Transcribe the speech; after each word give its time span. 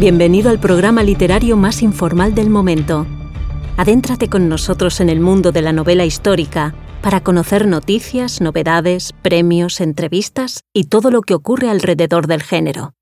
Bienvenido 0.00 0.48
al 0.48 0.58
programa 0.58 1.02
literario 1.02 1.58
más 1.58 1.82
informal 1.82 2.34
del 2.34 2.48
momento. 2.48 3.06
Adéntrate 3.76 4.30
con 4.30 4.48
nosotros 4.48 4.98
en 5.02 5.10
el 5.10 5.20
mundo 5.20 5.52
de 5.52 5.60
la 5.60 5.74
novela 5.74 6.06
histórica 6.06 6.74
para 7.02 7.20
conocer 7.20 7.66
noticias, 7.66 8.40
novedades, 8.40 9.12
premios, 9.12 9.78
entrevistas 9.82 10.64
y 10.72 10.84
todo 10.84 11.10
lo 11.10 11.20
que 11.20 11.34
ocurre 11.34 11.68
alrededor 11.68 12.28
del 12.28 12.42
género. 12.42 12.94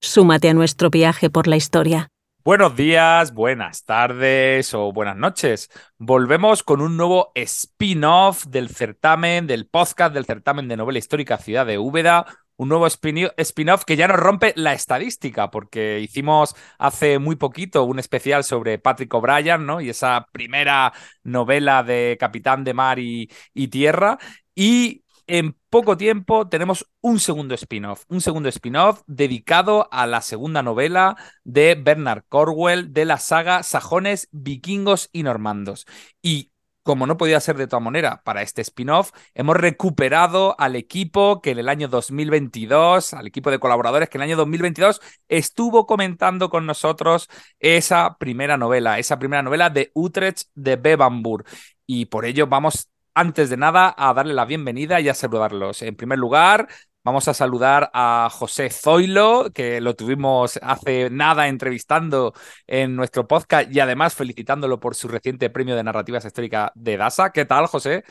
Súmate 0.00 0.48
a 0.48 0.54
nuestro 0.54 0.88
viaje 0.88 1.28
por 1.28 1.48
la 1.48 1.56
historia. 1.56 2.08
Buenos 2.44 2.74
días, 2.76 3.34
buenas 3.34 3.84
tardes 3.84 4.72
o 4.72 4.90
buenas 4.90 5.16
noches. 5.18 5.70
Volvemos 5.98 6.62
con 6.62 6.80
un 6.80 6.96
nuevo 6.96 7.30
spin-off 7.34 8.46
del 8.46 8.70
certamen, 8.70 9.46
del 9.46 9.68
podcast 9.68 10.14
del 10.14 10.24
certamen 10.24 10.66
de 10.66 10.78
novela 10.78 10.98
histórica 10.98 11.36
Ciudad 11.36 11.66
de 11.66 11.78
Úbeda, 11.78 12.26
un 12.56 12.68
nuevo 12.68 12.86
spin-off 12.86 13.84
que 13.84 13.96
ya 13.96 14.08
nos 14.08 14.18
rompe 14.18 14.52
la 14.56 14.72
estadística, 14.72 15.50
porque 15.50 16.00
hicimos 16.00 16.54
hace 16.78 17.18
muy 17.18 17.36
poquito 17.36 17.84
un 17.84 17.98
especial 17.98 18.44
sobre 18.44 18.78
Patrick 18.78 19.12
O'Brien, 19.14 19.66
¿no? 19.66 19.80
Y 19.80 19.90
esa 19.90 20.26
primera 20.32 20.92
novela 21.22 21.82
de 21.82 22.16
Capitán 22.20 22.64
de 22.64 22.74
Mar 22.74 22.98
y, 22.98 23.30
y 23.54 23.68
Tierra. 23.68 24.18
Y 24.54 25.02
en 25.26 25.56
poco 25.70 25.96
tiempo 25.96 26.48
tenemos 26.48 26.90
un 27.00 27.18
segundo 27.20 27.54
spin-off, 27.54 28.04
un 28.08 28.20
segundo 28.20 28.48
spin-off 28.48 29.02
dedicado 29.06 29.88
a 29.90 30.06
la 30.06 30.20
segunda 30.20 30.62
novela 30.62 31.16
de 31.44 31.74
Bernard 31.74 32.24
Corwell 32.28 32.92
de 32.92 33.04
la 33.04 33.18
saga 33.18 33.62
Sajones, 33.62 34.28
Vikingos 34.32 35.08
y 35.12 35.22
Normandos. 35.22 35.86
Y 36.20 36.51
como 36.82 37.06
no 37.06 37.16
podía 37.16 37.40
ser 37.40 37.56
de 37.56 37.64
otra 37.64 37.80
manera, 37.80 38.22
para 38.24 38.42
este 38.42 38.62
spin-off 38.62 39.12
hemos 39.34 39.56
recuperado 39.56 40.56
al 40.58 40.76
equipo 40.76 41.40
que 41.40 41.50
en 41.52 41.58
el 41.58 41.68
año 41.68 41.88
2022, 41.88 43.14
al 43.14 43.26
equipo 43.26 43.50
de 43.50 43.58
colaboradores 43.58 44.08
que 44.08 44.18
en 44.18 44.22
el 44.22 44.30
año 44.30 44.36
2022 44.36 45.00
estuvo 45.28 45.86
comentando 45.86 46.50
con 46.50 46.66
nosotros 46.66 47.28
esa 47.60 48.16
primera 48.18 48.56
novela, 48.56 48.98
esa 48.98 49.18
primera 49.18 49.42
novela 49.42 49.70
de 49.70 49.90
Utrecht 49.94 50.48
de 50.54 50.76
Bebambur. 50.76 51.44
Y 51.86 52.06
por 52.06 52.24
ello 52.24 52.46
vamos, 52.46 52.90
antes 53.14 53.50
de 53.50 53.56
nada, 53.56 53.94
a 53.96 54.12
darle 54.14 54.34
la 54.34 54.44
bienvenida 54.44 55.00
y 55.00 55.08
a 55.08 55.14
saludarlos. 55.14 55.82
En 55.82 55.94
primer 55.94 56.18
lugar, 56.18 56.68
Vamos 57.04 57.26
a 57.26 57.34
saludar 57.34 57.90
a 57.94 58.28
José 58.30 58.70
Zoilo, 58.70 59.50
que 59.52 59.80
lo 59.80 59.96
tuvimos 59.96 60.56
hace 60.62 61.10
nada 61.10 61.48
entrevistando 61.48 62.32
en 62.68 62.94
nuestro 62.94 63.26
podcast 63.26 63.68
y 63.74 63.80
además 63.80 64.14
felicitándolo 64.14 64.78
por 64.78 64.94
su 64.94 65.08
reciente 65.08 65.50
premio 65.50 65.74
de 65.74 65.82
narrativas 65.82 66.24
históricas 66.24 66.70
de 66.76 66.96
DASA. 66.96 67.32
¿Qué 67.32 67.44
tal, 67.44 67.66
José? 67.66 68.04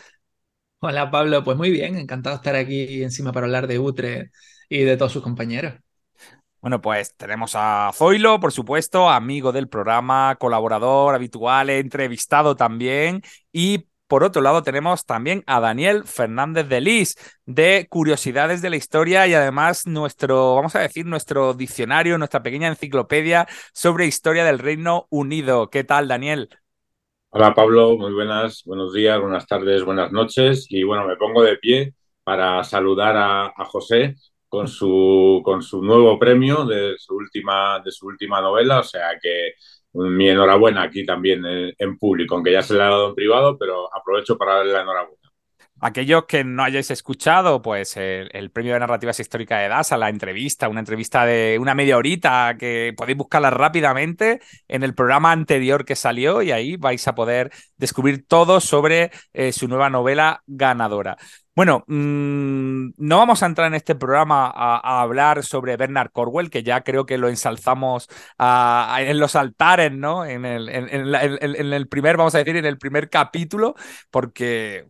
Hola, 0.80 1.10
Pablo. 1.10 1.42
Pues 1.42 1.56
muy 1.56 1.72
bien, 1.72 1.96
encantado 1.96 2.36
de 2.36 2.40
estar 2.40 2.56
aquí 2.58 3.02
encima 3.02 3.32
para 3.32 3.46
hablar 3.46 3.66
de 3.68 3.80
Utre 3.80 4.32
y 4.68 4.84
de 4.84 4.98
todos 4.98 5.14
sus 5.14 5.24
compañeros. 5.24 5.76
Bueno, 6.60 6.82
pues 6.82 7.16
tenemos 7.16 7.54
a 7.56 7.92
Zoilo, 7.94 8.42
por 8.42 8.52
supuesto, 8.52 9.10
amigo 9.10 9.54
del 9.54 9.70
programa, 9.70 10.36
colaborador 10.38 11.16
habitual, 11.16 11.70
entrevistado 11.70 12.58
también, 12.58 13.22
y 13.54 13.88
por 14.12 14.26
otro 14.26 14.42
lado, 14.42 14.62
tenemos 14.62 15.06
también 15.06 15.42
a 15.48 15.62
Daniel 15.62 16.04
Fernández 16.04 16.68
de 16.68 16.82
Lis, 16.82 17.16
de 17.46 17.88
Curiosidades 17.90 18.62
de 18.62 18.70
la 18.70 18.76
Historia 18.76 19.26
y 19.26 19.34
además 19.34 19.88
nuestro, 19.88 20.56
vamos 20.56 20.76
a 20.76 20.80
decir, 20.80 21.06
nuestro 21.06 21.54
diccionario, 21.54 22.18
nuestra 22.18 22.44
pequeña 22.44 22.68
enciclopedia 22.68 23.48
sobre 23.74 24.08
historia 24.08 24.44
del 24.44 24.60
Reino 24.60 25.08
Unido. 25.12 25.70
¿Qué 25.70 25.86
tal, 25.86 26.10
Daniel? 26.10 26.50
Hola, 27.30 27.54
Pablo. 27.54 27.96
Muy 27.96 28.12
buenas, 28.12 28.64
buenos 28.66 28.92
días, 28.92 29.18
buenas 29.18 29.48
tardes, 29.48 29.82
buenas 29.86 30.12
noches. 30.12 30.66
Y 30.68 30.84
bueno, 30.84 31.08
me 31.08 31.16
pongo 31.16 31.44
de 31.44 31.56
pie 31.56 31.94
para 32.26 32.66
saludar 32.66 33.16
a, 33.16 33.46
a 33.46 33.64
José 33.64 34.18
con 34.50 34.68
su, 34.68 35.42
con 35.46 35.62
su 35.62 35.82
nuevo 35.82 36.20
premio 36.20 36.66
de 36.66 36.96
su, 36.98 37.16
última, 37.16 37.80
de 37.80 37.94
su 37.94 38.08
última 38.08 38.42
novela. 38.42 38.80
O 38.80 38.84
sea 38.84 39.18
que 39.22 39.54
mi 39.94 40.30
enhorabuena 40.30 40.84
aquí 40.84 41.06
también 41.06 41.44
en, 41.46 41.98
público, 41.98 42.36
aunque 42.36 42.52
ya 42.52 42.62
se 42.62 42.74
le 42.74 42.82
ha 42.82 42.86
dado 42.86 43.10
en 43.10 43.16
privado, 43.16 43.58
pero 43.58 43.94
aprovecho 43.94 44.38
para 44.38 44.56
darle 44.56 44.74
la 44.74 44.82
enhorabuena. 44.82 45.21
Aquellos 45.82 46.26
que 46.26 46.44
no 46.44 46.64
hayáis 46.64 46.92
escuchado, 46.92 47.64
pues 47.64 47.98
el, 47.98 48.52
premio 48.52 48.74
de 48.74 48.80
narrativas 48.80 49.20
históricas 49.20 49.62
de 49.62 49.68
DASA, 49.68 49.98
la 49.98 50.10
entrevista, 50.10 50.70
una 50.70 50.82
entrevista 50.82 51.26
de 51.26 51.58
una 51.60 51.74
media 51.74 51.98
horita 51.98 52.56
que 52.60 52.94
podéis 52.96 53.18
buscarla 53.18 53.50
rápidamente 53.50 54.42
en 54.68 54.84
el 54.84 54.94
programa 54.94 55.32
anterior 55.32 55.84
que 55.84 55.96
salió 55.96 56.44
y 56.44 56.52
ahí 56.52 56.78
vais 56.78 57.08
a 57.08 57.16
poder 57.16 57.52
descubrir 57.78 58.28
todo 58.28 58.60
sobre 58.60 59.10
eh, 59.34 59.52
su 59.52 59.68
nueva 59.68 59.90
novela 59.90 60.44
ganadora. 60.46 61.18
Bueno, 61.56 61.84
mm, 61.88 62.94
no 62.98 63.18
vamos 63.18 63.44
a 63.44 63.46
entrar 63.46 63.68
en 63.68 63.74
este 63.74 63.96
programa 63.96 64.52
a, 64.56 65.02
hablar 65.02 65.44
sobre 65.44 65.76
Bernard 65.78 66.12
Corwell, 66.12 66.50
que 66.50 66.64
ya 66.64 66.82
creo 66.82 67.06
que 67.06 67.18
lo 67.18 67.28
ensalzamos 67.28 68.08
en 68.40 69.20
los 69.20 69.36
altares, 69.36 69.92
¿no? 69.92 70.26
En 70.26 70.46
el, 70.46 70.70
en, 70.70 71.74
el, 71.74 71.88
primer, 71.90 72.18
vamos 72.18 72.36
a 72.36 72.38
decir, 72.38 72.56
en 72.56 72.66
el 72.66 72.78
primer 72.78 73.10
capítulo, 73.10 73.76
porque 74.10 74.88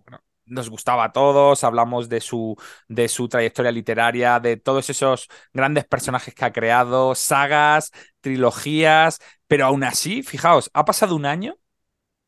nos 0.51 0.69
gustaba 0.69 1.05
a 1.05 1.11
todos, 1.13 1.63
hablamos 1.63 2.09
de 2.09 2.21
su, 2.21 2.55
de 2.87 3.07
su 3.07 3.27
trayectoria 3.29 3.71
literaria, 3.71 4.39
de 4.39 4.57
todos 4.57 4.89
esos 4.89 5.27
grandes 5.53 5.85
personajes 5.85 6.33
que 6.35 6.45
ha 6.45 6.51
creado, 6.53 7.15
sagas, 7.15 7.91
trilogías, 8.21 9.19
pero 9.47 9.65
aún 9.65 9.83
así, 9.83 10.23
fijaos, 10.23 10.69
ha 10.73 10.85
pasado 10.85 11.15
un 11.15 11.25
año 11.25 11.57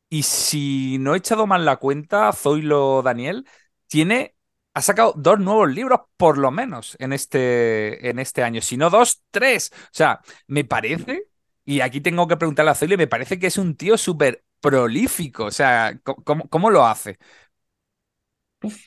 y 0.10 0.24
si 0.24 0.98
no 1.00 1.16
he 1.16 1.18
echado 1.18 1.48
mal 1.48 1.66
la 1.66 1.78
cuenta, 1.78 2.32
Zoilo 2.34 3.02
Daniel, 3.02 3.46
tiene, 3.88 4.36
ha 4.74 4.82
sacado 4.82 5.14
dos 5.18 5.40
nuevos 5.40 5.72
libros 5.74 6.02
por 6.18 6.38
lo 6.38 6.52
menos 6.52 6.96
en 7.00 7.14
este, 7.14 8.10
en 8.10 8.20
este 8.20 8.44
año, 8.44 8.62
si 8.62 8.78
no 8.78 8.90
dos, 8.90 9.24
tres. 9.32 9.72
O 9.74 9.90
sea, 9.92 10.22
me 10.48 10.64
parece, 10.66 11.24
y 11.66 11.82
aquí 11.82 12.00
tengo 12.02 12.28
que 12.28 12.38
preguntarle 12.38 12.72
a 12.72 12.76
Zoilo, 12.76 12.98
me 12.98 13.08
parece 13.08 13.40
que 13.40 13.48
es 13.48 13.58
un 13.58 13.76
tío 13.76 13.98
súper 13.98 14.44
prolífico. 14.60 15.46
O 15.46 15.52
sea, 15.52 16.00
¿cómo, 16.04 16.48
cómo 16.50 16.70
lo 16.70 16.86
hace? 16.86 17.18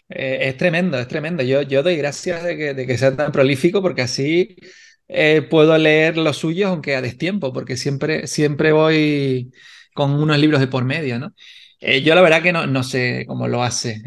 Eh, 0.09 0.39
es 0.49 0.57
tremendo, 0.57 0.99
es 0.99 1.09
tremendo. 1.09 1.43
Yo, 1.43 1.63
yo 1.63 1.83
doy 1.83 1.97
gracias 1.97 2.43
de 2.45 2.57
que, 2.57 2.75
de 2.75 2.87
que 2.87 2.99
sea 2.99 3.15
tan 3.17 3.33
prolífico 3.33 3.83
porque 3.83 4.03
así 4.03 4.57
eh, 5.09 5.43
puedo 5.49 5.77
leer 5.79 6.17
los 6.17 6.37
suyos 6.39 6.71
aunque 6.71 6.97
a 6.97 7.03
destiempo, 7.03 7.53
porque 7.53 7.77
siempre, 7.77 8.27
siempre 8.27 8.73
voy 8.73 9.53
con 9.95 10.13
unos 10.13 10.39
libros 10.39 10.61
de 10.61 10.69
por 10.69 10.85
medio, 10.85 11.19
¿no? 11.19 11.35
Eh, 11.81 12.03
yo 12.03 12.15
la 12.15 12.23
verdad 12.23 12.43
que 12.43 12.53
no, 12.53 12.67
no 12.67 12.83
sé 12.83 13.25
cómo 13.27 13.49
lo 13.49 13.63
hace. 13.63 14.03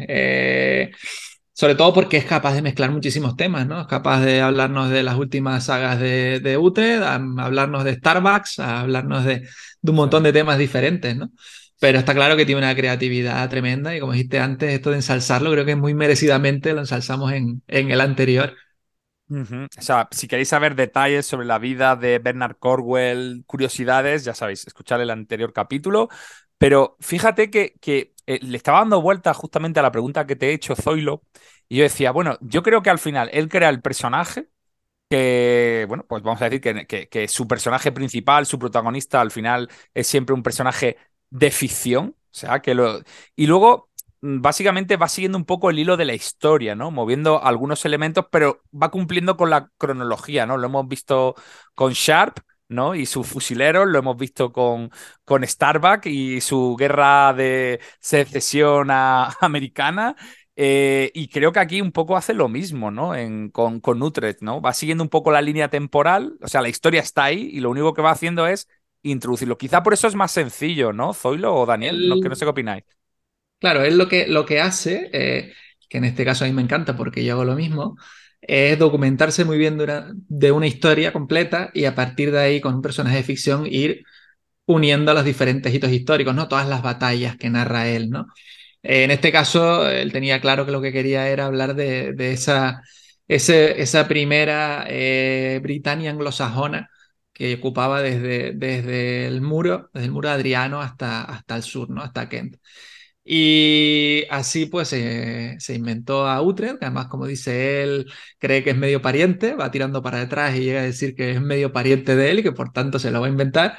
Sobre 1.52 1.74
todo 1.74 1.92
porque 1.92 2.16
es 2.16 2.24
capaz 2.24 2.54
de 2.54 2.62
mezclar 2.62 2.90
muchísimos 2.90 3.36
temas, 3.36 3.66
¿no? 3.66 3.82
Es 3.82 3.86
capaz 3.86 4.20
de 4.24 4.40
hablarnos 4.40 4.88
de 4.90 5.02
las 5.02 5.16
últimas 5.16 5.64
sagas 5.66 6.00
de, 6.00 6.40
de 6.40 6.56
Utrecht, 6.56 7.02
hablarnos 7.02 7.84
de 7.84 7.94
Starbucks, 7.96 8.60
hablarnos 8.60 9.24
de, 9.26 9.40
de 9.82 9.90
un 9.90 9.96
montón 9.96 10.22
de 10.22 10.32
temas 10.32 10.56
diferentes, 10.58 11.16
¿no? 11.16 11.30
Pero 11.80 11.98
está 11.98 12.14
claro 12.14 12.36
que 12.36 12.46
tiene 12.46 12.60
una 12.60 12.76
creatividad 12.76 13.48
tremenda 13.50 13.96
y 13.96 14.00
como 14.00 14.12
dijiste 14.12 14.38
antes, 14.38 14.72
esto 14.72 14.90
de 14.90 14.96
ensalzarlo 14.96 15.50
creo 15.52 15.64
que 15.66 15.76
muy 15.76 15.94
merecidamente 15.94 16.74
lo 16.74 16.80
ensalzamos 16.80 17.32
en, 17.32 17.62
en 17.68 17.90
el 17.90 18.00
anterior. 18.02 18.56
O 19.78 19.82
sea, 19.82 20.08
si 20.10 20.28
queréis 20.28 20.48
saber 20.48 20.74
detalles 20.74 21.26
sobre 21.26 21.46
la 21.46 21.58
vida 21.58 21.96
de 21.96 22.18
Bernard 22.18 22.56
Corwell, 22.58 23.44
curiosidades, 23.46 24.24
ya 24.24 24.34
sabéis, 24.34 24.66
escuchar 24.66 25.00
el 25.00 25.10
anterior 25.10 25.52
capítulo. 25.52 26.08
Pero 26.58 26.96
fíjate 27.00 27.50
que, 27.50 27.74
que 27.80 28.14
eh, 28.26 28.40
le 28.42 28.56
estaba 28.56 28.80
dando 28.80 29.00
vuelta 29.00 29.32
justamente 29.34 29.80
a 29.80 29.82
la 29.82 29.92
pregunta 29.92 30.26
que 30.26 30.36
te 30.36 30.50
he 30.50 30.52
hecho, 30.52 30.76
Zoilo, 30.76 31.22
y 31.68 31.78
yo 31.78 31.84
decía, 31.84 32.10
bueno, 32.10 32.36
yo 32.42 32.62
creo 32.62 32.82
que 32.82 32.90
al 32.90 32.98
final 32.98 33.30
él 33.32 33.48
crea 33.48 33.70
el 33.70 33.80
personaje, 33.80 34.48
que, 35.10 35.86
bueno, 35.88 36.06
pues 36.08 36.22
vamos 36.22 36.40
a 36.42 36.48
decir 36.48 36.60
que, 36.86 37.08
que, 37.08 37.28
su 37.28 37.48
personaje 37.48 37.92
principal, 37.92 38.46
su 38.46 38.58
protagonista, 38.58 39.20
al 39.20 39.30
final 39.32 39.68
es 39.94 40.06
siempre 40.06 40.34
un 40.34 40.42
personaje 40.42 40.98
de 41.30 41.50
ficción, 41.50 42.16
o 42.18 42.34
sea, 42.34 42.60
que 42.60 42.74
lo... 42.74 43.00
Y 43.36 43.46
luego, 43.46 43.90
mm, 44.20 44.40
básicamente 44.40 44.96
va 44.96 45.08
siguiendo 45.08 45.38
un 45.38 45.44
poco 45.44 45.70
el 45.70 45.78
hilo 45.78 45.96
de 45.96 46.04
la 46.04 46.14
historia, 46.14 46.74
¿no? 46.74 46.90
Moviendo 46.90 47.42
algunos 47.42 47.84
elementos, 47.84 48.26
pero 48.30 48.62
va 48.72 48.90
cumpliendo 48.90 49.36
con 49.36 49.50
la 49.50 49.70
cronología, 49.78 50.46
¿no? 50.46 50.56
Lo 50.56 50.66
hemos 50.66 50.88
visto 50.88 51.34
con 51.74 51.92
Sharp, 51.92 52.38
¿no? 52.68 52.94
Y 52.94 53.06
sus 53.06 53.26
fusileros, 53.26 53.86
lo 53.88 53.98
hemos 53.98 54.16
visto 54.16 54.52
con, 54.52 54.90
con 55.24 55.46
Starbuck 55.46 56.06
y 56.06 56.40
su 56.40 56.76
guerra 56.78 57.32
de 57.34 57.80
secesión 58.00 58.88
americana. 59.40 60.16
Eh, 60.56 61.10
y 61.14 61.28
creo 61.28 61.52
que 61.52 61.60
aquí 61.60 61.80
un 61.80 61.92
poco 61.92 62.16
hace 62.16 62.34
lo 62.34 62.48
mismo, 62.48 62.90
¿no? 62.90 63.12
Con, 63.52 63.80
con 63.80 64.02
Utrecht, 64.02 64.42
¿no? 64.42 64.60
Va 64.60 64.74
siguiendo 64.74 65.02
un 65.04 65.08
poco 65.10 65.30
la 65.32 65.40
línea 65.42 65.70
temporal, 65.70 66.36
o 66.42 66.48
sea, 66.48 66.60
la 66.60 66.68
historia 66.68 67.00
está 67.00 67.24
ahí 67.24 67.48
y 67.52 67.60
lo 67.60 67.70
único 67.70 67.94
que 67.94 68.02
va 68.02 68.10
haciendo 68.10 68.46
es 68.46 68.68
introducirlo. 69.02 69.58
Quizá 69.58 69.82
por 69.82 69.92
eso 69.92 70.06
es 70.08 70.14
más 70.14 70.32
sencillo, 70.32 70.92
¿no? 70.92 71.14
Zoilo 71.14 71.54
o 71.54 71.66
Daniel, 71.66 72.18
que 72.22 72.28
no 72.28 72.34
sé 72.34 72.44
qué 72.44 72.50
opináis. 72.50 72.84
Claro, 73.58 73.84
él 73.84 73.98
lo 73.98 74.08
que, 74.08 74.26
lo 74.26 74.46
que 74.46 74.60
hace, 74.60 75.10
eh, 75.12 75.52
que 75.88 75.98
en 75.98 76.04
este 76.04 76.24
caso 76.24 76.44
a 76.44 76.48
mí 76.48 76.54
me 76.54 76.62
encanta 76.62 76.96
porque 76.96 77.24
yo 77.24 77.34
hago 77.34 77.44
lo 77.44 77.54
mismo, 77.54 77.96
es 78.40 78.78
documentarse 78.78 79.44
muy 79.44 79.58
bien 79.58 79.78
de 79.78 80.52
una 80.52 80.66
historia 80.66 81.12
completa 81.12 81.70
y 81.74 81.84
a 81.84 81.94
partir 81.94 82.32
de 82.32 82.38
ahí 82.38 82.60
con 82.60 82.74
un 82.76 82.82
personaje 82.82 83.16
de 83.16 83.22
ficción 83.22 83.66
ir 83.66 84.02
uniendo 84.64 85.12
los 85.12 85.24
diferentes 85.24 85.74
hitos 85.74 85.90
históricos, 85.92 86.34
¿no? 86.34 86.48
Todas 86.48 86.68
las 86.68 86.82
batallas 86.82 87.36
que 87.36 87.50
narra 87.50 87.88
él, 87.88 88.08
¿no? 88.10 88.26
Eh, 88.82 89.04
en 89.04 89.10
este 89.10 89.32
caso, 89.32 89.88
él 89.90 90.12
tenía 90.12 90.40
claro 90.40 90.64
que 90.64 90.72
lo 90.72 90.80
que 90.80 90.92
quería 90.92 91.28
era 91.28 91.46
hablar 91.46 91.74
de, 91.74 92.14
esa, 92.32 92.82
esa 93.28 94.08
primera 94.08 94.86
eh, 94.88 95.60
Britania 95.62 96.10
anglosajona 96.10 96.88
que 97.40 97.54
ocupaba 97.54 98.02
desde, 98.02 98.52
desde 98.52 99.26
el 99.26 99.40
muro, 99.40 99.88
desde 99.94 100.06
el 100.06 100.12
muro 100.12 100.28
Adriano 100.28 100.82
hasta, 100.82 101.22
hasta 101.22 101.56
el 101.56 101.62
sur, 101.62 101.88
¿no? 101.88 102.02
Hasta 102.02 102.28
Kent. 102.28 102.56
Y 103.24 104.24
así 104.30 104.66
pues 104.66 104.88
se 104.88 105.74
inventó 105.74 106.26
a 106.28 106.42
Utrecht, 106.42 106.78
que 106.78 106.86
además 106.86 107.06
como 107.08 107.26
dice 107.26 107.82
él, 107.82 108.06
cree 108.38 108.62
que 108.62 108.70
es 108.70 108.76
medio 108.76 109.00
pariente, 109.02 109.54
va 109.54 109.70
tirando 109.70 110.02
para 110.02 110.18
detrás 110.18 110.54
y 110.56 110.60
llega 110.64 110.80
a 110.80 110.84
decir 110.84 111.14
que 111.14 111.32
es 111.32 111.40
medio 111.40 111.72
pariente 111.72 112.14
de 112.16 112.30
él 112.30 112.40
y 112.40 112.42
que 112.42 112.52
por 112.52 112.72
tanto 112.72 112.98
se 112.98 113.10
lo 113.10 113.20
va 113.22 113.26
a 113.28 113.30
inventar. 113.30 113.78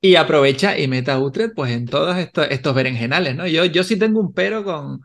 Y 0.00 0.16
aprovecha 0.16 0.78
y 0.78 0.88
mete 0.88 1.10
a 1.10 1.18
Utrecht 1.18 1.54
pues 1.56 1.72
en 1.72 1.86
todos 1.86 2.16
estos, 2.18 2.46
estos 2.50 2.74
berenjenales, 2.74 3.36
¿no? 3.36 3.46
Yo, 3.48 3.64
yo 3.64 3.84
sí 3.84 3.98
tengo 3.98 4.20
un 4.20 4.32
pero 4.34 4.64
con, 4.64 5.00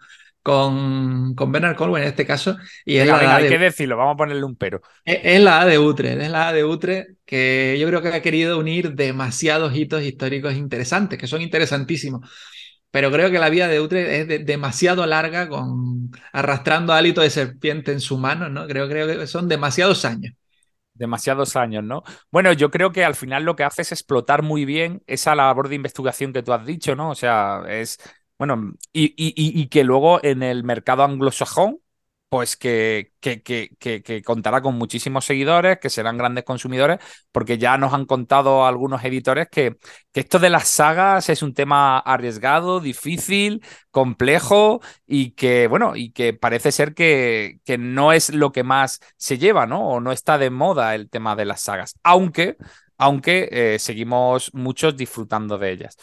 con, 0.47 1.35
con 1.35 1.51
Bernard 1.51 1.75
Colwell 1.75 2.03
en 2.03 2.07
este 2.07 2.25
caso. 2.25 2.55
Y 2.85 2.95
es 2.95 3.05
la 3.05 3.35
hay 3.35 3.49
que 3.49 3.57
decirlo, 3.57 3.97
vamos 3.97 4.13
a 4.13 4.17
ponerle 4.17 4.45
un 4.45 4.55
pero. 4.55 4.81
Es, 5.03 5.41
la 5.41 5.59
A 5.59 5.65
de 5.65 5.77
Utrecht, 5.77 6.21
es 6.21 6.31
la 6.31 6.47
A 6.47 6.53
de 6.53 6.63
Utrecht 6.63 7.09
que 7.25 7.75
yo 7.77 7.85
creo 7.89 8.01
que 8.01 8.07
ha 8.07 8.21
querido 8.21 8.57
unir 8.57 8.93
demasiados 8.93 9.75
hitos 9.75 10.03
históricos 10.03 10.53
interesantes, 10.53 11.19
que 11.19 11.27
son 11.27 11.41
interesantísimos 11.41 12.29
pero 12.89 13.11
creo 13.11 13.29
que 13.29 13.39
la 13.39 13.49
vida 13.49 13.67
de 13.67 13.81
Utrecht 13.81 14.31
es 14.31 14.45
demasiado 14.45 15.05
larga 15.05 15.49
con 15.49 16.11
arrastrando 16.31 16.93
hálito 16.93 17.19
de 17.19 17.29
serpiente 17.29 17.91
en 17.91 17.99
su 17.99 18.17
mano, 18.17 18.47
¿no? 18.47 18.65
Creo, 18.67 18.87
creo 18.87 19.05
que 19.05 19.27
son 19.27 19.49
demasiados 19.49 20.05
años. 20.05 20.33
Demasiados 20.93 21.57
años, 21.57 21.83
¿no? 21.83 22.03
Bueno, 22.31 22.53
yo 22.53 22.71
creo 22.71 22.93
que 22.93 23.03
al 23.03 23.15
final 23.15 23.43
lo 23.43 23.57
que 23.57 23.65
hace 23.65 23.81
es 23.81 23.91
explotar 23.91 24.41
muy 24.43 24.63
bien 24.63 25.03
esa 25.05 25.35
labor 25.35 25.67
de 25.67 25.75
investigación 25.75 26.31
que 26.31 26.41
tú 26.41 26.53
has 26.53 26.65
dicho, 26.65 26.95
¿no? 26.95 27.11
O 27.11 27.15
sea, 27.15 27.63
es, 27.67 27.99
bueno, 28.37 28.73
y, 28.93 29.13
y 29.17 29.67
que 29.67 29.83
luego 29.83 30.23
en 30.23 30.43
el 30.43 30.63
mercado 30.63 31.03
anglosajón, 31.03 31.79
pues 32.29 32.57
que, 32.57 33.13
que, 33.21 33.41
que, 33.41 34.21
contará 34.23 34.61
con 34.61 34.75
muchísimos 34.75 35.25
seguidores, 35.25 35.79
que 35.79 35.89
serán 35.89 36.17
grandes 36.17 36.43
consumidores, 36.43 36.99
porque 37.31 37.57
ya 37.57 37.77
nos 37.77 37.93
han 37.93 38.05
contado 38.05 38.65
algunos 38.65 39.03
editores 39.05 39.47
que, 39.49 39.77
esto 40.13 40.39
de 40.39 40.49
las 40.49 40.67
sagas 40.67 41.29
es 41.29 41.41
un 41.41 41.53
tema 41.53 41.99
arriesgado, 41.99 42.79
difícil, 42.79 43.63
complejo 43.91 44.81
y 45.05 45.31
que, 45.31 45.67
bueno, 45.67 45.95
y 45.95 46.11
que 46.11 46.33
parece 46.33 46.71
ser 46.71 46.93
que, 46.93 47.59
no 47.79 48.11
es 48.11 48.33
lo 48.33 48.51
que 48.51 48.63
más 48.63 48.99
se 49.15 49.37
lleva, 49.37 49.65
¿no? 49.65 49.87
O 49.87 49.99
no 50.01 50.11
está 50.11 50.37
de 50.37 50.49
moda 50.49 50.95
el 50.95 51.09
tema 51.09 51.35
de 51.35 51.45
las 51.45 51.61
sagas, 51.61 51.95
aunque, 52.03 52.57
aunque 52.97 53.47
eh, 53.51 53.79
seguimos 53.79 54.53
muchos 54.53 54.97
disfrutando 54.97 55.57
de 55.57 55.71
ellas. 55.71 55.97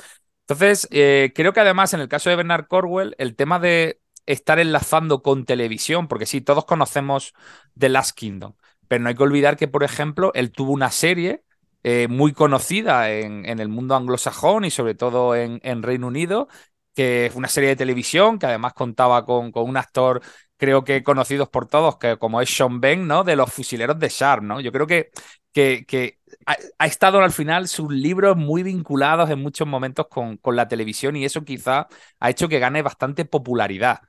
Entonces, 0.47 0.87
eh, 0.91 1.33
creo 1.35 1.53
que 1.53 1.61
además 1.61 1.95
en 1.95 2.01
el 2.01 2.09
caso 2.09 2.31
de 2.31 2.37
Bernard 2.37 2.67
Corwell, 2.67 3.15
el 3.19 3.35
tema 3.35 3.59
de 3.59 4.01
estar 4.27 4.59
enlazando 4.59 5.23
con 5.23 5.45
televisión, 5.45 6.07
porque 6.09 6.27
sí, 6.27 6.41
todos 6.41 6.65
conocemos 6.67 7.35
The 7.79 7.89
Last 7.89 8.17
Kingdom, 8.17 8.55
pero 8.89 9.03
no 9.03 9.09
hay 9.09 9.15
que 9.15 9.23
olvidar 9.23 9.57
que, 9.57 9.69
por 9.69 9.85
ejemplo, 9.85 10.33
él 10.35 10.53
tuvo 10.53 10.73
una 10.73 10.91
serie 10.91 11.45
eh, 11.83 12.09
muy 12.09 12.33
conocida 12.33 13.11
en, 13.11 13.47
el 13.47 13.69
mundo 13.69 13.95
anglosajón 13.95 14.65
y 14.65 14.71
sobre 14.71 14.95
todo 14.95 15.35
en, 15.35 15.83
Reino 15.83 16.09
Unido, 16.09 16.49
que 16.95 17.27
es 17.27 17.35
una 17.35 17.49
serie 17.49 17.71
de 17.71 17.77
televisión 17.77 18.39
que 18.39 18.47
además 18.47 18.75
contaba 18.75 19.25
con, 19.25 19.51
con 19.51 19.69
un 19.69 19.77
actor 19.77 20.23
creo 20.57 20.85
que 20.85 21.03
conocidos 21.03 21.49
por 21.49 21.67
todos, 21.67 21.99
que 21.99 22.17
como 22.19 22.41
es 22.41 22.55
Sean 22.55 22.81
Ben, 22.81 23.07
¿no? 23.07 23.25
De 23.25 23.37
los 23.37 23.53
fusileros 23.53 23.99
de 23.99 24.09
Sharp, 24.09 24.43
¿no? 24.43 24.61
Yo 24.61 24.73
creo 24.73 24.87
que, 24.87 25.11
que, 25.55 25.87
que 25.87 26.19
ha, 26.47 26.87
estado 26.87 27.21
al 27.23 27.33
final 27.33 27.69
sus 27.69 27.91
libros 27.91 28.37
muy 28.37 28.63
vinculados 28.63 29.31
en 29.31 29.41
muchos 29.41 29.67
momentos 29.67 30.09
con, 30.09 30.37
con 30.37 30.57
la 30.57 30.69
televisión 30.69 31.17
y 31.17 31.25
eso 31.25 31.45
quizá 31.45 31.87
ha 32.21 32.31
hecho 32.31 32.49
que 32.49 32.59
gane 32.59 32.83
bastante 32.83 33.25
popularidad. 33.25 34.01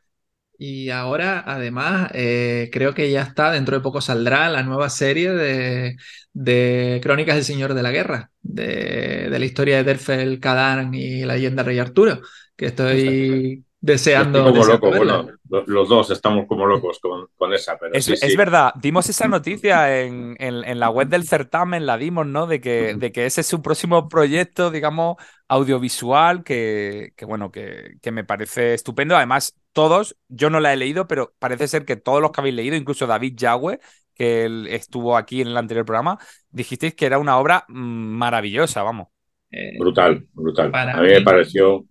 Y 0.57 0.89
ahora, 0.89 1.43
además, 1.45 2.09
eh, 2.13 2.69
creo 2.71 2.93
que 2.93 3.11
ya 3.11 3.21
está, 3.23 3.51
dentro 3.51 3.75
de 3.75 3.83
poco 3.83 3.99
saldrá 4.01 4.49
la 4.49 4.63
nueva 4.63 4.89
serie 4.89 5.31
de, 5.31 5.97
de 6.33 6.99
Crónicas 7.03 7.35
del 7.35 7.43
Señor 7.43 7.73
de 7.73 7.83
la 7.83 7.91
Guerra, 7.91 8.31
de, 8.41 9.27
de 9.29 9.39
la 9.39 9.45
historia 9.45 9.77
de 9.77 9.83
Derfel, 9.83 10.39
Cadan 10.39 10.93
y 10.93 11.25
la 11.25 11.35
leyenda 11.35 11.63
Rey 11.63 11.77
Arturo, 11.77 12.21
que 12.55 12.67
estoy 12.67 13.65
deseando. 13.85 14.43
como 14.43 14.65
loco, 14.65 14.91
bueno, 14.91 15.27
los 15.67 15.87
dos 15.87 16.09
estamos 16.09 16.45
como 16.47 16.65
locos 16.65 16.99
con, 16.99 17.27
con 17.37 17.53
esa. 17.53 17.77
Pero 17.77 17.93
es, 17.93 18.09
es, 18.09 18.35
verdad, 18.35 18.73
dimos 18.75 19.07
esa 19.09 19.27
noticia 19.27 20.01
en, 20.01 20.35
en, 20.39 20.79
la 20.79 20.89
web 20.89 21.07
del 21.07 21.27
certamen, 21.27 21.85
la 21.85 21.97
dimos, 21.97 22.25
¿no? 22.25 22.47
De 22.47 22.59
que, 22.59 22.95
de 22.95 23.11
que 23.11 23.25
ese 23.25 23.41
es 23.41 23.47
su 23.47 23.61
próximo 23.61 24.09
proyecto, 24.09 24.71
digamos, 24.71 25.17
audiovisual, 25.47 26.43
que, 26.43 27.13
que 27.15 27.25
bueno, 27.25 27.51
que, 27.51 27.97
que, 28.01 28.11
me 28.11 28.23
parece 28.23 28.73
estupendo. 28.73 29.15
Además, 29.15 29.55
todos, 29.71 30.17
yo 30.27 30.49
no 30.49 30.59
la 30.59 30.73
he 30.73 30.77
leído, 30.77 31.07
pero 31.07 31.33
parece 31.37 31.67
ser 31.67 31.85
que 31.85 31.95
todos 31.95 32.21
los 32.21 32.31
que 32.31 32.41
habéis 32.41 32.55
leído, 32.55 32.75
incluso 32.75 33.05
David 33.05 33.35
Yagüe, 33.37 33.79
que 34.15 34.45
él 34.45 34.67
estuvo 34.69 35.15
aquí 35.15 35.41
en 35.41 35.49
el 35.49 35.57
anterior 35.57 35.85
programa, 35.85 36.17
dijisteis 36.49 36.95
que 36.95 37.05
era 37.05 37.19
una 37.19 37.37
obra 37.37 37.65
mm, 37.67 37.75
maravillosa, 37.75 38.81
vamos. 38.81 39.09
Eh, 39.51 39.77
brutal, 39.77 40.25
brutal. 40.33 40.71
A 40.73 41.01
mí 41.01 41.07
me 41.07 41.21
pareció 41.21 41.85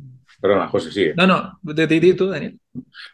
Perdona, 0.45 0.69
José, 0.69 0.93
sigue. 0.93 1.15
No, 1.17 1.27
no, 1.27 1.59
de 1.63 1.87
ti 1.87 2.13
tú, 2.13 2.29
Daniel. 2.29 2.61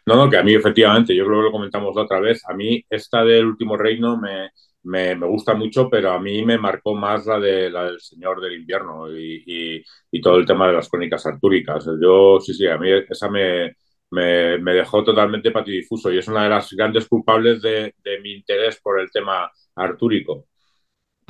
No, 0.05 0.17
no, 0.17 0.29
que 0.29 0.35
a 0.35 0.43
mí 0.43 0.53
efectivamente, 0.53 1.15
yo 1.15 1.25
creo 1.25 1.37
que 1.37 1.43
lo 1.45 1.51
comentamos 1.53 1.95
otra 1.95 2.19
vez, 2.19 2.43
a 2.45 2.53
mí 2.53 2.83
esta 2.89 3.23
del 3.23 3.45
último 3.45 3.77
reino 3.77 4.17
me, 4.17 4.49
me, 4.83 5.15
gusta 5.27 5.53
mucho, 5.53 5.89
pero 5.89 6.11
a 6.11 6.19
mí 6.19 6.43
me 6.43 6.57
marcó 6.57 6.93
más 6.93 7.25
la, 7.25 7.39
de, 7.39 7.69
la 7.69 7.85
del 7.85 8.01
Señor 8.01 8.41
del 8.41 8.55
Invierno 8.55 9.09
y, 9.17 9.81
y, 10.11 10.21
todo 10.21 10.39
el 10.39 10.45
tema 10.45 10.67
de 10.67 10.73
las 10.73 10.89
crónicas 10.89 11.25
artúricas. 11.25 11.87
Yo, 12.01 12.41
sí, 12.41 12.53
sí, 12.53 12.67
a 12.67 12.77
mí 12.77 12.89
esa 13.09 13.29
me, 13.29 13.77
me, 14.09 14.57
me, 14.57 14.73
dejó 14.73 15.01
totalmente 15.01 15.51
patidifuso 15.51 16.11
y 16.11 16.17
es 16.17 16.27
una 16.27 16.43
de 16.43 16.49
las 16.49 16.69
grandes 16.73 17.07
culpables 17.07 17.61
de, 17.61 17.95
de 18.03 18.19
mi 18.19 18.33
interés 18.33 18.81
por 18.83 18.99
el 18.99 19.09
tema 19.09 19.49
artúrico 19.75 20.47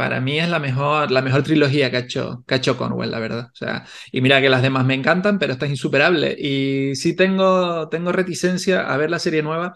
para 0.01 0.19
mí 0.19 0.39
es 0.39 0.49
la 0.49 0.57
mejor, 0.57 1.11
la 1.11 1.21
mejor 1.21 1.43
trilogía 1.43 1.91
que 1.91 1.97
ha, 1.97 1.99
hecho, 1.99 2.43
que 2.47 2.55
ha 2.55 2.61
Conwell, 2.75 3.11
la 3.11 3.19
verdad. 3.19 3.49
O 3.53 3.55
sea, 3.55 3.85
y 4.11 4.21
mira 4.21 4.41
que 4.41 4.49
las 4.49 4.63
demás 4.63 4.83
me 4.83 4.95
encantan, 4.95 5.37
pero 5.37 5.53
esta 5.53 5.65
es 5.67 5.71
insuperable. 5.71 6.35
Y 6.39 6.95
sí 6.95 7.15
tengo, 7.15 7.87
tengo 7.89 8.11
reticencia 8.11 8.81
a 8.91 8.97
ver 8.97 9.11
la 9.11 9.19
serie 9.19 9.43
nueva 9.43 9.75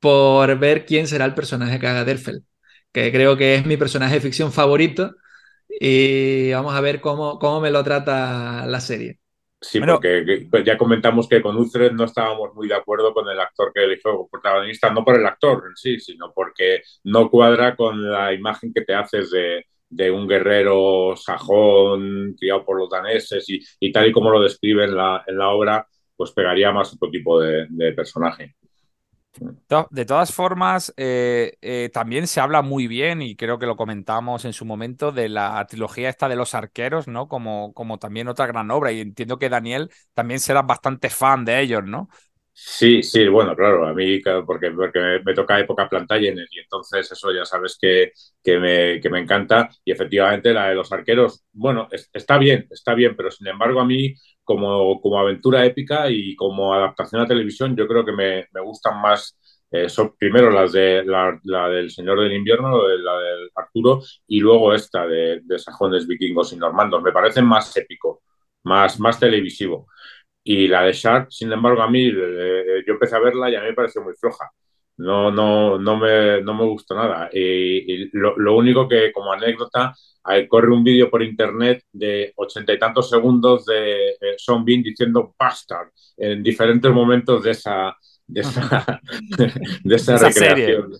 por 0.00 0.58
ver 0.58 0.86
quién 0.86 1.06
será 1.08 1.26
el 1.26 1.34
personaje 1.34 1.78
que 1.78 1.86
haga 1.86 2.04
Derfel, 2.06 2.44
que 2.92 3.12
creo 3.12 3.36
que 3.36 3.56
es 3.56 3.66
mi 3.66 3.76
personaje 3.76 4.14
de 4.14 4.20
ficción 4.22 4.52
favorito. 4.52 5.14
Y 5.68 6.52
vamos 6.52 6.74
a 6.74 6.80
ver 6.80 7.00
cómo, 7.02 7.38
cómo 7.38 7.60
me 7.60 7.70
lo 7.70 7.84
trata 7.84 8.66
la 8.66 8.80
serie. 8.80 9.18
Sí, 9.70 9.80
porque 9.80 10.46
pues 10.50 10.64
ya 10.64 10.76
comentamos 10.76 11.28
que 11.28 11.40
con 11.40 11.56
Utrecht 11.56 11.94
no 11.94 12.04
estábamos 12.04 12.54
muy 12.54 12.68
de 12.68 12.74
acuerdo 12.74 13.14
con 13.14 13.28
el 13.28 13.40
actor 13.40 13.72
que 13.72 13.84
eligió 13.84 14.12
como 14.12 14.28
protagonista, 14.28 14.90
no 14.90 15.04
por 15.04 15.16
el 15.16 15.26
actor 15.26 15.64
en 15.68 15.76
sí, 15.76 15.98
sino 15.98 16.32
porque 16.34 16.82
no 17.04 17.30
cuadra 17.30 17.74
con 17.74 18.10
la 18.10 18.32
imagen 18.32 18.72
que 18.74 18.82
te 18.82 18.94
haces 18.94 19.30
de, 19.30 19.64
de 19.88 20.10
un 20.10 20.28
guerrero 20.28 21.14
sajón 21.16 22.34
criado 22.38 22.64
por 22.64 22.78
los 22.78 22.90
daneses 22.90 23.48
y, 23.48 23.60
y, 23.80 23.90
tal 23.90 24.08
y 24.08 24.12
como 24.12 24.30
lo 24.30 24.42
describe 24.42 24.84
en 24.84 24.96
la, 24.96 25.24
en 25.26 25.38
la 25.38 25.48
obra, 25.50 25.86
pues 26.16 26.32
pegaría 26.32 26.70
más 26.70 26.92
otro 26.92 27.10
tipo 27.10 27.40
de, 27.40 27.66
de 27.70 27.92
personaje. 27.92 28.56
De 29.90 30.04
todas 30.06 30.32
formas, 30.32 30.92
eh, 30.96 31.56
eh, 31.60 31.90
también 31.92 32.26
se 32.28 32.40
habla 32.40 32.62
muy 32.62 32.86
bien, 32.86 33.22
y 33.22 33.34
creo 33.34 33.58
que 33.58 33.66
lo 33.66 33.76
comentamos 33.76 34.44
en 34.44 34.52
su 34.52 34.64
momento, 34.64 35.10
de 35.10 35.28
la 35.28 35.66
trilogía 35.66 36.08
esta 36.08 36.28
de 36.28 36.36
los 36.36 36.54
arqueros, 36.54 37.08
¿no? 37.08 37.26
Como, 37.28 37.72
como 37.74 37.98
también 37.98 38.28
otra 38.28 38.46
gran 38.46 38.70
obra. 38.70 38.92
Y 38.92 39.00
entiendo 39.00 39.38
que 39.38 39.48
Daniel 39.48 39.90
también 40.14 40.38
será 40.40 40.62
bastante 40.62 41.10
fan 41.10 41.44
de 41.44 41.60
ellos, 41.60 41.82
¿no? 41.84 42.08
Sí, 42.56 43.02
sí, 43.02 43.26
bueno, 43.28 43.56
claro, 43.56 43.84
a 43.86 43.92
mí, 43.92 44.20
porque, 44.46 44.70
porque 44.70 45.20
me, 45.24 45.34
toca 45.34 45.58
época 45.58 45.88
Plantagenet 45.88 46.46
y 46.52 46.60
entonces 46.60 47.10
eso 47.10 47.32
ya 47.32 47.44
sabes 47.44 47.76
que, 47.80 48.12
que, 48.42 48.58
me, 48.60 49.00
que 49.00 49.10
me 49.10 49.18
encanta. 49.18 49.68
Y 49.84 49.90
efectivamente 49.90 50.52
la 50.54 50.68
de 50.68 50.76
los 50.76 50.92
arqueros, 50.92 51.44
bueno, 51.52 51.88
está 52.12 52.38
bien, 52.38 52.66
está 52.70 52.94
bien, 52.94 53.16
pero 53.16 53.30
sin 53.32 53.48
embargo 53.48 53.80
a 53.80 53.84
mí 53.84 54.14
como, 54.44 55.00
como 55.00 55.18
aventura 55.18 55.64
épica 55.66 56.08
y 56.08 56.36
como 56.36 56.72
adaptación 56.72 57.22
a 57.22 57.26
televisión, 57.26 57.74
yo 57.76 57.88
creo 57.88 58.04
que 58.04 58.12
me, 58.12 58.46
me 58.52 58.60
gustan 58.60 59.00
más 59.00 59.36
eh, 59.72 59.88
primero 60.16 60.48
las 60.50 60.70
de 60.72 61.02
la, 61.04 61.36
del 61.68 61.90
Señor 61.90 62.20
del 62.20 62.32
Invierno, 62.34 62.86
la 62.86 63.18
del 63.18 63.50
Arturo, 63.56 64.00
y 64.28 64.38
luego 64.38 64.72
esta 64.72 65.06
de, 65.08 65.40
de 65.42 65.58
sajones, 65.58 66.06
vikingos 66.06 66.52
y 66.52 66.56
normandos. 66.56 67.02
Me 67.02 67.10
parecen 67.12 67.46
más 67.46 67.76
épico, 67.76 68.22
más, 68.62 69.00
más 69.00 69.18
televisivo. 69.18 69.88
Y 70.44 70.68
la 70.68 70.82
de 70.82 70.92
Shark, 70.92 71.32
sin 71.32 71.50
embargo, 71.52 71.82
a 71.82 71.90
mí, 71.90 72.06
eh, 72.06 72.84
yo 72.86 72.92
empecé 72.92 73.16
a 73.16 73.20
verla 73.20 73.50
y 73.50 73.56
a 73.56 73.60
mí 73.62 73.68
me 73.68 73.74
pareció 73.74 74.02
muy 74.02 74.14
floja. 74.14 74.50
No, 74.96 75.30
no, 75.32 75.78
no, 75.78 75.96
me, 75.96 76.42
no 76.42 76.54
me 76.54 76.64
gustó 76.64 76.94
nada. 76.94 77.28
Y, 77.32 78.10
lo, 78.16 78.36
lo, 78.36 78.56
único 78.56 78.86
que, 78.86 79.10
como 79.10 79.32
anécdota, 79.32 79.94
corre 80.48 80.72
un 80.72 80.84
vídeo 80.84 81.10
por 81.10 81.22
internet 81.22 81.84
de 81.92 82.32
ochenta 82.36 82.72
y 82.72 82.78
tantos 82.78 83.10
segundos 83.10 83.66
de 83.66 84.10
eh, 84.10 84.34
Sean 84.36 84.64
Bean 84.64 84.82
diciendo 84.82 85.34
bastard 85.38 85.88
en 86.16 86.42
diferentes 86.42 86.90
momentos 86.92 87.42
de 87.42 87.50
esa, 87.50 87.96
de 88.26 88.40
esa, 88.40 89.00
de 89.84 89.96
esa, 89.96 90.16
recreación. 90.16 90.92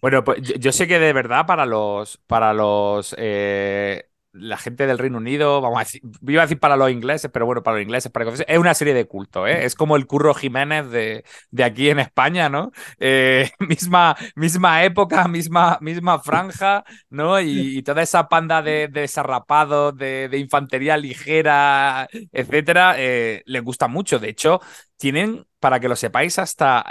Bueno, 0.00 0.22
pues 0.24 0.42
yo, 0.42 0.72
sé 0.72 0.86
que 0.86 0.98
de 0.98 1.12
verdad 1.12 1.46
para 1.46 1.64
los, 1.66 2.18
para 2.26 2.52
los 2.52 3.14
eh, 3.18 4.04
la 4.32 4.56
gente 4.56 4.86
del 4.86 4.98
Reino 4.98 5.18
Unido, 5.18 5.60
vamos 5.60 5.76
a 5.76 5.84
decir, 5.84 6.02
iba 6.26 6.42
a 6.42 6.46
decir 6.46 6.58
para 6.58 6.76
los 6.76 6.90
ingleses, 6.90 7.30
pero 7.32 7.46
bueno, 7.46 7.62
para 7.62 7.76
los 7.76 7.84
ingleses, 7.84 8.10
para 8.10 8.24
los 8.24 8.40
es 8.46 8.58
una 8.58 8.74
serie 8.74 8.94
de 8.94 9.06
culto, 9.06 9.46
¿eh? 9.46 9.64
Es 9.64 9.74
como 9.74 9.96
el 9.96 10.06
Curro 10.06 10.34
Jiménez 10.34 10.90
de, 10.90 11.24
de 11.50 11.64
aquí 11.64 11.90
en 11.90 11.98
España, 11.98 12.48
¿no? 12.48 12.72
Eh, 12.98 13.50
misma, 13.60 14.16
misma 14.34 14.84
época, 14.84 15.28
misma, 15.28 15.78
misma 15.80 16.18
franja, 16.20 16.84
¿no? 17.10 17.40
Y, 17.40 17.82
toda 17.82 18.02
esa 18.02 18.28
panda 18.28 18.62
de, 18.62 18.88
de 18.88 19.02
desarrapados, 19.02 19.96
de, 19.96 20.28
de, 20.28 20.38
infantería 20.38 20.96
ligera, 20.96 22.08
etcétera, 22.32 22.94
eh, 22.96 23.42
les 23.44 23.62
gusta 23.62 23.88
mucho. 23.88 24.18
De 24.18 24.28
hecho, 24.28 24.60
tienen, 24.96 25.46
para 25.58 25.80
que 25.80 25.88
lo 25.88 25.96
sepáis, 25.96 26.38
hasta 26.38 26.84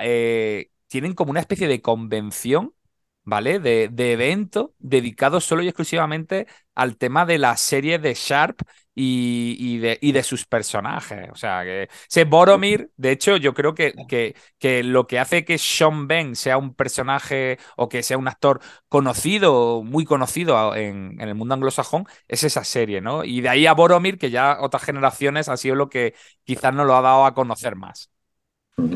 tienen 0.88 1.14
como 1.14 1.32
una 1.32 1.40
especie 1.40 1.70
de 1.70 1.82
convención 1.82 2.74
¿vale? 3.24 3.60
De, 3.60 3.90
de 3.92 4.14
evento 4.14 4.74
dedicado 4.80 5.40
solo 5.42 5.62
y 5.64 5.68
exclusivamente 5.68 6.48
al 6.76 6.98
tema 6.98 7.26
de 7.26 7.38
la 7.38 7.58
serie 7.58 8.00
de 8.00 8.14
Sharp 8.14 8.62
y, 8.94 9.78
de, 9.80 9.98
y 10.02 10.12
de, 10.12 10.24
sus 10.24 10.46
personajes. 10.46 11.30
O 11.32 11.36
sea, 11.36 11.64
que 11.64 11.90
ese 12.10 12.26
Boromir, 12.26 12.92
de 12.98 13.12
hecho, 13.12 13.38
yo 13.38 13.54
creo 13.54 13.74
que, 13.74 13.94
que, 14.08 14.36
que, 14.60 14.84
lo 14.84 15.08
que 15.08 15.20
hace 15.20 15.46
que 15.46 15.58
Sean 15.58 16.08
Ben 16.08 16.36
sea 16.36 16.58
un 16.58 16.74
personaje 16.76 17.58
o 17.78 17.88
que 17.90 18.04
sea 18.04 18.18
un 18.18 18.28
actor 18.28 18.60
conocido, 18.90 19.84
muy 19.84 20.06
conocido 20.06 20.76
en, 20.76 21.20
en 21.20 21.28
el 21.30 21.36
mundo 21.36 21.56
anglosajón, 21.56 22.06
es 22.28 22.44
esa 22.44 22.64
serie, 22.64 23.02
¿no? 23.02 23.24
Y 23.24 23.42
de 23.42 23.50
ahí 23.50 23.66
a 23.66 23.74
Boromir, 23.74 24.18
que 24.18 24.30
ya 24.30 24.58
otras 24.60 24.84
generaciones 24.84 25.50
ha 25.50 25.58
sido 25.58 25.76
lo 25.76 25.90
que 25.90 26.14
quizás 26.44 26.74
no 26.74 26.86
lo 26.86 26.96
ha 26.96 27.02
dado 27.02 27.26
a 27.26 27.34
conocer 27.34 27.76
más. 27.76 28.12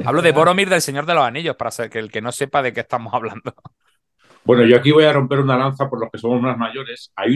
Hablo 0.05 0.22
de 0.22 0.32
Boromir 0.32 0.70
del 0.70 0.82
Señor 0.82 1.05
de 1.05 1.13
los 1.13 1.24
Anillos, 1.24 1.55
para 1.55 1.72
que 1.89 2.00
el 2.00 2.12
que 2.12 2.22
no 2.22 2.32
sepa 2.32 2.62
de 2.62 2.74
qué 2.74 2.82
estamos 2.82 3.13
hablando. 3.13 3.53
Bueno, 4.46 4.64
yo 4.64 4.78
aquí 4.78 4.92
voy 4.92 5.06
a 5.06 5.14
romper 5.14 5.40
una 5.40 5.58
lanza 5.58 5.90
por 5.90 6.00
los 6.00 6.12
que 6.12 6.20
somos 6.20 6.40
más 6.40 6.56
mayores. 6.56 7.12
Hay, 7.16 7.34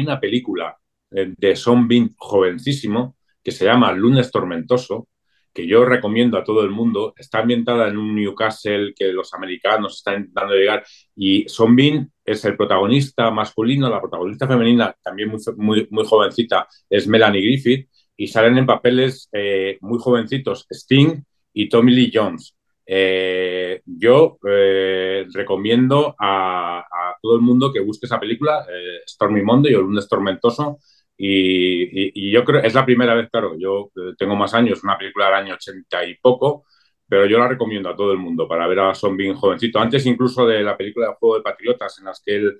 una 0.00 0.20
película 0.20 0.78
eh, 1.10 1.34
de 1.36 1.56
Son 1.56 1.88
Bean 1.88 2.10
jovencísimo 2.16 3.16
que 3.42 3.50
se 3.50 3.64
llama 3.64 3.90
Lunes 3.92 4.30
Tormentoso, 4.30 5.08
que 5.52 5.66
yo 5.66 5.84
recomiendo 5.84 6.38
a 6.38 6.44
todo 6.44 6.62
el 6.62 6.70
mundo. 6.70 7.14
Está 7.16 7.40
ambientada 7.40 7.88
en 7.88 7.98
un 7.98 8.14
Newcastle 8.14 8.94
que 8.94 9.12
los 9.12 9.34
americanos 9.34 9.96
están 9.96 10.20
intentando 10.20 10.54
llegar 10.54 10.84
y 11.16 11.48
Son 11.48 11.76
es 12.24 12.44
el 12.44 12.56
protagonista 12.56 13.32
masculino, 13.32 13.90
la 13.90 14.00
protagonista 14.00 14.46
femenina, 14.46 14.94
también 15.02 15.30
muy, 15.30 15.40
muy, 15.56 15.88
muy 15.90 16.04
jovencita, 16.06 16.68
es 16.88 17.08
Melanie 17.08 17.42
Griffith 17.42 17.88
y 18.16 18.28
salen 18.28 18.56
en 18.58 18.66
papeles 18.66 19.28
eh, 19.32 19.78
muy 19.80 19.98
jovencitos 19.98 20.66
Sting 20.70 21.24
y 21.52 21.68
Tommy 21.68 21.92
Lee 21.92 22.12
Jones. 22.14 22.54
Eh, 22.84 23.80
yo 23.86 24.38
eh, 24.48 25.26
recomiendo 25.32 26.14
a, 26.18 26.84
todo 27.20 27.36
el 27.36 27.42
mundo 27.42 27.72
que 27.72 27.80
busque 27.80 28.06
esa 28.06 28.18
película, 28.18 28.66
eh, 28.68 29.00
Stormy 29.06 29.42
Monday 29.42 29.74
o 29.74 29.80
El 29.80 29.86
lunes 29.86 30.08
tormentoso. 30.08 30.78
Y, 31.16 32.32
yo 32.32 32.42
creo, 32.44 32.62
es 32.62 32.74
la 32.74 32.84
primera 32.84 33.14
vez, 33.14 33.28
claro, 33.30 33.54
yo 33.56 33.90
tengo 34.18 34.34
más 34.34 34.54
años, 34.54 34.82
una 34.82 34.98
película 34.98 35.26
del 35.26 35.34
año 35.34 35.54
80 35.54 36.04
y 36.06 36.16
poco, 36.16 36.64
pero 37.08 37.26
yo 37.26 37.38
la 37.38 37.46
recomiendo 37.46 37.90
a 37.90 37.94
todo 37.94 38.10
el 38.10 38.18
mundo 38.18 38.48
para 38.48 38.66
ver 38.66 38.80
a 38.80 38.94
Son 38.94 39.16
bien 39.16 39.34
jovencito. 39.34 39.78
Antes 39.78 40.04
incluso 40.06 40.46
de 40.46 40.64
la 40.64 40.76
película 40.76 41.08
de 41.08 41.14
Juego 41.14 41.36
de 41.36 41.42
Patriotas, 41.42 41.96
en 42.00 42.06
las 42.06 42.20
que 42.24 42.36
él 42.36 42.58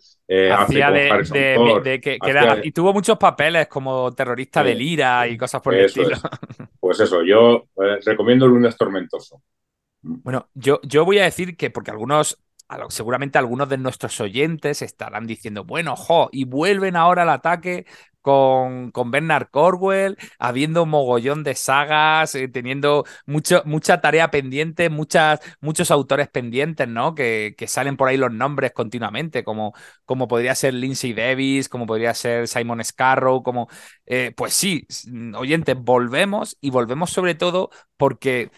hacía 0.52 0.92
de, 0.92 2.00
que, 2.00 2.18
y 2.62 2.70
tuvo 2.70 2.92
muchos 2.92 3.18
papeles 3.18 3.66
como 3.66 4.12
terrorista 4.12 4.62
de 4.62 4.76
Lira 4.76 5.26
y 5.26 5.36
cosas 5.36 5.60
por 5.60 5.74
el 5.74 5.86
estilo. 5.86 6.16
Pues 6.78 7.00
eso, 7.00 7.22
yo 7.22 7.64
recomiendo 8.04 8.44
El 8.44 8.52
lunes 8.52 8.76
tormentoso. 8.76 9.42
Bueno, 10.02 10.48
yo, 10.54 10.80
yo 10.82 11.04
voy 11.04 11.18
a 11.18 11.24
decir 11.24 11.56
que, 11.56 11.70
porque 11.70 11.90
algunos, 11.90 12.38
seguramente 12.88 13.38
algunos 13.38 13.68
de 13.68 13.78
nuestros 13.78 14.20
oyentes 14.20 14.82
estarán 14.82 15.26
diciendo, 15.26 15.64
bueno, 15.64 15.96
jo, 15.96 16.28
y 16.32 16.44
vuelven 16.44 16.96
ahora 16.96 17.22
al 17.22 17.30
ataque 17.30 17.86
con, 18.22 18.92
con 18.92 19.10
Bernard 19.10 19.48
Corwell, 19.50 20.16
habiendo 20.38 20.86
mogollón 20.86 21.42
de 21.42 21.54
sagas, 21.54 22.34
eh, 22.34 22.48
teniendo 22.48 23.04
mucho, 23.26 23.62
mucha 23.66 24.00
tarea 24.00 24.30
pendiente, 24.30 24.88
muchas, 24.90 25.40
muchos 25.60 25.90
autores 25.90 26.28
pendientes, 26.28 26.88
¿no? 26.88 27.14
Que, 27.14 27.54
que, 27.58 27.66
salen 27.66 27.96
por 27.96 28.08
ahí 28.08 28.16
los 28.16 28.32
nombres 28.32 28.72
continuamente, 28.72 29.44
como, 29.44 29.74
como 30.04 30.28
podría 30.28 30.54
ser 30.54 30.74
Lindsay 30.74 31.12
Davis, 31.12 31.68
como 31.68 31.86
podría 31.86 32.14
ser 32.14 32.48
Simon 32.48 32.82
Scarrow, 32.84 33.42
como... 33.42 33.68
Eh, 34.06 34.32
pues 34.36 34.54
sí, 34.54 34.86
oyentes, 35.34 35.76
volvemos 35.78 36.56
y 36.60 36.70
volvemos 36.70 37.10
sobre 37.10 37.34
todo 37.34 37.70
porque 37.96 38.50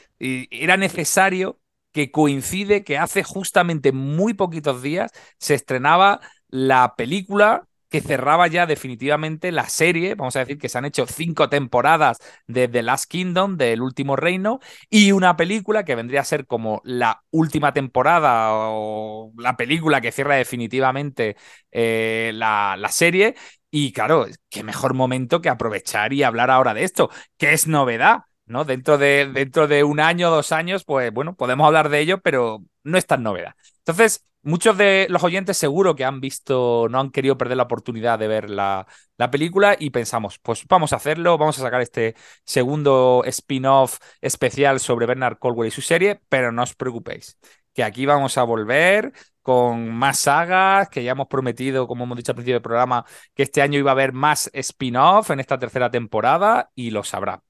era 0.50 0.76
necesario 0.76 1.61
que 1.93 2.11
coincide 2.11 2.85
que 2.85 2.99
hace 2.99 3.23
justamente 3.23 3.93
muy 3.93 4.35
poquitos 4.35 4.83
días 4.83 5.12
se 5.38 5.54
estrenaba 5.54 6.21
la 6.49 6.95
película 6.97 7.66
que 7.88 8.00
cerraba 8.00 8.49
ya 8.49 8.66
definitivamente 8.66 9.52
la 9.52 9.69
serie, 9.69 10.16
vamos 10.16 10.35
a 10.35 10.40
decir 10.40 10.59
que 10.59 10.69
se 10.69 10.78
han 10.78 10.85
hecho 10.85 11.07
cinco 11.07 11.49
temporadas 11.49 12.19
de 12.49 12.66
The 12.66 12.83
Last 12.83 13.09
Kingdom, 13.09 13.57
del 13.57 13.83
último 13.83 14.16
reino, 14.16 14.59
y 14.90 15.12
una 15.12 15.37
película 15.37 15.85
que 15.85 15.95
vendría 15.95 16.23
a 16.23 16.25
ser 16.25 16.47
como 16.47 16.81
la 16.85 17.23
última 17.31 17.73
temporada 17.73 18.49
o 18.52 19.33
la 19.38 19.57
película 19.57 20.00
que 20.00 20.11
cierra 20.11 20.35
definitivamente 20.37 21.37
eh, 21.71 22.33
la, 22.35 22.76
la 22.76 22.88
serie. 22.88 23.37
Y 23.71 23.93
claro, 23.93 24.26
qué 24.50 24.62
mejor 24.64 24.95
momento 24.95 25.40
que 25.40 25.49
aprovechar 25.49 26.12
y 26.12 26.23
hablar 26.25 26.50
ahora 26.50 26.75
de 26.75 26.85
esto, 26.85 27.11
que 27.38 27.52
es 27.52 27.66
novedad. 27.69 28.23
¿No? 28.47 28.65
Dentro 28.65 28.99
de, 28.99 29.31
dentro 29.33 29.67
de 29.69 29.85
un 29.85 30.01
año, 30.01 30.31
dos 30.31 30.53
años, 30.53 30.85
pues 30.85 31.13
bueno, 31.13 31.35
podemos 31.37 31.67
hablar 31.67 31.89
de 31.89 32.01
ello, 32.01 32.21
pero 32.21 32.65
no 32.83 32.99
es 32.99 33.07
tan 33.07 33.23
novedad. 33.23 33.55
Entonces, 33.79 34.27
muchos 34.43 34.77
de 34.79 35.07
los 35.11 35.25
oyentes 35.25 35.57
seguro 35.57 35.97
que 35.97 36.05
han 36.05 36.21
visto, 36.21 36.87
no 36.91 37.01
han 37.01 37.11
querido 37.11 37.37
perder 37.39 37.57
la 37.57 37.65
oportunidad 37.65 38.19
de 38.19 38.29
ver 38.29 38.51
la, 38.51 38.87
la 39.17 39.31
película 39.31 39.77
y 39.79 39.91
pensamos, 39.91 40.39
pues 40.39 40.65
vamos 40.69 40.93
a 40.93 40.97
hacerlo, 40.97 41.39
vamos 41.39 41.59
a 41.59 41.63
sacar 41.63 41.81
este 41.81 42.15
segundo 42.45 43.23
spin-off 43.27 43.99
especial 44.21 44.81
sobre 44.81 45.07
Bernard 45.07 45.39
Colwell 45.39 45.69
y 45.69 45.71
su 45.71 45.81
serie, 45.83 46.21
pero 46.29 46.53
no 46.53 46.63
os 46.63 46.75
preocupéis, 46.75 47.39
que 47.73 47.83
aquí 47.85 48.07
vamos 48.07 48.39
a 48.39 48.43
volver 48.45 49.13
con 49.43 49.91
más 49.91 50.21
sagas, 50.21 50.89
que 50.89 51.05
ya 51.05 51.13
hemos 51.13 51.27
prometido, 51.29 51.87
como 51.87 52.05
hemos 52.05 52.17
dicho 52.17 52.33
al 52.33 52.37
principio 52.37 52.55
del 52.55 52.63
programa, 52.63 53.05
que 53.35 53.43
este 53.43 53.61
año 53.61 53.79
iba 53.79 53.91
a 53.91 53.93
haber 53.93 54.13
más 54.15 54.51
spin-off 54.55 55.31
en 55.31 55.41
esta 55.41 55.59
tercera 55.59 55.91
temporada 55.91 56.71
y 56.75 56.91
lo 56.91 57.05
sabrá. 57.05 57.43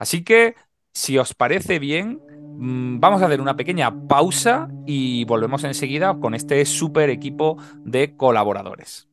Así 0.00 0.24
que, 0.24 0.56
si 0.94 1.18
os 1.18 1.34
parece 1.34 1.78
bien, 1.78 2.20
mm, 2.58 3.00
vamos 3.00 3.22
a 3.22 3.26
hacer 3.26 3.42
una 3.42 3.56
pequeña 3.56 4.08
pausa 4.08 4.70
y 4.86 5.24
volvemos 5.26 5.64
enseguida 5.64 6.18
con 6.20 6.34
este 6.34 6.64
super 6.66 7.10
equipo 7.10 7.58
de 7.84 8.16
colaboradores. 8.16 9.09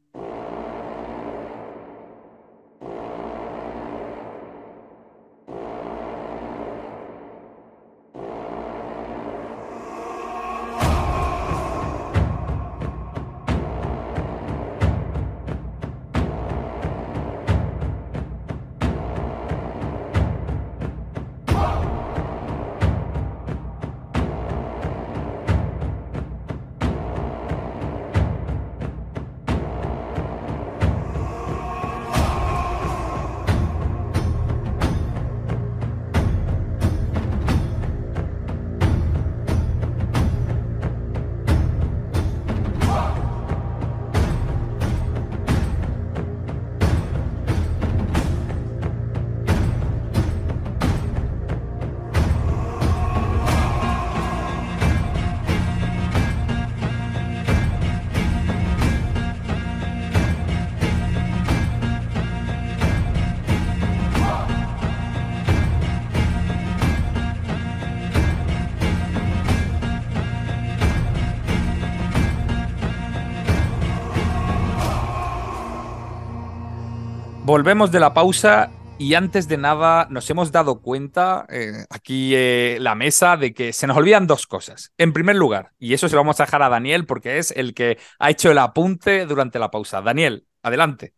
Volvemos 77.58 77.92
de 77.92 78.00
la 78.00 78.14
pausa 78.14 78.70
y 79.00 79.16
antes 79.16 79.48
de 79.48 79.58
nada 79.58 80.06
nos 80.12 80.30
hemos 80.30 80.52
dado 80.52 80.80
cuenta 80.80 81.48
eh, 81.50 81.86
aquí 81.90 82.34
eh, 82.36 82.78
la 82.80 82.94
mesa 82.94 83.36
de 83.36 83.52
que 83.52 83.74
se 83.74 83.88
nos 83.88 83.98
olvidan 83.98 84.28
dos 84.28 84.46
cosas. 84.46 84.94
En 84.96 85.12
primer 85.12 85.38
lugar, 85.38 85.72
y 85.80 85.96
eso 85.96 86.08
se 86.08 86.16
lo 86.16 86.22
vamos 86.22 86.40
a 86.40 86.46
dejar 86.46 86.62
a 86.62 86.70
Daniel 86.70 87.08
porque 87.08 87.40
es 87.40 87.50
el 87.50 87.74
que 87.74 87.98
ha 88.20 88.30
hecho 88.30 88.52
el 88.52 88.60
apunte 88.60 89.26
durante 89.26 89.58
la 89.58 89.72
pausa. 89.72 90.04
Daniel, 90.04 90.46
adelante. 90.62 91.16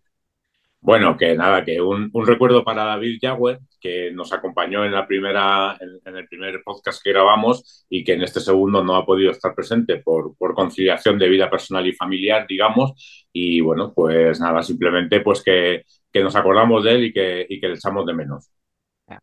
Bueno, 0.79 1.17
que 1.17 1.35
nada, 1.35 1.65
que 1.65 1.81
un, 1.81 2.09
recuerdo 2.25 2.63
para 2.63 2.85
David 2.85 3.19
Yagüe, 3.21 3.59
que 3.81 4.11
nos 4.13 4.31
acompañó 4.31 4.85
en 4.85 4.93
la 4.93 5.05
primera, 5.05 5.77
en, 6.05 6.15
el 6.15 6.25
primer 6.25 6.61
podcast 6.63 7.03
que 7.03 7.11
grabamos 7.11 7.85
y 7.89 8.05
que 8.05 8.13
en 8.13 8.21
este 8.21 8.39
segundo 8.39 8.81
no 8.81 8.95
ha 8.95 9.05
podido 9.05 9.31
estar 9.31 9.53
presente 9.53 9.97
por, 9.97 10.37
por 10.37 10.53
conciliación 10.53 11.19
de 11.19 11.27
vida 11.27 11.49
personal 11.49 11.85
y 11.85 11.91
familiar, 11.91 12.45
digamos. 12.47 13.27
Y 13.33 13.59
bueno, 13.59 13.91
pues 13.93 14.39
nada, 14.39 14.63
simplemente 14.63 15.19
pues 15.19 15.43
que, 15.43 15.83
que 16.11 16.23
nos 16.23 16.35
acordamos 16.35 16.83
de 16.83 16.91
él 16.91 17.03
y 17.05 17.13
que, 17.13 17.45
y 17.47 17.59
que 17.59 17.67
le 17.67 17.75
echamos 17.75 18.05
de 18.05 18.13
menos. 18.13 18.51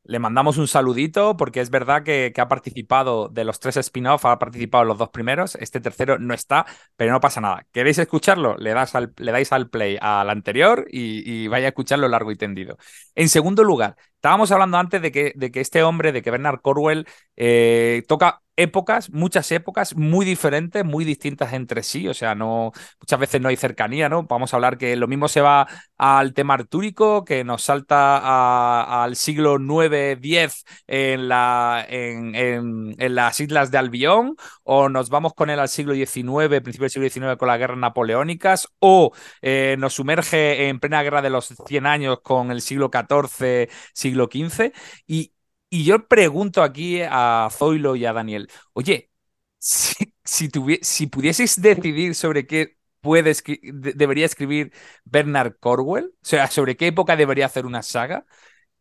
Le 0.03 0.19
mandamos 0.19 0.59
un 0.59 0.67
saludito 0.67 1.37
porque 1.37 1.61
es 1.61 1.71
verdad 1.71 2.03
que, 2.03 2.33
ha 2.37 2.49
participado 2.49 3.29
de 3.29 3.45
los 3.45 3.61
tres 3.61 3.77
spin-off, 3.77 4.25
ha 4.25 4.39
participado 4.39 4.83
en 4.83 4.89
los 4.89 4.99
dos 4.99 5.11
primeros, 5.11 5.55
este 5.57 5.81
tercero 5.81 6.19
no 6.19 6.35
está, 6.35 6.67
pero 6.97 7.13
no 7.13 7.21
pasa 7.21 7.41
nada. 7.41 7.67
¿Queréis 7.73 7.99
escucharlo? 7.99 8.57
Le, 8.57 8.71
das 8.71 8.95
al, 8.95 9.13
le 9.17 9.33
dais 9.33 9.53
al 9.53 9.71
play 9.71 9.97
al 10.01 10.31
anterior 10.31 10.87
y, 10.91 11.45
y, 11.45 11.49
vaya 11.49 11.67
a 11.67 11.69
escucharlo 11.69 12.09
largo 12.09 12.33
y 12.33 12.37
tendido. 12.37 12.77
En 13.15 13.29
segundo 13.29 13.63
lugar, 13.63 13.97
estábamos 14.17 14.51
hablando 14.51 14.79
antes 14.79 15.01
de 15.03 15.13
que, 15.13 15.33
de 15.37 15.51
que 15.51 15.61
este 15.61 15.83
hombre, 15.83 16.13
de 16.13 16.23
que 16.23 16.31
Bernard 16.31 16.61
Corwell, 16.61 17.07
eh, 17.37 18.03
toca 18.09 18.43
épocas, 18.57 19.11
muchas 19.11 19.51
épocas 19.53 19.95
muy 19.97 20.25
diferentes, 20.25 20.85
muy 20.85 21.05
distintas 21.05 21.53
entre 21.53 21.83
sí, 21.83 22.09
o 22.09 22.15
sea, 22.15 22.35
no 22.35 22.73
muchas 23.01 23.21
veces 23.21 23.41
no 23.41 23.49
hay 23.49 23.57
cercanía, 23.57 24.09
¿no? 24.09 24.25
Vamos 24.25 24.53
a 24.53 24.57
hablar 24.57 24.79
que 24.79 24.97
lo 24.97 25.07
mismo 25.09 25.29
se 25.29 25.43
va 25.43 25.67
al 25.99 26.33
tema 26.35 26.55
artúrico, 26.55 27.25
que 27.25 27.45
nos 27.45 27.63
salta 27.63 29.03
al 29.03 29.17
siglo 29.17 29.59
9, 29.59 30.17
10 30.17 30.65
en, 30.87 31.29
la, 31.29 31.85
en, 31.89 32.35
en, 32.35 33.15
las 33.15 33.41
islas 33.41 33.71
de 33.71 33.79
Albión, 33.79 34.37
o 34.65 34.89
nos 34.89 35.11
vamos 35.11 35.35
con 35.35 35.51
él 35.51 35.61
al 35.61 35.69
siglo 35.69 35.95
XIX, 35.95 36.61
principio 36.63 36.85
del 36.85 36.91
siglo 36.91 37.09
XIX 37.09 37.37
con 37.37 37.49
las 37.49 37.59
guerras 37.59 37.79
napoleónicas, 37.79 38.69
o 38.79 39.13
eh, 39.43 39.77
nos 39.79 39.95
sumerge 39.95 40.69
en 40.69 40.81
plena 40.81 41.03
guerra 41.03 41.23
de 41.23 41.31
los 41.31 41.55
100 41.67 41.87
años 41.87 42.21
con 42.23 42.51
el 42.51 42.63
siglo 42.63 42.91
XIV, 42.91 43.69
siglo 44.07 44.29
XV, 44.29 44.73
y, 45.07 45.33
y 45.71 45.85
yo 45.85 46.07
pregunto 46.09 46.63
aquí 46.63 47.01
a 47.03 47.49
Zoilo 47.53 47.97
y 47.97 48.05
a 48.07 48.13
Daniel, 48.13 48.49
oye, 48.73 49.11
si, 49.59 49.95
si, 50.83 51.07
pudieseis 51.09 51.61
decidir 51.61 52.15
sobre 52.15 52.47
qué 52.47 52.77
puede 53.01 53.35
debería 53.73 54.27
escribir 54.27 54.73
Bernard 55.05 55.57
Corwell, 55.61 56.07
o 56.07 56.25
sea, 56.27 56.49
sobre 56.49 56.77
qué 56.77 56.89
época 56.89 57.17
debería 57.17 57.47
hacer 57.47 57.67
una 57.67 57.83
saga, 57.83 58.27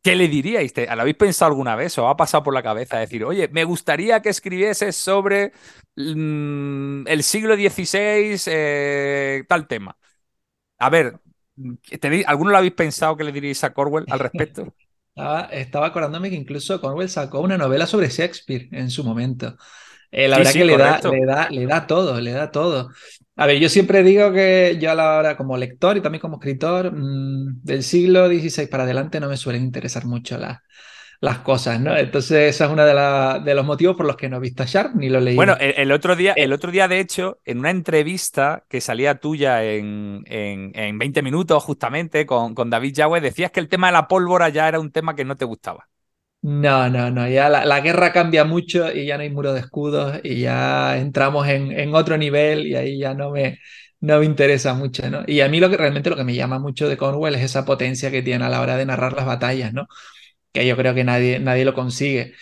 ¿qué 0.04 0.16
le 0.16 0.28
diríais? 0.28 0.74
¿Lo 0.78 1.02
habéis 1.02 1.18
pensado 1.18 1.52
alguna 1.52 1.76
vez 1.76 1.98
o 1.98 2.08
ha 2.08 2.18
pasado 2.18 2.44
por 2.44 2.54
la 2.54 2.64
cabeza 2.64 3.00
decir, 3.00 3.24
oye, 3.26 3.48
me 3.50 3.64
gustaría 3.66 4.22
que 4.22 4.30
escribiese 4.30 4.92
sobre 4.92 5.54
mm, 5.96 7.08
el 7.08 7.24
siglo 7.24 7.56
XVI, 7.56 8.44
eh, 8.48 9.44
tal 9.48 9.68
tema? 9.68 9.98
A 10.80 10.90
ver, 10.90 11.20
¿alguno 12.28 12.52
lo 12.52 12.58
habéis 12.58 12.74
pensado 12.74 13.18
que 13.18 13.24
le 13.24 13.32
diríais 13.32 13.64
a 13.64 13.74
Corwell 13.74 14.06
al 14.10 14.20
respecto? 14.20 14.74
Estaba, 15.16 15.88
acordándome 15.88 16.30
que 16.30 16.36
incluso 16.36 16.82
Cornwell 16.82 17.10
sacó 17.10 17.40
una 17.40 17.58
novela 17.58 17.88
sobre 17.88 18.10
Shakespeare 18.10 18.68
en 18.72 18.90
su 18.90 19.04
momento. 19.04 19.56
Eh, 20.12 20.28
la 20.28 20.38
verdad 20.38 20.54
que 20.54 20.66
le 20.66 20.78
da, 20.78 21.00
le, 21.04 21.26
da, 21.26 21.50
le 21.50 21.66
da 21.66 21.88
todo, 21.88 22.20
le 22.20 22.32
da 22.32 22.52
todo. 22.52 22.90
A 23.38 23.46
ver, 23.48 23.60
yo 23.60 23.70
siempre 23.70 24.04
digo 24.04 24.32
que 24.32 24.78
yo 24.80 24.92
a 24.92 24.96
la 24.96 25.18
hora 25.18 25.38
como 25.38 25.58
lector 25.58 25.98
y 25.98 26.02
también 26.02 26.22
como 26.22 26.36
escritor 26.38 26.92
mm, 26.94 27.62
del 27.64 27.84
siglo 27.84 28.28
XVI 28.28 28.68
para 28.68 28.84
adelante 28.84 29.20
no 29.20 29.30
me 29.30 29.38
suelen 29.38 29.64
interesar 29.64 30.06
mucho 30.06 30.38
las 30.38 30.60
las 31.26 31.40
cosas, 31.40 31.82
¿no? 31.82 31.98
Entonces, 31.98 32.56
esa 32.56 32.66
es 32.66 32.72
uno 32.72 32.86
de, 32.86 33.44
de, 33.44 33.56
los 33.56 33.66
motivos 33.66 33.98
por 33.98 34.06
los 34.06 34.16
que 34.16 34.30
no 34.30 34.38
he 34.38 34.40
visto 34.40 34.64
a 34.64 34.66
Sharp 34.66 34.96
ni 34.96 35.10
lo 35.10 35.20
leí. 35.20 35.36
Bueno, 35.36 35.58
el, 35.60 35.92
otro 35.92 36.16
día, 36.16 36.34
el 36.38 36.52
eh, 36.52 36.56
otro 36.56 36.72
día, 36.72 36.88
de 36.88 37.00
hecho, 37.00 37.40
en 37.44 37.60
una 37.60 37.72
entrevista 37.72 38.64
que 38.70 38.80
salía 38.80 39.16
tuya 39.16 39.64
en, 39.64 40.24
en, 40.28 40.98
20 40.98 41.22
minutos, 41.22 41.64
justamente, 41.64 42.26
con, 42.26 42.56
con 42.56 42.70
David 42.70 42.94
Yahweh, 42.94 43.20
decías 43.20 43.52
que 43.52 43.60
el 43.60 43.68
tema 43.68 43.88
de 43.88 43.94
la 43.94 44.08
pólvora 44.08 44.50
ya 44.50 44.68
era 44.70 44.80
un 44.80 44.92
tema 44.92 45.16
que 45.16 45.26
no 45.26 45.36
te 45.36 45.46
gustaba. 45.46 45.90
No, 46.42 46.90
no, 46.90 47.10
no, 47.10 47.28
ya 47.28 47.50
la, 47.50 47.80
guerra 47.82 48.14
cambia 48.14 48.46
mucho 48.46 48.92
y 48.92 49.08
ya 49.08 49.18
no 49.18 49.24
hay 49.24 49.32
muro 49.32 49.52
de 49.52 49.62
escudos 49.62 50.20
y 50.24 50.42
ya 50.42 50.96
entramos 50.98 51.48
en, 51.48 51.72
en 51.72 51.96
otro 51.96 52.18
nivel 52.18 52.68
y 52.68 52.76
ahí 52.76 53.00
ya 53.00 53.16
no 53.16 53.32
me, 53.32 53.58
no 54.00 54.20
me 54.20 54.26
interesa 54.26 54.76
mucho, 54.76 55.10
¿no? 55.10 55.24
Y 55.26 55.42
a 55.42 55.50
mí 55.50 55.60
lo 55.60 55.70
que 55.70 55.78
realmente 55.78 56.10
lo 56.10 56.16
que 56.16 56.24
me 56.24 56.36
llama 56.36 56.60
mucho 56.60 56.88
de 56.88 56.98
Cornwell 56.98 57.34
es 57.36 57.42
esa 57.42 57.66
potencia 57.66 58.12
que 58.12 58.22
tiene 58.22 58.46
a 58.46 58.50
la 58.50 58.62
hora 58.62 58.78
de 58.78 58.86
narrar 58.86 59.14
las 59.14 59.26
batallas, 59.26 59.74
¿no? 59.74 59.88
Que 60.56 60.68
yo 60.68 60.78
creo 60.78 60.96
que 60.96 61.06
nadie, 61.06 61.40
nadie 61.40 61.66
lo 61.66 61.76
consigue. 61.76 62.34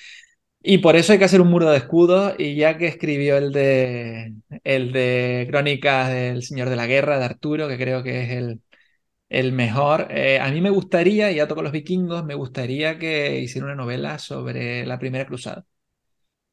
Y 0.62 0.80
por 0.80 0.95
eso 0.95 1.13
hay 1.13 1.19
que 1.19 1.26
hacer 1.26 1.41
un 1.41 1.49
muro 1.49 1.69
de 1.71 1.78
escudos, 1.78 2.36
y 2.39 2.56
ya 2.56 2.78
que 2.78 2.88
escribió 2.88 3.38
el 3.38 3.52
de, 3.54 4.34
el 4.63 4.93
de 4.93 5.47
Crónicas 5.49 6.10
del 6.10 6.43
Señor 6.43 6.69
de 6.69 6.78
la 6.78 6.88
Guerra, 6.88 7.19
de 7.19 7.26
Arturo, 7.26 7.67
que 7.67 7.78
creo 7.78 8.04
que 8.04 8.23
es 8.23 8.32
el, 8.32 8.62
el 9.30 9.54
mejor, 9.54 10.08
eh, 10.12 10.39
a 10.39 10.52
mí 10.52 10.62
me 10.62 10.69
gustaría, 10.71 11.32
ya 11.32 11.47
toco 11.47 11.63
los 11.63 11.71
vikingos, 11.73 12.26
me 12.26 12.36
gustaría 12.36 12.99
que 12.99 13.39
hiciera 13.41 13.67
una 13.67 13.76
novela 13.76 14.19
sobre 14.19 14.86
la 14.86 14.99
Primera 14.99 15.26
Cruzada. 15.28 15.65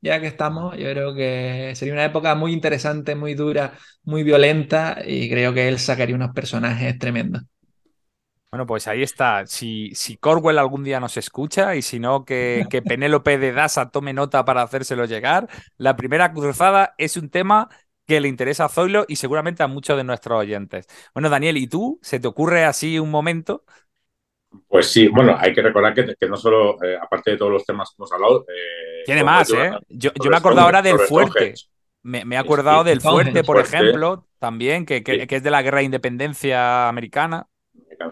Ya 0.03 0.21
que 0.21 0.27
estamos, 0.29 0.77
yo 0.79 0.85
creo 0.91 1.15
que 1.15 1.73
sería 1.77 1.93
una 1.95 2.05
época 2.07 2.35
muy 2.35 2.53
interesante, 2.55 3.15
muy 3.15 3.35
dura, 3.35 3.75
muy 4.05 4.23
violenta, 4.23 4.99
y 5.07 5.29
creo 5.31 5.53
que 5.55 5.69
él 5.69 5.79
sacaría 5.79 6.17
unos 6.17 6.33
personajes 6.35 6.99
tremendos. 6.99 7.43
Bueno, 8.51 8.67
pues 8.67 8.89
ahí 8.89 9.03
está. 9.03 9.47
Si, 9.47 9.95
si 9.95 10.17
Corwell 10.17 10.59
algún 10.59 10.83
día 10.83 10.99
nos 10.99 11.17
escucha 11.17 11.77
y 11.77 11.83
si 11.83 12.01
no, 12.01 12.25
que, 12.25 12.67
que 12.69 12.83
Penélope 12.83 13.39
de 13.39 13.53
Dasa 13.53 13.91
tome 13.91 14.13
nota 14.13 14.45
para 14.45 14.63
hacérselo 14.63 15.05
llegar. 15.05 15.49
La 15.77 15.95
primera 15.97 16.33
cruzada 16.33 16.95
es 16.99 17.17
un 17.17 17.31
tema 17.31 17.69
que 18.07 18.21
le 18.21 18.27
interesa 18.27 18.65
a 18.65 18.69
Zoilo 18.69 19.05
y 19.07 19.17
seguramente 19.17 19.63
a 19.63 19.69
muchos 19.69 19.97
de 19.97 20.03
nuestros 20.03 20.41
oyentes. 20.41 20.89
Bueno, 21.15 21.31
Daniel, 21.31 21.59
¿y 21.59 21.69
tú? 21.69 22.01
¿Se 22.03 22.19
te 22.19 22.27
ocurre 22.27 22.65
así 22.65 22.99
un 22.99 23.11
momento? 23.13 23.63
Pues 24.67 24.91
sí, 24.91 25.07
bueno, 25.07 25.37
hay 25.39 25.55
que 25.55 25.63
recordar 25.63 25.95
que, 25.95 26.17
que 26.19 26.29
no 26.29 26.37
solo, 26.37 26.83
eh, 26.83 26.99
aparte 27.01 27.31
de 27.31 27.37
todos 27.37 27.53
los 27.53 27.65
temas 27.65 27.91
que 27.91 27.95
hemos 28.01 28.13
hablado. 28.13 28.45
Eh, 28.49 29.05
Tiene 29.07 29.23
más, 29.23 29.49
¿eh? 29.53 29.71
Yo, 29.89 30.11
yo 30.21 30.29
me 30.29 30.37
acuerdo 30.37 30.63
ahora 30.63 30.83
del 30.83 30.99
fuerte. 30.99 31.55
Me, 32.03 32.25
he 32.29 32.37
acordado 32.37 32.83
del 32.83 33.01
fuerte, 33.01 33.45
por 33.45 33.61
ejemplo, 33.61 34.27
también, 34.41 34.87
que, 34.87 35.05
que, 35.05 35.29
que, 35.29 35.37
es 35.37 35.43
de 35.45 35.51
la 35.53 35.63
guerra 35.63 35.79
de 35.79 35.85
independencia 35.85 36.89
americana 36.89 37.50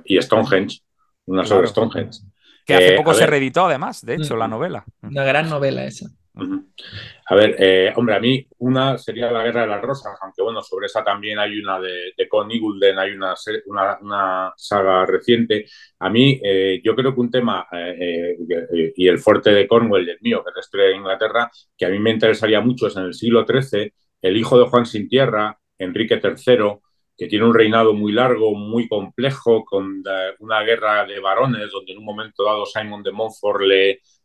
y 0.04 0.20
Stonehenge, 0.20 0.80
una 1.26 1.44
sobre 1.44 1.68
Stonehenge. 1.68 2.20
Que 2.66 2.74
hace 2.74 2.94
eh, 2.94 2.96
poco 2.96 3.14
se 3.14 3.26
reeditó, 3.26 3.66
además, 3.66 4.04
de 4.04 4.16
hecho, 4.16 4.36
la 4.36 4.48
novela. 4.48 4.84
Una 5.02 5.24
gran 5.24 5.48
novela 5.48 5.84
esa. 5.84 6.06
A 7.30 7.34
ver, 7.34 7.56
eh, 7.58 7.92
hombre, 7.96 8.14
a 8.14 8.20
mí 8.20 8.46
una 8.58 8.96
sería 8.96 9.32
La 9.32 9.42
Guerra 9.42 9.62
de 9.62 9.66
las 9.66 9.82
Rosas, 9.82 10.16
aunque 10.22 10.42
bueno, 10.42 10.62
sobre 10.62 10.86
esa 10.86 11.02
también 11.02 11.38
hay 11.38 11.58
una 11.58 11.80
de, 11.80 12.12
de 12.16 12.28
Con 12.28 12.48
hay 12.50 13.12
una, 13.12 13.34
una, 14.00 14.52
saga 14.56 15.04
reciente. 15.04 15.66
A 15.98 16.08
mí, 16.10 16.40
eh, 16.44 16.80
yo 16.84 16.94
creo 16.94 17.12
que 17.12 17.20
un 17.20 17.30
tema, 17.30 17.66
y 18.96 19.08
el 19.08 19.18
fuerte 19.18 19.50
de 19.50 19.66
Cornwall 19.66 20.06
y 20.06 20.10
el 20.10 20.18
mío, 20.20 20.44
que 20.44 20.50
es 20.50 20.56
la 20.56 20.60
historia 20.60 20.86
de 20.86 20.96
Inglaterra, 20.96 21.50
que 21.76 21.86
a 21.86 21.88
mí 21.88 21.98
me 21.98 22.10
interesaría 22.10 22.60
mucho 22.60 22.86
es 22.86 22.96
en 22.96 23.04
el 23.04 23.14
siglo 23.14 23.44
XIII, 23.44 23.92
el 24.22 24.36
hijo 24.36 24.58
de 24.58 24.66
Juan 24.66 24.86
Sin 24.86 25.08
Tierra, 25.08 25.58
Enrique 25.78 26.20
III, 26.22 26.80
que 27.18 27.26
tiene 27.26 27.44
un 27.44 27.52
reinado 27.52 27.92
muy 27.94 28.12
largo, 28.12 28.54
muy 28.54 28.86
complejo, 28.86 29.64
con 29.64 30.04
una 30.38 30.62
guerra 30.62 31.04
de 31.04 31.18
varones, 31.18 31.68
donde 31.72 31.92
en 31.92 31.98
un 31.98 32.04
momento 32.04 32.44
dado 32.44 32.64
Simon 32.64 33.02
de 33.02 33.10
Montfort 33.10 33.60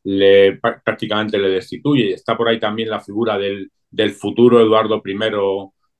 le, 0.03 0.59
prácticamente 0.61 1.39
le 1.39 1.49
destituye. 1.49 2.11
Y 2.11 2.13
está 2.13 2.37
por 2.37 2.47
ahí 2.47 2.59
también 2.59 2.91
la 2.91 2.99
figura 2.99 3.39
del, 3.39 3.71
futuro 4.13 4.61
Eduardo 4.61 5.01
I 5.03 5.17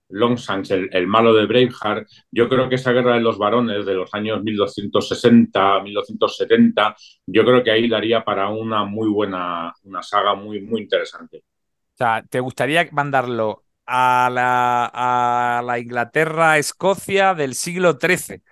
Longsangs, 0.10 0.70
el, 0.70 0.90
el, 0.94 1.08
malo 1.08 1.34
de 1.34 1.48
Braveheart. 1.48 2.08
Yo 2.30 2.48
creo 2.48 2.70
que 2.70 2.76
esa 2.76 2.92
guerra 2.92 3.16
de 3.16 3.22
los 3.22 3.40
varones 3.40 3.88
de 3.88 3.96
los 3.96 4.14
años 4.14 4.44
1260, 4.44 5.82
1270, 5.82 6.96
yo 7.26 7.44
creo 7.44 7.64
que 7.64 7.72
ahí 7.72 7.90
daría 7.90 8.24
para 8.24 8.50
una 8.50 8.84
muy 8.86 9.10
buena, 9.10 9.74
una 9.86 10.04
saga 10.04 10.36
muy, 10.36 10.62
muy 10.62 10.82
interesante. 10.82 11.38
O 11.38 11.98
sea, 11.98 12.24
¿te 12.30 12.40
gustaría 12.40 12.88
mandarlo 12.92 13.63
a 13.86 14.30
la, 14.32 14.86
a 14.94 15.62
la 15.64 15.80
Inglaterra-Escocia 15.80 17.34
del 17.36 17.56
siglo 17.56 18.00
XIII. 18.00 18.44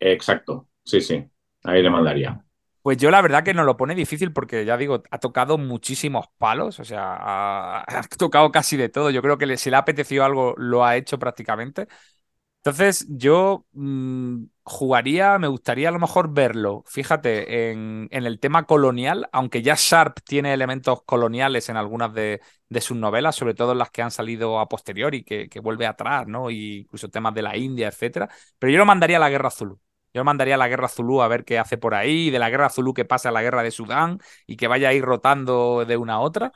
Exacto, 0.00 0.68
sí, 0.84 1.00
sí, 1.00 1.24
ahí 1.64 1.82
le 1.82 1.90
mandaría. 1.90 2.44
Pues 2.82 2.96
yo 2.96 3.10
la 3.10 3.20
verdad 3.20 3.44
que 3.44 3.52
nos 3.52 3.66
lo 3.66 3.76
pone 3.76 3.94
difícil 3.94 4.32
porque 4.32 4.64
ya 4.64 4.78
digo, 4.78 5.02
ha 5.10 5.18
tocado 5.18 5.58
muchísimos 5.58 6.26
palos, 6.38 6.80
o 6.80 6.84
sea, 6.84 7.14
ha, 7.14 7.80
ha 7.98 8.02
tocado 8.18 8.50
casi 8.50 8.76
de 8.78 8.88
todo. 8.88 9.10
Yo 9.10 9.20
creo 9.22 9.36
que 9.36 9.56
si 9.58 9.68
le 9.70 9.76
ha 9.76 9.80
apetecido 9.80 10.24
algo, 10.24 10.54
lo 10.56 10.84
ha 10.84 10.96
hecho 10.96 11.18
prácticamente. 11.18 11.88
Entonces, 12.58 13.06
yo 13.10 13.66
mm, 13.72 14.44
jugaría, 14.70 15.38
me 15.38 15.48
gustaría 15.48 15.88
a 15.88 15.92
lo 15.92 15.98
mejor 15.98 16.32
verlo, 16.32 16.84
fíjate, 16.86 17.70
en, 17.70 18.08
el 18.10 18.40
tema 18.40 18.64
colonial, 18.66 19.28
aunque 19.32 19.62
ya 19.62 19.74
Sharp 19.76 20.20
tiene 20.24 20.54
elementos 20.54 21.02
coloniales 21.04 21.68
en 21.68 21.76
algunas 21.76 22.14
de, 22.14 22.40
sus 22.80 22.96
novelas, 22.96 23.36
sobre 23.36 23.54
todo 23.54 23.72
en 23.72 23.78
las 23.78 23.90
que 23.90 24.02
han 24.02 24.10
salido 24.10 24.60
a 24.60 24.68
posteriori, 24.68 25.24
que, 25.24 25.48
que 25.48 25.60
vuelve 25.60 25.86
atrás, 25.86 26.26
¿no? 26.28 26.50
Y 26.50 26.78
incluso 26.78 27.08
temas 27.08 27.34
de 27.34 27.42
la 27.42 27.56
India, 27.56 27.88
etcétera. 27.88 28.28
Pero 28.58 28.72
yo 28.72 28.78
lo 28.78 28.86
mandaría 28.86 29.16
a 29.16 29.20
la 29.20 29.28
guerra 29.28 29.50
Zulu. 29.50 29.80
Yo 30.12 30.20
lo 30.20 30.24
mandaría 30.24 30.54
a 30.54 30.58
la 30.58 30.68
guerra 30.68 30.88
Zulu 30.88 31.22
a 31.22 31.28
ver 31.28 31.44
qué 31.44 31.58
hace 31.58 31.76
por 31.78 31.94
ahí, 31.94 32.30
de 32.30 32.38
la 32.38 32.50
guerra 32.50 32.70
Zulu 32.70 32.94
que 32.94 33.04
pase 33.04 33.28
a 33.28 33.32
la 33.32 33.42
guerra 33.42 33.62
de 33.62 33.70
Sudán 33.70 34.18
y 34.46 34.56
que 34.56 34.68
vaya 34.68 34.88
a 34.88 34.92
ir 34.92 35.04
rotando 35.04 35.84
de 35.84 35.96
una 35.96 36.14
a 36.14 36.20
otra. 36.20 36.52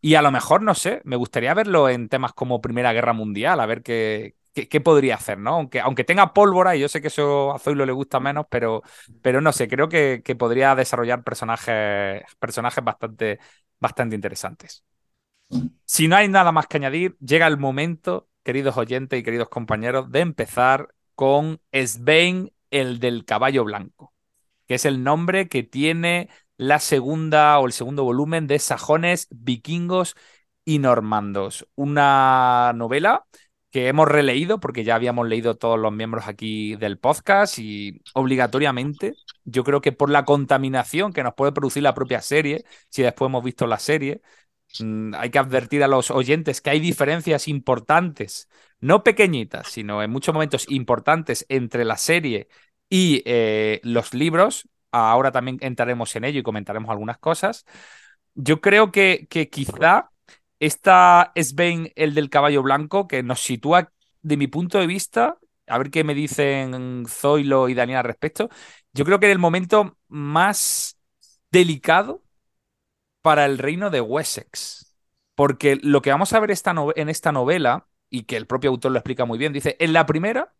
Y 0.00 0.14
a 0.14 0.22
lo 0.22 0.30
mejor, 0.30 0.62
no 0.62 0.74
sé, 0.74 1.00
me 1.04 1.16
gustaría 1.16 1.54
verlo 1.54 1.88
en 1.88 2.08
temas 2.08 2.32
como 2.32 2.60
Primera 2.60 2.92
Guerra 2.92 3.12
Mundial, 3.12 3.60
a 3.60 3.66
ver 3.66 3.82
qué, 3.82 4.36
¿qué, 4.52 4.80
podría 4.80 5.16
hacer, 5.16 5.38
¿no? 5.38 5.50
Aunque, 5.54 5.80
aunque 5.80 6.04
tenga 6.04 6.32
pólvora, 6.34 6.76
y 6.76 6.80
yo 6.80 6.88
sé 6.88 7.00
que 7.00 7.08
eso 7.08 7.54
a 7.54 7.58
Zoilo 7.58 7.86
le 7.86 7.92
gusta 7.92 8.20
menos, 8.20 8.46
pero, 8.50 8.82
pero 9.22 9.40
no 9.40 9.52
sé, 9.52 9.68
creo 9.68 9.88
que, 9.88 10.22
que 10.24 10.36
podría 10.36 10.74
desarrollar 10.74 11.24
personajes, 11.24 12.22
personajes 12.38 12.84
bastante, 12.84 13.38
bastante 13.80 14.14
interesantes. 14.14 14.84
Si 15.84 16.08
no 16.08 16.16
hay 16.16 16.28
nada 16.28 16.52
más 16.52 16.66
que 16.66 16.78
añadir, 16.78 17.16
llega 17.20 17.46
el 17.46 17.58
momento, 17.58 18.28
queridos 18.42 18.76
oyentes 18.76 19.18
y 19.18 19.22
queridos 19.22 19.48
compañeros, 19.48 20.10
de 20.10 20.20
empezar 20.20 20.94
con 21.14 21.60
Svein, 21.72 22.52
el 22.70 23.00
del 23.00 23.24
caballo 23.24 23.64
blanco, 23.64 24.14
que 24.66 24.74
es 24.76 24.86
el 24.86 25.02
nombre 25.04 25.48
que 25.48 25.62
tiene 25.62 26.30
la 26.56 26.78
segunda 26.78 27.58
o 27.58 27.66
el 27.66 27.72
segundo 27.72 28.04
volumen 28.04 28.46
de 28.46 28.58
Sajones, 28.58 29.28
Vikingos 29.30 30.14
y 30.64 30.78
Normandos. 30.78 31.68
Una 31.74 32.72
novela 32.74 33.26
que 33.72 33.88
hemos 33.88 34.06
releído 34.06 34.60
porque 34.60 34.84
ya 34.84 34.94
habíamos 34.96 35.26
leído 35.28 35.56
todos 35.56 35.78
los 35.80 35.92
miembros 35.92 36.28
aquí 36.28 36.76
del 36.76 36.98
podcast 36.98 37.58
y 37.58 38.02
obligatoriamente 38.14 39.14
yo 39.44 39.64
creo 39.64 39.80
que 39.80 39.92
por 39.92 40.10
la 40.10 40.24
contaminación 40.26 41.12
que 41.12 41.22
nos 41.22 41.34
puede 41.34 41.52
producir 41.52 41.82
la 41.82 41.94
propia 41.94 42.20
serie, 42.20 42.64
si 42.90 43.02
después 43.02 43.28
hemos 43.30 43.42
visto 43.42 43.66
la 43.66 43.78
serie, 43.78 44.20
mm, 44.80 45.14
hay 45.14 45.30
que 45.30 45.38
advertir 45.38 45.82
a 45.82 45.88
los 45.88 46.10
oyentes 46.10 46.60
que 46.60 46.70
hay 46.70 46.80
diferencias 46.80 47.48
importantes, 47.48 48.48
no 48.80 49.02
pequeñitas, 49.04 49.68
sino 49.68 50.02
en 50.02 50.10
muchos 50.10 50.34
momentos 50.34 50.66
importantes 50.70 51.46
entre 51.48 51.84
la 51.84 51.96
serie 51.96 52.48
y 52.90 53.22
eh, 53.26 53.80
los 53.84 54.14
libros. 54.14 54.68
Ahora 54.92 55.32
también 55.32 55.58
entraremos 55.62 56.14
en 56.16 56.24
ello 56.24 56.40
y 56.40 56.42
comentaremos 56.42 56.90
algunas 56.90 57.18
cosas. 57.18 57.64
Yo 58.34 58.60
creo 58.60 58.92
que, 58.92 59.26
que 59.30 59.48
quizá 59.50 60.11
esta 60.62 61.32
Sven, 61.34 61.92
el 61.96 62.14
del 62.14 62.30
caballo 62.30 62.62
blanco, 62.62 63.08
que 63.08 63.24
nos 63.24 63.40
sitúa, 63.40 63.92
de 64.22 64.36
mi 64.36 64.46
punto 64.46 64.78
de 64.78 64.86
vista, 64.86 65.36
a 65.66 65.78
ver 65.78 65.90
qué 65.90 66.04
me 66.04 66.14
dicen 66.14 67.04
Zoilo 67.08 67.68
y 67.68 67.74
Daniel 67.74 67.98
al 67.98 68.04
respecto, 68.04 68.48
yo 68.92 69.04
creo 69.04 69.18
que 69.18 69.26
en 69.26 69.32
el 69.32 69.40
momento 69.40 69.98
más 70.06 71.00
delicado 71.50 72.22
para 73.22 73.44
el 73.44 73.58
reino 73.58 73.90
de 73.90 74.00
Wessex. 74.00 74.94
Porque 75.34 75.80
lo 75.82 76.00
que 76.00 76.10
vamos 76.10 76.32
a 76.32 76.38
ver 76.38 76.50
en 76.50 77.08
esta 77.08 77.32
novela, 77.32 77.88
y 78.08 78.22
que 78.24 78.36
el 78.36 78.46
propio 78.46 78.70
autor 78.70 78.92
lo 78.92 78.98
explica 78.98 79.24
muy 79.24 79.38
bien, 79.38 79.52
dice, 79.52 79.76
en 79.80 79.92
la 79.92 80.06
primera, 80.06 80.54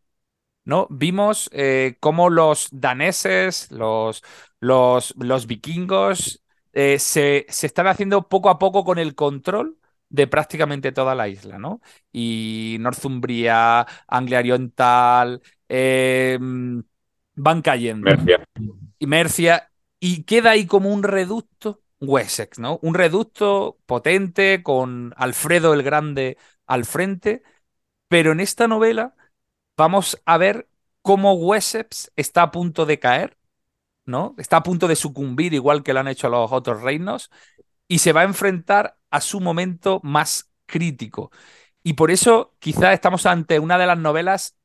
¿no? 0.64 0.88
Vimos 0.90 1.48
eh, 1.52 1.96
cómo 2.00 2.28
los 2.30 2.68
daneses, 2.72 3.70
los, 3.70 4.24
los, 4.58 5.14
los 5.16 5.46
vikingos, 5.46 6.42
eh, 6.72 6.98
se, 6.98 7.46
se 7.48 7.66
están 7.68 7.86
haciendo 7.86 8.28
poco 8.28 8.50
a 8.50 8.58
poco 8.58 8.84
con 8.84 8.98
el 8.98 9.14
control 9.14 9.78
de 10.12 10.26
prácticamente 10.26 10.92
toda 10.92 11.14
la 11.14 11.28
isla, 11.28 11.58
¿no? 11.58 11.80
Y 12.12 12.76
Northumbria, 12.80 13.86
Anglia 14.06 14.40
Oriental, 14.40 15.40
em, 15.68 16.82
van 17.34 17.62
cayendo. 17.62 18.10
Y 18.98 19.06
Mercia. 19.06 19.70
Y 19.98 20.24
queda 20.24 20.50
ahí 20.50 20.66
como 20.66 20.92
un 20.92 21.02
reducto 21.02 21.82
Wessex, 21.98 22.58
¿no? 22.58 22.78
Un 22.82 22.94
reducto 22.94 23.78
potente 23.86 24.62
con 24.62 25.14
Alfredo 25.16 25.72
el 25.72 25.82
Grande 25.82 26.36
al 26.66 26.84
frente, 26.84 27.42
pero 28.08 28.32
en 28.32 28.40
esta 28.40 28.68
novela 28.68 29.14
vamos 29.78 30.20
a 30.26 30.36
ver 30.36 30.68
cómo 31.00 31.32
Wessex 31.34 32.12
está 32.16 32.42
a 32.42 32.50
punto 32.50 32.84
de 32.84 32.98
caer, 32.98 33.38
¿no? 34.04 34.34
Está 34.36 34.58
a 34.58 34.62
punto 34.62 34.88
de 34.88 34.96
sucumbir 34.96 35.54
igual 35.54 35.82
que 35.82 35.94
lo 35.94 36.00
han 36.00 36.08
hecho 36.08 36.28
los 36.28 36.52
otros 36.52 36.82
reinos 36.82 37.30
y 37.92 37.98
se 37.98 38.14
va 38.14 38.22
a 38.22 38.24
enfrentar 38.24 38.96
a 39.10 39.20
su 39.20 39.38
momento 39.38 40.00
más 40.02 40.50
crítico. 40.64 41.30
Y 41.82 41.92
por 41.92 42.10
eso 42.10 42.54
quizá 42.58 42.94
estamos 42.94 43.26
ante 43.26 43.58
una 43.58 43.76
de 43.76 43.86
las 43.86 43.98
novelas 43.98 44.56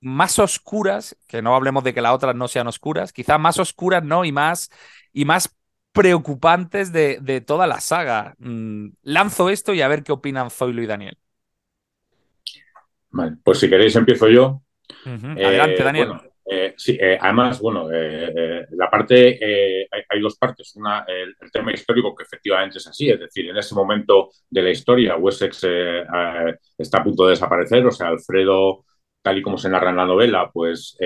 más 0.00 0.40
oscuras, 0.40 1.16
que 1.28 1.42
no 1.42 1.54
hablemos 1.54 1.84
de 1.84 1.94
que 1.94 2.00
las 2.02 2.12
otras 2.12 2.34
no 2.34 2.48
sean 2.48 2.66
oscuras, 2.66 3.12
quizá 3.12 3.38
más 3.38 3.60
oscuras, 3.60 4.02
¿no? 4.02 4.24
Y 4.24 4.32
más, 4.32 4.68
y 5.12 5.26
más 5.26 5.56
preocupantes 5.92 6.90
de, 6.90 7.20
de 7.22 7.40
toda 7.40 7.68
la 7.68 7.78
saga. 7.80 8.34
Mm, 8.38 8.88
lanzo 9.02 9.48
esto 9.48 9.72
y 9.72 9.80
a 9.82 9.86
ver 9.88 10.02
qué 10.02 10.10
opinan 10.10 10.50
Zoilo 10.50 10.82
y 10.82 10.86
Daniel. 10.86 11.18
Vale, 13.10 13.36
pues 13.44 13.60
si 13.60 13.70
queréis 13.70 13.94
empiezo 13.94 14.28
yo. 14.28 14.60
Adelante, 15.04 15.82
eh, 15.82 15.84
Daniel. 15.84 16.20
Eh, 16.48 16.74
sí, 16.76 16.96
eh, 17.00 17.18
además, 17.20 17.60
bueno, 17.60 17.88
eh, 17.92 18.66
la 18.70 18.88
parte, 18.88 19.38
hay, 20.08 20.20
dos 20.20 20.36
partes. 20.38 20.74
Una, 20.76 21.04
el, 21.08 21.34
tema 21.50 21.72
histórico, 21.72 22.14
que 22.14 22.22
efectivamente 22.22 22.78
es 22.78 22.86
así, 22.86 23.10
es 23.10 23.18
decir, 23.18 23.48
en 23.48 23.56
ese 23.56 23.74
momento 23.74 24.30
de 24.48 24.62
la 24.62 24.70
historia, 24.70 25.16
Wessex 25.16 25.64
está 26.78 26.98
a 26.98 27.04
punto 27.04 27.24
de 27.24 27.30
desaparecer, 27.30 27.84
o 27.86 27.90
sea, 27.90 28.08
Alfredo, 28.08 28.84
tal 29.22 29.38
y 29.38 29.42
como 29.42 29.58
se 29.58 29.68
narra 29.68 29.90
en 29.90 29.96
la 29.96 30.06
novela, 30.06 30.50
pues 30.52 30.96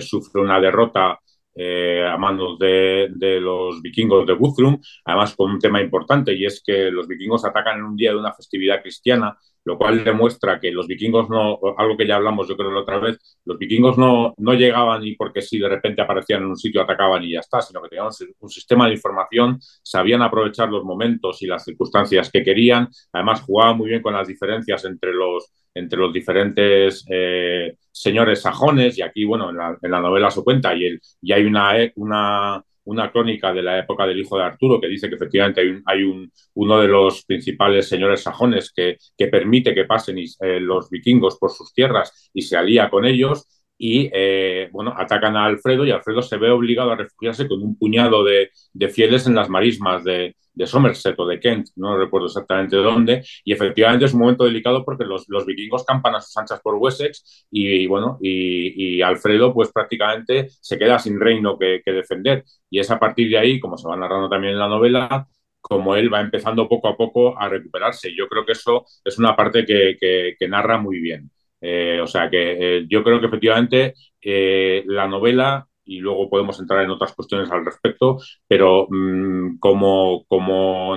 sufre 0.00 0.42
una 0.42 0.60
derrota 0.60 1.18
a 1.56 2.16
manos 2.18 2.58
de, 2.58 3.08
de, 3.10 3.40
los 3.40 3.80
vikingos 3.82 4.26
de 4.26 4.34
Guthrum, 4.34 4.80
además 5.04 5.34
con 5.34 5.50
un 5.52 5.58
tema 5.58 5.80
importante, 5.80 6.34
y 6.34 6.44
es 6.44 6.62
que 6.64 6.90
los 6.90 7.08
vikingos 7.08 7.44
atacan 7.44 7.78
en 7.78 7.84
un 7.84 7.96
día 7.96 8.10
de 8.10 8.18
una 8.18 8.32
festividad 8.34 8.82
cristiana 8.82 9.36
lo 9.64 9.76
cual 9.76 10.04
demuestra 10.04 10.58
que 10.58 10.70
los 10.70 10.86
vikingos 10.86 11.28
no, 11.28 11.58
algo 11.76 11.96
que 11.96 12.06
ya 12.06 12.16
hablamos 12.16 12.48
yo 12.48 12.56
creo 12.56 12.70
la 12.70 12.80
otra 12.80 12.98
vez, 12.98 13.38
los 13.44 13.58
vikingos 13.58 13.98
no, 13.98 14.34
no 14.38 14.54
llegaban 14.54 15.04
y 15.04 15.14
porque 15.16 15.42
si 15.42 15.58
de 15.58 15.68
repente 15.68 16.02
aparecían 16.02 16.42
en 16.42 16.48
un 16.48 16.56
sitio 16.56 16.82
atacaban 16.82 17.22
y 17.24 17.32
ya 17.32 17.40
está, 17.40 17.60
sino 17.60 17.82
que 17.82 17.88
tenían 17.88 18.08
un 18.38 18.48
sistema 18.48 18.86
de 18.86 18.94
información, 18.94 19.58
sabían 19.82 20.22
aprovechar 20.22 20.68
los 20.70 20.84
momentos 20.84 21.42
y 21.42 21.46
las 21.46 21.64
circunstancias 21.64 22.30
que 22.30 22.42
querían, 22.42 22.88
además 23.12 23.42
jugaban 23.42 23.76
muy 23.76 23.88
bien 23.88 24.02
con 24.02 24.14
las 24.14 24.28
diferencias 24.28 24.84
entre 24.84 25.12
los, 25.12 25.52
entre 25.74 25.98
los 25.98 26.12
diferentes 26.12 27.04
eh, 27.10 27.76
señores 27.90 28.42
sajones 28.42 28.98
y 28.98 29.02
aquí, 29.02 29.24
bueno, 29.24 29.50
en 29.50 29.56
la, 29.56 29.78
en 29.80 29.90
la 29.90 30.00
novela 30.00 30.30
se 30.30 30.42
cuenta 30.42 30.74
y, 30.74 30.86
el, 30.86 31.00
y 31.20 31.32
hay 31.32 31.44
una, 31.44 31.74
una 31.96 32.64
una 32.84 33.10
crónica 33.10 33.52
de 33.52 33.62
la 33.62 33.78
época 33.78 34.06
del 34.06 34.20
hijo 34.20 34.36
de 34.36 34.44
Arturo 34.44 34.80
que 34.80 34.88
dice 34.88 35.08
que 35.08 35.14
efectivamente 35.14 35.82
hay, 35.84 36.02
un, 36.02 36.32
uno 36.54 36.80
de 36.80 36.88
los 36.88 37.24
principales 37.24 37.88
señores 37.88 38.22
sajones 38.22 38.72
que, 38.72 38.96
que 39.16 39.28
permite 39.28 39.74
que 39.74 39.84
pasen 39.84 40.18
eh, 40.18 40.60
los 40.60 40.90
vikingos 40.90 41.38
por 41.38 41.50
sus 41.50 41.72
tierras 41.72 42.30
y 42.32 42.42
se 42.42 42.56
alía 42.56 42.88
con 42.90 43.04
ellos 43.04 43.46
y 43.82 44.10
eh, 44.12 44.68
bueno, 44.72 44.92
atacan 44.94 45.38
a 45.38 45.46
Alfredo 45.46 45.86
y 45.86 45.90
Alfredo 45.90 46.20
se 46.20 46.36
ve 46.36 46.50
obligado 46.50 46.92
a 46.92 46.96
refugiarse 46.96 47.48
con 47.48 47.62
un 47.62 47.78
puñado 47.78 48.22
de, 48.22 48.50
fieles 48.90 49.26
en 49.26 49.34
las 49.34 49.48
marismas 49.48 50.04
de, 50.04 50.36
Somerset 50.66 51.18
o 51.18 51.26
de 51.26 51.40
Kent, 51.40 51.68
no 51.76 51.96
recuerdo 51.96 52.26
exactamente 52.26 52.76
dónde, 52.76 53.24
y 53.42 53.54
efectivamente 53.54 54.04
es 54.04 54.12
un 54.12 54.20
momento 54.20 54.44
delicado 54.44 54.84
porque 54.84 55.06
los, 55.06 55.24
los 55.28 55.46
vikingos 55.46 55.86
campan 55.86 56.14
a 56.14 56.20
sus 56.20 56.36
anchas 56.36 56.60
por 56.60 56.74
Wessex 56.74 57.46
y, 57.50 57.86
bueno, 57.86 58.18
y, 58.20 59.00
Alfredo 59.00 59.54
pues 59.54 59.72
prácticamente 59.72 60.48
se 60.60 60.78
queda 60.78 60.98
sin 60.98 61.18
reino 61.18 61.58
que, 61.58 61.80
defender 61.86 62.44
y 62.68 62.80
es 62.80 62.90
a 62.90 62.98
partir 62.98 63.30
de 63.30 63.38
ahí, 63.38 63.58
como 63.58 63.78
se 63.78 63.88
va 63.88 63.96
narrando 63.96 64.28
también 64.28 64.52
en 64.52 64.58
la 64.58 64.68
novela, 64.68 65.26
como 65.62 65.96
él 65.96 66.12
va 66.12 66.20
empezando 66.20 66.68
poco 66.68 66.88
a 66.88 66.96
poco 66.98 67.38
a 67.38 67.48
recuperarse. 67.48 68.14
Yo 68.14 68.28
creo 68.28 68.44
que 68.44 68.52
eso 68.52 68.84
es 69.02 69.18
una 69.18 69.34
parte 69.34 69.64
que, 69.64 70.36
narra 70.48 70.76
muy 70.76 71.00
bien. 71.00 71.30
Eh, 71.60 72.00
o 72.02 72.06
sea 72.06 72.30
que 72.30 72.78
eh, 72.78 72.86
yo 72.88 73.04
creo 73.04 73.20
que 73.20 73.26
efectivamente 73.26 73.94
eh, 74.22 74.82
la 74.86 75.06
novela 75.06 75.66
y 75.84 75.98
luego 75.98 76.30
podemos 76.30 76.58
entrar 76.60 76.84
en 76.84 76.90
otras 76.90 77.14
cuestiones 77.14 77.50
al 77.50 77.64
respecto, 77.64 78.18
pero 78.46 78.86
mm, 78.88 79.58
como, 79.58 80.24
como, 80.28 80.96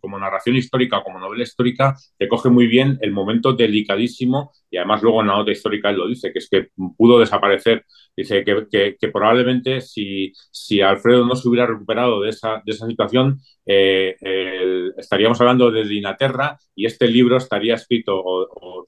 como 0.00 0.18
narración 0.18 0.56
histórica, 0.56 1.02
como 1.02 1.18
novela 1.18 1.42
histórica, 1.42 1.96
te 2.16 2.28
coge 2.28 2.48
muy 2.48 2.68
bien 2.68 2.96
el 3.02 3.10
momento 3.10 3.54
delicadísimo 3.54 4.52
y 4.70 4.76
además 4.76 5.02
luego 5.02 5.20
en 5.20 5.28
la 5.28 5.36
nota 5.36 5.50
histórica 5.50 5.90
él 5.90 5.96
lo 5.96 6.06
dice, 6.06 6.32
que 6.32 6.38
es 6.38 6.48
que 6.48 6.68
pudo 6.96 7.18
desaparecer. 7.18 7.84
Dice 8.16 8.44
que, 8.44 9.08
probablemente 9.12 9.80
si, 9.80 10.32
si, 10.52 10.80
Alfredo 10.80 11.26
no 11.26 11.34
se 11.34 11.48
hubiera 11.48 11.66
recuperado 11.66 12.20
de 12.20 12.30
esa, 12.30 12.62
de 12.64 12.72
esa 12.72 12.86
situación, 12.86 13.40
estaríamos 13.64 15.40
hablando 15.40 15.72
de 15.72 15.92
Inglaterra 15.92 16.56
y 16.76 16.86
este 16.86 17.08
libro 17.08 17.36
estaría 17.36 17.74
escrito, 17.74 18.16
o, 18.16 18.46
o 18.48 18.86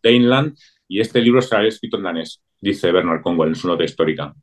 y 0.88 1.00
este 1.00 1.20
libro 1.20 1.40
estaría 1.40 1.68
escrito 1.68 1.96
en 1.98 2.04
danés, 2.04 2.42
dice 2.60 2.92
Bernard 2.92 3.22
Conwell 3.22 3.50
en 3.50 3.54
su 3.54 3.68
nota 3.68 3.84
histórica. 3.84 4.34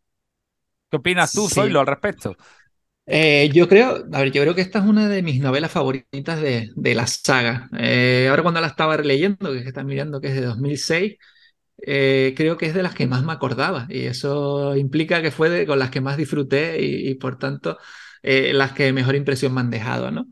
¿Qué 0.89 0.97
opinas 0.97 1.33
tú, 1.33 1.49
sí. 1.49 1.61
al 1.61 1.87
respecto? 1.87 2.35
Eh, 3.05 3.49
yo 3.53 3.67
creo, 3.67 4.05
a 4.13 4.19
ver, 4.19 4.31
yo 4.31 4.41
creo 4.41 4.55
que 4.55 4.61
esta 4.61 4.79
es 4.79 4.85
una 4.85 5.09
de 5.09 5.21
mis 5.23 5.41
novelas 5.41 5.71
favoritas 5.71 6.41
de, 6.41 6.69
de 6.75 6.95
la 6.95 7.07
saga. 7.07 7.69
Eh, 7.77 8.27
ahora 8.29 8.43
cuando 8.43 8.61
la 8.61 8.67
estaba 8.67 8.95
releyendo, 8.95 9.51
que 9.51 9.59
están 9.59 9.87
mirando 9.87 10.21
que 10.21 10.27
es 10.29 10.35
de 10.35 10.41
2006, 10.41 11.15
eh, 11.85 12.33
creo 12.37 12.57
que 12.57 12.67
es 12.67 12.73
de 12.73 12.83
las 12.83 12.93
que 12.95 13.07
más 13.07 13.23
me 13.23 13.33
acordaba 13.33 13.87
y 13.89 14.05
eso 14.05 14.75
implica 14.77 15.21
que 15.21 15.31
fue 15.31 15.49
de, 15.49 15.65
con 15.65 15.79
las 15.79 15.89
que 15.91 15.99
más 16.01 16.15
disfruté 16.17 16.81
y, 16.81 17.09
y 17.09 17.15
por 17.15 17.37
tanto 17.37 17.77
las 18.23 18.71
que 18.71 18.93
mejor 18.93 19.15
impresión 19.15 19.53
me 19.53 19.59
han 19.61 19.69
dejado, 19.69 20.09
¿no? 20.09 20.27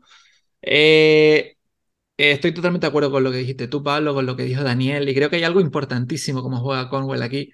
Estoy 2.30 2.52
totalmente 2.52 2.86
de 2.86 2.88
acuerdo 2.88 3.10
con 3.10 3.24
lo 3.24 3.30
que 3.32 3.38
dijiste 3.38 3.68
tú, 3.68 3.82
Pablo, 3.82 4.14
con 4.14 4.26
lo 4.26 4.36
que 4.36 4.44
dijo 4.44 4.62
Daniel 4.62 5.08
y 5.08 5.14
creo 5.14 5.30
que 5.30 5.36
hay 5.36 5.44
algo 5.44 5.60
importantísimo 5.60 6.42
como 6.42 6.60
juega 6.60 6.88
Conwell 6.88 7.22
aquí 7.22 7.50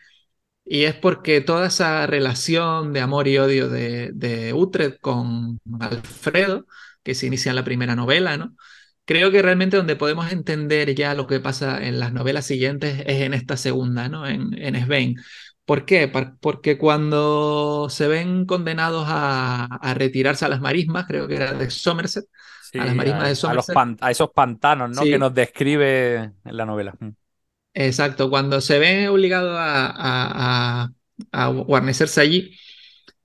y 0.65 0.85
es 0.85 0.95
porque 0.95 1.41
toda 1.41 1.69
esa 1.69 2.07
relación 2.07 2.93
de 2.93 3.01
amor 3.01 3.29
y 3.29 3.39
odio 3.39 3.69
de, 3.71 4.11
de 4.15 4.53
Utrecht 4.55 5.01
con 5.01 5.61
Alfredo, 5.81 6.67
que 7.03 7.15
se 7.15 7.27
inicia 7.27 7.51
en 7.51 7.57
la 7.57 7.65
primera 7.65 7.97
novela, 7.97 8.37
¿no? 8.37 8.55
creo 9.09 9.31
que 9.31 9.41
realmente 9.41 9.79
donde 9.79 9.97
podemos 9.97 10.31
entender 10.33 10.95
ya 10.95 11.15
lo 11.15 11.27
que 11.27 11.41
pasa 11.41 11.83
en 11.83 11.99
las 11.99 12.13
novelas 12.13 12.45
siguientes 12.47 13.03
es 13.07 13.23
en 13.23 13.33
esta 13.33 13.57
segunda, 13.57 14.09
¿no? 14.11 14.27
En, 14.27 14.53
en 14.59 14.77
Svein. 14.85 15.17
¿Por 15.65 15.87
qué? 15.87 16.13
Porque 16.41 16.77
cuando 16.79 17.89
se 17.91 18.07
ven 18.07 18.45
condenados 18.47 19.07
a, 19.09 19.95
retirarse 19.95 20.45
a 20.45 20.49
las 20.49 20.61
marismas, 20.61 21.07
creo 21.07 21.27
que 21.27 21.37
era 21.37 21.55
de 21.55 21.71
Somerset, 21.71 22.27
a 22.75 22.85
las 22.85 22.95
marismas 22.95 23.29
de 23.29 23.35
Somerset. 23.37 23.77
A, 24.01 24.11
esos 24.11 24.31
pantanos, 24.31 24.91
¿no? 24.91 25.03
Que 25.03 25.19
nos 25.19 25.35
describe 25.35 26.17
en 26.45 26.57
la 26.57 26.67
novela. 26.67 26.95
Mm. 26.99 27.11
Exacto, 27.75 28.29
cuando 28.29 28.61
se 28.61 28.79
ven 28.79 29.09
obligados 29.09 29.57
a, 29.59 30.91
guarnecerse 31.67 32.21
allí, 32.21 32.57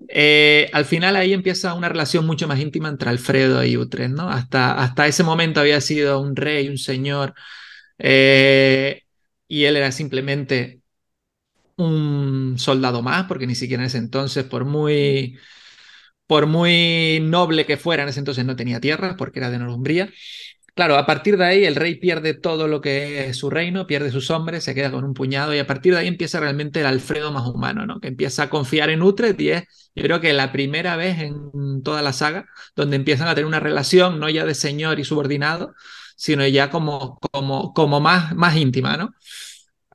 eh, 0.08 0.70
al 0.74 0.86
final 0.86 1.16
ahí 1.16 1.34
empieza 1.34 1.74
una 1.74 1.90
relación 1.90 2.26
mucho 2.26 2.48
más 2.48 2.60
íntima 2.60 2.90
entre 2.90 3.10
Alfredo 3.10 3.64
y 3.64 3.78
Utrecht, 3.78 4.14
¿no? 4.14 4.30
Hasta, 4.30 4.74
hasta 4.74 5.08
ese 5.08 5.24
momento 5.24 5.60
había 5.60 5.82
sido 5.82 6.20
un 6.20 6.36
rey, 6.36 6.68
un 6.70 6.78
señor, 6.78 7.34
eh, 7.98 9.02
y 9.48 9.64
él 9.66 9.78
era 9.78 9.92
simplemente 9.92 10.82
un 11.78 12.56
soldado 12.58 13.02
más, 13.02 13.26
porque 13.26 13.48
ni 13.48 13.56
siquiera 13.56 13.84
en 13.84 13.88
ese 13.88 13.98
entonces, 13.98 14.44
por 14.46 14.66
muy, 14.66 15.38
por 16.28 16.48
muy 16.48 17.20
noble 17.22 17.66
que 17.66 17.78
fuera, 17.78 18.04
en 18.04 18.10
ese 18.10 18.20
entonces 18.20 18.46
no 18.46 18.56
tenía 18.56 18.80
tierras, 18.80 19.16
porque 19.18 19.40
era 19.40 19.50
de 19.50 19.60
Northumbria. 19.60 20.10
Claro, 20.76 20.98
a 20.98 21.06
partir 21.06 21.38
de 21.38 21.46
ahí 21.46 21.66
el 21.66 21.76
rey 21.76 21.96
pierde 21.96 22.34
todo 22.34 22.68
lo 22.68 22.82
que 22.82 23.28
es 23.28 23.38
su 23.38 23.52
reino, 23.52 23.86
pierde 23.86 24.10
sus 24.12 24.32
hombres, 24.32 24.64
se 24.64 24.74
queda 24.74 24.92
con 24.92 25.04
un 25.04 25.14
puñado 25.14 25.54
y 25.54 25.60
a 25.60 25.68
partir 25.68 25.94
de 25.94 26.00
ahí 26.00 26.08
empieza 26.08 26.40
realmente 26.40 26.80
el 26.80 26.88
Alfredo 26.88 27.32
más 27.32 27.48
humano, 27.48 27.86
¿no? 27.86 28.00
Que 28.00 28.08
empieza 28.08 28.44
a 28.44 28.50
confiar 28.50 28.90
en 28.90 29.04
Utrecht 29.04 29.40
y 29.40 29.52
es, 29.52 29.92
yo 29.94 30.04
creo 30.04 30.20
que 30.20 30.34
la 30.34 30.52
primera 30.52 30.96
vez 30.96 31.20
en 31.20 31.84
toda 31.84 32.02
la 32.02 32.12
saga 32.12 32.46
donde 32.76 32.96
empiezan 32.96 33.28
a 33.28 33.36
tener 33.36 33.46
una 33.46 33.60
relación 33.60 34.20
no 34.20 34.30
ya 34.30 34.46
de 34.46 34.56
señor 34.56 35.00
y 35.00 35.04
subordinado, 35.04 35.76
sino 36.16 36.46
ya 36.48 36.72
como, 36.72 37.20
como, 37.32 37.74
como 37.74 38.00
más, 38.00 38.36
más 38.36 38.56
íntima, 38.58 38.98
¿no? 38.98 39.14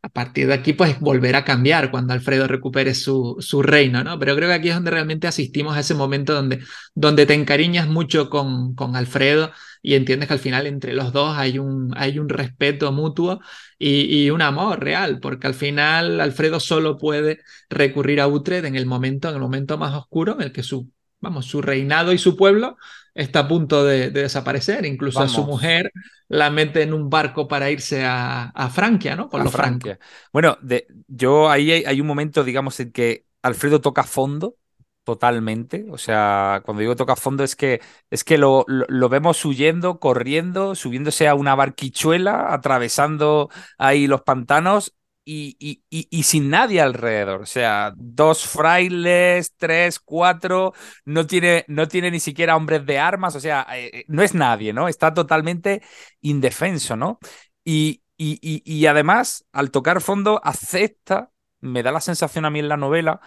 A 0.03 0.09
partir 0.09 0.47
de 0.47 0.55
aquí, 0.55 0.73
pues 0.73 1.01
volverá 1.01 1.39
a 1.39 1.45
cambiar 1.45 1.91
cuando 1.91 2.13
Alfredo 2.13 2.47
recupere 2.47 2.95
su, 2.95 3.37
su, 3.41 3.63
reino, 3.63 4.05
¿no? 4.05 4.19
Pero 4.19 4.37
creo 4.37 4.49
que 4.49 4.55
aquí 4.55 4.69
es 4.69 4.75
donde 4.75 4.91
realmente 4.91 5.27
asistimos 5.27 5.77
a 5.77 5.81
ese 5.81 5.95
momento 5.95 6.35
donde, 6.35 6.61
donde 6.95 7.27
te 7.27 7.35
encariñas 7.35 7.89
mucho 7.89 8.31
con, 8.31 8.75
con 8.75 8.97
Alfredo 8.97 9.51
y 9.83 9.95
entiendes 9.95 10.29
que 10.29 10.35
al 10.35 10.41
final 10.41 10.67
entre 10.67 10.95
los 10.95 11.13
dos 11.13 11.37
hay 11.37 11.59
un, 11.59 11.93
hay 11.97 12.19
un 12.19 12.29
respeto 12.29 12.93
mutuo 12.93 13.41
y, 13.79 14.25
y, 14.25 14.31
un 14.31 14.43
amor 14.43 14.81
real, 14.81 15.21
porque 15.21 15.47
al 15.47 15.55
final 15.55 16.21
Alfredo 16.21 16.61
solo 16.61 16.99
puede 16.99 17.41
recurrir 17.71 18.21
a 18.21 18.29
Utrecht 18.29 18.65
en 18.67 18.77
el 18.77 18.87
momento, 18.87 19.29
en 19.29 19.35
el 19.35 19.41
momento 19.41 19.79
más 19.79 19.95
oscuro 19.95 20.35
en 20.35 20.43
el 20.43 20.53
que 20.53 20.63
su, 20.63 20.91
vamos, 21.21 21.47
su 21.47 21.63
reinado 21.63 22.13
y 22.13 22.19
su 22.19 22.37
pueblo 22.37 22.77
está 23.19 23.41
a 23.41 23.49
punto 23.49 23.85
de, 23.85 24.11
desaparecer. 24.11 24.87
Incluso 24.87 25.21
a 25.21 25.29
su 25.29 25.45
mujer 25.45 25.93
la 26.29 26.51
mete 26.51 26.83
en 26.83 26.95
un 26.95 27.11
barco 27.11 27.49
para 27.49 27.71
irse 27.71 28.05
a, 28.07 28.71
Francia, 28.73 29.17
¿no? 29.17 29.29
Con 29.29 29.51
Francia. 29.51 29.99
Bueno, 30.33 30.57
de, 30.63 30.87
yo 31.09 31.51
ahí 31.51 31.73
hay, 31.73 32.01
un 32.01 32.07
momento, 32.07 32.45
digamos, 32.45 32.79
en 32.81 32.93
que 32.93 33.25
Alfredo 33.43 33.81
toca 33.81 34.05
fondo 34.05 34.55
totalmente. 35.03 35.87
O 35.91 35.99
sea, 35.99 36.63
cuando 36.65 36.81
digo 36.81 36.95
toca 36.95 37.17
fondo 37.17 37.43
es 37.43 37.57
que 37.57 37.81
es 38.11 38.23
que 38.23 38.39
lo, 38.39 38.65
lo, 38.69 39.09
vemos 39.09 39.45
huyendo, 39.45 39.99
corriendo, 39.99 40.77
subiéndose 40.77 41.27
a 41.27 41.35
una 41.35 41.57
barquichuela, 41.57 42.53
atravesando 42.55 43.49
ahí 43.79 44.07
los 44.07 44.23
pantanos 44.23 44.95
y, 45.31 46.23
sin 46.23 46.51
nadie 46.51 46.81
alrededor. 46.81 47.43
O 47.43 47.47
sea, 47.47 47.93
dos 47.97 48.47
frailes, 48.47 49.55
tres, 49.57 49.99
cuatro, 50.01 50.73
no 51.05 51.27
tiene, 51.27 51.65
no 51.69 51.87
tiene 51.89 52.11
ni 52.11 52.21
siquiera 52.21 52.57
hombres 52.57 52.87
de 52.87 52.99
armas, 52.99 53.37
o 53.37 53.41
sea, 53.41 53.67
eh, 53.75 53.91
eh, 53.93 54.05
no 54.09 54.23
es 54.23 54.35
nadie, 54.35 54.73
¿no? 54.73 54.89
Está 54.89 55.13
totalmente 55.13 55.83
indefenso, 56.21 56.97
¿no? 56.97 57.19
Y, 57.65 58.03
y 58.17 58.87
además, 58.87 59.45
al 59.53 59.71
tocar 59.71 60.01
fondo, 60.01 60.41
acepta, 60.43 61.31
me 61.61 61.83
da 61.83 61.93
la 61.93 62.01
sensación 62.01 62.45
a 62.45 62.51
mí 62.51 62.59
en 62.59 62.69
la 62.69 62.77
novela, 62.77 63.21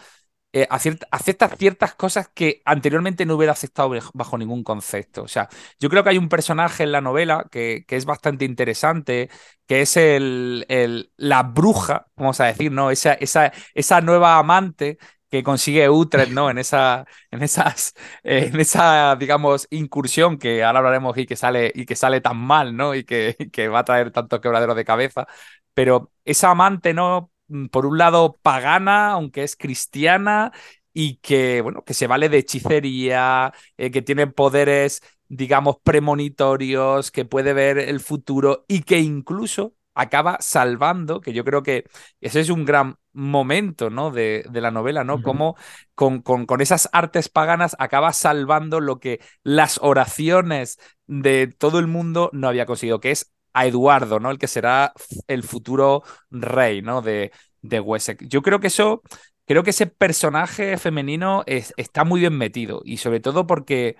eh, 0.53 0.67
acepta 0.69 1.47
ciertas 1.57 1.95
cosas 1.95 2.29
que 2.33 2.61
anteriormente 2.65 3.25
no 3.25 3.35
hubiera 3.35 3.53
aceptado 3.53 3.91
bajo 4.13 4.37
ningún 4.37 4.63
concepto. 4.63 5.23
O 5.23 5.27
sea, 5.27 5.49
yo 5.79 5.89
creo 5.89 6.03
que 6.03 6.09
hay 6.11 6.17
un 6.17 6.29
personaje 6.29 6.83
en 6.83 6.91
la 6.91 7.01
novela 7.01 7.45
que, 7.51 7.85
que 7.87 7.95
es 7.95 8.05
bastante 8.05 8.45
interesante, 8.45 9.29
que 9.67 9.81
es 9.81 9.97
el, 9.97 10.65
el, 10.69 11.11
la 11.17 11.43
bruja, 11.43 12.07
vamos 12.15 12.39
a 12.41 12.45
decir, 12.45 12.71
¿no? 12.71 12.91
Esa, 12.91 13.13
esa, 13.13 13.51
esa 13.73 14.01
nueva 14.01 14.37
amante 14.37 14.97
que 15.29 15.43
consigue 15.43 15.89
Utrecht, 15.89 16.31
¿no? 16.33 16.49
En 16.49 16.57
esa, 16.57 17.05
en 17.31 17.41
esas, 17.41 17.93
en 18.23 18.59
esa, 18.59 19.15
digamos, 19.15 19.67
incursión 19.69 20.37
que 20.37 20.63
ahora 20.63 20.79
hablaremos 20.79 21.17
y 21.17 21.25
que 21.25 21.37
sale, 21.37 21.71
y 21.73 21.85
que 21.85 21.95
sale 21.95 22.19
tan 22.21 22.37
mal, 22.37 22.75
¿no? 22.75 22.93
Y 22.95 23.05
que, 23.05 23.37
que 23.53 23.67
va 23.69 23.79
a 23.79 23.85
traer 23.85 24.11
tanto 24.11 24.41
quebradero 24.41 24.75
de 24.75 24.83
cabeza. 24.85 25.27
Pero 25.73 26.11
esa 26.25 26.51
amante, 26.51 26.93
¿no? 26.93 27.30
Mm, 27.51 27.67
por 27.67 27.85
un 27.85 27.97
lado 27.97 28.39
pagana, 28.41 29.11
aunque 29.11 29.43
es 29.43 29.55
cristiana, 29.57 30.51
y 30.93 31.17
que, 31.17 31.61
bueno, 31.61 31.83
que 31.83 31.93
se 31.93 32.07
vale 32.07 32.29
de 32.29 32.37
hechicería, 32.39 33.53
eh, 33.77 33.91
que 33.91 34.01
tiene 34.01 34.27
poderes, 34.27 35.01
digamos, 35.27 35.77
premonitorios, 35.83 37.11
que 37.11 37.25
puede 37.25 37.53
ver 37.53 37.77
el 37.77 37.99
futuro 37.99 38.65
y 38.67 38.83
que 38.83 38.99
incluso 38.99 39.75
acaba 39.93 40.37
salvando, 40.39 41.19
que 41.21 41.33
yo 41.33 41.43
creo 41.43 41.63
que 41.63 41.85
ese 42.21 42.39
es 42.39 42.49
un 42.49 42.63
gran 42.65 42.97
momento, 43.13 43.89
¿no? 43.89 44.11
De, 44.11 44.45
de 44.49 44.61
la 44.61 44.71
novela, 44.71 45.03
¿no? 45.03 45.21
Como 45.21 45.55
con, 45.95 46.21
con, 46.21 46.45
con, 46.45 46.61
esas 46.61 46.89
artes 46.93 47.27
paganas 47.29 47.75
acaba 47.79 48.13
salvando 48.13 48.79
lo 48.79 48.99
que 48.99 49.19
las 49.43 49.79
oraciones 49.81 50.79
de 51.07 51.47
todo 51.47 51.79
el 51.79 51.87
mundo 51.87 52.29
no 52.33 52.47
había 52.47 52.65
conseguido, 52.65 53.01
que 53.01 53.11
es 53.11 53.33
a 53.53 53.65
Eduardo, 53.65 54.19
¿no? 54.19 54.31
El 54.31 54.37
que 54.39 54.47
será 54.47 54.93
el 55.27 55.43
futuro 55.43 56.03
rey, 56.29 56.81
¿no? 56.81 57.01
De, 57.01 57.31
de 57.61 57.79
Wessex. 57.79 58.27
Yo 58.27 58.41
creo 58.41 58.59
que 58.59 58.67
eso, 58.67 59.01
creo 59.45 59.63
que 59.63 59.71
ese 59.71 59.87
personaje 59.87 60.77
femenino 60.77 61.43
está 61.47 62.03
muy 62.03 62.21
bien 62.21 62.37
metido 62.37 62.81
y 62.85 62.97
sobre 62.97 63.19
todo 63.19 63.47
porque, 63.47 63.97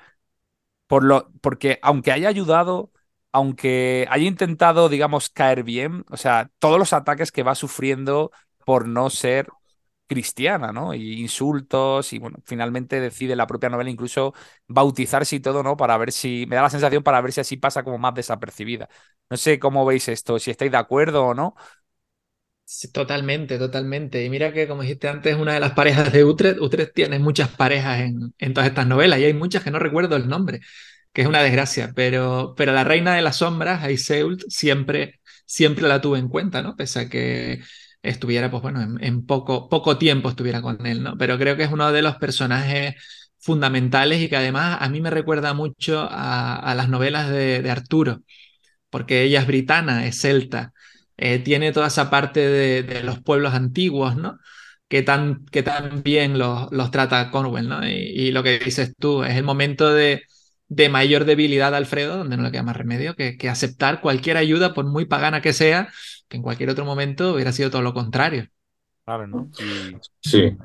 por 0.87 1.03
lo, 1.03 1.31
porque 1.41 1.79
aunque 1.81 2.11
haya 2.11 2.29
ayudado, 2.29 2.91
aunque 3.31 4.07
haya 4.09 4.25
intentado, 4.27 4.89
digamos, 4.89 5.29
caer 5.29 5.63
bien, 5.63 6.05
o 6.09 6.17
sea, 6.17 6.51
todos 6.59 6.79
los 6.79 6.93
ataques 6.93 7.31
que 7.31 7.43
va 7.43 7.55
sufriendo 7.55 8.31
por 8.65 8.87
no 8.87 9.09
ser 9.09 9.47
cristiana, 10.12 10.74
¿no? 10.74 10.93
Y 10.93 11.21
insultos 11.21 12.12
y 12.12 12.19
bueno, 12.19 12.39
finalmente 12.43 13.00
decide 13.00 13.34
la 13.38 13.47
propia 13.47 13.69
novela 13.69 13.89
incluso 13.89 14.34
bautizarse 14.67 15.38
y 15.38 15.39
todo, 15.39 15.63
¿no? 15.63 15.78
Para 15.78 15.97
ver 15.97 16.12
si, 16.12 16.45
me 16.50 16.58
da 16.58 16.63
la 16.63 16.69
sensación 16.69 17.02
para 17.02 17.21
ver 17.21 17.32
si 17.32 17.39
así 17.39 17.56
pasa 17.56 17.84
como 17.84 17.97
más 17.97 18.13
desapercibida. 18.13 18.89
No 19.30 19.38
sé 19.38 19.58
cómo 19.58 19.86
veis 19.86 20.10
esto, 20.10 20.38
si 20.38 20.52
estáis 20.52 20.71
de 20.71 20.78
acuerdo 20.78 21.24
o 21.28 21.34
no. 21.34 21.56
Totalmente, 22.93 23.58
totalmente. 23.58 24.24
Y 24.26 24.30
mira 24.30 24.52
que, 24.54 24.67
como 24.67 24.82
dijiste 24.82 25.08
antes, 25.08 25.36
una 25.36 25.54
de 25.54 25.60
las 25.62 25.74
parejas 25.74 26.12
de 26.12 26.24
Utrecht, 26.26 26.60
Utrecht 26.60 26.93
tiene 26.93 27.19
muchas 27.19 27.50
parejas 27.50 28.02
en, 28.02 28.34
en 28.38 28.54
todas 28.54 28.69
estas 28.69 28.88
novelas 28.88 29.19
y 29.19 29.26
hay 29.26 29.34
muchas 29.34 29.63
que 29.63 29.71
no 29.71 29.80
recuerdo 29.80 30.15
el 30.17 30.28
nombre, 30.28 30.62
que 31.13 31.21
es 31.21 31.28
una 31.28 31.41
desgracia, 31.43 31.91
pero, 31.95 32.54
pero 32.58 32.74
la 32.74 32.84
reina 32.86 33.15
de 33.15 33.21
las 33.21 33.38
sombras, 33.38 33.84
Aiseult, 33.84 34.43
siempre, 34.47 35.19
siempre 35.45 35.88
la 35.88 36.02
tuve 36.02 36.19
en 36.19 36.30
cuenta, 36.30 36.62
¿no? 36.62 36.76
Pese 36.78 37.00
a 37.02 37.10
que 37.10 37.62
estuviera, 38.03 38.49
pues 38.49 38.63
bueno, 38.63 38.97
en, 38.99 39.25
poco, 39.25 39.69
poco 39.69 39.97
tiempo 39.97 40.29
estuviera 40.29 40.61
con 40.61 40.85
él, 40.85 41.03
¿no? 41.03 41.17
Pero 41.17 41.37
creo 41.37 41.55
que 41.57 41.63
es 41.63 41.71
uno 41.71 41.91
de 41.91 42.01
los 42.01 42.15
personajes 42.17 42.95
fundamentales 43.39 44.21
y 44.21 44.29
que 44.29 44.37
además 44.37 44.77
a 44.81 44.89
mí 44.89 45.01
me 45.01 45.09
recuerda 45.09 45.53
mucho 45.53 46.07
a, 46.09 46.73
las 46.75 46.89
novelas 46.89 47.29
de, 47.29 47.69
Arturo, 47.69 48.21
porque 48.89 49.23
ella 49.23 49.41
es 49.41 49.47
britana, 49.47 50.07
es 50.07 50.19
celta, 50.21 50.73
eh, 51.17 51.39
tiene 51.39 51.71
toda 51.71 51.87
esa 51.87 52.09
parte 52.09 52.39
de, 52.41 53.03
los 53.03 53.21
pueblos 53.21 53.53
antiguos, 53.53 54.15
¿no? 54.17 54.39
Que 54.87 55.03
tan, 55.03 55.45
que 55.45 55.63
tan 55.63 56.03
bien 56.03 56.37
los, 56.37 56.69
trata 56.91 57.31
Cornwell, 57.31 57.67
¿no? 57.69 57.87
Y, 57.87 58.31
lo 58.31 58.43
que 58.43 58.59
dices 58.59 58.93
tú, 58.99 59.23
es 59.23 59.35
el 59.35 59.43
momento 59.43 59.93
de, 59.93 60.23
de 60.67 60.89
mayor 60.89 61.25
debilidad 61.25 61.71
de 61.71 61.77
Alfredo, 61.77 62.17
donde 62.17 62.37
no 62.37 62.43
le 62.43 62.51
queda 62.51 62.63
más 62.63 62.77
remedio 62.77 63.15
que, 63.15 63.37
que 63.37 63.49
aceptar 63.49 64.01
cualquier 64.01 64.37
ayuda, 64.37 64.73
por 64.73 64.85
muy 64.85 65.05
pagana 65.05 65.41
que 65.41 65.53
sea, 65.53 65.89
que 66.32 66.38
en 66.38 66.44
cualquier 66.44 66.70
otro 66.70 66.86
momento 66.86 67.34
hubiera 67.34 67.52
sido 67.52 67.70
todo 67.70 67.82
lo 67.82 67.94
contrario. 67.94 68.48
Claro, 69.04 69.28
¿no? 69.28 69.52
Sí. 70.22 70.58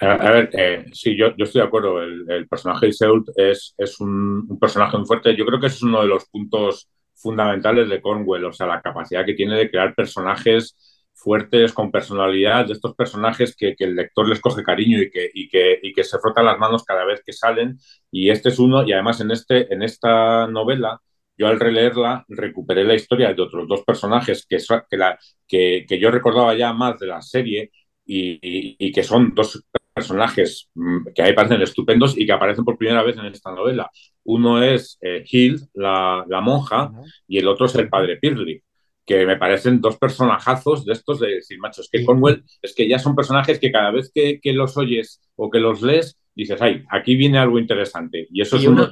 A, 0.00 0.30
ver, 0.30 0.50
eh, 0.52 0.84
sí, 0.92 1.16
yo, 1.16 1.34
yo, 1.36 1.44
estoy 1.44 1.62
de 1.62 1.66
acuerdo. 1.66 2.02
El, 2.02 2.46
personaje 2.46 2.86
de 2.86 2.92
Seult 2.92 3.28
es, 3.36 3.74
es 3.78 3.98
un, 4.00 4.58
personaje 4.60 4.98
muy 4.98 5.06
fuerte. 5.06 5.34
Yo 5.34 5.46
creo 5.46 5.58
que 5.58 5.68
ese 5.68 5.76
es 5.76 5.82
uno 5.82 6.02
de 6.02 6.08
los 6.08 6.26
puntos 6.26 6.90
fundamentales 7.14 7.88
de 7.88 8.00
Cornwell, 8.02 8.44
o 8.44 8.52
sea, 8.52 8.66
la 8.66 8.82
capacidad 8.82 9.24
que 9.24 9.34
tiene 9.34 9.56
de 9.56 9.70
crear 9.70 9.94
personajes 9.94 10.76
fuertes, 11.14 11.72
con 11.72 11.90
personalidad, 11.90 12.66
de 12.66 12.74
estos 12.74 12.94
personajes 12.94 13.56
que, 13.56 13.74
que 13.74 13.84
el 13.84 13.96
lector 13.96 14.28
les 14.28 14.40
coge 14.40 14.62
cariño 14.62 15.00
y 15.02 15.10
que, 15.10 15.28
y, 15.32 15.48
que, 15.48 15.80
y 15.82 15.92
que 15.92 16.04
se 16.04 16.18
frotan 16.18 16.44
las 16.44 16.58
manos 16.58 16.84
cada 16.84 17.04
vez 17.04 17.22
que 17.24 17.32
salen. 17.32 17.78
Y 18.12 18.30
este 18.30 18.50
es 18.50 18.58
uno, 18.58 18.86
y 18.86 18.92
además 18.92 19.20
en, 19.20 19.30
este, 19.30 19.72
en 19.72 19.82
esta 19.82 20.46
novela 20.46 21.00
yo 21.38 21.46
al 21.46 21.60
releerla 21.60 22.24
recuperé 22.28 22.84
la 22.84 22.94
historia 22.94 23.32
de 23.32 23.40
otros 23.40 23.68
dos 23.68 23.84
personajes 23.84 24.44
que, 24.46 24.58
que, 24.90 24.96
la, 24.96 25.18
que, 25.46 25.86
que 25.88 25.98
yo 25.98 26.10
recordaba 26.10 26.54
ya 26.54 26.72
más 26.72 26.98
de 26.98 27.06
la 27.06 27.22
serie 27.22 27.70
y, 28.04 28.38
y, 28.42 28.90
que 28.90 29.02
son 29.02 29.34
dos 29.34 29.62
personajes 29.94 30.68
mm, 30.74 31.08
que 31.14 31.22
a 31.22 31.26
mí 31.26 31.32
parecen 31.34 31.62
estupendos 31.62 32.16
y 32.16 32.26
que 32.26 32.32
aparecen 32.32 32.64
por 32.64 32.78
primera 32.78 33.02
vez 33.02 33.16
en 33.18 33.26
esta 33.26 33.52
novela. 33.52 33.90
Uno 34.24 34.62
es 34.62 34.98
eh, 35.00 35.24
Hild, 35.30 35.68
la, 35.74 36.24
monja, 36.42 36.90
y 37.26 37.38
el 37.38 37.48
otro 37.48 37.66
es 37.66 37.74
el 37.74 37.88
padre 37.88 38.16
Pirli, 38.16 38.62
que 39.04 39.26
me 39.26 39.36
parecen 39.36 39.80
dos 39.80 39.96
personajazos 39.98 40.84
de 40.84 40.92
estos 40.92 41.20
de 41.20 41.36
decir, 41.36 41.58
macho, 41.58 41.82
es 41.82 41.88
que 41.90 42.04
Conwell, 42.04 42.44
es 42.62 42.74
que 42.74 42.88
ya 42.88 42.98
son 42.98 43.14
personajes 43.14 43.58
que 43.58 43.72
cada 43.72 43.90
vez 43.90 44.10
que, 44.12 44.40
los 44.52 44.76
oyes 44.76 45.20
o 45.36 45.50
que 45.50 45.60
los 45.60 45.82
lees, 45.82 46.18
dices, 46.34 46.60
ay, 46.62 46.84
aquí 46.90 47.16
viene 47.16 47.38
algo 47.38 47.58
interesante. 47.58 48.26
Y 48.30 48.42
eso 48.42 48.56
es 48.56 48.66
uno, 48.66 48.90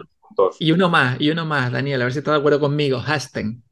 Y 0.59 0.73
uno 0.73 0.89
más, 0.89 1.21
y 1.21 1.31
uno 1.31 1.45
más, 1.45 1.73
Daniel, 1.73 2.03
a 2.03 2.05
ver 2.05 2.13
si 2.13 2.19
estás 2.19 2.35
de 2.35 2.39
acuerdo 2.39 2.61
conmigo, 2.61 2.99
Hasten. 2.99 3.63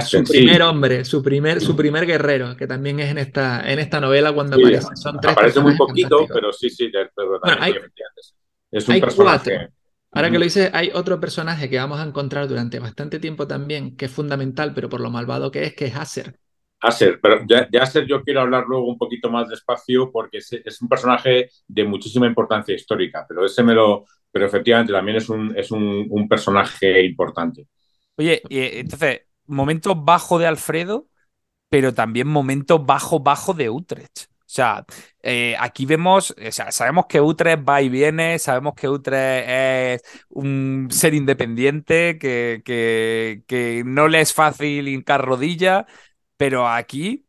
Su 0.00 0.24
primer 0.24 0.62
hombre, 0.62 1.04
su 1.04 1.22
primer, 1.22 1.60
su 1.60 1.76
primer 1.76 2.06
guerrero, 2.06 2.56
que 2.56 2.66
también 2.66 3.00
es 3.00 3.10
en 3.10 3.18
esta, 3.18 3.70
en 3.70 3.78
esta 3.78 4.00
novela 4.00 4.32
cuando 4.32 4.56
aparece. 4.56 4.88
aparece 5.28 5.60
muy 5.60 5.76
poquito, 5.76 6.26
pero 6.32 6.52
sí, 6.52 6.70
sí, 6.70 6.90
hay, 7.58 7.74
es 8.70 8.88
un 8.88 9.00
personaje. 9.00 9.68
Ahora 10.12 10.30
que 10.30 10.38
lo 10.38 10.44
dices, 10.44 10.70
hay 10.74 10.90
otro 10.92 11.18
personaje 11.18 11.70
que 11.70 11.78
vamos 11.78 11.98
a 11.98 12.04
encontrar 12.04 12.46
durante 12.46 12.78
bastante 12.78 13.18
tiempo 13.18 13.46
también, 13.46 13.96
que 13.96 14.06
es 14.06 14.10
fundamental, 14.10 14.72
pero 14.74 14.88
por 14.88 15.00
lo 15.00 15.10
malvado 15.10 15.50
que 15.50 15.64
es, 15.64 15.74
que 15.74 15.86
es 15.86 15.96
Acer. 15.96 16.38
Acer, 16.82 17.20
pero 17.22 17.40
de, 17.46 17.78
Acer 17.78 18.06
yo 18.06 18.22
quiero 18.22 18.40
hablar 18.40 18.64
luego 18.66 18.86
un 18.86 18.98
poquito 18.98 19.30
más 19.30 19.48
despacio 19.48 20.10
porque 20.10 20.38
es, 20.38 20.82
un 20.82 20.88
personaje 20.88 21.48
de 21.68 21.84
muchísima 21.84 22.26
importancia 22.26 22.74
histórica, 22.74 23.24
pero 23.28 23.46
ese 23.46 23.62
me 23.62 23.72
lo, 23.72 24.04
pero 24.30 24.46
efectivamente 24.46 24.92
también 24.92 25.18
es 25.18 25.28
un, 25.28 25.56
es 25.56 25.70
un, 25.70 26.06
un 26.10 26.28
personaje 26.28 27.04
importante. 27.04 27.68
Oye, 28.16 28.42
entonces, 28.50 29.22
momento 29.46 29.94
bajo 29.94 30.38
de 30.38 30.46
Alfredo, 30.46 31.06
pero 31.68 31.94
también 31.94 32.28
momento 32.28 32.78
bajo, 32.80 33.20
bajo 33.20 33.54
de 33.54 33.70
Utrecht. 33.70 34.26
O 34.52 34.54
sea, 34.54 34.84
eh, 35.22 35.56
aquí 35.58 35.86
vemos, 35.86 36.32
o 36.32 36.52
sea, 36.52 36.70
sabemos 36.70 37.06
que 37.08 37.22
Utrecht 37.22 37.66
va 37.66 37.80
y 37.80 37.88
viene, 37.88 38.38
sabemos 38.38 38.74
que 38.74 38.86
Utrecht 38.86 39.48
es 39.48 40.02
un 40.28 40.88
ser 40.90 41.14
independiente, 41.14 42.18
que, 42.18 42.60
que, 42.62 43.44
que 43.46 43.82
no 43.86 44.08
le 44.08 44.20
es 44.20 44.34
fácil 44.34 44.88
hincar 44.88 45.24
rodilla, 45.24 45.86
pero 46.36 46.68
aquí, 46.68 47.26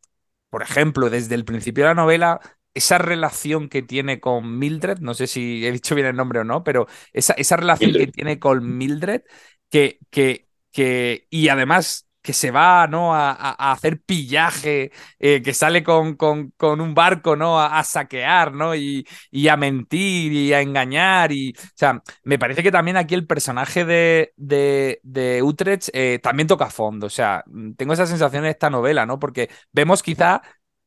por 0.49 0.61
ejemplo, 0.63 1.09
desde 1.09 1.35
el 1.35 1.45
principio 1.45 1.83
de 1.85 1.89
la 1.89 1.95
novela, 1.95 2.39
esa 2.73 2.97
relación 2.97 3.69
que 3.69 3.81
tiene 3.83 4.19
con 4.19 4.57
Mildred, 4.59 4.99
no 4.99 5.13
sé 5.13 5.27
si 5.27 5.65
he 5.65 5.71
dicho 5.71 5.95
bien 5.95 6.07
el 6.07 6.15
nombre 6.15 6.39
o 6.39 6.43
no, 6.43 6.63
pero 6.63 6.87
esa, 7.13 7.33
esa 7.33 7.57
relación 7.57 7.95
que 7.95 8.07
tiene 8.07 8.39
con 8.39 8.77
Mildred, 8.77 9.21
que, 9.69 9.99
que, 10.09 10.47
que, 10.71 11.27
y 11.29 11.49
además 11.49 12.07
que 12.23 12.33
se 12.33 12.51
va 12.51 12.87
¿no? 12.87 13.13
a, 13.13 13.31
hacer 13.71 14.01
pillaje, 14.01 14.91
eh, 15.19 15.41
que 15.43 15.53
sale 15.53 15.83
con, 15.83 16.15
con, 16.15 16.51
con, 16.57 16.81
un 16.81 16.93
barco 16.95 17.35
¿no? 17.35 17.61
a, 17.61 17.83
saquear 17.83 18.53
¿no? 18.53 18.73
Y, 18.75 19.05
y, 19.29 19.49
a 19.49 19.57
mentir 19.57 20.31
y 20.31 20.53
a 20.53 20.61
engañar. 20.61 21.31
Y, 21.31 21.53
o 21.57 21.71
sea, 21.75 22.01
me 22.23 22.39
parece 22.39 22.63
que 22.63 22.71
también 22.71 22.97
aquí 22.97 23.13
el 23.13 23.27
personaje 23.27 23.85
de, 23.85 24.33
de, 24.37 24.99
de 25.03 25.43
Utrecht 25.43 25.89
eh, 25.93 26.19
también 26.23 26.47
toca 26.47 26.69
fondo. 26.69 27.07
O 27.07 27.09
sea, 27.09 27.43
tengo 27.77 27.93
esa 27.93 28.07
sensación 28.07 28.45
en 28.45 28.51
esta 28.51 28.69
novela, 28.69 29.05
¿no? 29.05 29.19
Porque 29.19 29.49
vemos 29.73 30.01
quizá 30.01 30.41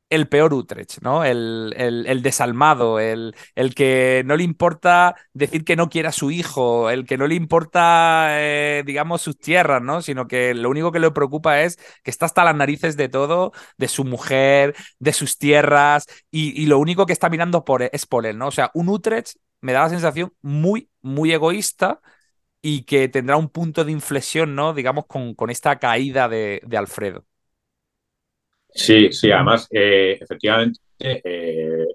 el 0.08 0.28
peor 0.28 0.54
Utrecht, 0.54 1.00
¿no? 1.02 1.24
El, 1.24 1.74
el, 1.76 2.22
desalmado, 2.22 3.00
el, 3.00 3.34
el, 3.54 3.74
que 3.74 4.22
no 4.24 4.36
le 4.36 4.44
importa 4.44 5.16
decir 5.32 5.64
que 5.64 5.74
no 5.76 5.88
quiere 5.88 6.08
a 6.08 6.12
su 6.12 6.30
hijo, 6.30 6.90
el 6.90 7.06
que 7.06 7.18
no 7.18 7.26
le 7.26 7.34
importa, 7.34 8.28
eh, 8.40 8.84
digamos, 8.86 9.22
sus 9.22 9.38
tierras, 9.38 9.82
¿no? 9.82 10.02
Sino 10.02 10.28
que 10.28 10.54
lo 10.54 10.70
único 10.70 10.92
que 10.92 11.00
le 11.00 11.10
preocupa 11.10 11.62
es 11.62 11.76
que 12.04 12.10
está 12.10 12.26
hasta 12.26 12.44
las 12.44 12.54
narices 12.54 12.96
de 12.96 13.08
todo, 13.08 13.52
de 13.78 13.88
su 13.88 14.04
mujer, 14.04 14.76
de 15.00 15.12
sus 15.12 15.38
tierras, 15.38 16.06
y, 16.30 16.66
lo 16.66 16.78
único 16.78 17.06
que 17.06 17.12
está 17.12 17.28
mirando 17.28 17.64
por, 17.64 17.82
e, 17.82 17.90
es 17.92 18.06
por 18.06 18.26
él, 18.26 18.38
¿no? 18.38 18.48
O 18.48 18.50
sea, 18.52 18.70
un 18.74 18.88
Utrecht 18.88 19.36
me 19.60 19.72
da 19.72 19.82
la 19.82 19.88
sensación 19.90 20.32
muy, 20.42 20.90
muy 21.02 21.32
egoísta 21.32 22.00
y 22.62 22.84
que 22.84 23.08
tendrá 23.08 23.36
un 23.36 23.48
punto 23.50 23.84
de 23.84 23.92
inflexión, 23.92 24.54
¿no? 24.54 24.74
Digamos, 24.74 25.06
con, 25.06 25.34
con 25.34 25.50
esta 25.50 25.78
caída 25.78 26.28
de, 26.28 26.62
de 26.66 26.76
Alfredo. 26.76 27.26
Sí, 28.76 29.10
sí, 29.10 29.30
además, 29.30 29.66
eh, 29.70 30.18
efectivamente, 30.20 30.80
eh, 30.98 31.86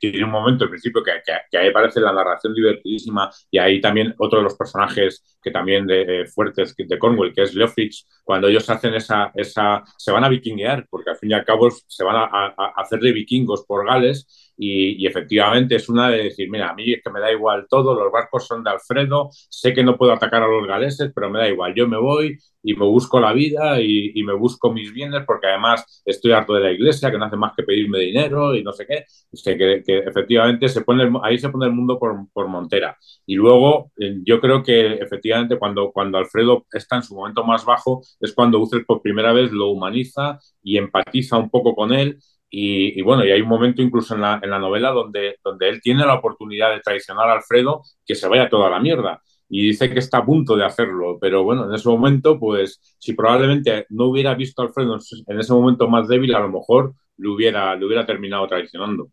tiene 0.00 0.24
un 0.24 0.30
momento 0.30 0.64
al 0.64 0.70
principio 0.70 1.02
que, 1.02 1.12
que, 1.50 1.58
ahí 1.58 1.70
parece 1.70 2.00
la 2.00 2.12
narración 2.12 2.54
divertidísima 2.54 3.30
y 3.50 3.58
ahí 3.58 3.80
también 3.80 4.14
otro 4.18 4.38
de 4.38 4.44
los 4.44 4.56
personajes 4.56 5.38
que 5.42 5.50
también 5.50 5.86
de, 5.86 6.26
fuertes 6.26 6.74
de 6.76 6.98
Cornwall, 6.98 7.34
que 7.34 7.42
es 7.42 7.54
Leofrich, 7.54 8.06
cuando 8.24 8.48
ellos 8.48 8.68
hacen 8.70 8.94
esa, 8.94 9.30
esa, 9.34 9.84
se 9.96 10.10
van 10.10 10.24
a 10.24 10.28
vikinguear, 10.28 10.86
porque 10.88 11.10
al 11.10 11.16
fin 11.16 11.30
y 11.30 11.34
al 11.34 11.44
cabo 11.44 11.70
se 11.70 12.02
van 12.02 12.16
a, 12.16 12.54
hacer 12.76 12.98
de 13.00 13.12
vikingos 13.12 13.64
por 13.66 13.86
Gales 13.86 14.49
y, 14.62 15.06
efectivamente 15.06 15.76
es 15.76 15.88
una 15.88 16.10
de 16.10 16.24
decir, 16.24 16.50
mira, 16.50 16.70
a 16.70 16.74
mí 16.74 16.92
es 16.92 17.02
que 17.02 17.10
me 17.10 17.20
da 17.20 17.32
igual 17.32 17.66
todo, 17.68 17.94
los 17.94 18.12
barcos 18.12 18.46
son 18.46 18.62
de 18.62 18.70
Alfredo, 18.70 19.30
sé 19.48 19.72
que 19.72 19.82
no 19.82 19.96
puedo 19.96 20.12
atacar 20.12 20.42
a 20.42 20.48
los 20.48 20.66
galeses, 20.66 21.10
pero 21.14 21.30
me 21.30 21.38
da 21.38 21.48
igual, 21.48 21.74
yo 21.74 21.88
me 21.88 21.96
voy 21.96 22.36
y 22.62 22.74
me 22.74 22.84
busco 22.84 23.18
la 23.20 23.32
vida 23.32 23.80
y, 23.80 24.22
me 24.22 24.34
busco 24.34 24.70
mis 24.70 24.92
bienes 24.92 25.24
porque 25.26 25.46
además 25.46 26.02
estoy 26.04 26.32
harto 26.32 26.52
de 26.52 26.60
la 26.60 26.72
iglesia, 26.72 27.10
que 27.10 27.16
no 27.16 27.24
hace 27.24 27.36
más 27.36 27.54
que 27.56 27.62
pedirme 27.62 27.98
dinero 28.00 28.54
y 28.54 28.62
no 28.62 28.72
sé 28.72 28.86
qué. 28.86 29.06
que, 29.42 29.82
efectivamente 30.06 30.68
se 30.68 30.82
pone 30.82 31.10
ahí 31.22 31.38
se 31.38 31.48
pone 31.48 31.66
el 31.66 31.72
mundo 31.72 31.98
por, 31.98 32.14
por 32.32 32.48
Montera. 32.48 32.98
Y 33.26 33.36
luego 33.36 33.90
eh, 33.98 34.18
yo 34.24 34.40
creo 34.40 34.62
que 34.62 34.94
efectivamente 34.94 35.58
cuando, 35.58 35.90
cuando 35.90 36.18
Alfredo 36.18 36.66
está 36.72 36.96
en 36.96 37.02
su 37.02 37.14
momento 37.14 37.44
más 37.44 37.64
bajo 37.64 38.02
es 38.20 38.34
cuando 38.34 38.58
Utrecht 38.60 38.86
por 38.86 39.00
primera 39.02 39.32
vez 39.32 39.52
lo 39.52 39.68
humaniza 39.68 40.38
y 40.62 40.76
empatiza 40.76 41.38
un 41.38 41.48
poco 41.50 41.74
con 41.74 41.92
él 41.94 42.18
y, 42.50 43.00
bueno, 43.02 43.24
y 43.24 43.30
hay 43.30 43.40
un 43.40 43.48
momento 43.48 43.80
incluso 43.80 44.14
en 44.14 44.22
la, 44.22 44.40
en 44.42 44.50
la 44.50 44.58
novela 44.58 44.90
donde, 44.90 45.36
donde 45.44 45.68
él 45.68 45.80
tiene 45.80 46.04
la 46.04 46.14
oportunidad 46.14 46.70
de 46.72 46.80
traicionar 46.80 47.28
a 47.28 47.34
Alfredo 47.34 47.82
que 48.04 48.14
se 48.16 48.28
vaya 48.28 48.48
toda 48.48 48.68
la 48.68 48.80
mierda. 48.80 49.22
Y 49.48 49.66
dice 49.66 49.90
que 49.90 49.98
está 49.98 50.18
a 50.18 50.24
punto 50.26 50.56
de 50.56 50.64
hacerlo, 50.64 51.18
pero 51.20 51.42
bueno, 51.42 51.66
en 51.68 51.74
ese 51.74 51.88
momento, 51.88 52.38
pues 52.38 52.80
si 52.98 53.14
probablemente 53.14 53.86
no 53.90 54.06
hubiera 54.06 54.34
visto 54.34 54.62
a 54.62 54.66
Alfredo 54.66 54.98
en 55.26 55.40
ese 55.40 55.52
momento 55.52 55.88
más 55.88 56.08
débil, 56.08 56.34
a 56.34 56.40
lo 56.40 56.50
mejor 56.50 56.94
lo 57.16 57.34
hubiera, 57.34 57.74
lo 57.76 57.86
hubiera 57.86 58.06
terminado 58.06 58.46
traicionando. 58.46 59.10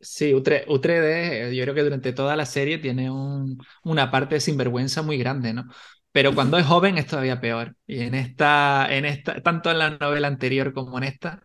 Sí, 0.00 0.32
Utre, 0.32 0.64
yo 0.68 0.80
creo 0.80 1.74
que 1.74 1.82
durante 1.82 2.12
toda 2.12 2.36
la 2.36 2.46
serie 2.46 2.78
tiene 2.78 3.10
un, 3.10 3.58
una 3.82 4.10
parte 4.10 4.36
de 4.36 4.40
sinvergüenza 4.40 5.02
muy 5.02 5.18
grande, 5.18 5.52
¿no? 5.52 5.64
Pero 6.12 6.34
cuando 6.34 6.56
es 6.56 6.66
joven 6.66 6.98
es 6.98 7.06
todavía 7.06 7.40
peor. 7.40 7.74
Y 7.86 8.00
en 8.00 8.14
esta, 8.14 8.86
en 8.90 9.04
esta, 9.04 9.40
tanto 9.42 9.70
en 9.70 9.78
la 9.78 9.90
novela 9.90 10.28
anterior 10.28 10.72
como 10.72 10.98
en 10.98 11.04
esta, 11.04 11.42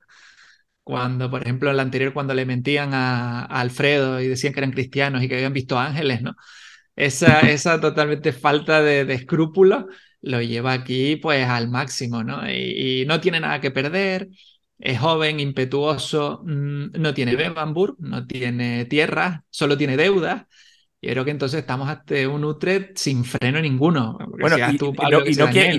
cuando, 0.84 1.29
por 1.29 1.43
ejemplo, 1.43 1.69
en 1.69 1.77
la 1.77 1.84
anterior, 1.84 2.13
cuando 2.13 2.34
le 2.34 2.45
mentían 2.45 2.93
a, 2.93 3.45
Alfredo 3.45 4.21
y 4.21 4.27
decían 4.27 4.53
que 4.53 4.59
eran 4.59 4.71
cristianos 4.71 5.23
y 5.23 5.27
que 5.29 5.36
habían 5.36 5.53
visto 5.53 5.79
ángeles, 5.79 6.21
¿no? 6.21 6.36
Esa, 6.95 7.39
esa 7.51 7.79
totalmente 7.81 8.34
falta 8.34 8.81
de, 8.81 9.05
de 9.05 9.13
escrúpulos 9.13 9.86
lo 10.21 10.41
lleva 10.41 10.73
aquí 10.73 11.17
pues 11.17 11.47
al 11.47 11.69
máximo, 11.69 12.23
¿no? 12.23 12.49
Y, 12.49 13.05
no 13.07 13.19
tiene 13.21 13.39
nada 13.39 13.61
que 13.61 13.71
perder, 13.71 14.29
es 14.79 14.99
joven, 14.99 15.39
impetuoso, 15.39 16.41
mm, 16.45 16.91
no 16.99 17.13
tiene 17.13 17.36
Bebambur, 17.36 17.95
no 17.99 18.25
tiene 18.27 18.86
tierra, 18.86 19.43
solo 19.49 19.77
tiene 19.77 19.97
deudas 19.97 20.45
yo 21.04 21.12
creo 21.12 21.26
que 21.26 21.32
entonces 21.32 21.60
estamos 21.60 21.89
ante 21.89 22.26
un 22.26 22.45
Utrecht 22.45 22.95
sin 22.95 23.26
freno 23.26 23.60
ninguno. 23.60 24.18
Bueno, 24.39 24.56
y, 24.58 24.78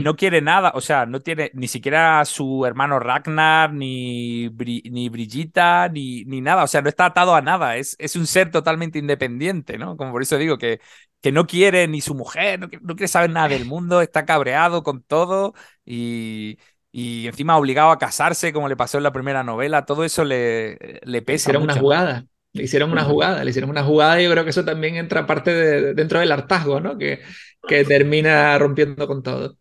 no, 0.03 0.17
quiere, 0.17 0.43
nada, 0.43 0.73
o 0.75 0.83
sea, 0.83 1.07
no 1.07 1.21
tiene 1.21 1.51
ni 1.55 1.67
siquiera 1.67 2.23
su 2.27 2.67
hermano 2.67 2.99
Ragnar, 2.99 3.73
ni, 3.73 4.51
ni 4.51 5.09
Brigitta, 5.09 5.89
ni, 5.89 6.25
ni 6.27 6.43
nada, 6.43 6.65
o 6.65 6.67
sea, 6.67 6.83
no 6.83 6.91
está 6.91 7.07
atado 7.07 7.35
a 7.35 7.41
nada, 7.41 7.79
es, 7.79 7.97
es 7.99 8.17
un 8.17 8.27
ser 8.27 8.51
totalmente 8.51 8.99
independiente, 8.99 9.79
¿no? 9.79 9.97
Como 9.97 10.13
por 10.13 10.21
eso 10.21 10.37
digo 10.37 10.59
que, 10.59 10.81
que 11.23 11.33
no 11.33 11.47
quiere 11.47 11.89
ni 11.89 12.03
su 12.03 12.15
mujer, 12.15 12.61
no, 12.61 12.69
quiere 12.69 13.09
saber 13.09 13.31
nada 13.31 13.49
del 13.49 13.65
mundo, 13.65 14.03
está 14.03 14.27
cabreado 14.27 14.83
con 14.83 15.03
todo 15.03 15.55
y, 15.87 16.59
y 16.93 17.29
encima 17.29 17.57
obligado 17.57 17.93
a 17.93 17.99
casarse, 17.99 18.53
como 18.53 18.69
le 18.69 18.77
pasó 18.77 18.99
en 18.99 19.05
la 19.05 19.13
primera 19.13 19.43
novela, 19.43 19.87
todo 19.87 20.05
eso 20.05 20.23
le, 20.23 21.01
le 21.03 21.23
pesa. 21.23 21.49
Era 21.49 21.61
una 21.61 21.79
jugada. 21.79 22.27
Le 22.55 22.65
hicieron 22.65 22.93
una 22.93 23.05
jugada, 23.05 23.45
le 23.45 23.51
hicieron 23.51 23.71
una 23.71 23.85
jugada 23.85 24.21
y 24.21 24.25
yo 24.25 24.31
creo 24.31 24.45
que 24.45 24.51
eso 24.51 24.65
también 24.65 24.97
entra 24.97 25.27
parte 25.27 25.53
de, 25.53 25.95
dentro 25.95 26.21
del 26.21 26.33
hartazgo, 26.33 26.81
¿no? 26.81 26.97
Que, 26.99 27.21
que 27.69 27.85
termina 27.85 28.59
rompiendo 28.59 29.07
con 29.07 29.23
todo. 29.23 29.59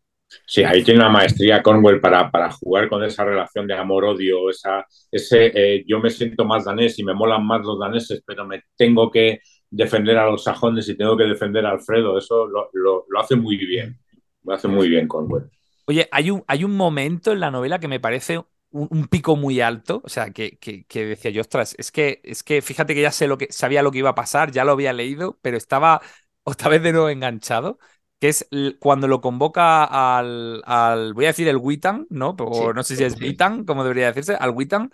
Sí, 0.47 0.63
ahí 0.63 0.83
tiene 0.83 0.99
una 0.99 1.09
maestría 1.09 1.61
Cornwell 1.61 2.01
para, 2.01 2.29
para 2.31 2.51
jugar 2.51 2.89
con 2.89 3.03
esa 3.03 3.23
relación 3.23 3.67
de 3.67 3.75
amor-odio, 3.75 4.49
esa, 4.49 4.85
ese 5.11 5.51
eh, 5.53 5.83
yo 5.87 5.99
me 5.99 6.09
siento 6.09 6.43
más 6.45 6.65
danés 6.65 6.97
y 6.99 7.03
me 7.03 7.13
molan 7.13 7.45
más 7.45 7.61
los 7.61 7.79
daneses, 7.79 8.23
pero 8.25 8.45
me 8.45 8.61
tengo 8.75 9.11
que 9.11 9.41
defender 9.69 10.17
a 10.17 10.29
los 10.29 10.43
sajones 10.43 10.89
y 10.89 10.97
tengo 10.97 11.15
que 11.17 11.25
defender 11.25 11.65
a 11.65 11.71
Alfredo. 11.71 12.17
Eso 12.17 12.47
lo, 12.47 12.69
lo, 12.73 13.05
lo 13.09 13.19
hace 13.19 13.35
muy 13.35 13.57
bien, 13.57 13.99
lo 14.43 14.53
hace 14.53 14.67
muy 14.67 14.89
bien 14.89 15.07
Cornwell. 15.07 15.49
Oye, 15.85 16.07
hay 16.11 16.31
un, 16.31 16.43
hay 16.47 16.63
un 16.63 16.75
momento 16.75 17.31
en 17.31 17.39
la 17.39 17.51
novela 17.51 17.79
que 17.79 17.87
me 17.87 17.99
parece 17.99 18.41
un, 18.74 19.07
pico 19.07 19.36
muy 19.36 19.61
alto, 19.61 20.01
o 20.03 20.09
sea, 20.09 20.32
que, 20.32 20.57
que, 20.57 21.05
decía 21.05 21.32
yo, 21.32 21.41
ostras, 21.41 21.76
es 21.78 21.91
que, 21.91 22.21
es 22.24 22.43
que 22.43 22.61
fíjate 22.61 22.95
que 22.95 23.01
ya 23.01 23.11
sé 23.11 23.28
lo 23.28 23.38
que, 23.38 23.47
sabía 23.51 23.84
lo 23.84 23.91
que 23.91 23.99
iba 23.99 24.09
a 24.09 24.15
pasar, 24.15 24.51
ya 24.51 24.65
lo 24.65 24.74
había 24.74 24.93
leído, 24.93 25.39
pero 25.41 25.57
estaba 25.57 26.01
otra 26.43 26.69
vez 26.69 26.82
de 26.84 26.91
nuevo 26.91 27.09
enganchado, 27.09 27.80
que 28.19 28.30
es 28.30 28.47
cuando 28.80 29.07
lo 29.07 29.21
convoca 29.21 29.84
al, 30.17 30.63
al 30.65 31.13
voy 31.13 31.26
a 31.26 31.30
decir 31.30 31.47
el 31.47 31.57
Witan, 31.57 32.07
¿no? 32.09 32.36
O 32.39 32.74
no 32.74 32.84
sé 32.84 32.95
si 32.95 33.03
es 33.03 33.19
Witan, 33.19 33.65
como 33.65 33.84
debería 33.84 34.07
decirse, 34.07 34.36
al 34.36 34.51
Witan, 34.51 34.89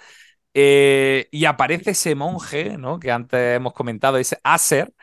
Eh, 0.53 1.29
y 1.31 1.45
aparece 1.45 1.91
ese 1.91 2.15
monje, 2.15 2.77
¿no? 2.77 2.99
Que 2.99 3.11
antes 3.11 3.57
hemos 3.57 3.73
comentado, 3.73 4.17
ese 4.17 4.39
Aser. 4.43 4.93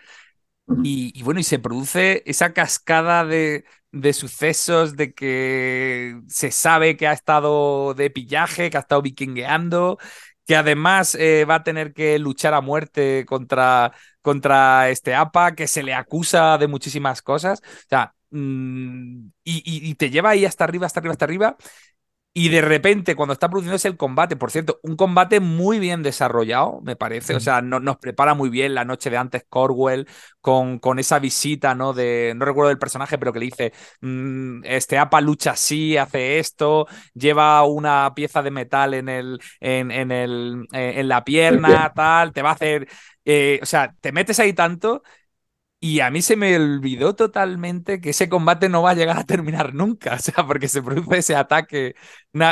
Y, 0.82 1.22
bueno, 1.22 1.38
y 1.40 1.44
se 1.44 1.60
produce 1.60 2.22
esa 2.26 2.52
cascada 2.52 3.24
de, 3.24 3.64
de, 4.00 4.12
sucesos 4.12 4.96
de 4.96 5.12
que 5.14 6.20
se 6.28 6.50
sabe 6.50 6.96
que 6.96 7.06
ha 7.06 7.12
estado 7.12 7.94
de 7.94 8.10
pillaje, 8.10 8.70
que 8.70 8.76
ha 8.76 8.80
estado 8.80 9.02
vikingueando, 9.02 9.98
que 10.46 10.56
además 10.56 11.14
eh, 11.16 11.44
va 11.44 11.56
a 11.56 11.64
tener 11.64 11.92
que 11.92 12.18
luchar 12.18 12.54
a 12.54 12.60
muerte 12.60 13.24
contra, 13.26 13.92
contra 14.22 14.90
este 14.90 15.14
APA, 15.14 15.54
que 15.54 15.66
se 15.66 15.82
le 15.82 15.94
acusa 15.94 16.58
de 16.58 16.68
muchísimas 16.68 17.22
cosas. 17.22 17.60
O 17.62 17.88
sea, 17.88 18.14
mm, 18.30 19.28
y, 19.44 19.90
y, 19.90 19.94
te 19.96 20.10
lleva 20.10 20.30
ahí 20.30 20.44
hasta 20.44 20.64
arriba, 20.64 20.86
hasta 20.86 21.00
arriba, 21.00 21.12
hasta 21.12 21.24
arriba. 21.24 21.56
Y 22.38 22.50
de 22.50 22.60
repente, 22.60 23.16
cuando 23.16 23.32
está 23.32 23.48
produciéndose 23.48 23.88
el 23.88 23.96
combate, 23.96 24.36
por 24.36 24.50
cierto, 24.50 24.78
un 24.82 24.94
combate 24.94 25.40
muy 25.40 25.78
bien 25.78 26.02
desarrollado, 26.02 26.82
me 26.82 26.94
parece. 26.94 27.34
O 27.34 27.40
sea, 27.40 27.62
no, 27.62 27.80
nos 27.80 27.96
prepara 27.96 28.34
muy 28.34 28.50
bien 28.50 28.74
la 28.74 28.84
noche 28.84 29.08
de 29.08 29.16
antes 29.16 29.46
Corwell 29.48 30.06
con, 30.42 30.78
con 30.78 30.98
esa 30.98 31.18
visita, 31.18 31.74
¿no? 31.74 31.94
De, 31.94 32.34
no 32.36 32.44
recuerdo 32.44 32.70
el 32.70 32.78
personaje, 32.78 33.16
pero 33.16 33.32
que 33.32 33.38
le 33.38 33.46
dice, 33.46 33.72
mm, 34.02 34.64
este 34.64 34.98
APA 34.98 35.22
lucha 35.22 35.52
así, 35.52 35.96
hace 35.96 36.38
esto, 36.38 36.86
lleva 37.14 37.62
una 37.64 38.12
pieza 38.14 38.42
de 38.42 38.50
metal 38.50 38.92
en, 38.92 39.08
el, 39.08 39.40
en, 39.58 39.90
en, 39.90 40.12
el, 40.12 40.66
eh, 40.74 40.92
en 40.96 41.08
la 41.08 41.24
pierna, 41.24 41.90
tal, 41.94 42.34
te 42.34 42.42
va 42.42 42.50
a 42.50 42.52
hacer... 42.52 42.86
Eh, 43.24 43.58
o 43.62 43.66
sea, 43.66 43.94
te 44.02 44.12
metes 44.12 44.38
ahí 44.40 44.52
tanto 44.52 45.02
y 45.78 46.00
a 46.00 46.10
mí 46.10 46.22
se 46.22 46.36
me 46.36 46.56
olvidó 46.56 47.14
totalmente 47.14 48.00
que 48.00 48.10
ese 48.10 48.30
combate 48.30 48.68
no 48.68 48.82
va 48.82 48.90
a 48.90 48.94
llegar 48.94 49.18
a 49.18 49.24
terminar 49.24 49.74
nunca, 49.74 50.14
o 50.16 50.18
sea, 50.18 50.46
porque 50.46 50.68
se 50.68 50.82
produce 50.82 51.18
ese 51.18 51.36
ataque, 51.36 51.94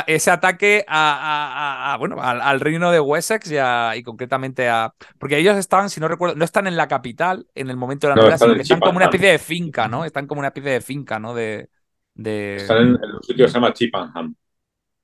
ese 0.07 0.31
ataque 0.31 0.85
a, 0.87 1.95
bueno, 1.99 2.17
al, 2.21 2.59
reino 2.59 2.91
de 2.91 2.99
Wessex 2.99 3.51
y, 3.51 4.03
concretamente 4.03 4.69
a... 4.69 4.93
Porque 5.17 5.37
ellos 5.39 5.57
estaban, 5.57 5.89
si 5.89 5.99
no 5.99 6.07
recuerdo, 6.07 6.35
no 6.35 6.45
están 6.45 6.67
en 6.67 6.77
la 6.77 6.87
capital 6.87 7.47
en 7.55 7.69
el 7.69 7.77
momento 7.77 8.07
de 8.07 8.15
la 8.15 8.21
novela, 8.21 8.37
sino 8.37 8.53
que 8.53 8.61
están 8.61 8.79
como 8.79 8.97
una 8.97 9.05
especie 9.05 9.31
de 9.31 9.39
finca, 9.39 9.87
¿no? 9.87 10.05
Están 10.05 10.27
como 10.27 10.39
una 10.39 10.49
especie 10.49 10.71
de 10.71 10.81
finca, 10.81 11.19
¿no? 11.19 11.33
De, 11.33 11.69
de... 12.13 12.57
Están 12.57 12.77
en, 12.77 12.89
un 12.93 13.23
sitio 13.23 13.45
que 13.45 13.51
se 13.51 13.55
llama 13.55 13.73
Chippenham. 13.73 14.35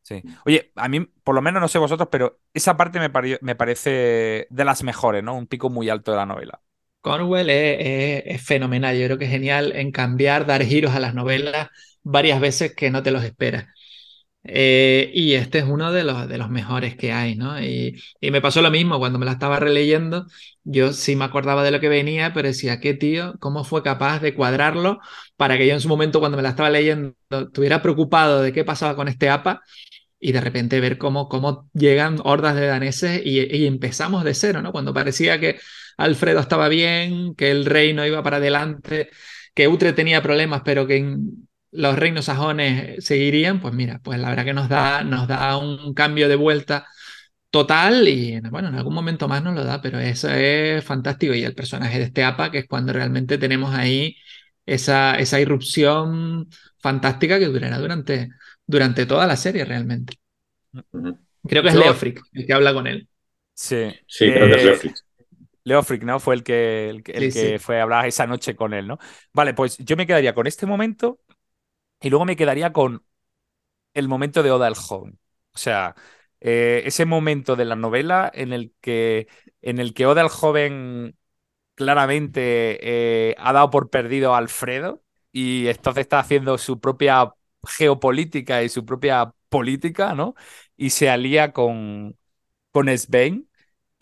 Sí. 0.04 0.22
Oye, 0.46 0.72
a 0.76 0.88
mí, 0.90 1.02
por 1.24 1.36
lo 1.36 1.42
menos 1.42 1.62
no 1.62 1.68
sé 1.68 1.80
vosotros, 1.80 2.10
pero 2.12 2.40
esa 2.54 2.76
parte 2.78 3.00
me, 3.00 3.12
me 3.42 3.56
parece 3.56 4.48
de 4.50 4.66
las 4.66 4.84
mejores, 4.84 5.24
¿no? 5.24 5.36
Un 5.36 5.48
pico 5.48 5.70
muy 5.70 5.90
alto 5.90 6.12
de 6.12 6.18
la 6.18 6.26
novela. 6.26 6.62
Cornwell 7.02 7.50
es, 7.50 8.42
fenomenal, 8.44 8.98
yo 8.98 9.06
creo 9.06 9.18
que 9.18 9.26
es 9.26 9.32
genial 9.32 9.74
en 9.76 9.92
cambiar, 9.92 10.46
dar 10.46 10.64
giros 10.64 10.94
a 10.94 11.00
las 11.00 11.14
novelas 11.16 11.70
varias 12.04 12.40
veces 12.40 12.76
que 12.76 12.92
no 12.92 13.04
te 13.04 13.12
los 13.12 13.24
esperas. 13.24 13.68
Eh, 14.44 15.12
y 15.14 15.34
este 15.34 15.60
es 15.60 15.66
uno 15.66 15.92
de 15.92 16.04
los, 16.04 16.28
de 16.28 16.38
los 16.40 16.50
mejores 16.50 16.96
que 16.96 17.12
hay, 17.12 17.36
¿no? 17.36 17.62
Y, 17.62 18.02
y, 18.20 18.32
me 18.32 18.42
pasó 18.42 18.62
lo 18.64 18.72
mismo 18.72 18.98
cuando 18.98 19.20
me 19.20 19.26
la 19.26 19.34
estaba 19.34 19.60
releyendo. 19.60 20.26
Yo 20.64 20.94
sí 20.94 21.16
me 21.16 21.26
acordaba 21.26 21.64
de 21.64 21.72
lo 21.72 21.80
que 21.80 21.90
venía, 21.90 22.34
pero 22.34 22.48
decía, 22.48 22.80
¿qué 22.80 22.94
tío? 22.96 23.36
¿Cómo 23.40 23.64
fue 23.64 23.84
capaz 23.84 24.20
de 24.20 24.34
cuadrarlo 24.34 25.00
para 25.38 25.58
que 25.58 25.68
yo 25.68 25.74
en 25.74 25.82
su 25.82 25.90
momento, 25.90 26.20
cuando 26.20 26.38
me 26.38 26.44
la 26.44 26.50
estaba 26.50 26.72
leyendo, 26.72 27.16
estuviera 27.30 27.82
preocupado 27.84 28.42
de 28.42 28.52
qué 28.54 28.64
pasaba 28.64 28.96
con 28.96 29.08
este 29.08 29.30
APA 29.30 29.62
y 30.20 30.32
de 30.32 30.42
repente 30.42 30.80
ver 30.80 30.98
cómo, 30.98 31.30
cómo 31.30 31.70
llegan 31.74 32.18
hordas 32.24 32.56
de 32.56 32.68
daneses 32.68 33.22
y, 33.26 33.40
y 33.56 33.66
empezamos 33.68 34.24
de 34.24 34.34
cero, 34.34 34.62
¿no? 34.62 34.72
Cuando 34.72 34.94
parecía 34.94 35.40
que 35.40 35.60
Alfredo 35.98 36.40
estaba 36.40 36.68
bien, 36.70 37.36
que 37.36 37.52
el 37.52 37.66
reino 37.66 38.06
iba 38.06 38.24
para 38.24 38.38
adelante, 38.38 39.10
que 39.54 39.68
Utre 39.68 39.94
tenía 39.94 40.22
problemas, 40.22 40.62
pero 40.64 40.88
que 40.88 41.18
los 41.72 41.98
reinos 41.98 42.26
sajones 42.26 43.04
seguirían, 43.04 43.62
pues 43.62 43.74
mira, 43.74 44.00
pues 44.04 44.20
la 44.20 44.30
verdad 44.30 44.46
que 44.46 44.54
nos 44.54 44.70
da, 44.70 45.04
nos 45.04 45.28
da 45.28 45.58
un 45.58 45.94
cambio 45.94 46.28
de 46.28 46.36
vuelta 46.36 46.86
total 47.50 48.08
y 48.08 48.40
bueno, 48.50 48.70
en 48.70 48.76
algún 48.76 48.94
momento 48.94 49.28
más 49.28 49.44
nos 49.44 49.54
lo 49.56 49.64
da, 49.64 49.82
pero 49.82 50.00
eso 50.00 50.30
es 50.30 50.84
fantástico. 50.84 51.34
Y 51.34 51.44
el 51.44 51.54
personaje 51.54 52.00
de 52.00 52.06
este 52.06 52.24
APA, 52.24 52.50
que 52.52 52.60
es 52.60 52.68
cuando 52.68 52.94
realmente 52.94 53.38
tenemos 53.38 53.76
ahí 53.76 54.16
esa, 54.66 55.16
esa 55.16 55.40
irrupción 55.40 56.48
fantástica 56.80 57.40
que 57.40 57.46
durará 57.46 57.78
durante, 57.78 58.30
durante 58.66 59.06
toda 59.06 59.28
la 59.28 59.36
serie 59.36 59.66
realmente. 59.66 60.16
Creo 61.44 61.64
que 61.64 61.70
es 61.70 61.76
Leofric 61.76 62.22
el 62.34 62.46
que 62.46 62.54
habla 62.54 62.74
con 62.74 62.88
él. 62.88 63.08
Sí, 63.54 63.94
sí 64.08 64.32
creo 64.32 64.48
que 64.48 64.72
es 64.72 64.86
eh, 64.86 64.94
Leofric. 65.64 66.04
¿no? 66.04 66.20
Fue 66.20 66.36
el 66.36 66.44
que, 66.44 66.90
el, 66.90 67.04
que 67.04 67.60
fue 67.60 67.80
a 67.80 67.84
hablar 67.84 68.06
esa 68.06 68.28
noche 68.28 68.56
con 68.56 68.74
él, 68.74 68.88
¿no? 68.88 68.98
Vale, 69.34 69.54
pues 69.54 69.78
yo 69.78 69.96
me 69.98 70.08
quedaría 70.08 70.34
con 70.34 70.48
este 70.48 70.66
momento 70.66 71.20
y 72.02 72.10
luego 72.10 72.26
me 72.26 72.36
quedaría 72.36 72.74
con 72.74 73.06
el 73.94 74.08
momento 74.08 74.44
de 74.44 74.52
Oda 74.52 74.68
el 74.68 74.76
joven. 74.76 75.20
O 75.54 75.58
sea, 75.58 75.96
eh, 76.40 76.84
ese 76.86 77.06
momento 77.06 77.56
de 77.56 77.66
la 77.66 77.76
novela 77.76 78.32
en 78.34 78.54
el 78.54 78.74
que, 78.82 79.28
en 79.62 79.80
el 79.80 79.94
que 79.94 80.06
Oda 80.06 80.22
el 80.22 80.30
joven 80.30 81.18
claramente 81.76 83.32
eh, 83.32 83.36
ha 83.40 83.54
dado 83.54 83.70
por 83.70 83.90
perdido 83.90 84.36
a 84.36 84.38
Alfredo 84.40 85.04
y 85.32 85.68
entonces 85.68 86.02
está 86.02 86.20
haciendo 86.20 86.58
su 86.58 86.80
propia 86.80 87.34
geopolítica 87.66 88.64
y 88.64 88.70
su 88.70 88.86
propia 88.86 89.34
política, 89.50 90.14
¿no? 90.16 90.36
Y 90.78 90.92
se 90.92 91.10
alía 91.10 91.54
con, 91.54 92.18
con 92.72 92.90
Svein 92.98 93.50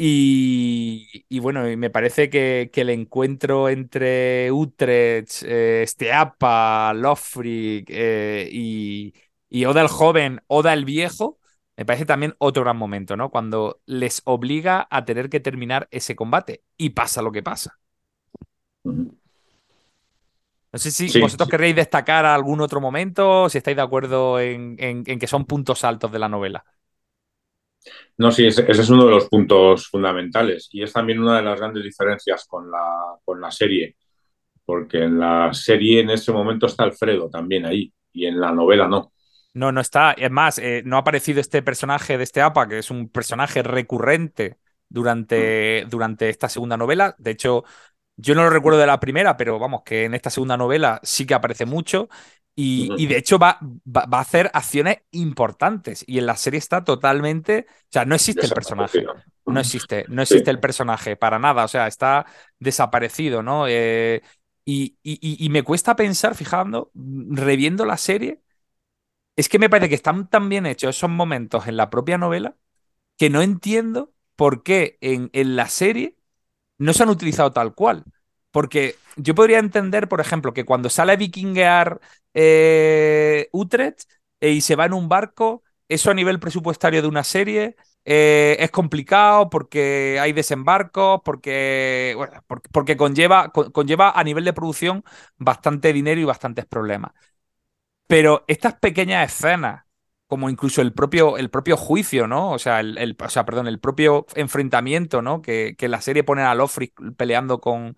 y, 0.02 1.40
bueno, 1.42 1.64
me 1.78 1.90
parece 1.90 2.30
que, 2.30 2.72
el 2.74 2.90
encuentro 2.90 3.68
entre 3.68 4.50
Utrecht, 4.50 5.44
eh, 5.44 5.84
Steapa, 5.86 6.94
Lofric 6.94 7.88
eh, 7.90 8.48
y, 8.50 9.66
Oda 9.66 9.82
el 9.82 9.90
joven, 9.90 10.42
Oda 10.48 10.72
el 10.72 10.86
viejo, 10.86 11.38
me 11.76 11.86
parece 11.86 12.06
también 12.06 12.34
otro 12.38 12.64
gran 12.64 12.78
momento, 12.78 13.18
¿no? 13.18 13.30
Cuando 13.30 13.82
les 13.86 14.22
obliga 14.24 14.88
a 14.90 15.04
tener 15.04 15.30
que 15.30 15.42
terminar 15.42 15.90
ese 15.92 16.16
combate 16.16 16.64
y 16.78 16.92
pasa 16.92 17.22
lo 17.22 17.34
que 17.34 17.44
pasa. 17.44 17.78
No 18.86 20.80
sé 20.80 20.92
si 20.92 21.20
vosotros 21.20 21.50
querréis 21.50 21.76
destacar 21.76 22.26
algún 22.26 22.62
otro 22.62 22.80
momento, 22.80 23.50
si 23.50 23.58
estáis 23.58 23.76
de 23.76 23.84
acuerdo 23.84 24.40
en 24.40 25.04
que 25.04 25.28
son 25.28 25.44
puntos 25.44 25.84
altos 25.84 26.10
de 26.10 26.20
la 26.20 26.30
novela. 26.30 26.64
No, 28.18 28.32
sí, 28.32 28.48
ese, 28.48 28.70
es 28.70 28.90
uno 28.90 29.06
de 29.06 29.12
los 29.12 29.30
puntos 29.30 29.88
fundamentales 29.88 30.68
y 30.72 30.84
es 30.84 30.92
también 30.92 31.20
una 31.20 31.38
de 31.38 31.44
las 31.44 31.60
grandes 31.60 31.84
diferencias 31.84 32.46
con 32.46 32.70
la, 32.70 33.16
con 33.24 33.40
la 33.40 33.50
serie, 33.50 33.96
porque 34.66 35.04
en 35.04 35.20
la 35.20 35.54
serie 35.54 36.02
en 36.02 36.10
ese 36.10 36.32
momento 36.32 36.66
está 36.66 36.84
Alfredo 36.84 37.30
también 37.30 37.66
ahí 37.66 37.92
y 38.12 38.26
en 38.26 38.40
la 38.40 38.52
novela 38.52 38.88
no. 38.88 39.14
No, 39.54 39.72
no 39.72 39.82
está. 39.82 40.12
Es 40.14 40.30
más, 40.30 40.60
eh, 40.60 40.84
no 40.86 40.98
ha 40.98 41.00
aparecido 41.00 41.42
este 41.42 41.62
personaje 41.62 42.18
de 42.18 42.24
este 42.24 42.42
APA, 42.42 42.68
que 42.68 42.80
es 42.80 42.92
un 42.92 43.10
personaje 43.10 43.64
recurrente 43.64 44.58
durante, 44.88 45.86
mm. 45.86 45.90
durante 45.90 46.30
esta 46.30 46.50
segunda 46.50 46.78
novela. 46.78 47.16
De 47.18 47.32
hecho, 47.32 47.64
yo 48.16 48.36
no 48.36 48.44
lo 48.44 48.50
recuerdo 48.50 48.80
de 48.80 48.88
la 48.88 49.00
primera, 49.00 49.38
pero 49.38 49.58
vamos, 49.60 49.82
que 49.84 50.06
en 50.06 50.14
esta 50.14 50.30
segunda 50.30 50.58
novela 50.58 51.00
sí 51.04 51.26
que 51.26 51.34
aparece 51.34 51.66
mucho. 51.66 52.10
Y, 52.62 53.08
de 53.08 53.18
hecho 53.18 53.40
va, 53.40 53.58
va, 53.62 54.06
a 54.12 54.20
hacer 54.20 54.52
acciones 54.54 54.98
importantes. 55.12 56.04
Y 56.06 56.18
en 56.18 56.26
la 56.26 56.36
serie 56.36 56.58
está 56.58 56.84
totalmente. 56.84 57.68
O 57.70 57.88
sea, 57.90 58.04
no 58.04 58.16
existe 58.16 58.46
el 58.46 58.52
personaje. 58.52 59.06
No 59.46 59.60
existe, 59.62 60.04
no 60.10 60.22
existe 60.22 60.52
el 60.52 60.60
personaje 60.60 61.16
para 61.16 61.40
nada. 61.40 61.64
O 61.64 61.68
sea, 61.70 61.88
está 61.88 62.26
desaparecido, 62.60 63.42
¿no? 63.42 63.66
Eh, 63.70 64.22
y, 64.66 64.98
y, 65.02 65.50
me 65.50 65.64
cuesta 65.64 65.96
pensar, 65.96 66.36
fijando, 66.36 66.92
reviendo 66.94 67.86
la 67.86 67.96
serie. 67.96 68.42
Es 69.38 69.48
que 69.48 69.58
me 69.58 69.70
parece 69.70 69.88
que 69.88 69.96
están 69.96 70.30
tan 70.30 70.50
bien 70.50 70.66
hechos 70.66 70.98
esos 70.98 71.10
momentos 71.10 71.66
en 71.66 71.78
la 71.78 71.90
propia 71.90 72.18
novela 72.18 72.58
que 73.18 73.30
no 73.30 73.42
entiendo 73.42 74.12
por 74.36 74.64
qué 74.64 74.98
en, 75.00 75.30
en 75.32 75.56
la 75.56 75.70
serie 75.70 76.18
no 76.78 76.92
se 76.92 77.04
han 77.04 77.10
utilizado 77.10 77.54
tal 77.54 77.74
cual. 77.74 78.04
Porque 78.52 78.96
yo 79.22 79.36
podría 79.36 79.60
entender, 79.60 80.08
por 80.08 80.22
ejemplo, 80.22 80.54
que 80.54 80.66
cuando 80.66 80.90
sale 80.90 81.14
a 81.14 81.16
vikingear 81.16 82.00
eh, 82.34 83.50
Utrecht 83.52 84.10
eh, 84.40 84.52
y 84.52 84.62
se 84.62 84.76
va 84.76 84.86
en 84.86 84.94
un 84.94 85.10
barco, 85.10 85.64
eso 85.88 86.12
a 86.12 86.14
nivel 86.14 86.40
presupuestario 86.40 87.02
de 87.02 87.08
una 87.08 87.24
serie 87.24 87.76
eh, 88.06 88.58
es 88.60 88.72
complicado 88.72 89.50
porque 89.50 90.18
hay 90.22 90.34
desembarcos, 90.34 91.22
porque, 91.24 92.16
porque, 92.72 92.98
conlleva, 92.98 93.52
conlleva 93.52 94.12
a 94.12 94.24
nivel 94.24 94.46
de 94.46 94.54
producción 94.54 95.04
bastante 95.38 95.94
dinero 95.94 96.22
y 96.22 96.26
bastantes 96.26 96.66
problemas. 96.66 97.12
Pero 98.08 98.44
estas 98.48 98.76
pequeñas 98.76 99.32
escenas, 99.32 99.86
como 100.28 100.50
incluso 100.50 100.82
el 100.82 100.94
propio, 100.94 101.38
el 101.38 101.50
propio 101.50 101.78
juicio, 101.78 102.28
¿no? 102.28 102.52
O 102.52 102.60
sea, 102.60 102.80
el, 102.80 103.16
o 103.20 103.30
sea, 103.30 103.46
perdón, 103.46 103.68
el 103.68 103.80
propio 103.80 104.26
enfrentamiento, 104.36 105.22
¿no? 105.22 105.42
Que, 105.42 105.76
que 105.78 105.88
la 105.88 106.02
serie 106.02 106.24
pone 106.24 106.42
a 106.44 106.56
Lofric 106.56 106.94
peleando 107.18 107.60
con, 107.62 107.96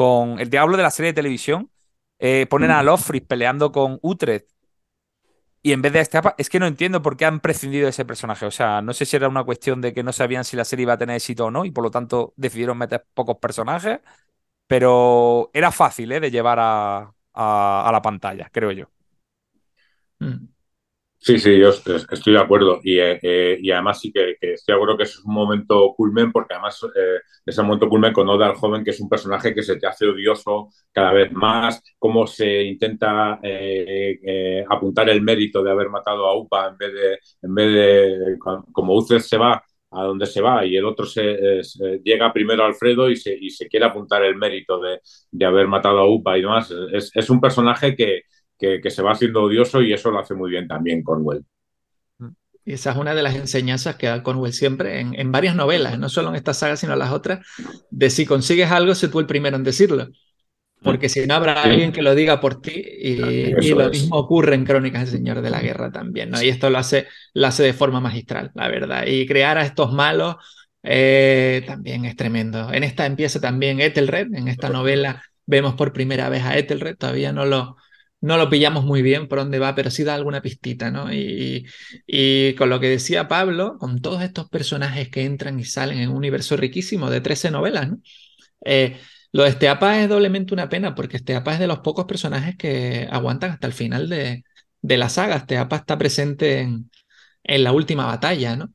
con 0.00 0.38
el 0.38 0.48
diablo 0.48 0.78
de 0.78 0.82
la 0.82 0.90
serie 0.90 1.10
de 1.12 1.16
televisión, 1.16 1.70
eh, 2.18 2.46
ponen 2.48 2.70
a 2.70 2.82
Lofris 2.82 3.20
peleando 3.20 3.70
con 3.70 3.98
Utrecht 4.00 4.48
y 5.60 5.72
en 5.72 5.82
vez 5.82 5.92
de 5.92 6.00
este 6.00 6.18
es 6.38 6.48
que 6.48 6.58
no 6.58 6.66
entiendo 6.66 7.02
por 7.02 7.18
qué 7.18 7.26
han 7.26 7.40
prescindido 7.40 7.84
de 7.84 7.90
ese 7.90 8.06
personaje. 8.06 8.46
O 8.46 8.50
sea, 8.50 8.80
no 8.80 8.94
sé 8.94 9.04
si 9.04 9.16
era 9.16 9.28
una 9.28 9.44
cuestión 9.44 9.82
de 9.82 9.92
que 9.92 10.02
no 10.02 10.10
sabían 10.14 10.42
si 10.44 10.56
la 10.56 10.64
serie 10.64 10.84
iba 10.84 10.94
a 10.94 10.98
tener 10.98 11.16
éxito 11.16 11.44
o 11.44 11.50
no 11.50 11.66
y 11.66 11.70
por 11.70 11.84
lo 11.84 11.90
tanto 11.90 12.32
decidieron 12.36 12.78
meter 12.78 13.04
pocos 13.12 13.36
personajes, 13.36 14.00
pero 14.66 15.50
era 15.52 15.70
fácil 15.70 16.12
¿eh? 16.12 16.20
de 16.20 16.30
llevar 16.30 16.58
a, 16.60 17.12
a, 17.34 17.90
la 17.92 18.00
pantalla, 18.00 18.48
creo 18.50 18.72
yo. 18.72 18.86
Mm. 20.20 20.59
Sí, 21.22 21.38
sí, 21.38 21.58
yo 21.58 21.68
estoy 21.68 22.32
de 22.32 22.40
acuerdo. 22.40 22.80
Y, 22.82 22.98
eh, 22.98 23.18
eh, 23.22 23.72
además 23.72 24.00
sí 24.00 24.10
que, 24.10 24.36
estoy 24.40 24.72
de 24.72 24.74
acuerdo 24.74 24.96
que 24.96 25.02
es 25.02 25.18
un 25.22 25.34
momento 25.34 25.92
culmen, 25.94 26.32
porque 26.32 26.54
además 26.54 26.80
eh, 26.96 27.18
es 27.44 27.58
un 27.58 27.66
momento 27.66 27.90
culmen 27.90 28.12
con 28.14 28.26
Oda 28.30 28.46
al 28.46 28.54
joven, 28.54 28.82
que 28.82 28.90
es 28.90 29.00
un 29.00 29.08
personaje 29.08 29.54
que 29.54 29.62
se 29.62 29.76
te 29.76 29.86
hace 29.86 30.06
odioso 30.06 30.70
cada 30.90 31.12
vez 31.12 31.30
más, 31.32 31.82
cómo 31.98 32.26
se 32.26 32.62
intenta 32.64 33.38
apuntar 34.68 35.08
el 35.10 35.20
mérito 35.22 35.62
de 35.62 35.70
haber 35.70 35.90
matado 35.90 36.26
a 36.26 36.36
Upa 36.36 36.68
en 36.68 36.78
vez 36.78 36.92
de, 36.94 37.18
en 37.42 37.54
vez 37.54 37.74
de 37.74 38.38
como 38.72 38.94
Uces 38.94 39.28
se 39.28 39.36
va 39.36 39.62
a 39.92 40.04
donde 40.04 40.24
se 40.26 40.40
va 40.40 40.64
y 40.64 40.76
el 40.76 40.84
otro 40.84 41.04
se, 41.04 41.60
llega 42.04 42.32
primero 42.32 42.62
a 42.62 42.66
Alfredo 42.66 43.10
y 43.10 43.16
se, 43.16 43.36
y 43.38 43.50
se 43.50 43.68
quiere 43.68 43.86
apuntar 43.86 44.22
el 44.24 44.36
mérito 44.36 44.80
de, 44.80 45.00
de 45.32 45.44
haber 45.44 45.66
matado 45.68 45.98
a 45.98 46.08
Upa 46.08 46.38
y 46.38 46.42
demás. 46.42 46.72
Es, 46.92 47.10
es 47.14 47.28
un 47.30 47.40
personaje 47.40 47.94
que, 47.96 48.22
que, 48.60 48.90
se 48.90 49.02
va 49.02 49.12
haciendo 49.12 49.42
odioso 49.42 49.80
y 49.80 49.92
eso 49.92 50.10
lo 50.10 50.18
hace 50.18 50.34
muy 50.34 50.50
bien 50.50 50.68
también 50.68 51.02
Conwell. 51.02 51.44
esa 52.64 52.90
es 52.90 52.96
una 52.96 53.14
de 53.14 53.22
las 53.22 53.34
enseñanzas 53.34 53.96
que 53.96 54.06
da 54.06 54.22
Conwell 54.22 54.52
siempre 54.52 55.00
en, 55.00 55.18
en, 55.18 55.32
varias 55.32 55.56
novelas, 55.56 55.98
no 55.98 56.08
solo 56.08 56.28
en 56.28 56.36
esta 56.36 56.54
saga, 56.54 56.76
sino 56.76 56.92
en 56.92 56.98
las 56.98 57.12
otras, 57.12 57.44
de 57.90 58.10
si 58.10 58.26
consigues 58.26 58.70
algo, 58.70 58.94
sé 58.94 59.08
tú 59.08 59.18
el 59.18 59.26
primero 59.26 59.56
en 59.56 59.64
decirlo. 59.64 60.08
Porque 60.82 61.10
si 61.10 61.26
no 61.26 61.34
habrá 61.34 61.62
alguien 61.62 61.92
que 61.92 62.00
lo 62.00 62.14
diga 62.14 62.40
por 62.40 62.62
ti 62.62 62.72
y, 62.72 63.16
lo 63.74 63.90
mismo 63.90 64.16
ocurre 64.16 64.54
en 64.54 64.64
Crónicas 64.64 65.02
del 65.02 65.18
Señor 65.20 65.42
de 65.42 65.50
la 65.50 65.60
Guerra 65.60 65.90
también, 65.92 66.30
¿no? 66.30 66.42
Y 66.42 66.48
esto 66.48 66.70
lo 66.70 66.78
hace, 66.78 67.06
lo 67.34 67.46
hace 67.48 67.62
de 67.62 67.74
forma 67.74 68.00
magistral, 68.00 68.50
la 68.54 68.68
verdad. 68.68 69.04
Y 69.06 69.26
crear 69.26 69.58
a 69.58 69.64
estos 69.64 69.92
malos 69.92 70.36
eh, 70.82 71.64
también 71.66 72.06
es 72.06 72.16
tremendo. 72.16 72.72
En 72.72 72.82
esta 72.82 73.04
empieza 73.04 73.40
también 73.40 73.80
Ethelred, 73.80 74.32
en 74.32 74.48
esta 74.48 74.70
novela 74.70 75.22
vemos 75.44 75.74
por 75.74 75.92
primera 75.92 76.30
vez 76.30 76.44
a 76.44 76.56
Ethelred, 76.56 76.96
todavía 76.96 77.32
no 77.32 77.44
lo, 77.44 77.76
no 78.20 78.36
lo 78.36 78.50
pillamos 78.50 78.84
muy 78.84 79.02
bien 79.02 79.28
por 79.28 79.38
dónde 79.38 79.58
va, 79.58 79.74
pero 79.74 79.90
sí 79.90 80.04
da 80.04 80.14
alguna 80.14 80.42
pistita, 80.42 80.90
¿no? 80.90 81.12
Y, 81.12 81.66
y, 82.06 82.54
con 82.54 82.68
lo 82.70 82.78
que 82.80 82.88
decía 82.88 83.28
Pablo, 83.28 83.78
con 83.78 84.00
todos 84.02 84.22
estos 84.22 84.48
personajes 84.48 85.08
que 85.08 85.24
entran 85.24 85.58
y 85.58 85.64
salen 85.64 85.98
en 85.98 86.10
un 86.10 86.16
universo 86.16 86.56
riquísimo 86.56 87.10
de 87.10 87.20
13 87.20 87.50
novelas, 87.50 87.88
¿no? 87.90 87.98
Eh, 88.64 88.98
lo 89.32 89.44
de 89.44 89.50
Esteapa 89.50 90.00
es 90.02 90.08
doblemente 90.08 90.54
una 90.54 90.68
pena, 90.68 90.94
porque 90.94 91.16
Esteapa 91.18 91.54
es 91.54 91.60
de 91.60 91.66
los 91.68 91.80
pocos 91.80 92.04
personajes 92.06 92.56
que 92.56 93.08
aguantan 93.10 93.52
hasta 93.52 93.66
el 93.66 93.72
final 93.72 94.08
de, 94.08 94.44
de 94.82 94.98
la 94.98 95.08
saga. 95.08 95.36
Esteapa 95.36 95.76
está 95.76 95.96
presente 95.98 96.60
en, 96.60 96.90
en 97.44 97.64
la 97.64 97.72
última 97.72 98.06
batalla, 98.06 98.56
¿no? 98.56 98.74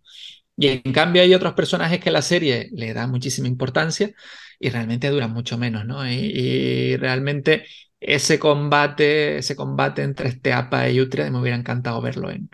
Y 0.57 0.67
en 0.69 0.93
cambio 0.93 1.21
hay 1.21 1.33
otros 1.33 1.53
personajes 1.53 1.99
que 1.99 2.11
la 2.11 2.21
serie 2.21 2.69
le 2.73 2.93
da 2.93 3.07
muchísima 3.07 3.47
importancia 3.47 4.11
y 4.59 4.69
realmente 4.69 5.09
duran 5.09 5.31
mucho 5.31 5.57
menos, 5.57 5.85
¿no? 5.85 6.09
y 6.09 6.95
realmente 6.97 7.65
ese 8.05 8.39
combate, 8.39 9.37
ese 9.37 9.55
combate 9.55 10.03
entre 10.03 10.29
Esteapa 10.29 10.89
y 10.89 11.01
Utria, 11.01 11.29
me 11.31 11.39
hubiera 11.39 11.57
encantado 11.57 12.01
verlo 12.01 12.29
en, 12.29 12.49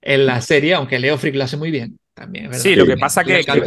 en 0.00 0.26
la 0.26 0.40
serie, 0.40 0.74
aunque 0.74 0.98
Leo 0.98 1.18
Frick 1.18 1.34
lo 1.34 1.44
hace 1.44 1.56
muy 1.56 1.70
bien 1.70 1.98
también. 2.14 2.46
¿verdad? 2.46 2.62
Sí, 2.62 2.76
lo 2.76 2.86
que 2.86 2.96
pasa 2.96 3.24
que, 3.24 3.42
que, 3.44 3.62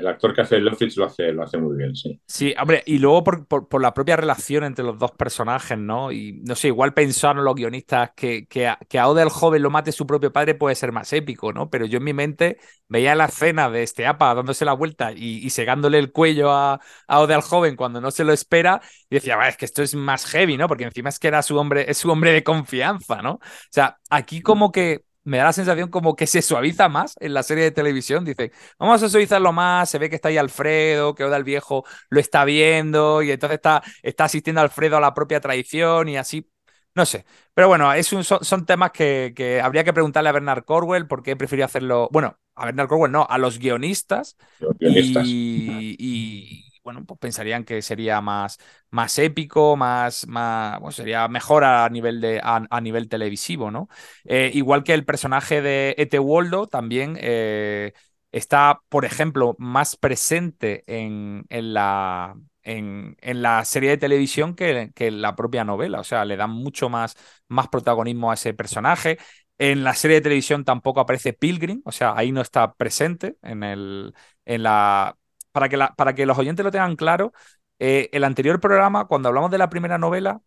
el 0.00 0.08
actor 0.08 0.34
que 0.34 0.40
hace 0.40 0.58
Lofitz 0.58 0.96
lo 0.96 1.04
hace, 1.04 1.32
lo 1.32 1.42
hace 1.42 1.58
muy 1.58 1.76
bien, 1.76 1.94
sí. 1.94 2.20
Sí, 2.26 2.54
hombre, 2.60 2.82
y 2.86 2.98
luego 2.98 3.22
por, 3.22 3.46
por, 3.46 3.80
la 3.80 3.94
propia 3.94 4.16
relación 4.16 4.64
entre 4.64 4.84
los 4.84 4.98
dos 4.98 5.12
personajes, 5.12 5.78
¿no? 5.78 6.10
Y 6.10 6.40
no 6.42 6.54
sé, 6.54 6.68
igual 6.68 6.94
pensaron 6.94 7.44
los 7.44 7.54
guionistas 7.54 8.10
que, 8.16 8.46
que, 8.46 8.66
a, 8.66 8.78
que 8.88 8.98
a 8.98 9.10
el 9.10 9.28
joven 9.28 9.62
lo 9.62 9.70
mate 9.70 9.92
su 9.92 10.06
propio 10.06 10.32
padre 10.32 10.54
puede 10.54 10.74
ser 10.74 10.92
más 10.92 11.12
épico, 11.12 11.52
¿no? 11.52 11.68
Pero 11.68 11.86
yo 11.86 11.98
en 11.98 12.04
mi 12.04 12.12
mente 12.12 12.58
veía 12.88 13.14
la 13.14 13.26
escena 13.26 13.70
de 13.70 13.82
este 13.82 14.06
APA 14.06 14.34
dándose 14.34 14.64
la 14.64 14.72
vuelta 14.72 15.12
y, 15.12 15.44
y 15.44 15.50
segándole 15.50 15.98
el 15.98 16.12
cuello 16.12 16.50
a, 16.50 16.80
a 17.06 17.24
el 17.30 17.42
joven 17.42 17.76
cuando 17.76 18.00
no 18.00 18.10
se 18.10 18.24
lo 18.24 18.32
espera 18.32 18.80
y 19.08 19.16
decía, 19.16 19.36
es 19.48 19.56
que 19.56 19.64
esto 19.64 19.82
es 19.82 19.94
más 19.94 20.26
heavy, 20.26 20.56
¿no? 20.56 20.68
Porque 20.68 20.84
encima 20.84 21.10
es 21.10 21.18
que 21.18 21.28
era 21.28 21.42
su 21.42 21.56
hombre, 21.58 21.90
es 21.90 21.98
su 21.98 22.10
hombre 22.10 22.32
de 22.32 22.42
confianza, 22.42 23.22
¿no? 23.22 23.32
O 23.32 23.40
sea, 23.70 23.98
aquí 24.08 24.40
como 24.40 24.72
que 24.72 25.04
me 25.24 25.38
da 25.38 25.44
la 25.44 25.52
sensación 25.52 25.90
como 25.90 26.16
que 26.16 26.26
se 26.26 26.42
suaviza 26.42 26.88
más 26.88 27.14
en 27.20 27.34
la 27.34 27.42
serie 27.42 27.64
de 27.64 27.70
televisión. 27.70 28.24
Dice, 28.24 28.52
vamos 28.78 29.02
a 29.02 29.08
suavizarlo 29.08 29.52
más, 29.52 29.90
se 29.90 29.98
ve 29.98 30.08
que 30.08 30.16
está 30.16 30.28
ahí 30.28 30.38
Alfredo, 30.38 31.14
que 31.14 31.24
Oda 31.24 31.36
el 31.36 31.44
Viejo 31.44 31.84
lo 32.08 32.20
está 32.20 32.44
viendo 32.44 33.22
y 33.22 33.30
entonces 33.30 33.56
está, 33.56 33.82
está 34.02 34.24
asistiendo 34.24 34.60
Alfredo 34.60 34.96
a 34.96 35.00
la 35.00 35.14
propia 35.14 35.40
traición 35.40 36.08
y 36.08 36.16
así. 36.16 36.50
No 36.94 37.06
sé. 37.06 37.24
Pero 37.54 37.68
bueno, 37.68 37.92
es 37.92 38.06
son, 38.08 38.66
temas 38.66 38.90
que, 38.90 39.32
que, 39.36 39.60
habría 39.60 39.84
que 39.84 39.92
preguntarle 39.92 40.30
a 40.30 40.32
Bernard 40.32 40.64
Corwell 40.64 41.06
por 41.06 41.22
qué 41.22 41.36
prefirió 41.36 41.64
hacerlo. 41.64 42.08
Bueno, 42.10 42.38
a 42.56 42.64
Bernard 42.66 42.88
Corwell 42.88 43.12
no, 43.12 43.26
a 43.28 43.38
los 43.38 43.58
guionistas. 43.58 44.36
Los 44.58 44.76
guionistas. 44.76 45.24
y 45.26 46.69
bueno, 46.82 47.04
pues 47.04 47.18
pensarían 47.20 47.64
que 47.64 47.82
sería 47.82 48.20
más, 48.20 48.58
más 48.90 49.18
épico, 49.18 49.76
más, 49.76 50.26
más 50.26 50.80
sería 50.94 51.28
mejor 51.28 51.64
a 51.64 51.88
nivel, 51.88 52.20
de, 52.20 52.40
a, 52.42 52.80
nivel 52.80 53.08
televisivo, 53.08 53.70
¿no? 53.70 53.88
Eh, 54.24 54.50
igual 54.54 54.84
que 54.84 54.94
el 54.94 55.04
personaje 55.04 55.62
de 55.62 55.94
Ete 55.98 56.18
Waldo 56.18 56.66
también 56.66 57.16
eh, 57.20 57.92
está, 58.32 58.80
por 58.88 59.04
ejemplo, 59.04 59.56
más 59.58 59.96
presente 59.96 60.84
en, 60.86 61.44
en 61.48 61.74
la, 61.74 62.34
en, 62.62 63.16
la 63.42 63.64
serie 63.64 63.90
de 63.90 63.98
televisión 63.98 64.54
que, 64.54 64.90
que, 64.94 65.10
la 65.10 65.36
propia 65.36 65.64
novela. 65.64 66.00
O 66.00 66.04
sea, 66.04 66.24
le 66.24 66.36
dan 66.36 66.50
mucho 66.50 66.88
más, 66.88 67.16
más 67.48 67.68
protagonismo 67.68 68.30
a 68.30 68.34
ese 68.34 68.54
personaje. 68.54 69.18
En 69.58 69.84
la 69.84 69.94
serie 69.94 70.16
de 70.16 70.22
televisión 70.22 70.64
tampoco 70.64 71.00
aparece 71.00 71.34
Pilgrim, 71.34 71.82
o 71.84 71.92
sea, 71.92 72.14
ahí 72.16 72.32
no 72.32 72.40
está 72.40 72.72
presente 72.74 73.36
en, 73.42 73.62
el, 73.62 74.14
en, 74.46 74.62
la, 74.62 75.18
para 75.52 75.68
que, 75.68 75.78
para 75.96 76.14
que 76.14 76.26
los 76.26 76.38
oyentes 76.38 76.64
lo 76.64 76.70
tengan 76.70 76.96
claro, 76.96 77.32
eh, 77.78 78.08
el 78.12 78.24
anterior 78.24 78.60
programa, 78.60 79.06
cuando 79.06 79.28
hablamos 79.28 79.50
de 79.50 79.58
la 79.58 79.70
primera 79.70 79.98
novela, 79.98 80.42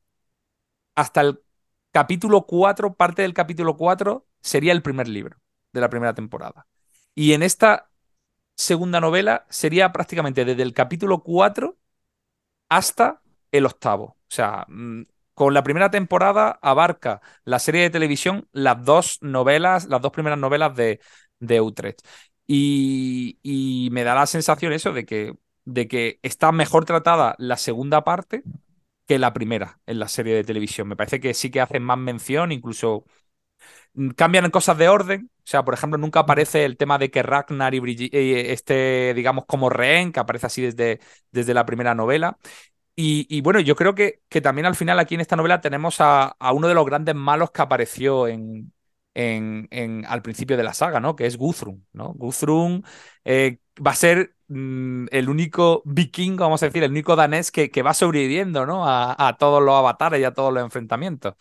hasta 0.95 1.21
el 1.21 1.41
capítulo 1.91 2.45
4, 2.45 2.93
parte 2.95 3.21
del 3.23 3.33
capítulo 3.33 3.77
4, 3.77 4.25
sería 4.41 4.73
el 4.73 4.81
primer 4.81 5.07
libro 5.07 5.37
de 5.71 5.81
la 5.81 5.89
primera 5.89 6.13
temporada. 6.13 6.67
Y 7.15 7.33
en 7.33 7.43
esta 7.43 7.89
segunda 8.55 8.99
novela 9.01 9.45
sería 9.49 9.91
prácticamente 9.91 10.45
desde 10.45 10.63
el 10.63 10.73
capítulo 10.73 11.23
4 11.23 11.77
hasta 12.69 13.21
el 13.51 13.65
octavo. 13.65 14.05
O 14.05 14.17
sea, 14.29 14.65
mm, 14.67 15.03
con 15.33 15.53
la 15.53 15.63
primera 15.63 15.91
temporada 15.91 16.59
abarca 16.61 17.21
la 17.45 17.59
serie 17.59 17.81
de 17.83 17.89
televisión 17.89 18.47
las 18.51 18.83
dos 18.83 19.19
novelas, 19.21 19.87
las 19.87 20.01
dos 20.01 20.11
primeras 20.11 20.39
novelas 20.39 20.75
de, 20.75 20.99
de 21.39 21.61
Utrecht. 21.61 22.01
Y, 22.47 23.89
me 23.91 24.03
da 24.03 24.15
la 24.15 24.25
sensación 24.25 24.73
eso 24.73 24.93
de 24.93 25.05
que, 25.05 25.35
de 25.65 25.87
que 25.87 26.19
está 26.23 26.51
mejor 26.51 26.85
tratada 26.85 27.35
la 27.37 27.57
segunda 27.57 28.03
parte 28.03 28.43
que 29.07 29.19
la 29.19 29.33
primera 29.33 29.79
en 29.85 29.99
la 29.99 30.07
serie 30.07 30.35
de 30.35 30.43
televisión. 30.43 30.87
Me 30.87 30.95
parece 30.95 31.19
que 31.19 31.33
sí 31.33 31.51
que 31.51 31.61
hacen 31.61 31.83
más 31.83 31.97
mención, 31.97 32.51
incluso 32.51 33.05
mm, 33.93 34.11
cambian 34.11 34.49
cosas 34.51 34.77
de 34.77 34.89
orden. 34.89 35.31
O 35.39 35.41
sea, 35.45 35.63
por 35.65 35.73
ejemplo, 35.73 35.97
nunca 35.97 36.21
aparece 36.21 36.65
el 36.65 36.77
tema 36.77 36.97
de 36.97 37.11
que 37.11 37.23
Ragnar 37.23 37.73
y 37.75 37.79
Brigitte 37.79 38.13
eh, 38.15 38.53
esté, 38.53 39.13
digamos, 39.13 39.45
como 39.45 39.69
rehén, 39.69 40.11
que 40.11 40.19
aparece 40.19 40.47
así 40.47 40.61
desde, 40.63 40.99
desde 41.31 41.53
la 41.53 41.65
primera 41.65 41.95
novela. 41.95 42.37
Y, 42.95 43.41
bueno, 43.41 43.59
yo 43.59 43.75
creo 43.75 43.95
que, 43.95 44.21
que, 44.29 44.41
también 44.41 44.67
al 44.67 44.75
final 44.75 44.99
aquí 44.99 45.15
en 45.15 45.21
esta 45.21 45.35
novela 45.35 45.61
tenemos 45.61 45.99
a, 45.99 46.25
a, 46.39 46.53
uno 46.53 46.67
de 46.67 46.75
los 46.75 46.85
grandes 46.85 47.15
malos 47.15 47.51
que 47.51 47.61
apareció 47.63 48.27
en, 48.27 48.72
en, 49.13 50.05
al 50.07 50.21
principio 50.21 50.57
de 50.57 50.63
la 50.63 50.73
saga, 50.73 50.99
¿no? 50.99 51.15
Que 51.15 51.25
es 51.25 51.37
Guthrum, 51.37 51.83
¿no? 51.93 52.13
Guthrum 52.13 52.81
eh, 53.25 53.59
va 53.85 53.91
a 53.91 53.95
ser 53.95 54.35
mm, 54.47 55.07
el 55.11 55.29
único 55.29 55.81
vikingo, 55.85 56.43
vamos 56.43 56.63
a 56.63 56.67
decir, 56.67 56.83
el 56.83 56.91
único 56.91 57.15
danés 57.15 57.51
que, 57.51 57.69
que 57.71 57.81
va 57.83 57.93
sobreviviendo, 57.93 58.65
¿no? 58.65 58.87
A, 58.87 59.15
a, 59.27 59.37
todos 59.37 59.61
los 59.63 59.75
avatares 59.75 60.19
y 60.21 60.23
a 60.23 60.33
todos 60.33 60.53
los 60.53 60.63
enfrentamientos. 60.63 61.35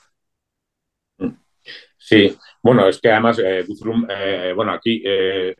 Sí, 2.04 2.36
bueno, 2.62 2.88
es 2.88 3.00
que 3.00 3.10
además 3.10 3.38
eh, 3.38 3.64
Guthrum, 3.66 4.06
eh, 4.10 4.52
bueno, 4.54 4.72
aquí 4.72 5.02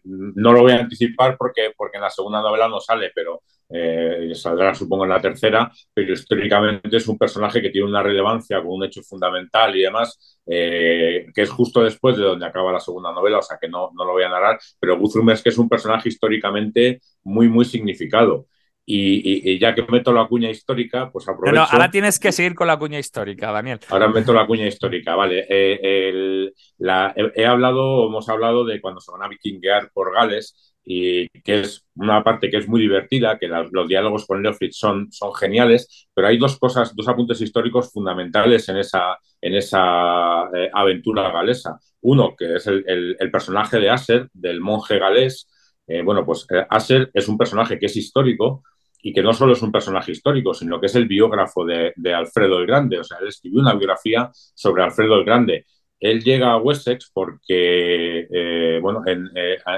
no 0.05 0.53
lo 0.53 0.63
voy 0.63 0.73
a 0.73 0.81
anticipar 0.81 1.37
porque, 1.39 1.73
porque 1.77 1.97
en 1.99 2.03
la 2.03 2.11
segunda 2.11 2.43
novela 2.43 2.69
no 2.69 2.81
sale, 2.81 3.11
pero 3.15 3.43
eh, 3.69 4.33
saldrá 4.35 4.75
supongo 4.75 5.05
en 5.05 5.11
la 5.11 5.21
tercera, 5.21 5.71
pero 5.95 6.13
históricamente 6.13 6.97
es 6.97 7.09
un 7.09 7.17
personaje 7.17 7.63
que 7.63 7.71
tiene 7.71 7.89
una 7.89 8.03
relevancia 8.03 8.59
con 8.61 8.73
un 8.73 8.85
hecho 8.85 9.03
fundamental 9.03 9.75
y 9.77 9.83
demás, 9.83 10.39
eh, 10.47 11.27
que 11.35 11.43
es 11.43 11.51
justo 11.51 11.83
después 11.83 12.17
de 12.17 12.25
donde 12.25 12.45
acaba 12.47 12.73
la 12.73 12.81
segunda 12.81 13.13
novela, 13.13 13.39
o 13.39 13.43
sea 13.43 13.59
que 13.61 13.69
no, 13.69 13.91
no 13.95 14.05
lo 14.05 14.13
voy 14.13 14.25
a 14.25 14.29
narrar, 14.29 14.59
pero 14.79 14.99
Guthrum 14.99 15.31
es 15.31 15.43
que 15.43 15.49
es 15.51 15.59
un 15.59 15.69
personaje 15.69 16.09
históricamente 16.09 17.01
muy, 17.23 17.49
muy 17.49 17.65
significado. 17.65 18.47
Y, 18.85 19.61
ya 19.61 19.75
que 19.75 19.85
meto 19.89 20.13
la 20.13 20.27
cuña 20.27 20.51
histórica, 20.51 21.11
pues 21.13 21.29
aprovecho. 21.29 21.55
No, 21.55 21.63
ahora 21.63 21.91
tienes 21.91 22.19
que 22.19 22.33
seguir 22.33 22.55
con 22.55 22.67
la 22.67 22.79
cuña 22.79 22.99
histórica, 22.99 23.53
Daniel. 23.53 23.79
Ahora 23.89 24.09
meto 24.09 24.33
la 24.33 24.47
cuña 24.47 24.67
histórica, 24.67 25.15
vale. 25.15 25.47
Eh, 25.49 26.51
la, 26.79 27.15
he, 27.15 27.47
hablado, 27.47 28.09
hemos 28.09 28.29
hablado 28.29 28.65
de 28.65 28.81
cuando 28.81 29.01
se 29.01 29.13
van 29.13 29.23
a 29.23 29.29
vikinguear 29.29 29.91
por 29.93 30.13
Gales 30.13 30.73
y 30.85 31.29
que 31.43 31.61
es 31.61 31.85
una 31.95 32.25
parte 32.25 32.51
que 32.51 32.57
es 32.57 32.69
muy 32.69 32.81
divertida, 32.81 33.39
que 33.39 33.47
los 33.47 33.89
diálogos 33.89 34.27
con 34.27 34.43
Leofrid 34.43 34.73
son, 34.73 35.13
son 35.13 35.33
geniales, 35.35 36.09
pero 36.13 36.27
hay 36.27 36.39
dos 36.39 36.59
cosas, 36.59 36.95
dos 36.97 37.07
apuntes 37.09 37.41
históricos 37.41 37.93
fundamentales 37.93 38.69
en 38.69 38.79
esa, 38.79 39.17
en 39.41 39.55
esa 39.55 40.49
eh, 40.55 40.71
aventura 40.73 41.31
galesa. 41.31 41.79
Uno, 42.01 42.35
que 42.37 42.57
es 42.57 42.67
el, 42.67 43.17
el, 43.19 43.31
personaje 43.31 43.79
de 43.79 43.91
Aser, 43.91 44.29
del 44.33 44.61
monje 44.61 44.99
galés. 44.99 45.49
Eh, 45.87 46.03
bueno, 46.03 46.25
pues 46.25 46.47
eh, 46.51 46.65
Aser 46.71 47.11
es 47.13 47.29
un 47.29 47.39
personaje 47.39 47.79
que 47.79 47.87
es 47.87 47.97
histórico 47.97 48.63
y 49.03 49.13
que 49.13 49.23
no 49.23 49.33
solo 49.33 49.53
es 49.53 49.63
un 49.63 49.73
personaje 49.73 50.13
histórico, 50.13 50.55
sino 50.55 50.81
que 50.81 50.87
es 50.87 50.95
el 50.95 51.07
biógrafo 51.07 51.65
de, 51.65 51.93
Alfredo 52.15 52.59
el 52.61 52.67
Grande. 52.67 53.01
O 53.01 53.05
sea, 53.05 53.19
él 53.21 53.29
escribió 53.29 53.61
una 53.61 53.75
biografía 53.75 54.31
sobre 54.33 54.83
Alfredo 54.85 55.17
el 55.17 55.25
Grande 55.25 55.67
él 56.03 56.23
llega 56.25 56.53
a 56.53 56.57
Wessex 56.59 57.11
porque, 57.15 58.27
eh, 58.31 58.81
bueno, 58.83 59.05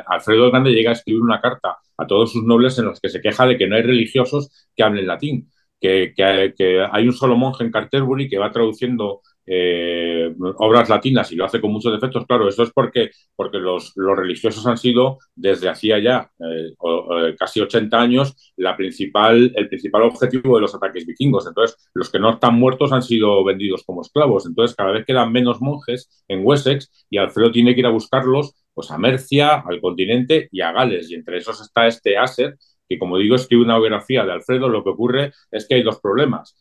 Alfredo 0.06 0.46
el 0.46 0.50
Grande 0.52 0.72
llega 0.72 0.90
a 0.90 0.94
escribir 0.94 1.20
una 1.20 1.40
carta 1.40 1.76
a 1.98 2.06
todos 2.06 2.32
sus 2.32 2.42
nobles 2.44 2.78
en 2.78 2.86
los 2.86 2.98
que 2.98 3.10
se 3.10 3.20
queja 3.20 3.46
de 3.46 3.58
que 3.58 3.66
no 3.66 3.76
hay 3.76 3.82
religiosos 3.82 4.68
que 4.74 4.82
hablen 4.82 5.06
latín, 5.06 5.50
que, 5.78 6.14
que 6.16 6.86
hay 6.90 7.06
un 7.06 7.12
solo 7.12 7.36
monje 7.36 7.62
en 7.64 7.70
Canterbury 7.70 8.28
que 8.28 8.38
va 8.38 8.50
traduciendo 8.50 9.20
eh, 9.46 10.34
obras 10.58 10.88
latinas 10.88 11.30
y 11.32 11.36
lo 11.36 11.44
hace 11.44 11.60
con 11.60 11.72
muchos 11.72 11.92
defectos, 11.92 12.26
claro, 12.26 12.48
eso 12.48 12.62
es 12.62 12.70
porque, 12.72 13.10
porque 13.36 13.58
los, 13.58 13.92
los 13.96 14.16
religiosos 14.16 14.66
han 14.66 14.78
sido 14.78 15.18
desde 15.34 15.68
hacía 15.68 15.98
ya 15.98 16.30
eh, 16.38 16.72
eh, 16.72 17.34
casi 17.38 17.60
80 17.60 18.00
años 18.00 18.52
la 18.56 18.76
principal, 18.76 19.52
el 19.54 19.68
principal 19.68 20.02
objetivo 20.02 20.56
de 20.56 20.62
los 20.62 20.74
ataques 20.74 21.06
vikingos. 21.06 21.46
Entonces, 21.46 21.76
los 21.94 22.10
que 22.10 22.18
no 22.18 22.30
están 22.30 22.54
muertos 22.54 22.92
han 22.92 23.02
sido 23.02 23.44
vendidos 23.44 23.84
como 23.84 24.02
esclavos. 24.02 24.46
Entonces, 24.46 24.76
cada 24.76 24.92
vez 24.92 25.04
quedan 25.04 25.32
menos 25.32 25.60
monjes 25.60 26.24
en 26.28 26.40
Wessex 26.44 27.06
y 27.10 27.18
Alfredo 27.18 27.52
tiene 27.52 27.74
que 27.74 27.80
ir 27.80 27.86
a 27.86 27.90
buscarlos 27.90 28.54
pues, 28.72 28.90
a 28.90 28.98
Mercia, 28.98 29.62
al 29.66 29.80
continente 29.80 30.48
y 30.50 30.60
a 30.60 30.72
Gales. 30.72 31.10
Y 31.10 31.14
entre 31.14 31.38
esos 31.38 31.60
está 31.60 31.86
este 31.86 32.16
Aser, 32.16 32.56
que 32.88 32.98
como 32.98 33.18
digo, 33.18 33.34
escribe 33.36 33.62
una 33.62 33.78
biografía 33.78 34.24
de 34.24 34.32
Alfredo. 34.32 34.68
Lo 34.68 34.82
que 34.82 34.90
ocurre 34.90 35.32
es 35.50 35.66
que 35.66 35.74
hay 35.76 35.82
dos 35.82 36.00
problemas 36.00 36.56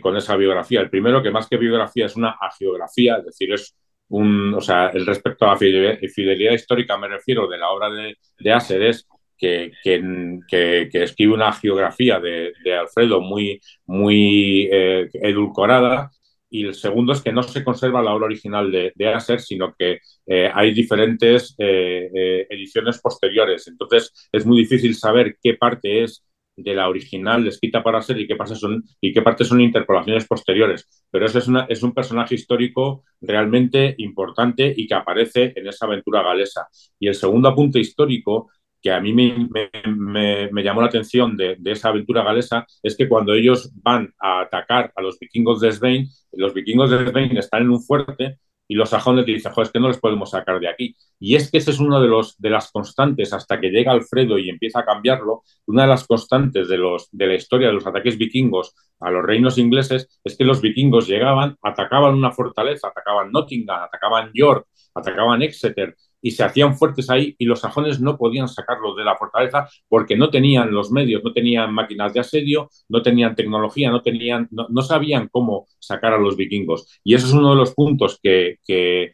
con 0.00 0.16
esa 0.16 0.36
biografía. 0.36 0.80
El 0.80 0.90
primero, 0.90 1.22
que 1.22 1.30
más 1.30 1.48
que 1.48 1.56
biografía 1.56 2.06
es 2.06 2.16
una 2.16 2.36
agiografía, 2.40 3.16
es 3.16 3.24
decir, 3.26 3.52
es 3.52 3.76
un, 4.08 4.54
o 4.54 4.60
sea, 4.60 4.88
el 4.88 5.06
respecto 5.06 5.44
a 5.44 5.52
la 5.52 5.56
fidelidad, 5.56 6.52
histórica, 6.52 6.96
me 6.96 7.08
refiero 7.08 7.48
de 7.48 7.58
la 7.58 7.70
obra 7.70 7.90
de, 7.90 8.16
de 8.38 8.52
Aser, 8.52 8.82
es 8.82 9.06
que, 9.38 10.90
escribe 10.92 11.32
una 11.32 11.52
geografía 11.52 12.20
de, 12.20 12.52
Alfredo 12.78 13.20
muy, 13.20 13.60
muy 13.86 14.68
eh, 14.70 15.08
edulcorada. 15.14 16.10
Y 16.50 16.66
el 16.66 16.74
segundo 16.74 17.12
es 17.12 17.20
que 17.20 17.32
no 17.32 17.42
se 17.42 17.64
conserva 17.64 18.02
la 18.02 18.14
obra 18.14 18.26
original 18.26 18.70
de, 18.70 18.92
de 18.94 19.08
Aser, 19.08 19.40
sino 19.40 19.74
que 19.76 19.98
eh, 20.26 20.50
hay 20.54 20.72
diferentes 20.72 21.54
eh, 21.58 22.46
ediciones 22.48 23.00
posteriores. 23.00 23.66
Entonces 23.66 24.28
es 24.30 24.46
muy 24.46 24.58
difícil 24.58 24.94
saber 24.94 25.36
qué 25.42 25.54
parte 25.54 26.04
es 26.04 26.24
de 26.56 26.74
la 26.74 26.88
original 26.88 27.46
escrita 27.46 27.82
para 27.82 28.02
ser 28.02 28.20
y 28.20 28.26
qué, 28.26 28.36
pasa 28.36 28.54
son, 28.54 28.84
y 29.00 29.12
qué 29.12 29.22
partes 29.22 29.48
son 29.48 29.60
interpolaciones 29.60 30.26
posteriores. 30.26 31.04
Pero 31.10 31.26
ese 31.26 31.38
es, 31.38 31.48
una, 31.48 31.66
es 31.68 31.82
un 31.82 31.92
personaje 31.92 32.34
histórico 32.34 33.04
realmente 33.20 33.94
importante 33.98 34.72
y 34.76 34.86
que 34.86 34.94
aparece 34.94 35.52
en 35.56 35.66
esa 35.66 35.86
aventura 35.86 36.22
galesa. 36.22 36.68
Y 36.98 37.08
el 37.08 37.14
segundo 37.14 37.48
apunte 37.48 37.80
histórico 37.80 38.50
que 38.80 38.92
a 38.92 39.00
mí 39.00 39.14
me, 39.14 39.48
me, 39.96 40.50
me, 40.52 40.62
llamó 40.62 40.82
la 40.82 40.88
atención 40.88 41.38
de, 41.38 41.56
de, 41.58 41.72
esa 41.72 41.88
aventura 41.88 42.22
galesa 42.22 42.66
es 42.82 42.94
que 42.94 43.08
cuando 43.08 43.32
ellos 43.32 43.72
van 43.82 44.12
a 44.20 44.42
atacar 44.42 44.92
a 44.94 45.00
los 45.00 45.18
vikingos 45.18 45.62
de 45.62 45.72
Svein, 45.72 46.06
los 46.32 46.52
vikingos 46.52 46.90
de 46.90 47.08
Svein 47.08 47.34
están 47.38 47.62
en 47.62 47.70
un 47.70 47.82
fuerte 47.82 48.38
y 48.66 48.74
los 48.74 48.90
sajones 48.90 49.26
dicen, 49.26 49.52
joder, 49.52 49.66
es 49.66 49.72
que 49.72 49.80
no 49.80 49.88
les 49.88 49.98
podemos 49.98 50.30
sacar 50.30 50.58
de 50.60 50.68
aquí. 50.68 50.96
Y 51.18 51.36
es 51.36 51.50
que 51.50 51.58
ese 51.58 51.70
es 51.70 51.80
uno 51.80 52.00
de, 52.00 52.08
los, 52.08 52.38
de 52.38 52.50
las 52.50 52.70
constantes, 52.70 53.32
hasta 53.32 53.60
que 53.60 53.70
llega 53.70 53.92
Alfredo 53.92 54.38
y 54.38 54.48
empieza 54.48 54.80
a 54.80 54.84
cambiarlo, 54.84 55.42
una 55.66 55.82
de 55.82 55.88
las 55.88 56.06
constantes 56.06 56.68
de, 56.68 56.78
los, 56.78 57.08
de 57.12 57.26
la 57.26 57.34
historia 57.34 57.68
de 57.68 57.74
los 57.74 57.86
ataques 57.86 58.16
vikingos 58.16 58.74
a 59.00 59.10
los 59.10 59.24
reinos 59.24 59.58
ingleses 59.58 60.08
es 60.24 60.36
que 60.36 60.44
los 60.44 60.60
vikingos 60.60 61.06
llegaban, 61.06 61.56
atacaban 61.62 62.14
una 62.14 62.32
fortaleza, 62.32 62.88
atacaban 62.88 63.30
Nottingham, 63.30 63.82
atacaban 63.82 64.30
York, 64.32 64.66
atacaban 64.94 65.42
Exeter, 65.42 65.94
y 66.24 66.30
se 66.30 66.42
hacían 66.42 66.74
fuertes 66.74 67.10
ahí 67.10 67.36
y 67.38 67.44
los 67.44 67.60
sajones 67.60 68.00
no 68.00 68.16
podían 68.16 68.48
sacarlos 68.48 68.96
de 68.96 69.04
la 69.04 69.14
fortaleza 69.14 69.68
porque 69.88 70.16
no 70.16 70.30
tenían 70.30 70.72
los 70.72 70.90
medios, 70.90 71.22
no 71.22 71.34
tenían 71.34 71.72
máquinas 71.74 72.14
de 72.14 72.20
asedio, 72.20 72.70
no 72.88 73.02
tenían 73.02 73.36
tecnología, 73.36 73.90
no, 73.90 74.00
tenían, 74.00 74.48
no, 74.50 74.82
sabían 74.82 75.28
cómo 75.30 75.66
sacar 75.78 76.14
a 76.14 76.18
los 76.18 76.34
vikingos. 76.38 76.98
Y 77.04 77.14
eso 77.14 77.26
es 77.26 77.34
uno 77.34 77.50
de 77.50 77.56
los 77.56 77.74
puntos 77.74 78.18
que, 78.22 78.56
que, 78.66 79.12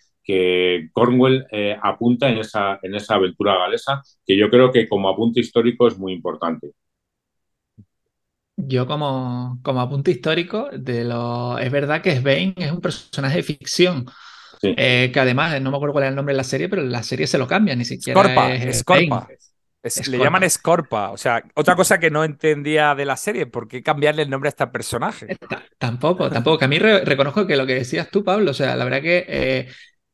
Cornwell 0.92 1.44
eh, 1.50 1.76
apunta 1.82 2.28
en 2.28 2.38
esa, 2.38 2.78
en 2.80 2.94
esa 2.94 3.16
aventura 3.16 3.58
galesa, 3.58 4.00
que 4.24 4.36
yo 4.36 4.48
creo 4.48 4.70
que 4.70 4.88
como 4.88 5.08
apunte 5.08 5.40
histórico 5.40 5.88
es 5.88 5.98
muy 5.98 6.12
importante. 6.12 6.70
Yo 8.56 8.86
como, 8.86 9.58
como 9.64 9.80
apunte 9.80 10.12
histórico, 10.12 10.68
de 10.72 11.04
lo, 11.04 11.58
es 11.58 11.72
verdad 11.72 12.02
que 12.02 12.14
Svein 12.16 12.54
es 12.56 12.70
un 12.70 12.80
personaje 12.80 13.38
de 13.38 13.42
ficción. 13.42 14.06
Eh, 14.62 15.10
que 15.12 15.20
además, 15.20 15.60
no 15.60 15.70
me 15.70 15.76
acuerdo 15.76 15.94
cuál 15.94 16.04
es 16.04 16.10
el 16.10 16.16
nombre 16.16 16.34
de 16.34 16.36
la 16.38 16.44
serie, 16.44 16.68
pero 16.68 16.82
la 16.82 17.02
serie 17.02 17.26
se 17.26 17.38
lo 17.38 17.46
cambia, 17.46 17.74
ni 17.74 17.84
siquiera. 17.84 18.20
Scorpa, 18.72 19.28
es 19.82 20.08
le 20.08 20.18
llaman 20.18 20.48
Scorpa. 20.48 21.10
O 21.10 21.16
sea, 21.16 21.42
otra 21.54 21.74
cosa 21.74 21.98
que 21.98 22.10
no 22.10 22.24
entendía 22.24 22.94
de 22.94 23.06
la 23.06 23.16
serie, 23.16 23.46
¿por 23.46 23.66
qué 23.66 23.82
cambiarle 23.82 24.22
el 24.22 24.30
nombre 24.30 24.48
a 24.48 24.50
este 24.50 24.66
personaje? 24.66 25.38
tampoco, 25.78 26.30
tampoco. 26.30 26.58
Que 26.58 26.64
a 26.66 26.68
mí 26.68 26.78
reconozco 26.78 27.46
que 27.46 27.56
lo 27.56 27.66
que 27.66 27.74
decías 27.74 28.10
tú, 28.10 28.22
Pablo, 28.22 28.50
o 28.50 28.54
sea, 28.54 28.76
la 28.76 28.84
verdad 28.84 29.00
que 29.00 29.24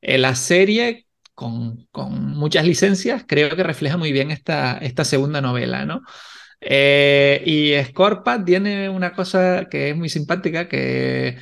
eh, 0.01 0.19
la 0.19 0.35
serie, 0.37 1.07
con, 1.35 1.87
con, 1.91 2.37
muchas 2.37 2.65
licencias, 2.65 3.25
creo 3.27 3.57
que 3.57 3.65
refleja 3.65 3.97
muy 3.97 4.13
bien 4.13 4.31
esta, 4.31 4.79
esta 4.79 5.05
segunda 5.05 5.41
novela, 5.41 5.85
¿no? 5.85 6.03
Eh, 6.61 7.43
y 7.45 7.85
Scorpa 7.85 8.43
tiene 8.45 8.89
una 8.89 9.13
cosa 9.13 9.67
que 9.71 9.91
es 9.91 9.97
muy 9.97 10.09
simpática, 10.09 10.69
que 10.69 11.39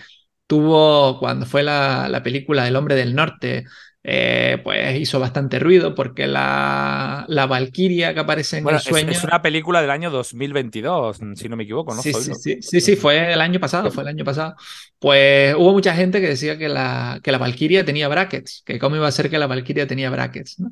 tuvo 0.47 1.18
cuando 1.18 1.47
fue 1.47 1.62
la, 1.62 2.09
la 2.09 2.22
película 2.22 2.68
El 2.68 2.76
hombre 2.76 2.95
del 2.95 3.14
norte, 3.14 3.64
eh, 4.07 4.61
pues 4.62 5.01
hizo 5.01 5.18
bastante 5.18 5.59
ruido 5.59 5.95
porque 5.95 6.26
la, 6.26 7.24
la 7.26 7.47
Valquiria 7.47 8.12
que 8.12 8.20
aparece 8.20 8.59
en 8.59 8.68
el 8.68 8.78
sueño. 8.78 9.11
Es, 9.11 9.24
una 9.24 9.40
película 9.40 9.80
del 9.80 9.90
año 9.90 10.11
2022, 10.11 11.20
si 11.36 11.49
no 11.49 11.57
me 11.57 11.62
equivoco, 11.64 11.95
¿no? 11.95 12.03
Sí, 12.03 12.12
sí, 12.12 12.59
sí, 12.61 12.80
sí, 12.82 12.97
fue 12.97 13.32
el 13.32 13.40
año 13.40 13.59
pasado, 13.61 13.90
fue 13.90 14.03
el 14.03 14.11
año 14.11 14.22
pasado. 14.22 14.57
Pues 14.99 15.55
hubo 15.55 15.72
mucha 15.72 15.95
gente 15.95 16.20
que 16.20 16.28
decía 16.28 16.59
que 16.59 16.68
la, 16.68 17.18
que 17.22 17.32
la 17.32 17.38
Valquiria 17.38 17.86
tenía 17.86 18.07
brackets, 18.09 18.62
que 18.66 18.78
cómo 18.78 18.97
iba 18.97 19.09
a 19.09 19.12
ser 19.12 19.30
que 19.30 19.38
la 19.38 19.47
Valquiria 19.47 19.86
tenía 19.86 20.11
brackets, 20.11 20.61
¿no? 20.61 20.70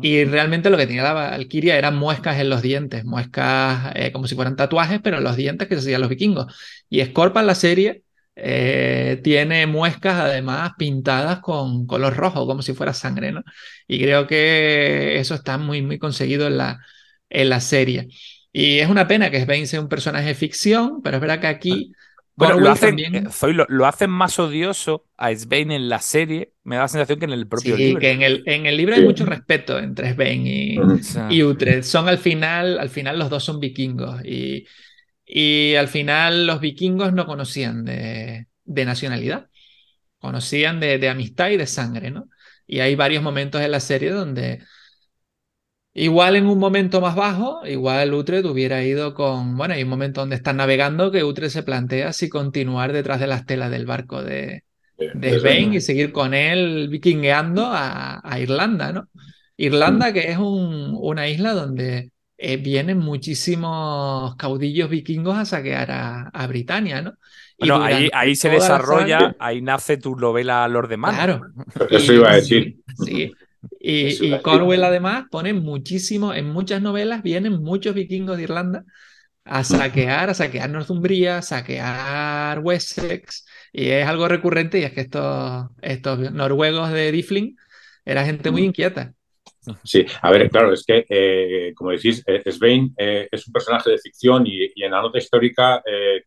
Y 0.00 0.22
realmente 0.24 0.70
lo 0.70 0.76
que 0.76 0.86
tenía 0.86 1.02
la 1.02 1.12
Valquiria 1.12 1.76
eran 1.76 1.96
muescas 1.96 2.38
en 2.38 2.50
los 2.50 2.62
dientes, 2.62 3.04
muescas 3.04 3.90
eh, 3.96 4.12
como 4.12 4.28
si 4.28 4.36
fueran 4.36 4.54
tatuajes, 4.54 5.00
pero 5.02 5.18
en 5.18 5.24
los 5.24 5.34
dientes 5.34 5.66
que 5.66 5.74
se 5.74 5.80
hacían 5.80 6.02
los 6.02 6.10
vikingos. 6.10 6.54
Y 6.88 7.04
Scorpa 7.04 7.40
en 7.40 7.48
la 7.48 7.56
serie 7.56 8.04
eh, 8.36 9.20
tiene 9.22 9.66
muescas 9.66 10.14
además 10.14 10.72
pintadas 10.78 11.40
con 11.40 11.86
color 11.86 12.16
rojo, 12.16 12.46
como 12.46 12.62
si 12.62 12.72
fuera 12.74 12.94
sangre, 12.94 13.32
¿no? 13.32 13.42
Y 13.86 14.00
creo 14.00 14.26
que 14.26 15.18
eso 15.18 15.34
está 15.34 15.58
muy, 15.58 15.82
muy 15.82 15.98
conseguido 15.98 16.46
en 16.46 16.56
la, 16.56 16.78
en 17.28 17.48
la 17.48 17.60
serie. 17.60 18.08
Y 18.52 18.78
es 18.78 18.88
una 18.88 19.06
pena 19.06 19.30
que 19.30 19.42
Svein 19.42 19.66
sea 19.66 19.80
un 19.80 19.88
personaje 19.88 20.28
de 20.28 20.34
ficción, 20.34 21.02
pero 21.02 21.16
es 21.16 21.20
verdad 21.20 21.40
que 21.40 21.46
aquí... 21.46 21.92
Bueno, 22.34 22.58
lo 22.58 22.70
hacen, 22.70 22.90
también... 22.90 23.14
Eh, 23.16 23.66
lo, 23.68 23.86
hacen 23.86 24.08
más 24.08 24.38
odioso 24.38 25.04
a 25.18 25.34
Svein 25.34 25.70
en 25.72 25.90
la 25.90 25.98
serie, 25.98 26.52
me 26.64 26.76
da 26.76 26.82
la 26.82 26.88
sensación 26.88 27.18
que 27.18 27.26
en 27.26 27.32
el 27.32 27.46
propio 27.46 27.76
sí, 27.76 27.82
libro. 27.82 28.00
que 28.00 28.10
en 28.12 28.22
el, 28.22 28.42
en 28.46 28.64
el 28.64 28.76
libro 28.78 28.94
hay 28.94 29.04
mucho 29.04 29.26
respeto 29.26 29.78
entre 29.78 30.14
Svein 30.14 30.46
y, 30.46 30.76
y 31.28 31.42
Utrecht. 31.42 31.82
Son 31.82 32.08
al 32.08 32.18
final, 32.18 32.78
al 32.78 32.88
final 32.88 33.18
los 33.18 33.28
dos 33.28 33.44
son 33.44 33.60
vikingos 33.60 34.24
y, 34.24 34.64
y 35.32 35.76
al 35.76 35.86
final 35.86 36.46
los 36.46 36.60
vikingos 36.60 37.12
no 37.12 37.24
conocían 37.24 37.84
de, 37.84 38.48
nacionalidad, 38.66 39.48
conocían 40.18 40.80
de, 40.80 41.08
amistad 41.08 41.50
y 41.50 41.56
de 41.56 41.68
sangre, 41.68 42.10
¿no? 42.10 42.28
Y 42.66 42.80
hay 42.80 42.96
varios 42.96 43.22
momentos 43.22 43.60
en 43.60 43.70
la 43.70 43.78
serie 43.78 44.10
donde 44.10 44.64
igual 45.92 46.34
en 46.34 46.46
un 46.46 46.58
momento 46.58 47.00
más 47.00 47.14
bajo, 47.14 47.64
igual 47.64 48.12
Utrecht 48.12 48.44
hubiera 48.46 48.82
ido 48.82 49.14
con, 49.14 49.56
bueno, 49.56 49.74
hay 49.74 49.84
un 49.84 49.88
momento 49.88 50.20
donde 50.20 50.34
están 50.34 50.56
navegando 50.56 51.12
que 51.12 51.22
Utrecht 51.22 51.52
se 51.52 51.62
plantea 51.62 52.12
si 52.12 52.28
continuar 52.28 52.92
detrás 52.92 53.20
de 53.20 53.28
las 53.28 53.46
telas 53.46 53.70
del 53.70 53.86
barco 53.86 54.24
de, 54.24 54.64
de 54.98 55.60
y 55.72 55.80
seguir 55.80 56.10
con 56.10 56.34
él 56.34 56.88
vikingueando 56.88 57.68
a, 57.72 58.36
Irlanda, 58.40 58.92
¿no? 58.92 59.08
Irlanda, 59.56 60.12
que 60.12 60.30
es 60.30 60.38
una 60.38 61.28
isla 61.28 61.52
donde 61.52 62.10
eh, 62.42 62.56
vienen 62.56 62.98
muchísimos 62.98 64.34
caudillos 64.36 64.88
vikingos 64.88 65.36
a 65.36 65.44
saquear 65.44 65.90
a, 65.90 66.28
a 66.28 66.46
Britania, 66.46 67.02
¿no? 67.02 67.14
bueno, 67.58 67.82
ahí, 67.82 68.08
ahí 68.14 68.34
se 68.34 68.48
desarrolla, 68.48 69.36
ahí 69.38 69.60
nace 69.60 69.98
tu 69.98 70.16
novela 70.16 70.66
Lord 70.66 70.88
de 70.88 70.96
Man. 70.96 71.14
Claro. 71.14 71.42
Eso 71.90 72.14
iba 72.14 72.30
a 72.30 72.36
decir. 72.36 72.78
Sí. 73.04 73.32
Y, 73.78 74.26
y 74.26 74.40
Cornwell 74.40 74.84
además 74.84 75.24
pone 75.30 75.52
muchísimo, 75.52 76.32
en 76.32 76.48
muchas 76.48 76.80
novelas 76.80 77.22
vienen 77.22 77.62
muchos 77.62 77.94
vikingos 77.94 78.38
de 78.38 78.44
Irlanda 78.44 78.84
a 79.44 79.62
saquear, 79.62 80.30
a 80.30 80.34
saquear 80.34 80.70
Northumbria, 80.70 81.38
a 81.38 81.42
saquear 81.42 82.60
Wessex, 82.60 83.44
y 83.72 83.90
es 83.90 84.06
algo 84.06 84.28
recurrente 84.28 84.78
y 84.78 84.84
es 84.84 84.92
que 84.92 85.02
estos, 85.02 85.66
estos 85.82 86.32
noruegos 86.32 86.90
de 86.90 87.12
Difling 87.12 87.56
era 88.06 88.24
gente 88.24 88.50
muy 88.50 88.62
inquieta. 88.62 89.12
Sí, 89.84 90.06
a 90.22 90.30
ver, 90.30 90.48
claro, 90.50 90.72
es 90.72 90.84
que, 90.84 91.04
eh, 91.08 91.74
como 91.74 91.90
decís, 91.90 92.22
eh, 92.26 92.50
Svein 92.50 92.94
eh, 92.96 93.28
es 93.30 93.46
un 93.46 93.52
personaje 93.52 93.90
de 93.90 93.98
ficción 93.98 94.46
y, 94.46 94.72
en 94.82 94.90
la 94.90 95.02
nota 95.02 95.18
histórica 95.18 95.82
de 95.84 96.24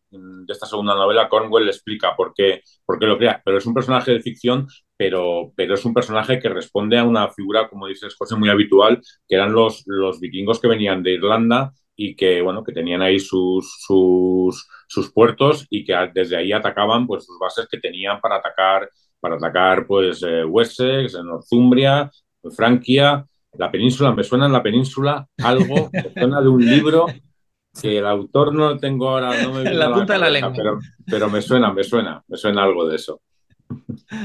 esta 0.48 0.68
segunda 0.68 0.94
novela, 0.94 1.28
Cornwell 1.28 1.68
explica 1.68 2.16
por 2.16 2.34
qué, 2.36 2.62
por 2.86 3.00
qué 3.00 3.08
lo 3.08 3.18
crea, 3.18 3.42
pero 3.44 3.58
es 3.58 3.66
un 3.66 3.74
personaje 3.74 4.12
de 4.12 4.22
ficción, 4.22 4.68
pero, 4.96 5.52
pero 5.56 5.74
es 5.74 5.84
un 5.84 5.94
personaje 5.96 6.40
que 6.40 6.50
responde 6.50 6.98
a 7.00 7.04
una 7.04 7.28
figura, 7.30 7.68
como 7.70 7.88
dices, 7.88 8.16
José, 8.16 8.36
muy 8.36 8.50
habitual, 8.50 9.02
que 9.28 9.36
eran 9.36 9.52
los, 9.52 9.84
los 9.88 10.20
vikingos 10.20 10.60
que 10.60 10.68
venían 10.68 11.02
de 11.02 11.14
Irlanda 11.14 11.74
y 11.96 12.16
que, 12.16 12.42
bueno, 12.42 12.64
que 12.64 12.72
tenían 12.72 13.02
ahí 13.02 13.20
sus, 13.20 13.80
sus, 13.80 14.68
sus 14.88 15.12
puertos 15.12 15.66
y 15.72 15.84
que 15.84 15.96
desde 16.14 16.38
ahí 16.38 16.52
atacaban 16.52 17.08
pues, 17.08 17.26
sus 17.26 17.40
bases 17.40 17.68
que 17.70 17.80
tenían 17.80 18.22
para 18.22 18.38
atacar 18.38 18.90
para 19.20 19.36
atacar 19.38 19.88
pues 19.88 20.22
Wessex, 20.22 21.14
Northumbria, 21.24 22.12
Francia, 22.52 23.26
la 23.54 23.72
península, 23.72 24.14
me 24.14 24.24
suena 24.24 24.48
en 24.48 24.54
la 24.54 24.64
península 24.64 25.28
algo, 25.38 25.90
me 25.92 26.12
suena 26.14 26.42
de 26.42 26.48
un 26.48 26.66
libro 26.66 27.06
que 27.80 27.98
el 27.98 28.06
autor 28.06 28.54
no 28.54 28.78
tengo 28.78 29.10
ahora, 29.10 29.42
no 29.42 29.54
me 29.54 29.64
la 29.74 29.94
punta 29.94 30.14
de 30.14 30.20
la 30.20 30.30
lengua. 30.30 30.54
Pero, 30.56 30.80
pero, 31.06 31.30
me 31.30 31.42
suena, 31.42 31.74
me 31.74 31.84
suena, 31.84 32.24
me 32.28 32.38
suena 32.38 32.64
algo 32.64 32.88
de 32.88 32.96
eso. 32.96 33.22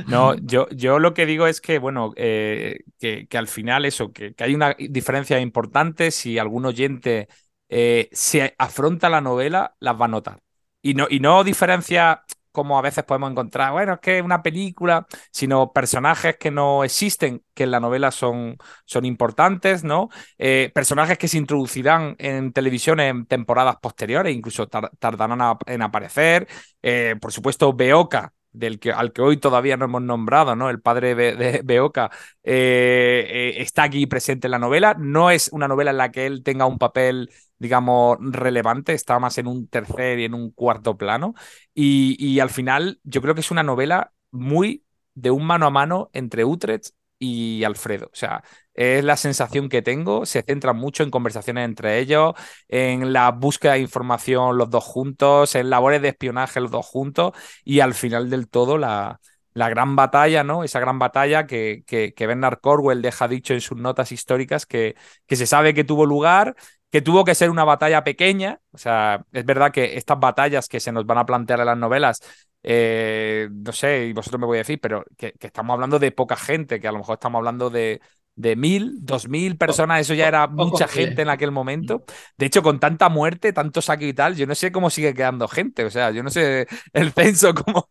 No, 0.08 0.34
yo, 0.34 0.68
yo 0.70 0.98
lo 0.98 1.14
que 1.14 1.24
digo 1.24 1.46
es 1.46 1.60
que, 1.60 1.78
bueno, 1.78 2.12
eh, 2.16 2.80
que, 2.98 3.26
que, 3.26 3.38
al 3.38 3.48
final 3.48 3.84
eso, 3.84 4.12
que, 4.12 4.34
que, 4.34 4.44
hay 4.44 4.54
una 4.54 4.76
diferencia 4.78 5.40
importante 5.40 6.10
si 6.10 6.38
algún 6.38 6.66
oyente 6.66 7.28
eh, 7.68 8.08
se 8.12 8.54
afronta 8.58 9.08
la 9.08 9.20
novela, 9.20 9.74
las 9.80 9.98
va 9.98 10.06
a 10.06 10.08
notar. 10.08 10.40
Y 10.82 10.94
no, 10.94 11.06
y 11.08 11.20
no 11.20 11.44
diferencia 11.44 12.22
como 12.58 12.76
a 12.76 12.82
veces 12.82 13.04
podemos 13.04 13.30
encontrar, 13.30 13.70
bueno, 13.70 13.92
es 13.94 14.00
que 14.00 14.18
es 14.18 14.24
una 14.24 14.42
película, 14.42 15.06
sino 15.30 15.72
personajes 15.72 16.38
que 16.38 16.50
no 16.50 16.82
existen, 16.82 17.44
que 17.54 17.62
en 17.62 17.70
la 17.70 17.78
novela 17.78 18.10
son, 18.10 18.56
son 18.84 19.04
importantes, 19.04 19.84
¿no? 19.84 20.08
Eh, 20.38 20.72
personajes 20.74 21.18
que 21.18 21.28
se 21.28 21.38
introducirán 21.38 22.16
en 22.18 22.52
televisión 22.52 22.98
en 22.98 23.26
temporadas 23.26 23.76
posteriores, 23.80 24.34
incluso 24.34 24.66
tardarán 24.66 25.56
en 25.66 25.82
aparecer. 25.82 26.48
Eh, 26.82 27.14
por 27.20 27.30
supuesto, 27.30 27.72
Beoka, 27.72 28.32
del 28.52 28.78
que, 28.78 28.92
al 28.92 29.12
que 29.12 29.22
hoy 29.22 29.36
todavía 29.36 29.76
no 29.76 29.84
hemos 29.86 30.02
nombrado, 30.02 30.56
¿no? 30.56 30.70
El 30.70 30.80
padre 30.80 31.14
de, 31.14 31.60
Beoka 31.64 32.10
eh, 32.42 33.54
está 33.58 33.84
aquí 33.84 34.06
presente 34.06 34.46
en 34.46 34.52
la 34.52 34.58
novela. 34.58 34.94
No 34.98 35.30
es 35.30 35.48
una 35.52 35.68
novela 35.68 35.90
en 35.90 35.98
la 35.98 36.10
que 36.10 36.26
él 36.26 36.42
tenga 36.42 36.66
un 36.66 36.78
papel 36.78 37.30
digamos, 37.58 38.18
relevante, 38.20 38.92
está 38.92 39.18
más 39.18 39.36
en 39.38 39.48
un 39.48 39.66
tercer 39.68 40.18
y 40.20 40.24
en 40.24 40.34
un 40.34 40.50
cuarto 40.52 40.96
plano. 40.96 41.34
Y, 41.74 42.16
y, 42.24 42.40
al 42.40 42.50
final 42.50 43.00
yo 43.02 43.20
creo 43.20 43.34
que 43.34 43.40
es 43.40 43.50
una 43.50 43.62
novela 43.64 44.12
muy 44.30 44.84
de 45.14 45.30
un 45.30 45.44
mano 45.44 45.66
a 45.66 45.70
mano 45.70 46.10
entre 46.12 46.44
Utrecht 46.44 46.94
y 47.18 47.64
Alfredo. 47.64 48.06
O 48.06 48.16
sea, 48.16 48.42
es 48.74 49.04
la 49.04 49.16
sensación 49.16 49.68
que 49.68 49.82
tengo. 49.82 50.26
Se 50.26 50.42
centra 50.42 50.72
mucho 50.72 51.02
en 51.02 51.10
conversaciones 51.10 51.64
entre 51.64 51.98
ellos, 51.98 52.34
en 52.68 53.12
la 53.12 53.30
búsqueda 53.30 53.72
de 53.74 53.80
información 53.80 54.56
los 54.58 54.70
dos 54.70 54.84
juntos, 54.84 55.54
en 55.54 55.70
labores 55.70 56.02
de 56.02 56.08
espionaje 56.08 56.60
los 56.60 56.70
dos 56.70 56.86
juntos 56.86 57.32
y 57.64 57.80
al 57.80 57.94
final 57.94 58.30
del 58.30 58.48
todo 58.48 58.78
la, 58.78 59.20
la 59.54 59.68
gran 59.68 59.96
batalla, 59.96 60.44
¿no? 60.44 60.64
Esa 60.64 60.80
gran 60.80 60.98
batalla 60.98 61.46
que, 61.46 61.82
que, 61.86 62.14
que 62.14 62.26
Bernard 62.26 62.60
Corwell 62.60 63.02
deja 63.02 63.26
dicho 63.28 63.54
en 63.54 63.60
sus 63.60 63.78
notas 63.78 64.12
históricas 64.12 64.66
que, 64.66 64.94
que 65.26 65.36
se 65.36 65.46
sabe 65.46 65.74
que 65.74 65.84
tuvo 65.84 66.06
lugar 66.06 66.54
que 66.90 67.02
tuvo 67.02 67.24
que 67.24 67.34
ser 67.34 67.50
una 67.50 67.64
batalla 67.64 68.04
pequeña. 68.04 68.60
O 68.72 68.78
sea, 68.78 69.24
es 69.32 69.44
verdad 69.44 69.72
que 69.72 69.96
estas 69.96 70.18
batallas 70.18 70.68
que 70.68 70.80
se 70.80 70.92
nos 70.92 71.06
van 71.06 71.18
a 71.18 71.26
plantear 71.26 71.60
en 71.60 71.66
las 71.66 71.78
novelas, 71.78 72.20
eh, 72.62 73.48
no 73.52 73.72
sé, 73.72 74.06
y 74.06 74.12
vosotros 74.12 74.40
me 74.40 74.46
voy 74.46 74.58
a 74.58 74.60
decir, 74.60 74.80
pero 74.80 75.04
que, 75.16 75.34
estamos 75.40 75.74
hablando 75.74 75.98
de 75.98 76.12
poca 76.12 76.36
gente, 76.36 76.80
que 76.80 76.88
a 76.88 76.92
lo 76.92 76.98
mejor 76.98 77.14
estamos 77.14 77.38
hablando 77.38 77.70
de, 77.70 78.00
de 78.34 78.56
mil, 78.56 78.94
dos 79.00 79.28
mil 79.28 79.56
personas, 79.56 80.00
eso 80.00 80.14
ya 80.14 80.28
era 80.28 80.46
mucha 80.46 80.88
gente 80.88 81.22
en 81.22 81.28
aquel 81.28 81.50
momento. 81.50 82.04
De 82.36 82.46
hecho, 82.46 82.62
con 82.62 82.80
tanta 82.80 83.08
muerte, 83.08 83.52
tanto 83.52 83.82
saque 83.82 84.08
y 84.08 84.14
tal, 84.14 84.36
yo 84.36 84.46
no 84.46 84.54
sé 84.54 84.72
cómo 84.72 84.90
sigue 84.90 85.14
quedando 85.14 85.48
gente, 85.48 85.84
o 85.84 85.90
sea, 85.90 86.10
yo 86.10 86.22
no 86.22 86.30
sé 86.30 86.66
el 86.92 87.12
censo 87.12 87.54
cómo, 87.54 87.90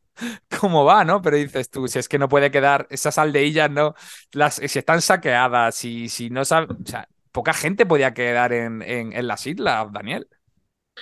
cómo 0.59 0.85
va, 0.85 1.03
¿no? 1.05 1.21
Pero 1.21 1.37
dices 1.37 1.69
tú, 1.69 1.87
si 1.87 1.99
es 1.99 2.09
que 2.09 2.19
no 2.19 2.29
puede 2.29 2.51
quedar, 2.51 2.87
esas 2.89 3.17
aldeillas, 3.17 3.69
¿no? 3.69 3.93
Las, 4.31 4.55
si 4.55 4.79
están 4.79 5.01
saqueadas, 5.01 5.75
si, 5.75 6.09
si 6.09 6.29
no 6.29 6.45
saben, 6.45 6.71
o 6.71 6.87
sea, 6.87 7.07
poca 7.37 7.53
gente 7.53 7.85
podía 7.85 8.15
quedar 8.15 8.51
en, 8.51 8.81
en, 8.81 9.27
las 9.27 9.45
islas, 9.45 9.93
Daniel. 9.93 10.25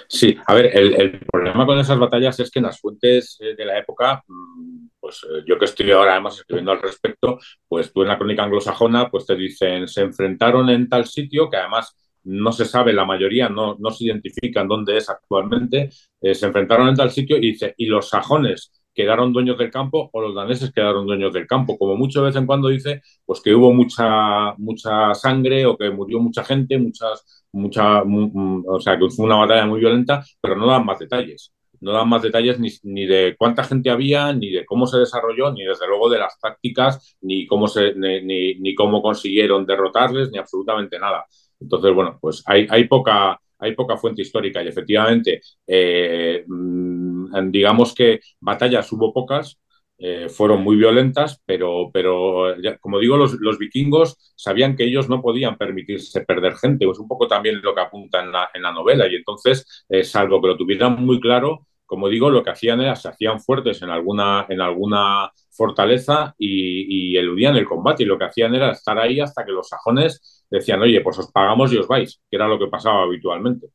Sí, 0.09 0.37
a 0.45 0.53
ver, 0.53 0.65
el, 0.77 1.17
problema 1.31 1.65
con 1.65 1.79
esas 1.79 1.97
batallas 1.97 2.37
es 2.41 2.51
que 2.51 2.59
en 2.59 2.65
las 2.65 2.77
fuentes 2.77 3.37
eh, 3.39 3.55
de 3.55 3.63
la 3.63 3.79
época, 3.79 4.21
mm, 4.27 4.87
pues 4.99 5.23
eh, 5.23 5.43
yo 5.47 5.57
que 5.57 5.63
estoy 5.63 5.89
ahora 5.91 6.11
además 6.11 6.37
escribiendo 6.37 6.73
al 6.73 6.81
respecto, 6.81 7.39
pues 7.69 7.93
tú 7.93 8.01
en 8.01 8.09
la 8.09 8.17
crónica 8.17 8.43
anglosajona, 8.43 9.09
pues 9.09 9.25
te 9.25 9.37
dicen, 9.37 9.87
se 9.87 10.01
enfrentaron 10.01 10.69
en 10.69 10.89
tal 10.89 11.05
sitio, 11.05 11.49
que 11.49 11.55
además 11.55 11.95
no 12.25 12.51
se 12.51 12.65
sabe, 12.65 12.91
la 12.91 13.05
mayoría 13.05 13.47
no, 13.47 13.77
no 13.79 13.91
se 13.91 14.03
identifican 14.03 14.67
dónde 14.67 14.97
es 14.97 15.09
actualmente, 15.09 15.89
eh, 16.19 16.35
se 16.35 16.47
enfrentaron 16.47 16.89
en 16.89 16.95
tal 16.95 17.11
sitio 17.11 17.37
y 17.37 17.51
dice, 17.51 17.73
y 17.77 17.85
los 17.85 18.09
sajones 18.09 18.73
quedaron 18.95 19.33
dueños 19.33 19.57
del 19.57 19.69
campo 19.69 20.09
o 20.11 20.21
los 20.21 20.33
daneses 20.33 20.71
quedaron 20.73 21.05
dueños 21.05 21.33
del 21.33 21.45
campo. 21.45 21.77
Como 21.77 21.95
mucho 21.95 22.21
de 22.21 22.27
vez 22.27 22.35
en 22.37 22.47
cuando 22.47 22.69
dice, 22.69 23.01
pues 23.25 23.41
que 23.41 23.53
hubo 23.53 23.73
mucha, 23.73 24.55
mucha 24.57 25.13
sangre 25.13 25.65
o 25.65 25.77
que 25.77 25.91
murió 25.91 26.19
mucha 26.19 26.43
gente, 26.43 26.79
muchas, 26.79 27.47
mucha, 27.51 28.01
o 28.03 28.79
sea, 28.79 28.97
que 28.97 29.09
fue 29.09 29.25
una 29.25 29.35
batalla 29.35 29.65
muy 29.65 29.79
violenta, 29.79 30.23
pero 30.41 30.55
no 30.55 30.65
dan 30.67 30.85
más 30.85 30.99
detalles. 30.99 31.51
No 31.81 31.91
dan 31.91 32.09
más 32.09 32.23
detalles 32.23 32.59
ni, 32.59 32.69
ni, 32.83 33.05
de 33.05 33.35
cuánta 33.37 33.63
gente 33.63 33.89
había, 33.89 34.33
ni 34.33 34.49
de 34.49 34.65
cómo 34.65 34.87
se 34.87 34.97
desarrolló, 34.97 35.51
ni 35.51 35.65
desde 35.65 35.87
luego 35.87 36.09
de 36.09 36.19
las 36.19 36.39
tácticas, 36.39 37.17
ni 37.21 37.45
cómo, 37.45 37.67
se, 37.67 37.93
ni, 37.95 38.55
ni 38.55 38.75
cómo 38.75 39.01
consiguieron 39.01 39.65
derrotarles, 39.65 40.31
ni 40.31 40.37
absolutamente 40.37 40.97
nada. 40.97 41.25
Entonces, 41.59 41.93
bueno, 41.93 42.17
pues 42.21 42.43
hay, 42.45 42.65
hay 42.69 42.85
poca, 42.87 43.39
hay 43.59 43.75
poca 43.75 43.97
fuente 43.97 44.21
histórica 44.21 44.63
y 44.63 44.67
efectivamente, 44.67 45.41
eh, 45.67 46.43
mm, 46.47 47.04
digamos 47.43 47.93
que 47.93 48.19
batallas 48.39 48.91
hubo 48.91 49.13
pocas, 49.13 49.59
eh, 49.97 50.27
fueron 50.29 50.61
muy 50.61 50.75
violentas, 50.75 51.41
pero, 51.45 51.89
pero 51.93 52.53
como 52.81 52.99
digo, 52.99 53.15
los, 53.17 53.57
vikingos 53.57 54.33
sabían 54.35 54.75
que 54.75 54.83
ellos 54.83 55.07
no 55.07 55.21
podían 55.21 55.57
permitirse 55.57 56.21
perder 56.25 56.55
gente, 56.55 56.85
es 56.89 56.99
un 56.99 57.07
poco 57.07 57.27
también 57.27 57.61
lo 57.61 57.73
que 57.73 57.81
apunta 57.81 58.21
en 58.21 58.31
la, 58.31 58.49
en 58.53 58.63
la 58.63 58.73
novela, 58.73 59.07
y 59.07 59.15
entonces, 59.15 59.85
eh, 59.89 60.03
salvo 60.03 60.41
que 60.41 60.47
lo 60.49 60.57
tuvieran 60.57 61.01
muy 61.05 61.19
claro, 61.21 61.65
como 61.85 62.09
digo, 62.09 62.29
lo 62.29 62.43
que 62.43 62.49
hacían 62.49 62.81
era, 62.81 62.95
se 62.95 63.09
hacían 63.09 63.39
fuertes 63.39 63.81
en 63.81 63.89
alguna, 63.89 64.45
en 64.49 64.59
alguna 64.59 65.31
fortaleza 65.51 66.35
y, 66.37 67.15
eludían 67.15 67.55
el 67.55 67.65
combate, 67.65 68.03
y 68.03 68.05
lo 68.05 68.17
que 68.17 68.25
hacían 68.25 68.55
era 68.55 68.71
estar 68.71 68.97
ahí 68.99 69.19
hasta 69.19 69.45
que 69.45 69.51
los 69.51 69.69
sajones 69.69 70.45
decían, 70.49 70.81
oye, 70.81 71.01
pues 71.01 71.17
os 71.19 71.31
pagamos 71.31 71.71
y 71.73 71.77
os 71.77 71.87
vais, 71.87 72.21
que 72.29 72.35
era 72.35 72.47
lo 72.47 72.59
que 72.59 72.67
pasaba 72.67 73.03
habitualmente. 73.03 73.67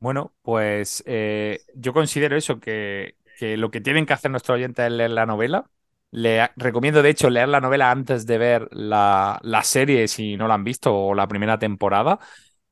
Bueno, 0.00 0.32
pues 0.42 1.02
eh, 1.06 1.60
yo 1.74 1.92
considero 1.92 2.36
eso, 2.36 2.58
que, 2.58 3.16
que, 3.38 3.56
lo 3.58 3.70
que 3.70 3.82
tienen 3.82 4.06
que 4.06 4.14
hacer 4.14 4.30
nuestros 4.30 4.56
oyentes 4.56 4.86
es 4.86 4.92
leer 4.92 5.10
la 5.10 5.26
novela. 5.26 5.70
Le 6.10 6.50
recomiendo, 6.56 7.02
de 7.02 7.10
hecho, 7.10 7.28
leer 7.28 7.48
la 7.48 7.60
novela 7.60 7.90
antes 7.90 8.26
de 8.26 8.38
ver 8.38 8.68
la, 8.72 9.38
la 9.42 9.62
serie 9.62 10.08
si 10.08 10.36
no 10.38 10.48
la 10.48 10.54
han 10.54 10.64
visto 10.64 10.94
o 10.96 11.14
la 11.14 11.28
primera 11.28 11.58
temporada 11.58 12.18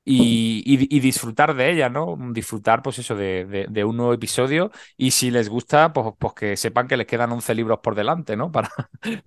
y, 0.04 1.00
disfrutar 1.00 1.54
de 1.54 1.70
ella, 1.70 1.90
¿no? 1.90 2.16
Disfrutar, 2.32 2.82
pues 2.82 2.98
eso, 2.98 3.14
de, 3.14 3.84
un 3.86 3.96
nuevo 3.96 4.14
episodio 4.14 4.70
y 4.96 5.10
si 5.10 5.30
les 5.30 5.48
gusta, 5.50 5.92
pues, 5.92 6.14
pues, 6.18 6.32
que 6.34 6.56
sepan 6.56 6.88
que 6.88 6.96
les 6.96 7.06
quedan 7.06 7.32
11 7.32 7.54
libros 7.54 7.80
por 7.82 7.94
delante, 7.94 8.36
¿no? 8.36 8.50
Para, 8.52 8.70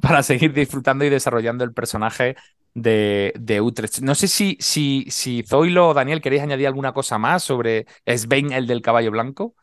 para 0.01 0.23
seguir 0.23 0.53
disfrutando 0.53 1.05
y 1.05 1.09
desarrollando 1.09 1.63
el 1.63 1.73
personaje 1.73 2.35
de, 2.73 3.33
de 3.39 3.61
Utrecht. 3.61 3.99
No 3.99 4.15
sé 4.15 4.27
si, 4.27 4.57
si, 4.59 5.05
si 5.09 5.43
Zoilo 5.43 5.89
o 5.89 5.93
Daniel 5.93 6.21
queréis 6.21 6.43
añadir 6.43 6.67
alguna 6.67 6.93
cosa 6.93 7.17
más 7.17 7.43
sobre 7.43 7.85
Sven, 8.05 8.51
el 8.51 8.67
del 8.67 8.81
caballo 8.81 9.11
blanco. 9.11 9.55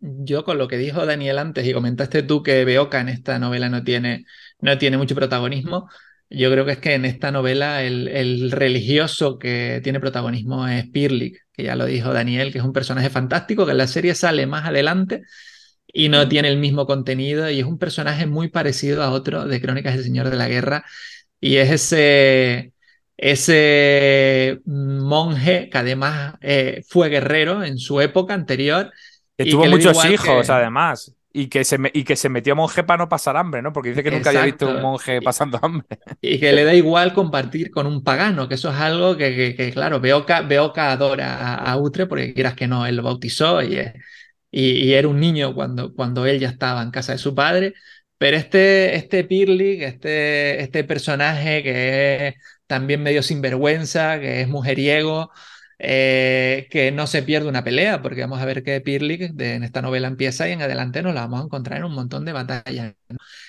Yo 0.00 0.44
con 0.44 0.58
lo 0.58 0.68
que 0.68 0.76
dijo 0.76 1.06
Daniel 1.06 1.38
antes 1.38 1.66
y 1.66 1.72
comentaste 1.72 2.22
tú 2.22 2.42
que 2.42 2.64
Beoka 2.64 3.00
en 3.00 3.08
esta 3.08 3.38
novela 3.38 3.68
no 3.68 3.82
tiene, 3.82 4.26
no 4.60 4.78
tiene 4.78 4.96
mucho 4.96 5.16
protagonismo, 5.16 5.88
yo 6.30 6.50
creo 6.50 6.64
que 6.66 6.72
es 6.72 6.78
que 6.78 6.94
en 6.94 7.04
esta 7.04 7.32
novela 7.32 7.82
el, 7.82 8.50
religioso 8.50 9.38
que 9.38 9.80
tiene 9.82 9.98
protagonismo 10.00 10.68
es 10.68 10.86
Pirlik, 10.88 11.46
que 11.52 11.64
ya 11.64 11.74
lo 11.74 11.86
dijo 11.86 12.12
Daniel, 12.12 12.52
que 12.52 12.58
es 12.58 12.64
un 12.64 12.72
personaje 12.72 13.08
fantástico, 13.10 13.64
que 13.64 13.72
en 13.72 13.78
la 13.78 13.86
serie 13.86 14.14
sale 14.14 14.46
más 14.46 14.66
adelante 14.66 15.22
y 15.86 16.08
no 16.10 16.28
tiene 16.28 16.48
el 16.48 16.58
mismo 16.58 16.86
contenido 16.86 17.50
y 17.50 17.60
es 17.60 17.66
un 17.66 17.78
personaje 17.78 18.26
muy 18.26 18.48
parecido 18.48 19.02
a 19.02 19.10
otro 19.10 19.46
de 19.46 19.60
Crónicas 19.60 19.94
del 19.94 20.04
Señor 20.04 20.28
de 20.30 20.36
la 20.36 20.48
Guerra 20.48 20.84
y 21.40 21.56
es 21.56 21.70
ese, 21.70 22.72
ese 23.16 24.60
monje 24.64 25.68
que 25.70 25.78
además 25.78 26.34
eh, 26.40 26.82
fue 26.88 27.08
guerrero 27.08 27.64
en 27.64 27.78
su 27.78 28.00
época 28.00 28.34
anterior. 28.34 28.92
Que 29.36 29.46
tuvo 29.46 29.66
muchos 29.66 30.04
hijos, 30.04 30.50
además. 30.50 31.14
Y 31.30 31.48
que, 31.48 31.62
se 31.62 31.78
y 31.92 32.04
que 32.04 32.16
se 32.16 32.28
metió 32.28 32.56
monje 32.56 32.82
para 32.82 33.04
no 33.04 33.08
pasar 33.08 33.36
hambre, 33.36 33.62
¿no? 33.62 33.72
Porque 33.72 33.90
dice 33.90 34.02
que 34.02 34.10
nunca 34.10 34.30
había 34.30 34.44
visto 34.44 34.68
un 34.68 34.80
monje 34.80 35.20
pasando 35.22 35.60
hambre. 35.62 35.86
Y 36.20 36.40
que 36.40 36.52
le 36.52 36.64
da 36.64 36.74
igual 36.74 37.12
compartir 37.12 37.70
con 37.70 37.86
un 37.86 38.02
pagano, 38.02 38.48
que 38.48 38.54
eso 38.54 38.70
es 38.70 38.76
algo 38.76 39.16
que, 39.16 39.54
que, 39.54 39.70
claro, 39.70 40.00
Beoka, 40.00 40.40
Beoka 40.40 40.90
adora 40.90 41.54
a, 41.54 41.76
Utre, 41.76 42.06
porque 42.06 42.34
quieras 42.34 42.54
que 42.54 42.66
no, 42.66 42.86
él 42.86 42.96
lo 42.96 43.02
bautizó 43.02 43.62
y, 43.62 43.78
y, 44.50 44.92
era 44.92 45.06
un 45.06 45.20
niño 45.20 45.54
cuando, 45.54 45.94
cuando 45.94 46.26
él 46.26 46.40
ya 46.40 46.48
estaba 46.48 46.82
en 46.82 46.90
casa 46.90 47.12
de 47.12 47.18
su 47.18 47.34
padre. 47.34 47.74
Pero 48.18 48.36
este, 48.36 48.96
este 48.96 49.24
Pirlig, 49.24 49.82
este, 49.82 50.60
este 50.62 50.84
personaje 50.84 51.62
que 51.62 52.28
es 52.28 52.34
también 52.66 53.02
medio 53.02 53.22
sinvergüenza, 53.22 54.18
que 54.20 54.40
es 54.42 54.48
mujeriego, 54.48 55.30
eh, 55.78 56.66
que 56.70 56.90
no 56.90 57.06
se 57.06 57.22
pierde 57.22 57.48
una 57.48 57.62
pelea, 57.62 58.02
porque 58.02 58.22
vamos 58.22 58.40
a 58.40 58.44
ver 58.44 58.64
que 58.64 58.80
Pirlik 58.80 59.40
en 59.40 59.62
esta 59.62 59.80
novela 59.82 60.08
empieza 60.08 60.48
y 60.48 60.52
en 60.52 60.62
adelante 60.62 61.02
nos 61.02 61.14
la 61.14 61.22
vamos 61.22 61.40
a 61.42 61.44
encontrar 61.44 61.78
en 61.78 61.84
un 61.84 61.94
montón 61.94 62.24
de 62.24 62.32
batallas. 62.32 62.94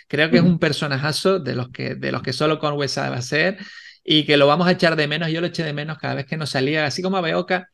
Creo 0.08 0.30
que 0.30 0.38
es 0.38 0.44
un 0.44 0.60
personajazo 0.60 1.40
de 1.40 1.56
los 1.56 1.70
que, 1.70 1.96
de 1.96 2.12
los 2.12 2.22
que 2.22 2.34
solo 2.34 2.60
Conway 2.60 2.90
sabe 2.90 3.18
hacer 3.18 3.58
y 4.04 4.26
que 4.26 4.38
lo 4.38 4.48
vamos 4.48 4.68
a 4.68 4.72
echar 4.72 4.96
de 4.96 5.08
menos. 5.08 5.30
Yo 5.30 5.42
lo 5.42 5.48
eché 5.48 5.64
de 5.64 5.74
menos 5.74 5.98
cada 5.98 6.16
vez 6.16 6.26
que 6.26 6.38
nos 6.38 6.52
salía, 6.52 6.86
así 6.86 7.02
como 7.02 7.18
a 7.18 7.22
Beoka. 7.22 7.70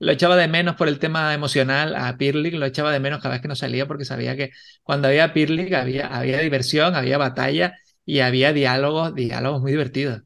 Lo 0.00 0.12
echaba 0.12 0.36
de 0.36 0.48
menos 0.48 0.76
por 0.76 0.88
el 0.88 0.98
tema 0.98 1.32
emocional 1.34 1.94
a 1.96 2.16
Pirlik, 2.18 2.54
lo 2.54 2.66
echaba 2.66 2.92
de 2.92 3.00
menos 3.00 3.20
cada 3.22 3.34
vez 3.34 3.42
que 3.42 3.48
no 3.48 3.56
salía 3.56 3.86
porque 3.86 4.04
sabía 4.04 4.36
que 4.36 4.50
cuando 4.82 5.08
había 5.08 5.32
Pirlik 5.32 5.72
había, 5.74 6.08
había 6.08 6.40
diversión, 6.40 6.96
había 6.96 7.18
batalla 7.18 7.74
y 8.04 8.20
había 8.20 8.52
diálogos, 8.52 9.14
diálogos 9.14 9.62
muy 9.62 9.72
divertidos. 9.72 10.22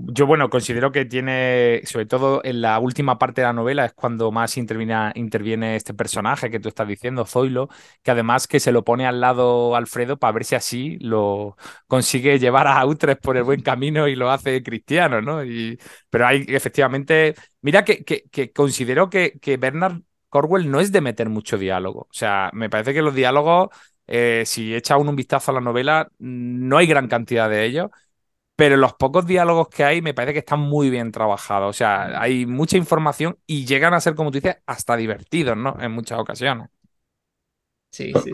Yo, 0.00 0.26
bueno, 0.26 0.48
considero 0.48 0.92
que 0.92 1.04
tiene, 1.06 1.80
sobre 1.84 2.06
todo 2.06 2.40
en 2.44 2.60
la 2.60 2.78
última 2.78 3.18
parte 3.18 3.40
de 3.40 3.48
la 3.48 3.52
novela, 3.52 3.84
es 3.84 3.92
cuando 3.94 4.30
más 4.30 4.56
interviene, 4.56 5.74
este 5.74 5.92
personaje 5.92 6.50
que 6.50 6.60
tú 6.60 6.68
estás 6.68 6.86
diciendo, 6.86 7.24
Zoilo, 7.26 7.68
que 8.04 8.12
además 8.12 8.46
que 8.46 8.60
se 8.60 8.70
lo 8.70 8.84
pone 8.84 9.08
al 9.08 9.20
lado 9.20 9.74
Alfredo 9.74 10.16
para 10.16 10.30
ver 10.32 10.44
si 10.44 10.54
así 10.54 10.98
lo 11.00 11.56
consigue 11.88 12.38
llevar 12.38 12.68
a 12.68 12.86
Utrecht 12.86 13.20
por 13.20 13.36
el 13.36 13.42
buen 13.42 13.60
camino 13.60 14.06
y 14.06 14.14
lo 14.14 14.30
hace 14.30 14.62
cristiano, 14.62 15.20
¿no? 15.20 15.44
Y, 15.44 15.76
pero 16.10 16.28
hay 16.28 16.44
efectivamente, 16.46 17.34
mira 17.60 17.84
que, 17.84 18.04
que, 18.04 18.52
considero 18.52 19.10
que, 19.10 19.32
que 19.40 19.56
Bernard 19.56 20.02
Corwell 20.28 20.70
no 20.70 20.78
es 20.78 20.92
de 20.92 21.00
meter 21.00 21.28
mucho 21.28 21.58
diálogo. 21.58 22.02
O 22.02 22.12
sea, 22.12 22.50
me 22.52 22.70
parece 22.70 22.94
que 22.94 23.02
los 23.02 23.14
diálogos, 23.16 23.70
eh, 24.06 24.44
si 24.46 24.74
echa 24.76 24.96
uno 24.96 25.10
un 25.10 25.16
vistazo 25.16 25.50
a 25.50 25.54
la 25.54 25.60
novela, 25.60 26.08
no 26.18 26.76
hay 26.78 26.86
gran 26.86 27.08
cantidad 27.08 27.50
de 27.50 27.64
ellos 27.64 27.90
pero 28.58 28.76
los 28.76 28.94
pocos 28.94 29.24
diálogos 29.24 29.68
que 29.68 29.84
hay 29.84 30.02
me 30.02 30.14
parece 30.14 30.32
que 30.32 30.38
están 30.40 30.58
muy 30.58 30.90
bien 30.90 31.12
trabajados. 31.12 31.70
O 31.70 31.72
sea, 31.72 32.20
hay 32.20 32.44
mucha 32.44 32.76
información 32.76 33.38
y 33.46 33.64
llegan 33.64 33.94
a 33.94 34.00
ser, 34.00 34.16
como 34.16 34.32
tú 34.32 34.38
dices, 34.38 34.56
hasta 34.66 34.96
divertidos, 34.96 35.56
¿no? 35.56 35.76
En 35.80 35.92
muchas 35.92 36.18
ocasiones. 36.18 36.68
Sí, 37.88 38.12
sí, 38.24 38.32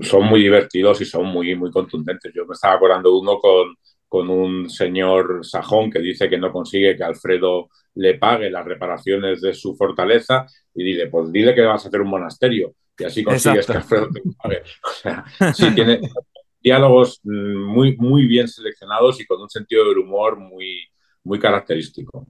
Son, 0.00 0.24
muy 0.24 0.40
divertidos 0.40 1.00
y 1.02 1.04
son 1.04 1.26
muy, 1.26 1.54
muy 1.54 1.70
contundentes. 1.70 2.32
Yo 2.34 2.46
me 2.46 2.54
estaba 2.54 2.74
acordando 2.74 3.16
uno 3.16 3.38
con, 3.38 3.76
con 4.08 4.28
un 4.28 4.68
señor 4.68 5.46
sajón 5.46 5.88
que 5.88 6.00
dice 6.00 6.28
que 6.28 6.36
no 6.36 6.50
consigue 6.50 6.96
que 6.96 7.04
Alfredo 7.04 7.68
le 7.94 8.18
pague 8.18 8.50
las 8.50 8.64
reparaciones 8.64 9.40
de 9.40 9.54
su 9.54 9.76
fortaleza 9.76 10.46
y 10.74 10.82
dile, 10.82 11.06
pues 11.06 11.30
dile 11.30 11.54
que 11.54 11.62
vas 11.62 11.84
a 11.84 11.88
hacer 11.88 12.00
un 12.00 12.10
monasterio 12.10 12.74
y 12.98 13.04
así 13.04 13.22
consigues 13.22 13.68
que 13.68 13.74
Alfredo 13.74 14.08
te 14.12 14.20
pague. 14.42 14.62
O 14.82 14.90
sea, 14.90 15.24
sí 15.54 15.72
tiene, 15.76 16.00
diálogos 16.60 17.20
mm, 17.24 17.64
muy, 17.64 17.96
muy 17.96 18.26
bien 18.26 18.48
seleccionados 18.48 19.20
y 19.20 19.26
con 19.26 19.40
un 19.40 19.50
sentido 19.50 19.88
del 19.88 19.98
humor 19.98 20.38
muy, 20.38 20.88
muy 21.24 21.38
característico. 21.38 22.26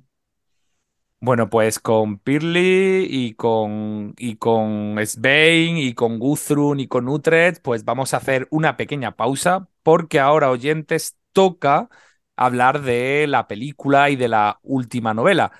Bueno, 1.23 1.51
pues 1.51 1.79
con 1.79 2.19
Pirli 2.19 3.07
y 3.11 3.35
con, 3.35 4.15
y 4.17 4.37
con 4.37 4.97
Svein 5.05 5.77
y 5.77 5.93
con 5.93 6.19
Guthrun 6.19 6.81
y 6.81 6.89
con 6.89 7.09
Utrecht, 7.09 7.61
pues 7.63 7.85
vamos 7.85 8.15
a 8.15 8.17
hacer 8.17 8.49
una 8.51 8.79
pequeña 8.79 9.17
pausa 9.17 9.69
porque 9.83 10.19
ahora, 10.19 10.51
oyentes, 10.51 11.19
toca 11.33 11.91
hablar 12.37 12.81
de 12.81 13.27
la 13.29 13.47
película 13.49 14.09
y 14.09 14.17
de 14.17 14.29
la 14.29 14.61
última 14.63 15.13
novela. 15.13 15.53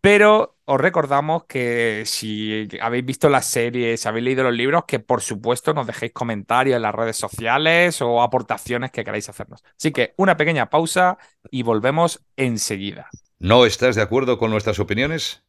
Pero 0.00 0.56
os 0.64 0.80
recordamos 0.80 1.44
que 1.44 2.04
si 2.06 2.68
habéis 2.80 3.04
visto 3.04 3.28
las 3.28 3.46
series, 3.46 4.06
habéis 4.06 4.24
leído 4.24 4.44
los 4.44 4.54
libros, 4.54 4.84
que 4.86 5.00
por 5.00 5.20
supuesto 5.20 5.74
nos 5.74 5.86
dejéis 5.86 6.12
comentarios 6.12 6.76
en 6.76 6.82
las 6.82 6.94
redes 6.94 7.16
sociales 7.16 8.00
o 8.00 8.22
aportaciones 8.22 8.90
que 8.92 9.04
queráis 9.04 9.28
hacernos. 9.28 9.64
Así 9.76 9.92
que 9.92 10.14
una 10.16 10.36
pequeña 10.36 10.70
pausa 10.70 11.18
y 11.50 11.62
volvemos 11.62 12.22
enseguida. 12.36 13.08
¿No 13.38 13.66
estás 13.66 13.96
de 13.96 14.02
acuerdo 14.02 14.38
con 14.38 14.52
nuestras 14.52 14.78
opiniones? 14.78 15.42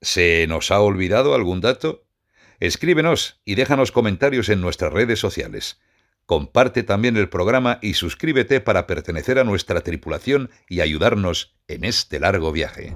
¿Se 0.00 0.46
nos 0.48 0.72
ha 0.72 0.80
olvidado 0.80 1.34
algún 1.34 1.60
dato? 1.60 2.04
Escríbenos 2.58 3.40
y 3.44 3.54
déjanos 3.54 3.92
comentarios 3.92 4.48
en 4.48 4.60
nuestras 4.60 4.92
redes 4.92 5.20
sociales. 5.20 5.80
Comparte 6.26 6.82
también 6.82 7.16
el 7.16 7.28
programa 7.28 7.78
y 7.82 7.94
suscríbete 7.94 8.60
para 8.60 8.86
pertenecer 8.86 9.38
a 9.38 9.44
nuestra 9.44 9.82
tripulación 9.82 10.50
y 10.68 10.80
ayudarnos 10.80 11.56
en 11.68 11.84
este 11.84 12.18
largo 12.20 12.52
viaje. 12.52 12.94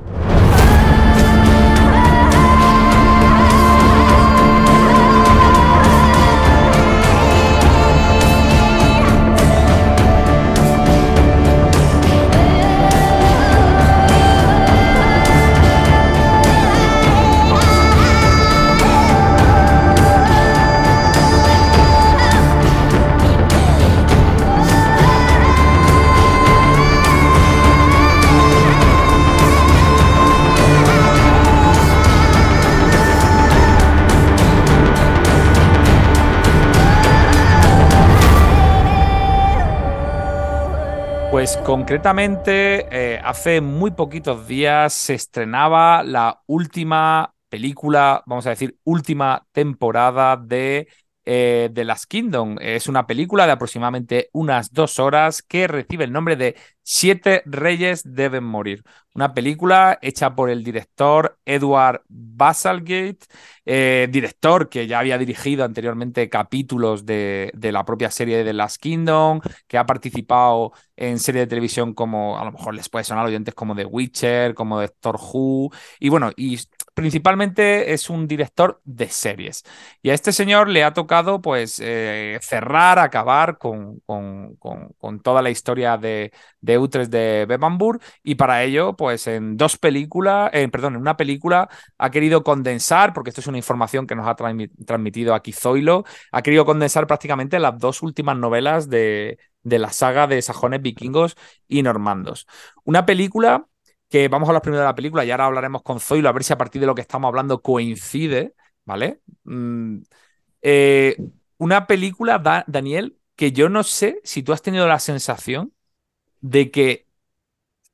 Pues 41.46 41.58
concretamente, 41.58 42.88
eh, 42.90 43.20
hace 43.22 43.60
muy 43.60 43.92
poquitos 43.92 44.48
días 44.48 44.92
se 44.92 45.14
estrenaba 45.14 46.02
la 46.02 46.42
última 46.46 47.36
película, 47.48 48.24
vamos 48.26 48.48
a 48.48 48.50
decir, 48.50 48.76
última 48.82 49.46
temporada 49.52 50.36
de 50.36 50.88
eh, 51.26 51.70
The 51.74 51.84
Last 51.84 52.06
Kingdom. 52.06 52.56
Es 52.60 52.88
una 52.88 53.06
película 53.06 53.46
de 53.46 53.52
aproximadamente 53.52 54.30
unas 54.32 54.72
dos 54.72 54.98
horas 54.98 55.42
que 55.42 55.66
recibe 55.66 56.04
el 56.04 56.12
nombre 56.12 56.36
de 56.36 56.56
Siete 56.88 57.42
Reyes 57.46 58.02
deben 58.04 58.44
morir. 58.44 58.84
Una 59.12 59.34
película 59.34 59.98
hecha 60.02 60.36
por 60.36 60.50
el 60.50 60.62
director 60.62 61.36
Edward 61.44 62.02
Basalgate, 62.08 63.18
eh, 63.64 64.06
director 64.08 64.68
que 64.68 64.86
ya 64.86 65.00
había 65.00 65.18
dirigido 65.18 65.64
anteriormente 65.64 66.28
capítulos 66.30 67.04
de, 67.04 67.50
la 67.60 67.84
propia 67.84 68.12
serie 68.12 68.36
de 68.36 68.44
The 68.44 68.52
Last 68.52 68.80
Kingdom, 68.80 69.40
que 69.66 69.78
ha 69.78 69.84
participado 69.84 70.74
en 70.94 71.18
series 71.18 71.42
de 71.42 71.48
televisión 71.48 71.92
como, 71.92 72.38
a 72.38 72.44
lo 72.44 72.52
mejor 72.52 72.74
les 72.74 72.88
puede 72.88 73.04
sonar 73.04 73.26
oyentes 73.26 73.54
como 73.54 73.74
The 73.74 73.84
Witcher, 73.86 74.54
como 74.54 74.80
Doctor 74.80 75.16
Who, 75.20 75.70
y 75.98 76.08
bueno, 76.08 76.30
y 76.36 76.60
principalmente 76.96 77.92
es 77.92 78.08
un 78.08 78.26
director 78.26 78.80
de 78.84 79.10
series. 79.10 79.64
Y 80.00 80.08
a 80.08 80.14
este 80.14 80.32
señor 80.32 80.70
le 80.70 80.82
ha 80.82 80.94
tocado 80.94 81.42
pues 81.42 81.78
eh, 81.84 82.38
cerrar, 82.40 82.98
acabar 82.98 83.58
con, 83.58 84.00
con, 84.06 85.20
toda 85.22 85.42
la 85.42 85.50
historia 85.50 85.98
de, 85.98 86.32
de 86.62 86.78
Utrecht 86.78 87.10
de 87.10 87.44
Bebambur 87.46 88.00
y 88.22 88.36
para 88.36 88.64
ello 88.64 88.96
pues 88.96 89.26
en 89.26 89.58
dos 89.58 89.76
películas, 89.76 90.48
eh, 90.54 90.68
perdón, 90.68 90.94
en 90.94 91.02
una 91.02 91.18
película 91.18 91.68
ha 91.98 92.10
querido 92.10 92.42
condensar, 92.42 93.12
porque 93.12 93.28
esto 93.28 93.42
es 93.42 93.46
una 93.46 93.58
información 93.58 94.06
que 94.06 94.16
nos 94.16 94.26
ha 94.26 94.34
transmitido 94.34 95.34
aquí 95.34 95.52
Zoilo, 95.52 96.04
ha 96.32 96.40
querido 96.40 96.64
condensar 96.64 97.06
prácticamente 97.06 97.58
las 97.58 97.78
dos 97.78 98.02
últimas 98.02 98.38
novelas 98.38 98.88
de, 98.88 99.38
de 99.62 99.78
la 99.78 99.90
saga 99.92 100.26
de 100.26 100.40
sajones 100.40 100.80
vikingos 100.80 101.36
y 101.68 101.82
normandos. 101.82 102.46
Una 102.84 103.04
película 103.04 103.66
que 104.08 104.28
vamos 104.28 104.48
a 104.48 104.50
hablar 104.50 104.62
primero 104.62 104.80
de 104.82 104.86
la 104.86 104.94
película 104.94 105.24
y 105.24 105.30
ahora 105.30 105.46
hablaremos 105.46 105.82
con 105.82 106.00
Zoilo 106.00 106.28
a 106.28 106.32
ver 106.32 106.44
si 106.44 106.52
a 106.52 106.58
partir 106.58 106.80
de 106.80 106.86
lo 106.86 106.94
que 106.94 107.02
estamos 107.02 107.28
hablando 107.28 107.62
coincide, 107.62 108.54
¿vale? 108.84 109.20
Mm, 109.44 109.98
eh, 110.62 111.16
una 111.58 111.86
película, 111.86 112.64
Daniel, 112.66 113.18
que 113.36 113.52
yo 113.52 113.68
no 113.68 113.82
sé 113.82 114.20
si 114.24 114.42
tú 114.42 114.52
has 114.52 114.62
tenido 114.62 114.86
la 114.86 114.98
sensación 114.98 115.72
de 116.40 116.70
que 116.70 117.06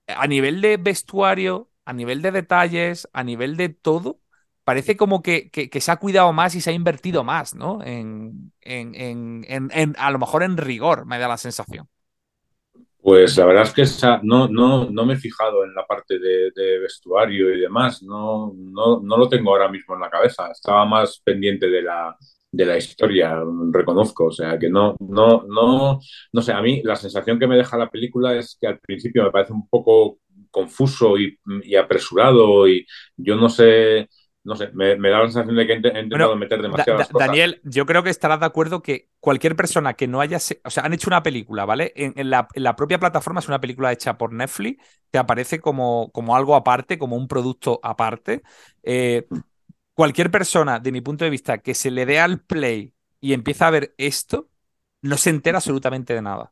a 0.06 0.26
nivel 0.26 0.60
de 0.60 0.76
vestuario, 0.76 1.70
a 1.84 1.92
nivel 1.92 2.22
de 2.22 2.32
detalles, 2.32 3.08
a 3.12 3.24
nivel 3.24 3.56
de 3.56 3.68
todo, 3.70 4.20
parece 4.64 4.96
como 4.96 5.22
que, 5.22 5.50
que, 5.50 5.80
se 5.80 5.90
ha 5.90 5.96
cuidado 5.96 6.32
más 6.32 6.54
y 6.54 6.60
se 6.60 6.70
ha 6.70 6.72
invertido 6.72 7.24
más, 7.24 7.54
¿no? 7.54 7.82
En, 7.82 8.52
en, 8.60 9.44
en, 9.48 9.96
a 9.98 10.10
lo 10.10 10.18
mejor 10.18 10.42
en 10.42 10.56
rigor, 10.56 11.06
me 11.06 11.18
da 11.18 11.28
la 11.28 11.38
sensación. 11.38 11.88
Pues 13.02 13.36
la 13.36 13.46
verdad 13.46 13.64
es 13.64 13.72
que 13.72 13.82
esa, 13.82 14.20
no, 14.22 14.46
no, 14.48 14.88
no 14.88 15.04
me 15.04 15.14
he 15.14 15.16
fijado 15.16 15.64
en 15.64 15.74
la 15.74 15.84
parte 15.84 16.20
de, 16.20 16.78
vestuario 16.78 17.52
y 17.52 17.60
demás, 17.60 18.00
no, 18.02 18.52
no, 18.56 19.00
no, 19.02 19.16
lo 19.18 19.28
tengo 19.28 19.50
ahora 19.50 19.68
mismo 19.68 19.94
en 19.96 20.02
la 20.02 20.10
cabeza, 20.10 20.50
estaba 20.52 20.84
más 20.86 21.20
pendiente 21.24 21.68
de 21.68 21.82
la, 21.82 22.16
de 22.52 22.64
la 22.64 22.76
historia, 22.78 23.42
reconozco, 23.72 24.26
o 24.26 24.30
sea 24.30 24.56
que 24.56 24.70
no, 24.70 24.94
no, 25.00 25.44
no, 25.48 25.98
no 26.32 26.42
sé, 26.42 26.52
a 26.52 26.62
mí 26.62 26.80
la 26.84 26.94
sensación 26.94 27.40
que 27.40 27.48
me 27.48 27.56
deja 27.56 27.76
la 27.76 27.90
película 27.90 28.36
es 28.36 28.56
que 28.60 28.68
al 28.68 28.78
principio 28.78 29.24
me 29.24 29.32
parece 29.32 29.52
un 29.52 29.68
poco 29.68 30.18
confuso 30.52 31.18
y, 31.18 31.36
y 31.64 31.74
apresurado 31.74 32.68
y 32.68 32.86
yo 33.16 33.34
no 33.36 33.48
sé, 33.48 34.08
no 34.44 34.56
sé, 34.56 34.70
me, 34.72 34.96
da 34.96 35.18
la 35.18 35.24
sensación 35.24 35.54
de 35.54 35.66
que 35.66 35.72
he 35.74 35.76
intentado 35.76 36.36
meter 36.36 36.60
demasiadas 36.60 37.08
cosas. 37.08 37.26
Daniel, 37.26 37.60
yo 37.62 37.86
creo 37.86 38.02
que 38.02 38.10
estarás 38.10 38.40
de 38.40 38.46
acuerdo 38.46 38.82
que 38.82 39.08
cualquier 39.20 39.54
persona 39.54 39.94
que 39.94 40.08
no 40.08 40.20
haya. 40.20 40.38
O 40.64 40.70
sea, 40.70 40.84
han 40.84 40.92
hecho 40.92 41.08
una 41.08 41.22
película, 41.22 41.64
¿vale? 41.64 41.92
En, 41.94 42.28
la, 42.28 42.48
propia 42.76 42.98
plataforma 42.98 43.38
es 43.38 43.46
una 43.46 43.60
película 43.60 43.92
hecha 43.92 44.18
por 44.18 44.32
Netflix, 44.32 44.84
te 45.10 45.18
aparece 45.18 45.60
como, 45.60 46.10
como 46.12 46.34
algo 46.34 46.56
aparte, 46.56 46.98
como 46.98 47.16
un 47.16 47.28
producto 47.28 47.78
aparte. 47.84 48.42
Eh, 48.82 49.26
cualquier 49.94 50.30
persona, 50.30 50.80
de 50.80 50.90
mi 50.90 51.00
punto 51.00 51.24
de 51.24 51.30
vista, 51.30 51.58
que 51.58 51.74
se 51.74 51.92
le 51.92 52.04
dé 52.04 52.18
al 52.18 52.40
play 52.40 52.92
y 53.20 53.34
empieza 53.34 53.68
a 53.68 53.70
ver 53.70 53.94
esto, 53.96 54.48
no 55.02 55.16
se 55.16 55.30
entera 55.30 55.58
absolutamente 55.58 56.14
de 56.14 56.22
nada. 56.22 56.50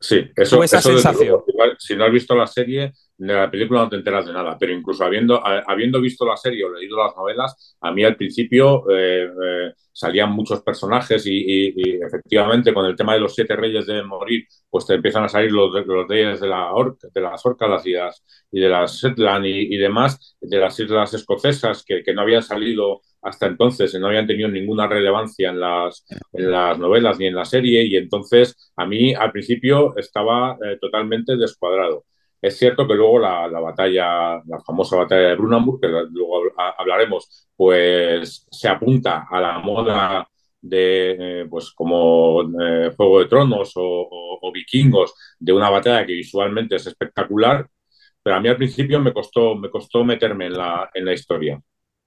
Sí, 0.00 0.30
eso, 0.36 0.62
esa 0.62 0.80
sensación. 0.80 1.40
si 1.78 1.96
no 1.96 2.04
has 2.04 2.12
visto 2.12 2.34
la 2.34 2.46
serie, 2.46 2.92
de 3.16 3.32
la 3.32 3.50
película 3.50 3.82
no 3.82 3.88
te 3.88 3.96
enteras 3.96 4.26
de 4.26 4.32
nada, 4.32 4.56
pero 4.58 4.72
incluso 4.72 5.04
habiendo, 5.04 5.40
habiendo 5.44 6.00
visto 6.00 6.26
la 6.26 6.36
serie 6.36 6.64
o 6.64 6.72
leído 6.72 6.96
las 6.96 7.14
novelas, 7.16 7.76
a 7.80 7.92
mí 7.92 8.04
al 8.04 8.16
principio 8.16 8.84
eh, 8.90 9.24
eh, 9.24 9.72
salían 9.92 10.32
muchos 10.32 10.62
personajes 10.62 11.24
y, 11.26 11.72
efectivamente 12.02 12.74
con 12.74 12.86
el 12.86 12.96
tema 12.96 13.14
de 13.14 13.20
los 13.20 13.34
siete 13.34 13.54
reyes 13.56 13.86
de 13.86 14.02
morir, 14.02 14.46
pues 14.68 14.86
te 14.86 14.94
empiezan 14.94 15.24
a 15.24 15.28
salir 15.28 15.52
los, 15.52 15.72
los 15.86 16.08
reyes 16.08 16.40
de, 16.40 16.48
la 16.48 16.72
de 17.14 17.20
las 17.20 17.46
Orcas 17.46 17.86
y, 17.86 17.94
y 18.50 18.60
de 18.60 18.68
las 18.68 18.94
Shetland 18.96 19.46
y, 19.46 19.76
demás, 19.76 20.36
de 20.40 20.58
las 20.58 20.78
islas 20.80 21.14
escocesas 21.14 21.84
que, 21.84 22.02
que 22.02 22.14
no 22.14 22.22
habían 22.22 22.42
salido 22.42 23.00
hasta 23.24 23.46
entonces 23.46 23.94
no 23.98 24.08
habían 24.08 24.26
tenido 24.26 24.48
ninguna 24.48 24.86
relevancia 24.86 25.48
en 25.48 25.58
las, 25.58 26.04
en 26.32 26.50
las 26.50 26.78
novelas 26.78 27.18
ni 27.18 27.26
en 27.26 27.34
la 27.34 27.46
serie 27.46 27.84
y 27.84 27.96
entonces 27.96 28.72
a 28.76 28.86
mí 28.86 29.14
al 29.14 29.32
principio 29.32 29.96
estaba 29.96 30.58
eh, 30.62 30.76
totalmente 30.80 31.36
descuadrado. 31.36 32.04
Es 32.44 32.58
cierto 32.58 32.86
que 32.86 32.94
luego 32.94 33.18
la, 33.18 33.48
la, 33.48 33.58
batalla, 33.58 34.36
la 34.44 34.60
famosa 34.66 34.96
batalla 34.96 35.28
de 35.30 35.34
Brunanburg, 35.36 35.80
que 35.80 35.88
luego 35.88 36.42
hablaremos, 36.78 37.48
pues 37.56 38.46
se 38.50 38.68
apunta 38.68 39.26
a 39.30 39.40
la 39.40 39.58
moda 39.60 40.28
de, 40.60 41.42
eh, 41.42 41.46
pues 41.48 41.72
como 41.72 42.42
eh, 42.60 42.92
Juego 42.94 43.20
de 43.20 43.26
Tronos 43.28 43.72
o, 43.76 44.08
o, 44.42 44.52
Vikingos, 44.52 45.14
de 45.38 45.54
una 45.54 45.70
batalla 45.70 46.04
que 46.04 46.12
visualmente 46.12 46.76
es 46.76 46.86
espectacular, 46.86 47.66
pero 48.22 48.36
a 48.36 48.40
mí 48.40 48.48
al 48.48 48.56
principio 48.58 49.00
me 49.00 49.14
costó, 49.14 49.54
me 49.56 49.70
costó 49.70 50.04
meterme 50.04 50.46
en 50.46 50.58
la, 50.58 50.90
en 50.92 51.06
la 51.06 51.14
historia. 51.14 51.58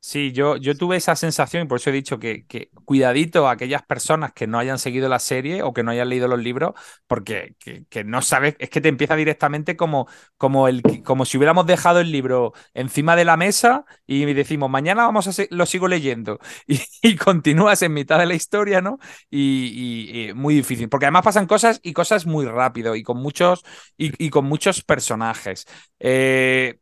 Sí, 0.07 0.31
yo, 0.31 0.55
yo 0.55 0.73
tuve 0.77 0.95
esa 0.95 1.17
sensación 1.17 1.63
y 1.63 1.65
por 1.67 1.79
eso 1.79 1.89
he 1.89 1.93
dicho 1.93 2.17
que, 2.17 2.45
que, 2.45 2.69
cuidadito 2.85 3.45
a 3.45 3.51
aquellas 3.51 3.83
personas 3.83 4.31
que 4.31 4.47
no 4.47 4.57
hayan 4.57 4.79
seguido 4.79 5.09
la 5.09 5.19
serie 5.19 5.63
o 5.63 5.73
que 5.73 5.83
no 5.83 5.91
hayan 5.91 6.07
leído 6.07 6.29
los 6.29 6.39
libros, 6.39 6.75
porque 7.07 7.57
que, 7.59 8.03
no 8.05 8.21
sabes, 8.21 8.55
es 8.59 8.69
que 8.69 8.79
te 8.79 8.87
empieza 8.87 9.17
directamente 9.17 9.75
como, 9.75 10.07
como, 10.37 10.69
el, 10.69 10.81
como 11.03 11.25
si 11.25 11.35
hubiéramos 11.35 11.65
dejado 11.65 11.99
el 11.99 12.09
libro 12.09 12.53
encima 12.73 13.17
de 13.17 13.25
la 13.25 13.35
mesa 13.35 13.83
y 14.05 14.23
decimos, 14.33 14.69
mañana 14.69 15.05
vamos 15.05 15.27
a 15.27 15.43
lo 15.49 15.65
sigo 15.65 15.89
leyendo 15.89 16.39
y, 16.67 17.17
continúas 17.17 17.81
en 17.81 17.93
mitad 17.93 18.17
de 18.17 18.27
la 18.27 18.35
historia, 18.35 18.79
¿no? 18.79 18.99
Y, 19.29 20.31
muy 20.35 20.55
difícil, 20.55 20.87
porque 20.87 21.07
además 21.07 21.23
pasan 21.25 21.47
cosas 21.47 21.81
y 21.83 21.91
cosas 21.91 22.25
muy 22.25 22.45
rápido 22.45 22.95
y 22.95 23.03
con 23.03 23.17
muchos, 23.17 23.65
y, 23.97 24.29
con 24.29 24.45
muchos 24.45 24.83
personajes. 24.83 25.65
Eh, 25.99 26.79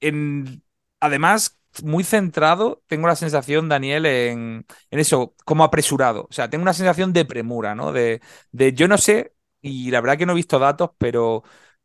en, 0.00 0.62
además, 1.00 1.58
muy 1.82 2.04
centrado, 2.04 2.82
tengo 2.86 3.06
la 3.08 3.16
sensación, 3.16 3.68
Daniel, 3.68 4.06
en, 4.06 4.66
en, 4.90 4.98
eso, 4.98 5.34
como 5.44 5.64
apresurado. 5.64 6.26
O 6.30 6.32
sea, 6.32 6.48
tengo 6.50 6.62
una 6.62 6.72
sensación 6.74 7.12
de 7.12 7.24
premura, 7.24 7.74
¿no? 7.74 7.92
De, 7.92 8.20
de 8.52 8.72
yo 8.72 8.88
no 8.88 8.98
sé, 8.98 9.34
y 9.60 9.90
la 9.90 10.00
verdad 10.00 10.18
que 10.18 10.26
no 10.26 10.32
he 10.32 10.36
visto 10.36 10.58
datos, 10.58 10.90
pero, 10.98 11.42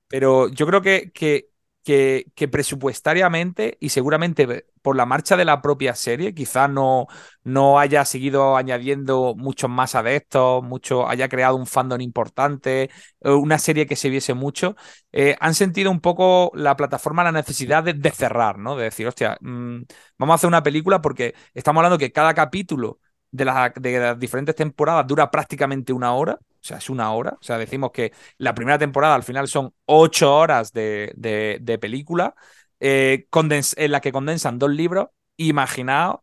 pero 0.08 0.50
yo 0.50 0.66
creo 0.68 0.82
que, 0.82 1.12
que 1.12 1.50
que, 1.84 2.48
presupuestariamente 2.52 3.78
y 3.80 3.90
seguramente 3.90 4.66
por 4.82 4.96
la 4.96 5.06
marcha 5.06 5.36
de 5.38 5.46
la 5.46 5.62
propia 5.62 5.96
serie, 5.96 6.34
quizás 6.34 6.70
no, 6.70 7.08
no 7.44 7.80
haya 7.80 8.06
seguido 8.06 8.58
añadiendo 8.58 9.36
muchos 9.36 9.70
más 9.70 9.96
adeptos, 9.96 10.64
mucho, 10.64 11.08
haya 11.08 11.28
creado 11.30 11.56
un 11.56 11.66
fandom 11.68 12.02
importante, 12.02 12.90
eh, 13.22 13.32
una 13.32 13.58
serie 13.60 13.88
que 13.88 13.96
se 13.96 14.10
viese 14.10 14.34
mucho, 14.34 14.76
eh, 15.12 15.36
han 15.40 15.56
sentido 15.56 15.92
un 15.92 16.02
poco 16.02 16.52
la 16.54 16.76
plataforma 16.76 17.24
la 17.24 17.32
necesidad 17.32 17.84
de, 17.84 18.12
cerrar, 18.12 18.58
¿no? 18.60 18.76
De 18.76 18.86
decir, 18.86 19.08
hostia, 19.08 19.38
mm, 19.42 19.82
vamos 20.18 20.34
a 20.34 20.36
hacer 20.36 20.48
una 20.48 20.64
película 20.64 21.02
porque 21.02 21.34
estamos 21.54 21.80
hablando 21.82 21.98
que 21.98 22.12
cada 22.12 22.34
capítulo 22.34 23.00
de 23.32 23.46
las, 23.46 23.74
de 23.76 24.00
las 24.00 24.20
diferentes 24.20 24.56
temporadas 24.56 25.08
dura 25.08 25.32
prácticamente 25.32 25.94
una 25.94 26.14
hora. 26.14 26.40
O 26.62 26.68
sea, 26.68 26.78
es 26.78 26.90
una 26.90 27.12
hora. 27.14 27.38
O 27.40 27.44
sea, 27.44 27.58
decimos 27.58 27.92
que 27.92 28.12
la 28.38 28.54
primera 28.54 28.78
temporada 28.78 29.16
al 29.16 29.24
final 29.24 29.48
son 29.48 29.74
ocho 29.86 30.36
horas 30.36 30.74
de, 30.74 31.14
de, 31.16 31.78
película 31.80 32.36
eh, 32.80 33.28
en 33.32 33.92
la 33.92 34.02
que 34.02 34.12
condensan 34.12 34.60
dos 34.60 34.72
libros. 34.72 35.08
Imaginaos, 35.38 36.20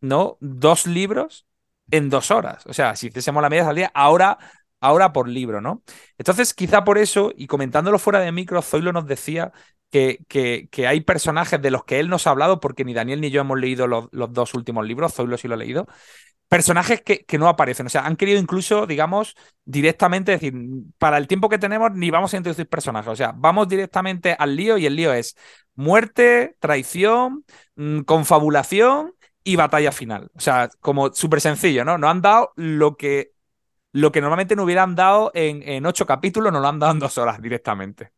¿no? 0.00 0.38
Dos 0.40 0.86
libros 0.86 1.46
en 1.90 2.10
dos 2.10 2.30
horas. 2.30 2.66
O 2.66 2.72
sea, 2.72 2.96
si 2.96 3.08
hiciésemos 3.08 3.42
la 3.42 3.50
media 3.50 3.68
al 3.68 3.76
día, 3.76 3.90
ahora, 3.94 4.38
ahora 4.80 5.12
por 5.12 5.28
libro, 5.28 5.60
¿no? 5.60 5.82
Entonces, 6.18 6.54
quizá 6.54 6.84
por 6.84 6.98
eso, 6.98 7.32
y 7.36 7.46
comentándolo 7.46 7.98
fuera 7.98 8.20
de 8.20 8.32
micro, 8.32 8.62
Zoilo 8.62 8.92
nos 8.92 9.06
decía 9.06 9.52
que, 9.90 10.24
que, 10.28 10.68
que, 10.70 10.86
hay 10.86 11.02
personajes 11.02 11.60
de 11.60 11.70
los 11.70 11.84
que 11.84 12.00
él 12.00 12.08
nos 12.08 12.26
ha 12.26 12.30
hablado, 12.30 12.60
porque 12.60 12.84
ni 12.84 12.94
Daniel 12.94 13.20
ni 13.20 13.30
yo 13.30 13.42
hemos 13.42 13.58
leído 13.60 13.86
los, 13.86 14.08
los 14.12 14.32
dos 14.32 14.54
últimos 14.54 14.86
libros, 14.86 15.12
Zoilo 15.14 15.36
sí 15.36 15.48
lo 15.48 15.54
ha 15.54 15.58
leído, 15.58 15.86
personajes 16.52 17.00
que, 17.00 17.24
que, 17.24 17.38
no 17.38 17.48
aparecen. 17.48 17.86
O 17.86 17.88
sea, 17.88 18.04
han 18.04 18.14
querido 18.14 18.38
incluso, 18.38 18.86
digamos, 18.86 19.34
directamente 19.64 20.32
decir, 20.32 20.52
para 20.98 21.16
el 21.16 21.26
tiempo 21.26 21.48
que 21.48 21.56
tenemos, 21.56 21.92
ni 21.94 22.10
vamos 22.10 22.34
a 22.34 22.36
introducir 22.36 22.68
personajes. 22.68 23.08
O 23.10 23.16
sea, 23.16 23.32
vamos 23.34 23.68
directamente 23.68 24.36
al 24.38 24.54
lío 24.54 24.76
y 24.76 24.84
el 24.84 24.94
lío 24.94 25.14
es 25.14 25.34
muerte, 25.76 26.54
traición, 26.60 27.46
mm, 27.76 28.00
confabulación 28.00 29.14
y 29.42 29.56
batalla 29.56 29.92
final. 29.92 30.30
O 30.36 30.40
sea, 30.40 30.68
como 30.80 31.14
súper 31.14 31.40
sencillo, 31.40 31.86
¿no? 31.86 31.96
Nos 31.96 32.10
han 32.10 32.20
dado 32.20 32.52
lo 32.56 32.98
que, 32.98 33.32
lo 33.92 34.12
que 34.12 34.20
normalmente 34.20 34.54
no 34.54 34.64
hubieran 34.64 34.94
dado 34.94 35.30
en, 35.32 35.62
en 35.66 35.86
ocho 35.86 36.04
capítulos, 36.04 36.52
nos 36.52 36.60
lo 36.60 36.68
han 36.68 36.78
dado 36.78 36.92
en 36.92 36.98
dos 36.98 37.16
horas 37.16 37.40
directamente. 37.40 38.12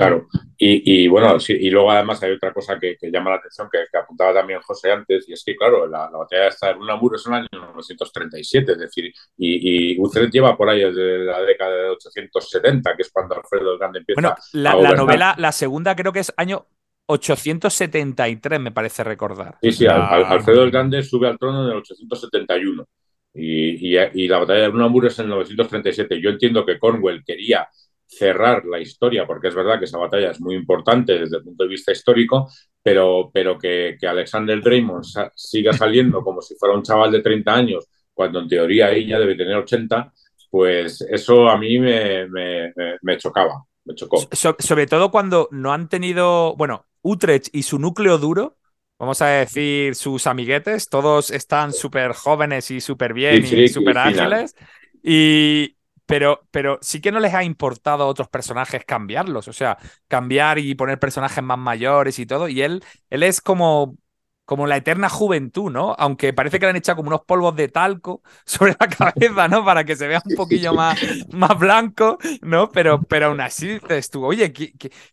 Claro, 0.00 0.26
y, 0.56 1.08
bueno, 1.08 1.36
y 1.46 1.70
luego 1.70 1.90
además 1.90 2.22
hay 2.22 2.32
otra 2.32 2.52
cosa 2.52 2.78
que, 2.78 2.96
llama 3.12 3.30
la 3.30 3.36
atención, 3.36 3.68
que, 3.70 3.98
apuntaba 3.98 4.32
también 4.32 4.60
José 4.62 4.92
antes, 4.92 5.28
y 5.28 5.34
es 5.34 5.42
que, 5.44 5.54
claro, 5.54 5.86
la, 5.86 6.08
batalla 6.08 6.48
de 6.48 6.74
Brunamur 6.74 7.16
es 7.16 7.26
en 7.26 7.32
el 7.34 7.38
año 7.40 7.48
1937, 7.52 8.72
es 8.72 8.78
decir, 8.78 9.12
y, 9.36 9.94
y 9.94 10.30
lleva 10.30 10.56
por 10.56 10.70
ahí 10.70 10.80
desde 10.80 11.18
la 11.18 11.42
década 11.42 11.76
de 11.76 11.88
870, 11.90 12.96
que 12.96 13.02
es 13.02 13.10
cuando 13.12 13.34
Alfredo 13.34 13.72
el 13.72 13.78
Grande 13.78 13.98
empieza 13.98 14.20
bueno, 14.20 14.36
la, 14.52 14.74
la 14.74 14.94
novela, 14.94 15.34
la 15.36 15.52
segunda 15.52 15.94
creo 15.94 16.12
que 16.12 16.20
es 16.20 16.32
año 16.36 16.66
873, 17.06 18.60
me 18.60 18.70
parece 18.70 19.04
recordar. 19.04 19.58
Sí, 19.60 19.72
sí, 19.72 19.86
Alfredo 19.86 20.62
el 20.62 20.70
Grande 20.70 21.02
sube 21.02 21.28
al 21.28 21.38
trono 21.38 21.64
en 21.64 21.72
el 21.72 21.78
871. 21.78 22.86
Y, 23.32 23.96
y, 23.96 24.28
la 24.28 24.38
batalla 24.38 24.62
de 24.62 24.68
Brunamur 24.68 25.06
es 25.06 25.18
en 25.18 25.26
1937. 25.26 26.20
Yo 26.20 26.30
entiendo 26.30 26.66
que 26.66 26.78
Cornwell 26.78 27.22
quería 27.24 27.68
cerrar 28.10 28.64
la 28.64 28.80
historia, 28.80 29.26
porque 29.26 29.48
es 29.48 29.54
verdad 29.54 29.78
que 29.78 29.84
esa 29.84 29.98
batalla 29.98 30.32
es 30.32 30.40
muy 30.40 30.56
importante 30.56 31.18
desde 31.18 31.36
el 31.36 31.44
punto 31.44 31.62
de 31.62 31.70
vista 31.70 31.92
histórico, 31.92 32.50
pero, 32.82 33.30
pero 33.32 33.56
que, 33.56 33.96
que 33.98 34.06
Alexander 34.06 34.60
Draymond 34.60 35.04
siga 35.34 35.72
saliendo 35.72 36.22
como 36.22 36.42
si 36.42 36.56
fuera 36.56 36.74
un 36.74 36.82
chaval 36.82 37.12
de 37.12 37.22
30 37.22 37.54
años, 37.54 37.86
cuando 38.12 38.40
en 38.40 38.48
teoría 38.48 38.90
ella 38.90 39.18
debe 39.18 39.36
tener 39.36 39.54
80, 39.54 40.12
pues 40.50 41.00
eso 41.02 41.48
a 41.48 41.56
mí 41.56 41.78
me, 41.78 42.26
me, 42.26 43.16
chocaba, 43.16 43.64
me 43.84 43.94
chocó. 43.94 44.18
sobre 44.58 44.86
todo 44.86 45.10
cuando 45.12 45.48
no 45.52 45.72
han 45.72 45.88
tenido, 45.88 46.56
bueno, 46.56 46.86
Utrecht 47.02 47.54
y 47.54 47.62
su 47.62 47.78
núcleo 47.78 48.18
duro, 48.18 48.56
vamos 48.98 49.22
a 49.22 49.28
decir 49.28 49.94
sus 49.94 50.26
amiguetes, 50.26 50.88
todos 50.88 51.30
están 51.30 51.72
súper 51.72 52.12
jóvenes 52.12 52.72
y 52.72 52.80
súper 52.80 53.14
bien 53.14 53.44
y 53.44 53.68
súper 53.68 53.98
ágiles. 53.98 54.56
Y, 55.02 55.76
pero, 56.10 56.40
pero 56.50 56.80
sí 56.82 57.00
que 57.00 57.12
no 57.12 57.20
les 57.20 57.34
ha 57.34 57.44
importado 57.44 58.02
a 58.02 58.06
otros 58.08 58.28
personajes 58.28 58.84
cambiarlos, 58.84 59.46
o 59.46 59.52
sea, 59.52 59.78
cambiar 60.08 60.58
y 60.58 60.74
poner 60.74 60.98
personajes 60.98 61.44
más 61.44 61.56
mayores 61.58 62.18
y 62.18 62.26
todo. 62.26 62.48
Y 62.48 62.62
él, 62.62 62.82
él 63.10 63.22
es 63.22 63.40
como 63.40 63.96
como 64.50 64.66
la 64.66 64.78
eterna 64.78 65.08
juventud, 65.08 65.70
¿no? 65.70 65.94
Aunque 65.96 66.32
parece 66.32 66.58
que 66.58 66.66
le 66.66 66.70
han 66.70 66.76
echado 66.76 66.96
como 66.96 67.06
unos 67.06 67.20
polvos 67.24 67.54
de 67.54 67.68
talco 67.68 68.20
sobre 68.44 68.74
la 68.80 68.88
cabeza, 68.88 69.46
¿no? 69.46 69.64
Para 69.64 69.84
que 69.84 69.94
se 69.94 70.08
vea 70.08 70.20
un 70.24 70.34
poquillo 70.34 70.74
más, 70.74 70.98
más 71.30 71.56
blanco, 71.56 72.18
¿no? 72.42 72.68
Pero, 72.68 73.00
pero 73.00 73.26
aún 73.26 73.40
así 73.40 73.78
estuvo, 73.88 74.26
oye, 74.26 74.52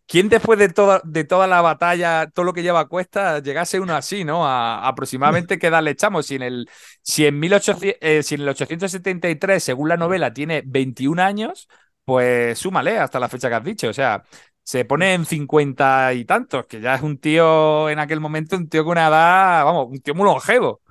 ¿quién 0.08 0.28
después 0.28 0.58
de 0.58 0.70
toda, 0.70 1.00
de 1.04 1.22
toda 1.22 1.46
la 1.46 1.60
batalla, 1.60 2.28
todo 2.34 2.46
lo 2.46 2.52
que 2.52 2.64
lleva 2.64 2.80
a 2.80 2.86
cuesta, 2.86 3.38
llegase 3.38 3.78
uno 3.78 3.94
así, 3.94 4.24
¿no? 4.24 4.44
A, 4.44 4.84
aproximadamente 4.88 5.56
qué 5.56 5.68
edad 5.68 5.84
le 5.84 5.92
echamos. 5.92 6.26
Si 6.26 6.34
en 6.34 6.42
el, 6.42 6.68
si 7.02 7.24
en, 7.24 7.38
1800, 7.38 7.98
eh, 8.00 8.24
si 8.24 8.34
en 8.34 8.40
el 8.40 8.48
873, 8.48 9.62
según 9.62 9.88
la 9.88 9.96
novela, 9.96 10.32
tiene 10.32 10.64
21 10.66 11.22
años, 11.22 11.68
pues 12.04 12.58
súmale 12.58 12.98
hasta 12.98 13.20
la 13.20 13.28
fecha 13.28 13.48
que 13.48 13.54
has 13.54 13.62
dicho. 13.64 13.88
O 13.88 13.92
sea, 13.92 14.24
se 14.68 14.84
pone 14.84 15.14
en 15.14 15.24
cincuenta 15.24 16.12
y 16.12 16.26
tantos, 16.26 16.66
que 16.66 16.82
ya 16.82 16.94
es 16.94 17.00
un 17.00 17.16
tío 17.16 17.88
en 17.88 17.98
aquel 17.98 18.20
momento, 18.20 18.54
un 18.54 18.68
tío 18.68 18.84
con 18.84 18.92
una 18.92 19.08
edad, 19.08 19.64
vamos, 19.64 19.86
un 19.88 19.98
tío 19.98 20.14
muy 20.14 20.26
longevo. 20.26 20.82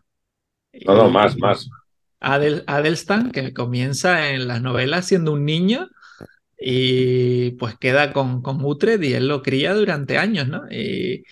No, 0.88 0.96
no, 0.96 1.10
más, 1.12 1.38
más. 1.38 1.70
Adel, 2.20 2.64
Adelstan, 2.66 3.30
que 3.30 3.54
comienza 3.54 4.32
en 4.32 4.48
las 4.48 4.64
novelas 4.64 5.06
siendo 5.06 5.32
un 5.32 5.46
niño 5.46 5.90
y 6.60 7.52
pues 7.52 7.78
queda 7.78 8.14
con, 8.14 8.42
con 8.42 8.66
Utrecht 8.66 9.04
y 9.04 9.14
él 9.14 9.28
lo 9.28 9.44
cría 9.44 9.76
durante 9.76 10.18
años, 10.18 10.48
¿no? 10.48 10.64
Y, 10.72 11.24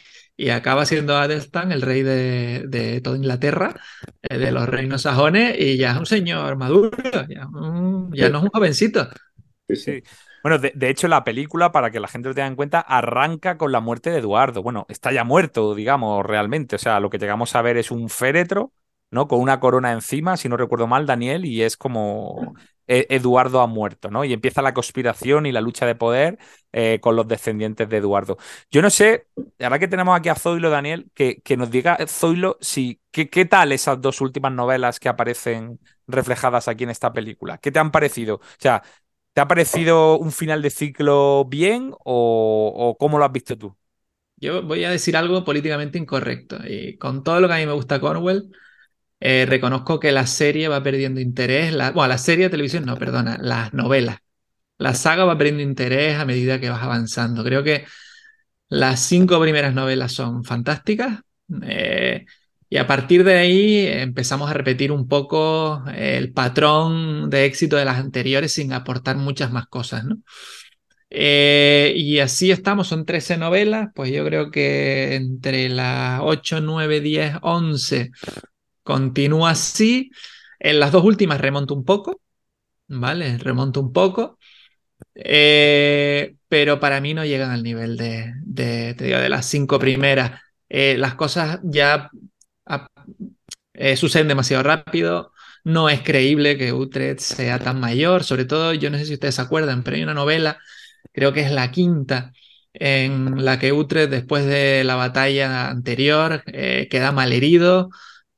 acaba 0.52 0.86
siendo 0.86 1.18
Adelstan 1.18 1.72
el 1.72 1.82
rey 1.82 2.04
de, 2.04 3.02
toda 3.04 3.18
Inglaterra, 3.18 3.74
eh, 4.22 4.38
de 4.38 4.52
los 4.52 4.70
reinos 4.70 5.02
sajones, 5.02 5.60
y 5.60 5.78
ya 5.78 5.94
es 5.94 5.98
un 5.98 6.06
señor 6.06 6.58
maduro, 6.58 6.92
ya, 7.12 7.26
ya 7.28 8.30
no 8.30 8.38
es 8.38 8.44
un 8.44 8.50
jovencito. 8.50 9.10
Sí, 9.68 9.76
sí. 9.78 10.04
Bueno, 10.46 10.60
de, 10.60 10.90
hecho, 10.92 11.08
la 11.08 11.24
película, 11.24 11.72
para 11.72 11.90
que 11.90 12.00
la 12.00 12.08
gente 12.08 12.30
lo 12.30 12.36
tenga 12.36 12.46
en 12.46 12.56
cuenta, 12.56 12.80
arranca 12.80 13.58
con 13.58 13.72
la 13.72 13.80
muerte 13.80 14.12
de 14.12 14.20
Eduardo. 14.20 14.62
Bueno, 14.62 14.86
está 14.90 15.12
ya 15.12 15.24
muerto, 15.24 15.74
digamos, 15.74 16.24
realmente. 16.24 16.76
O 16.76 16.80
sea, 16.80 17.00
lo 17.00 17.10
que 17.10 17.18
llegamos 17.18 17.56
a 17.56 17.64
ver 17.64 17.78
es 17.78 17.90
un 17.90 18.10
féretro, 18.10 18.72
¿no? 19.10 19.28
Con 19.28 19.40
una 19.40 19.60
corona 19.60 19.92
encima, 19.92 20.38
si 20.38 20.48
no 20.48 20.56
recuerdo 20.56 20.86
mal, 20.86 21.08
Daniel, 21.08 21.46
y 21.46 21.64
es 21.64 21.78
como 21.78 22.54
e-, 22.86 23.08
Eduardo 23.10 23.60
ha 23.62 23.66
muerto, 23.66 24.12
¿no? 24.12 24.24
Y 24.24 24.34
empieza 24.34 24.62
la 24.62 24.76
conspiración 24.76 25.48
y 25.48 25.52
la 25.52 25.62
lucha 25.62 25.88
de 25.88 25.96
poder 25.96 26.38
eh, 26.72 27.00
con 27.02 27.16
los 27.16 27.28
descendientes 27.28 27.90
de 27.90 27.98
Eduardo. 27.98 28.38
Yo 28.70 28.84
no 28.84 28.92
sé, 28.92 29.26
ahora 29.60 29.80
que 29.80 29.88
tenemos 29.88 30.16
aquí 30.16 30.30
a 30.30 30.36
Zoilo, 30.36 30.70
Daniel, 30.70 31.10
que, 31.16 31.42
que 31.42 31.58
nos 31.58 31.72
diga, 31.72 31.98
Zoilo, 32.08 32.60
si, 32.62 33.02
¿qué, 33.10 33.32
¿qué 33.32 33.46
tal 33.46 33.72
esas 33.72 34.00
dos 34.00 34.22
últimas 34.22 34.52
novelas 34.52 35.00
que 35.00 35.10
aparecen 35.10 35.80
reflejadas 36.06 36.68
aquí 36.68 36.84
en 36.84 36.92
esta 36.92 37.14
película? 37.14 37.58
¿Qué 37.58 37.72
te 37.72 37.80
han 37.80 37.90
parecido? 37.90 38.36
O 38.36 38.60
sea, 38.60 38.84
¿te 39.36 39.42
ha 39.42 39.50
parecido 39.50 40.18
un 40.18 40.32
final 40.32 40.62
de 40.62 40.70
ciclo 40.70 41.44
bien 41.44 41.92
o, 42.06 42.96
cómo 42.98 43.20
lo 43.20 43.26
has 43.26 43.34
visto 43.34 43.58
tú? 43.58 43.76
Yo 44.38 44.64
voy 44.64 44.86
a 44.86 44.90
decir 44.90 45.18
algo 45.18 45.44
políticamente 45.44 45.98
incorrecto. 45.98 46.58
Y 46.66 46.98
con 46.98 47.22
todo 47.22 47.42
lo 47.42 47.50
que 47.50 47.54
a 47.56 47.58
mí 47.58 47.66
me 47.66 47.74
gusta 47.74 48.00
Cornwell, 48.00 48.50
eh, 49.20 49.46
reconozco 49.46 50.00
que 50.00 50.14
la 50.14 50.26
serie 50.26 50.70
va 50.70 50.82
perdiendo 50.82 51.20
interés. 51.20 51.74
Bueno, 51.94 52.08
la 52.08 52.18
serie 52.18 52.46
de 52.46 52.50
televisión 52.50 52.86
no, 52.86 52.96
perdona, 52.98 53.38
las 53.42 53.74
novelas. 53.74 54.20
La 54.78 54.94
saga 54.94 55.26
va 55.26 55.38
perdiendo 55.38 55.64
interés 55.64 56.18
a 56.18 56.24
medida 56.24 56.62
que 56.62 56.70
vas 56.70 56.82
avanzando. 56.82 57.44
Creo 57.44 57.62
que 57.62 57.86
las 58.70 59.02
cinco 59.02 59.42
primeras 59.42 59.74
novelas 59.74 60.14
son 60.14 60.46
fantásticas. 60.46 61.20
Eh, 61.64 62.26
y 62.76 62.78
a 62.78 62.88
partir 62.88 63.24
de 63.24 63.36
ahí 63.36 63.88
empezamos 63.88 64.52
a 64.52 64.54
repetir 64.54 64.92
un 64.92 65.08
poco 65.08 65.82
el 65.96 66.34
patrón 66.34 67.30
de 67.30 67.46
éxito 67.46 67.78
de 67.78 67.86
las 67.86 68.00
anteriores 68.00 68.52
sin 68.52 68.74
aportar 68.74 69.16
muchas 69.16 69.50
más 69.50 69.66
cosas, 69.68 70.04
¿no? 70.04 70.18
Eh, 71.10 71.94
y 71.96 72.20
así 72.20 72.52
estamos, 72.52 72.90
son 72.90 73.06
13 73.06 73.38
novelas, 73.38 73.92
pues 73.96 74.12
yo 74.12 74.26
creo 74.26 74.52
que 74.52 75.16
entre 75.16 75.70
las 75.70 76.20
8, 76.22 76.60
9, 76.60 77.00
10, 77.00 77.36
11 77.44 78.12
continúa 78.84 79.52
así. 79.52 80.12
En 80.60 80.82
las 80.82 80.92
dos 80.92 81.06
últimas 81.06 81.40
remonto 81.40 81.76
un 81.76 81.86
poco, 81.86 82.20
¿vale? 82.90 83.38
Remonto 83.38 83.80
un 83.80 83.94
poco. 83.94 84.38
Eh, 85.14 86.36
pero 86.50 86.82
para 86.82 87.00
mí 87.00 87.14
no 87.14 87.24
llegan 87.24 87.52
al 87.52 87.64
nivel 87.64 87.96
de, 87.96 88.34
de, 88.44 88.96
de 88.96 89.30
las 89.30 89.46
cinco 89.46 89.80
primeras. 89.80 90.42
Eh, 90.68 90.98
las 90.98 91.16
cosas 91.16 91.62
ya 91.64 92.10
eh, 93.74 93.96
suceden 93.98 94.28
demasiado 94.28 94.64
rápido. 94.64 95.32
No 95.64 95.90
es 95.90 96.02
creíble 96.02 96.58
que 96.58 96.74
Utrecht 96.74 97.20
sea 97.20 97.60
tan 97.60 97.80
mayor. 97.80 98.24
Sobre 98.24 98.46
todo, 98.46 98.74
yo 98.74 98.90
no 98.90 98.98
sé 98.98 99.06
si 99.06 99.14
ustedes 99.14 99.36
se 99.36 99.42
acuerdan, 99.42 99.84
pero 99.84 99.98
hay 99.98 100.04
una 100.04 100.14
novela, 100.14 100.60
creo 101.14 101.34
que 101.34 101.42
es 101.42 101.52
la 101.52 101.72
quinta, 101.72 102.34
en 102.74 103.44
la 103.46 103.60
que 103.60 103.74
Utrecht, 103.74 104.12
después 104.12 104.46
de 104.46 104.84
la 104.84 104.96
batalla 104.96 105.70
anterior, 105.70 106.44
queda 106.44 107.12
malherido 107.12 107.90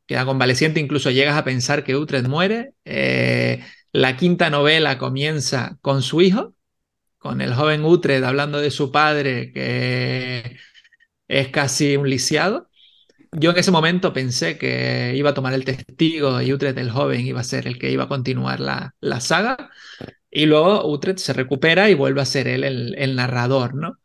queda 0.07 0.25
convaleciente, 0.25 0.79
incluso 0.79 1.11
llegas 1.11 1.37
a 1.37 1.43
pensar 1.43 1.83
que 1.83 1.95
Utrecht 1.95 2.27
muere. 2.27 2.73
Eh, 2.85 3.63
la 3.91 4.17
quinta 4.17 4.49
novela 4.49 4.97
comienza 4.97 5.77
con 5.81 6.01
su 6.01 6.21
hijo, 6.21 6.55
con 7.17 7.41
el 7.41 7.53
joven 7.53 7.85
Utrecht 7.85 8.23
hablando 8.23 8.59
de 8.59 8.71
su 8.71 8.91
padre, 8.91 9.51
que 9.53 10.57
es 11.27 11.49
casi 11.49 11.97
un 11.97 12.09
lisiado. 12.09 12.69
Yo 13.31 13.51
en 13.51 13.57
ese 13.57 13.71
momento 13.71 14.13
pensé 14.13 14.57
que 14.57 15.13
iba 15.15 15.31
a 15.31 15.33
tomar 15.33 15.53
el 15.53 15.65
testigo 15.65 16.41
y 16.41 16.53
Utrecht, 16.53 16.77
el 16.77 16.91
joven, 16.91 17.25
iba 17.25 17.41
a 17.41 17.43
ser 17.43 17.67
el 17.67 17.77
que 17.77 17.91
iba 17.91 18.05
a 18.05 18.07
continuar 18.07 18.59
la, 18.59 18.95
la 18.99 19.19
saga. 19.21 19.69
Y 20.29 20.45
luego 20.45 20.87
Utrecht 20.89 21.19
se 21.19 21.33
recupera 21.33 21.89
y 21.89 21.93
vuelve 21.95 22.21
a 22.21 22.25
ser 22.25 22.47
él 22.47 22.63
el, 22.63 22.95
el 22.97 23.15
narrador, 23.15 23.75
¿no? 23.75 23.99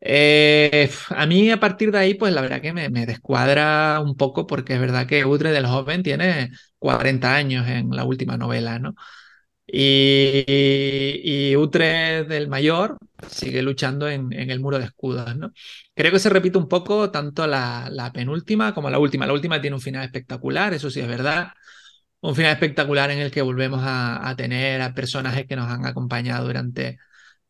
Eh, 0.00 0.90
a 1.10 1.26
mí 1.26 1.50
a 1.50 1.58
partir 1.60 1.90
de 1.90 1.98
ahí, 1.98 2.14
pues 2.14 2.32
la 2.32 2.40
verdad 2.40 2.60
que 2.62 2.72
me, 2.72 2.88
descuadra 3.06 4.00
un 4.00 4.16
poco 4.16 4.46
porque 4.46 4.74
es 4.74 4.80
verdad 4.80 5.06
que 5.06 5.24
Utre 5.24 5.50
del 5.50 5.66
joven 5.66 6.02
tiene 6.02 6.50
40 6.78 7.34
años 7.34 7.66
en 7.68 7.90
la 7.90 8.04
última 8.04 8.36
novela, 8.36 8.78
¿no? 8.78 8.94
Y, 9.70 10.44
y, 11.50 11.56
Utre 11.56 12.24
del 12.24 12.48
mayor 12.48 12.96
sigue 13.30 13.60
luchando 13.62 14.08
en, 14.08 14.32
el 14.32 14.60
muro 14.60 14.78
de 14.78 14.86
escudos, 14.86 15.36
¿no? 15.36 15.52
Creo 15.94 16.10
que 16.10 16.18
se 16.18 16.30
repite 16.30 16.56
un 16.56 16.68
poco 16.68 17.10
tanto 17.10 17.46
la, 17.46 18.10
penúltima 18.14 18.74
como 18.74 18.88
la 18.88 18.98
última. 18.98 19.26
La 19.26 19.34
última 19.34 19.60
tiene 19.60 19.76
un 19.76 19.82
final 19.82 20.04
espectacular, 20.04 20.72
eso 20.72 20.90
sí 20.90 21.00
es 21.00 21.08
verdad. 21.08 21.48
Un 22.20 22.34
final 22.34 22.52
espectacular 22.52 23.10
en 23.10 23.18
el 23.20 23.30
que 23.30 23.42
volvemos 23.42 23.80
a, 23.84 24.34
tener 24.36 24.80
a 24.82 24.94
personajes 24.94 25.46
que 25.46 25.56
nos 25.56 25.68
han 25.70 25.86
acompañado 25.86 26.46
durante 26.46 26.98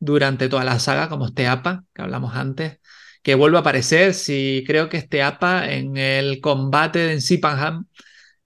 durante 0.00 0.48
toda 0.48 0.64
la 0.64 0.78
saga, 0.78 1.08
como 1.08 1.26
este 1.26 1.46
APA 1.48 1.84
que 1.94 2.02
hablamos 2.02 2.34
antes, 2.36 2.78
que 3.22 3.34
vuelve 3.34 3.58
a 3.58 3.60
aparecer, 3.60 4.14
si 4.14 4.64
creo 4.66 4.88
que 4.88 4.96
este 4.98 5.22
APA 5.22 5.70
en 5.72 5.96
el 5.96 6.40
combate 6.40 7.00
de 7.00 7.20
Sipanham 7.20 7.86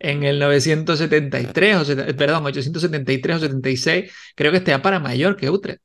en 0.02 0.24
el 0.24 0.38
973, 0.40 1.76
o 1.76 2.16
perdón, 2.16 2.44
873 2.44 3.36
o 3.36 3.40
76, 3.40 4.12
creo 4.34 4.50
que 4.50 4.58
este 4.58 4.72
APA 4.72 4.88
era 4.90 4.98
mayor 4.98 5.36
que 5.36 5.48
Utrecht. 5.48 5.80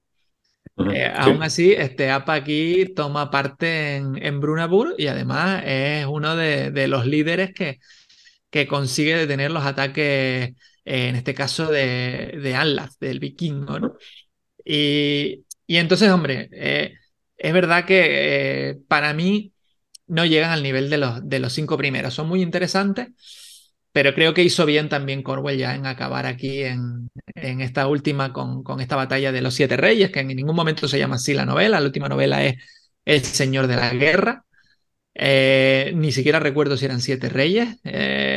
Eh, 0.91 1.11
aún 1.15 1.41
así, 1.43 1.74
este 1.74 2.11
APA 2.11 2.34
aquí 2.34 2.93
toma 2.95 3.32
parte 3.32 3.95
en, 3.95 4.24
en 4.24 4.39
Brunabur 4.39 4.95
y 4.97 5.07
además 5.07 5.63
es 5.65 6.05
uno 6.05 6.36
de, 6.36 6.88
los 6.88 7.05
líderes 7.05 7.53
que, 7.53 7.80
que 8.49 8.68
consigue 8.68 9.15
detener 9.15 9.51
los 9.51 9.65
ataques, 9.65 10.53
en 10.86 11.15
este 11.15 11.34
caso 11.34 11.72
de, 11.72 12.39
de 12.41 12.55
Anlaf, 12.55 12.93
del 12.99 13.20
vikingo, 13.20 13.80
¿no? 13.80 13.97
Y, 14.65 15.45
y 15.68 15.78
entonces, 15.78 16.09
hombre, 16.09 16.49
eh, 16.51 16.93
es 17.38 17.53
verdad 17.53 17.86
que 17.86 18.70
eh, 18.70 18.78
para 18.88 19.13
mí 19.13 19.53
no 20.07 20.26
llegan 20.26 20.52
al 20.52 20.64
nivel 20.64 20.89
de 20.89 20.98
los, 20.98 21.27
de 21.27 21.39
los 21.39 21.53
cinco 21.53 21.77
primeros. 21.77 22.14
Son 22.14 22.27
muy 22.27 22.41
interesantes, 22.41 23.10
pero 23.98 24.14
creo 24.14 24.36
que 24.36 24.44
hizo 24.44 24.64
bien 24.68 24.90
también 24.90 25.24
Corwell 25.24 25.57
ya 25.57 25.74
en 25.74 25.88
acabar 25.88 26.28
aquí 26.28 26.61
en, 26.61 27.10
en 27.34 27.61
esta 27.61 27.88
última 27.88 28.32
con, 28.32 28.61
con, 28.61 28.80
esta 28.80 28.95
batalla 28.95 29.32
de 29.32 29.41
los 29.41 29.56
siete 29.56 29.76
reyes, 29.76 30.11
que 30.11 30.19
en 30.19 30.28
ningún 30.28 30.56
momento 30.56 30.88
se 30.88 30.99
llama 30.99 31.15
así 31.15 31.34
la 31.34 31.48
novela. 31.48 31.80
La 31.80 31.86
última 31.88 32.07
novela 32.07 32.45
es 32.45 32.57
El 33.06 33.24
Señor 33.24 33.65
de 33.65 33.76
la 33.76 33.90
Guerra. 33.90 34.44
Eh, 35.15 35.94
ni 35.95 36.11
siquiera 36.11 36.40
recuerdo 36.40 36.78
si 36.78 36.86
eran 36.86 37.02
siete 37.02 37.28
reyes. 37.28 37.80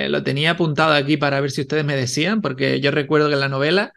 lo 0.09 0.23
tenía 0.23 0.53
apuntado 0.53 0.95
aquí 0.95 1.19
para 1.19 1.39
ver 1.43 1.51
si 1.51 1.61
ustedes 1.61 1.85
me 1.85 1.95
decían, 1.95 2.41
porque 2.41 2.81
yo 2.81 2.91
recuerdo 2.91 3.29
que 3.29 3.35
en 3.35 3.41
la 3.41 3.51
novela 3.51 3.93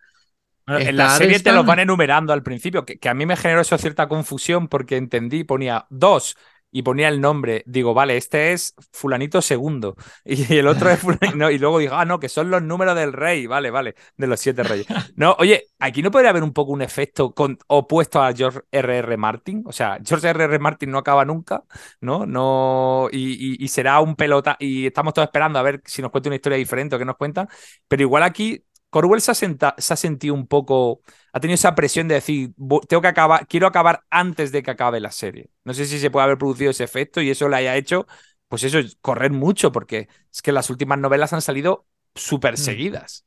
en 0.67 0.97
la 0.97 1.11
serie 1.11 1.39
te 1.39 1.53
los 1.53 1.65
van 1.65 1.79
enumerando 1.79 2.33
al 2.33 2.43
principio, 2.43 2.85
que, 2.85 2.99
a 3.07 3.13
mí 3.13 3.25
me 3.25 3.37
generó 3.37 3.61
eso 3.61 3.77
cierta 3.77 4.09
confusión 4.09 4.67
porque 4.67 4.97
entendí, 4.97 5.45
ponía 5.45 5.85
dos 5.89 6.35
y 6.73 6.81
ponía 6.81 7.07
el 7.07 7.21
nombre. 7.21 7.63
Digo, 7.67 7.93
vale, 7.93 8.17
este 8.17 8.51
es 8.51 8.73
fulanito 8.91 9.41
segundo 9.41 9.95
y 10.25 10.55
el 10.57 10.67
otro 10.67 10.89
es 10.89 10.99
fulanito. 10.99 11.51
y 11.51 11.59
luego 11.59 11.79
digo, 11.79 11.95
ah, 11.95 12.03
no, 12.03 12.19
que 12.19 12.27
son 12.27 12.49
los 12.49 12.61
números 12.61 12.95
del 12.95 13.13
rey, 13.13 13.47
vale, 13.47 13.69
vale, 13.71 13.95
de 14.17 14.27
los 14.27 14.39
siete 14.39 14.63
reyes. 14.63 14.87
No, 15.15 15.35
oye, 15.39 15.67
aquí 15.79 16.01
no 16.01 16.11
podría 16.11 16.31
haber 16.31 16.43
un 16.43 16.53
poco 16.53 16.71
un 16.71 16.81
efecto 16.81 17.33
opuesto 17.67 18.21
a 18.21 18.33
George 18.33 18.61
R.R. 18.71 18.97
R. 18.99 19.17
Martin. 19.17 19.63
O 19.65 19.71
sea, 19.71 19.99
George 20.03 20.27
R.R. 20.27 20.45
R. 20.45 20.59
Martin 20.59 20.89
no 20.89 20.97
acaba 20.97 21.23
nunca, 21.23 21.63
¿no? 22.01 22.25
no 22.25 23.07
y, 23.11 23.63
y 23.63 23.67
será 23.67 23.99
un 24.01 24.15
pelota. 24.15 24.57
Y 24.59 24.87
estamos 24.87 25.13
todos 25.13 25.27
esperando 25.27 25.59
a 25.59 25.61
ver 25.61 25.81
si 25.85 26.01
nos 26.01 26.11
cuenta 26.11 26.29
una 26.29 26.35
historia 26.35 26.57
diferente 26.57 26.95
o 26.95 26.99
qué 26.99 27.05
nos 27.05 27.17
cuentan. 27.17 27.47
Pero 27.87 28.01
igual 28.01 28.23
aquí 28.23 28.63
Corwell 28.93 29.21
se 29.21 29.31
ha, 29.31 29.95
sentido 29.97 30.35
un 30.35 30.45
poco, 30.47 31.01
ha 31.33 31.39
tenido 31.39 31.55
esa 31.55 31.73
presión 31.73 32.07
de 32.07 32.15
decir, 32.15 32.53
tengo 32.87 33.01
que 33.01 33.07
acabar, 33.07 33.47
quiero 33.47 33.65
acabar 33.65 34.03
antes 34.11 34.51
de 34.51 34.61
que 34.61 34.71
acabe 34.71 34.99
la 34.99 35.11
serie. 35.11 35.49
No 35.65 35.73
sé 35.73 35.85
si 35.85 35.97
se 35.99 36.11
puede 36.11 36.25
haber 36.25 36.37
producido 36.37 36.69
ese 36.69 36.83
efecto 36.83 37.19
y 37.19 37.31
eso 37.31 37.49
le 37.49 37.55
haya 37.57 37.75
hecho, 37.75 38.05
pues 38.47 38.63
eso, 38.63 38.77
correr 39.01 39.31
mucho, 39.31 39.71
porque 39.71 40.07
es 40.31 40.43
que 40.43 40.51
las 40.51 40.69
últimas 40.69 40.99
novelas 40.99 41.33
han 41.33 41.41
salido 41.41 41.87
súper 42.13 42.53
mm. 42.53 42.57
seguidas. 42.57 43.25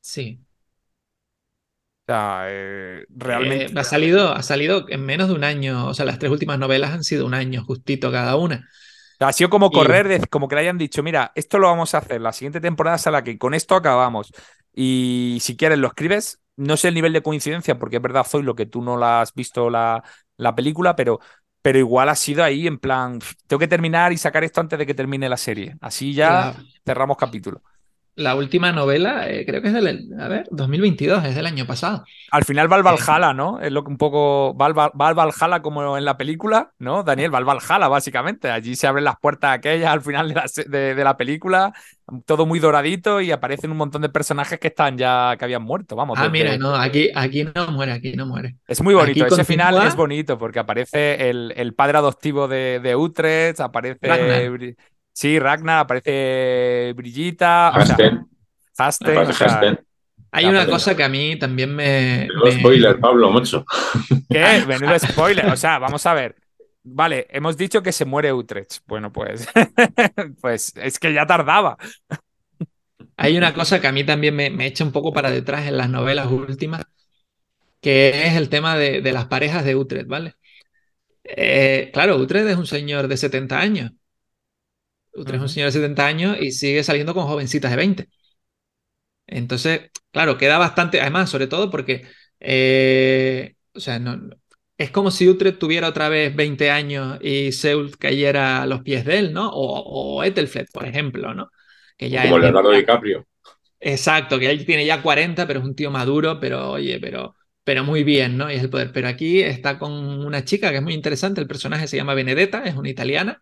Sí. 0.00 0.40
O 2.02 2.12
sea, 2.12 2.44
eh, 2.48 3.04
realmente. 3.08 3.66
Eh, 3.66 3.72
ha, 3.76 3.84
salido, 3.84 4.32
ha 4.32 4.42
salido 4.44 4.86
en 4.88 5.04
menos 5.04 5.28
de 5.28 5.34
un 5.34 5.42
año, 5.44 5.88
o 5.88 5.94
sea, 5.94 6.04
las 6.04 6.20
tres 6.20 6.30
últimas 6.30 6.58
novelas 6.58 6.92
han 6.92 7.02
sido 7.02 7.26
un 7.26 7.34
año 7.34 7.64
justito 7.64 8.12
cada 8.12 8.36
una. 8.36 8.68
Ha 9.20 9.32
sido 9.32 9.50
como 9.50 9.70
correr, 9.70 10.28
como 10.30 10.48
que 10.48 10.54
le 10.54 10.62
hayan 10.62 10.78
dicho, 10.78 11.02
mira, 11.02 11.32
esto 11.34 11.58
lo 11.58 11.66
vamos 11.68 11.94
a 11.94 11.98
hacer, 11.98 12.20
la 12.22 12.32
siguiente 12.32 12.60
temporada 12.60 12.96
es 12.96 13.06
la 13.06 13.22
que 13.22 13.38
con 13.38 13.52
esto 13.54 13.74
acabamos. 13.74 14.32
Y 14.72 15.38
si 15.42 15.56
quieres 15.56 15.78
lo 15.78 15.88
escribes, 15.88 16.40
no 16.56 16.76
sé 16.78 16.88
el 16.88 16.94
nivel 16.94 17.12
de 17.12 17.22
coincidencia, 17.22 17.78
porque 17.78 17.96
es 17.96 18.02
verdad, 18.02 18.26
soy 18.26 18.42
lo 18.42 18.54
que 18.54 18.66
tú 18.66 18.80
no 18.82 18.96
la 18.96 19.20
has 19.20 19.34
visto 19.34 19.68
la, 19.68 20.02
la 20.38 20.54
película, 20.54 20.96
pero, 20.96 21.20
pero 21.60 21.78
igual 21.78 22.08
ha 22.08 22.14
sido 22.16 22.42
ahí 22.42 22.66
en 22.66 22.78
plan, 22.78 23.18
tengo 23.46 23.60
que 23.60 23.68
terminar 23.68 24.12
y 24.12 24.16
sacar 24.16 24.42
esto 24.44 24.60
antes 24.62 24.78
de 24.78 24.86
que 24.86 24.94
termine 24.94 25.28
la 25.28 25.36
serie. 25.36 25.76
Así 25.82 26.14
ya 26.14 26.54
cerramos 26.86 27.16
capítulo. 27.18 27.62
La 28.20 28.34
última 28.34 28.70
novela, 28.70 29.28
eh, 29.30 29.44
creo 29.46 29.62
que 29.62 29.68
es 29.68 29.74
del, 29.74 30.10
a 30.20 30.28
ver, 30.28 30.46
2022, 30.50 31.24
es 31.24 31.34
del 31.34 31.46
año 31.46 31.66
pasado. 31.66 32.04
Al 32.30 32.44
final 32.44 32.70
va 32.70 32.76
al 32.76 32.82
Valhalla, 32.82 33.32
¿no? 33.32 33.60
Es 33.60 33.72
lo 33.72 33.82
que 33.82 33.90
un 33.90 33.96
poco, 33.96 34.54
va 34.56 34.66
al, 34.66 34.74
Valhalla 35.14 35.62
como 35.62 35.96
en 35.96 36.04
la 36.04 36.18
película, 36.18 36.72
¿no? 36.78 37.02
Daniel, 37.02 37.32
va 37.32 37.38
al 37.38 37.44
Valhalla, 37.44 37.88
básicamente. 37.88 38.50
Allí 38.50 38.76
se 38.76 38.86
abren 38.86 39.04
las 39.04 39.18
puertas 39.18 39.54
aquellas 39.54 39.90
al 39.90 40.02
final 40.02 40.28
de 40.28 40.34
la, 40.34 40.94
de, 40.94 41.04
la 41.04 41.16
película, 41.16 41.72
todo 42.26 42.44
muy 42.44 42.58
doradito 42.58 43.20
y 43.20 43.32
aparecen 43.32 43.70
un 43.70 43.78
montón 43.78 44.02
de 44.02 44.10
personajes 44.10 44.58
que 44.58 44.68
están 44.68 44.98
ya, 44.98 45.34
que 45.38 45.44
habían 45.44 45.62
muerto, 45.62 45.96
vamos. 45.96 46.18
Ah, 46.20 46.28
mira, 46.28 46.58
no, 46.58 46.74
aquí, 46.74 47.08
aquí 47.14 47.44
no 47.44 47.68
muere, 47.68 47.92
aquí 47.92 48.12
no 48.12 48.26
muere. 48.26 48.56
Es 48.68 48.82
muy 48.82 48.94
bonito, 48.94 49.26
ese 49.26 49.44
final 49.44 49.86
es 49.86 49.96
bonito 49.96 50.38
porque 50.38 50.58
aparece 50.58 51.30
el, 51.30 51.54
el 51.56 51.74
padre 51.74 51.98
adoptivo 51.98 52.48
de, 52.48 52.80
de 52.80 52.94
Utrecht, 52.96 53.60
aparece... 53.60 53.98
Sí, 55.20 55.38
Ragnar, 55.38 55.80
aparece 55.80 56.94
Brillita. 56.96 57.68
Hasten. 57.68 58.26
Hasten. 58.78 59.78
Hay 60.30 60.46
una 60.46 60.64
cosa 60.64 60.96
que 60.96 61.04
a 61.04 61.10
mí 61.10 61.38
también 61.38 61.76
me. 61.76 62.26
me... 62.42 62.52
spoiler, 62.52 62.98
Pablo, 62.98 63.30
mucho. 63.30 63.66
¿Qué? 64.30 64.64
Menudo 64.66 64.98
spoiler. 64.98 65.44
O 65.50 65.56
sea, 65.56 65.78
vamos 65.78 66.06
a 66.06 66.14
ver. 66.14 66.36
Vale, 66.82 67.26
hemos 67.28 67.58
dicho 67.58 67.82
que 67.82 67.92
se 67.92 68.06
muere 68.06 68.32
Utrecht. 68.32 68.78
Bueno, 68.86 69.12
pues. 69.12 69.46
pues 70.40 70.72
es 70.76 70.98
que 70.98 71.12
ya 71.12 71.26
tardaba. 71.26 71.76
Hay 73.18 73.36
una 73.36 73.52
cosa 73.52 73.78
que 73.78 73.88
a 73.88 73.92
mí 73.92 74.04
también 74.04 74.34
me, 74.34 74.66
echa 74.66 74.84
un 74.84 74.92
poco 74.92 75.12
para 75.12 75.30
detrás 75.30 75.66
en 75.66 75.76
las 75.76 75.90
novelas 75.90 76.28
últimas, 76.28 76.84
que 77.82 78.26
es 78.26 78.36
el 78.36 78.48
tema 78.48 78.74
de, 78.78 79.02
las 79.12 79.26
parejas 79.26 79.66
de 79.66 79.76
Utrecht, 79.76 80.06
¿vale? 80.06 80.36
Eh, 81.24 81.90
claro, 81.92 82.16
Utrecht 82.16 82.48
es 82.48 82.56
un 82.56 82.66
señor 82.66 83.06
de 83.06 83.18
70 83.18 83.60
años. 83.60 83.92
Utrecht 85.14 85.36
es 85.36 85.42
un 85.42 85.48
señor 85.48 85.68
de 85.68 85.72
70 85.72 86.06
años 86.06 86.36
y 86.40 86.52
sigue 86.52 86.84
saliendo 86.84 87.14
con 87.14 87.26
jovencitas 87.26 87.70
de 87.70 87.76
20. 87.76 88.08
Entonces, 89.26 89.90
claro, 90.10 90.38
queda 90.38 90.58
bastante, 90.58 91.00
además, 91.00 91.30
sobre 91.30 91.46
todo 91.46 91.70
porque, 91.70 92.06
eh, 92.40 93.54
o 93.74 93.80
sea, 93.80 93.98
no, 93.98 94.18
es 94.76 94.90
como 94.90 95.10
si 95.10 95.28
Utrecht 95.28 95.58
tuviera 95.58 95.88
otra 95.88 96.08
vez 96.08 96.34
20 96.34 96.70
años 96.70 97.18
y 97.22 97.52
Seul 97.52 97.96
cayera 97.98 98.62
a 98.62 98.66
los 98.66 98.82
pies 98.82 99.04
de 99.04 99.18
él, 99.18 99.32
¿no? 99.32 99.50
O, 99.50 100.20
o 100.20 100.24
por 100.72 100.86
ejemplo, 100.86 101.34
¿no? 101.34 101.50
Que 101.96 102.10
ya 102.10 102.22
como 102.22 102.38
Leonardo 102.38 102.70
DiCaprio. 102.72 103.26
Exacto, 103.78 104.38
que 104.38 104.50
él 104.50 104.64
tiene 104.66 104.84
ya 104.84 105.02
40, 105.02 105.46
pero 105.46 105.60
es 105.60 105.64
un 105.64 105.74
tío 105.74 105.90
maduro, 105.90 106.38
pero 106.40 106.72
oye, 106.72 106.98
pero, 107.00 107.34
pero 107.64 107.84
muy 107.84 108.04
bien, 108.04 108.36
¿no? 108.36 108.50
Y 108.50 108.56
es 108.56 108.62
el 108.62 108.70
poder. 108.70 108.92
Pero 108.92 109.08
aquí 109.08 109.40
está 109.42 109.78
con 109.78 109.92
una 109.92 110.44
chica 110.44 110.70
que 110.70 110.76
es 110.76 110.82
muy 110.82 110.94
interesante, 110.94 111.40
el 111.40 111.46
personaje 111.46 111.86
se 111.86 111.96
llama 111.96 112.14
Benedetta, 112.14 112.62
es 112.64 112.74
una 112.74 112.90
italiana, 112.90 113.40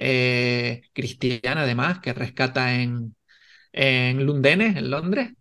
eh, 0.00 0.82
cristiana 0.92 1.62
además, 1.62 2.00
que 2.00 2.12
rescata 2.12 2.74
en, 2.74 3.16
en 3.72 4.26
Lundenes, 4.26 4.76
en 4.76 4.90
Londres. 4.90 5.32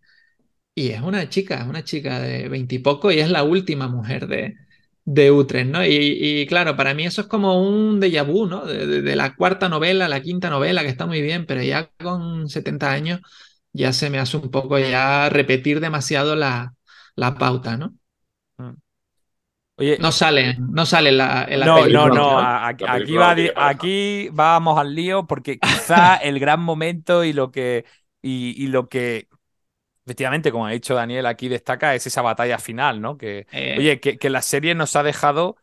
Y 0.73 0.89
es 0.89 1.01
una 1.01 1.29
chica, 1.29 1.61
es 1.61 1.67
una 1.67 1.83
chica 1.83 2.19
de 2.19 2.49
veintipoco 2.49 3.11
y, 3.11 3.19
es 3.19 3.29
la 3.29 3.43
última 3.43 3.87
mujer 3.87 4.27
de, 4.27 4.55
de 5.05 5.31
Utrecht, 5.31 5.69
¿no? 5.71 5.85
Y, 5.85 6.45
claro, 6.47 6.75
para 6.75 6.93
mí 6.93 7.05
eso 7.05 7.21
es 7.21 7.27
como 7.27 7.61
un 7.61 8.01
déjà 8.01 8.23
vu, 8.25 8.45
¿no? 8.47 8.65
De, 8.65 9.15
la 9.15 9.35
cuarta 9.35 9.69
novela, 9.69 10.07
la 10.09 10.21
quinta 10.21 10.49
novela, 10.49 10.83
que 10.83 10.89
está 10.89 11.05
muy 11.05 11.21
bien, 11.21 11.45
pero 11.45 11.61
ya 11.63 11.89
con 12.01 12.49
70 12.49 12.91
años 12.91 13.21
ya 13.73 13.93
se 13.93 14.09
me 14.09 14.19
hace 14.19 14.37
un 14.37 14.51
poco 14.51 14.79
ya 14.79 15.29
repetir 15.29 15.79
demasiado 15.79 16.35
la, 16.35 16.73
la 17.15 17.35
pauta, 17.35 17.77
¿no? 17.77 17.95
Oye, 19.77 19.97
no 19.99 20.11
sale, 20.11 20.55
no 20.57 20.85
sale 20.85 21.11
la, 21.11 21.45
en 21.49 21.59
la 21.59 21.65
no, 21.65 21.87
No, 21.87 22.07
no, 22.07 22.39
aquí, 22.39 23.15
va, 23.15 23.35
aquí 23.55 24.29
vamos 24.31 24.79
al 24.79 24.95
lío 24.95 25.27
porque 25.27 25.59
quizá 25.59 26.15
el 26.15 26.39
gran 26.39 26.61
momento 26.61 27.23
y 27.25 27.33
lo 27.33 27.51
que 27.51 27.85
y, 28.27 28.67
lo 28.67 28.89
que, 28.89 29.27
efectivamente, 30.03 30.51
como 30.51 30.65
ha 30.65 30.71
dicho 30.71 30.95
Daniel, 30.95 31.27
aquí 31.27 31.47
destaca 31.47 31.93
es 31.93 32.07
esa 32.07 32.23
batalla 32.23 32.57
final, 32.57 32.99
¿no? 32.99 33.19
Que, 33.19 33.45
eh. 33.51 33.75
oye, 33.77 33.99
que, 33.99 34.29
la 34.31 34.41
serie 34.41 34.73
nos 34.73 34.95
ha 34.95 35.03
dejado 35.03 35.57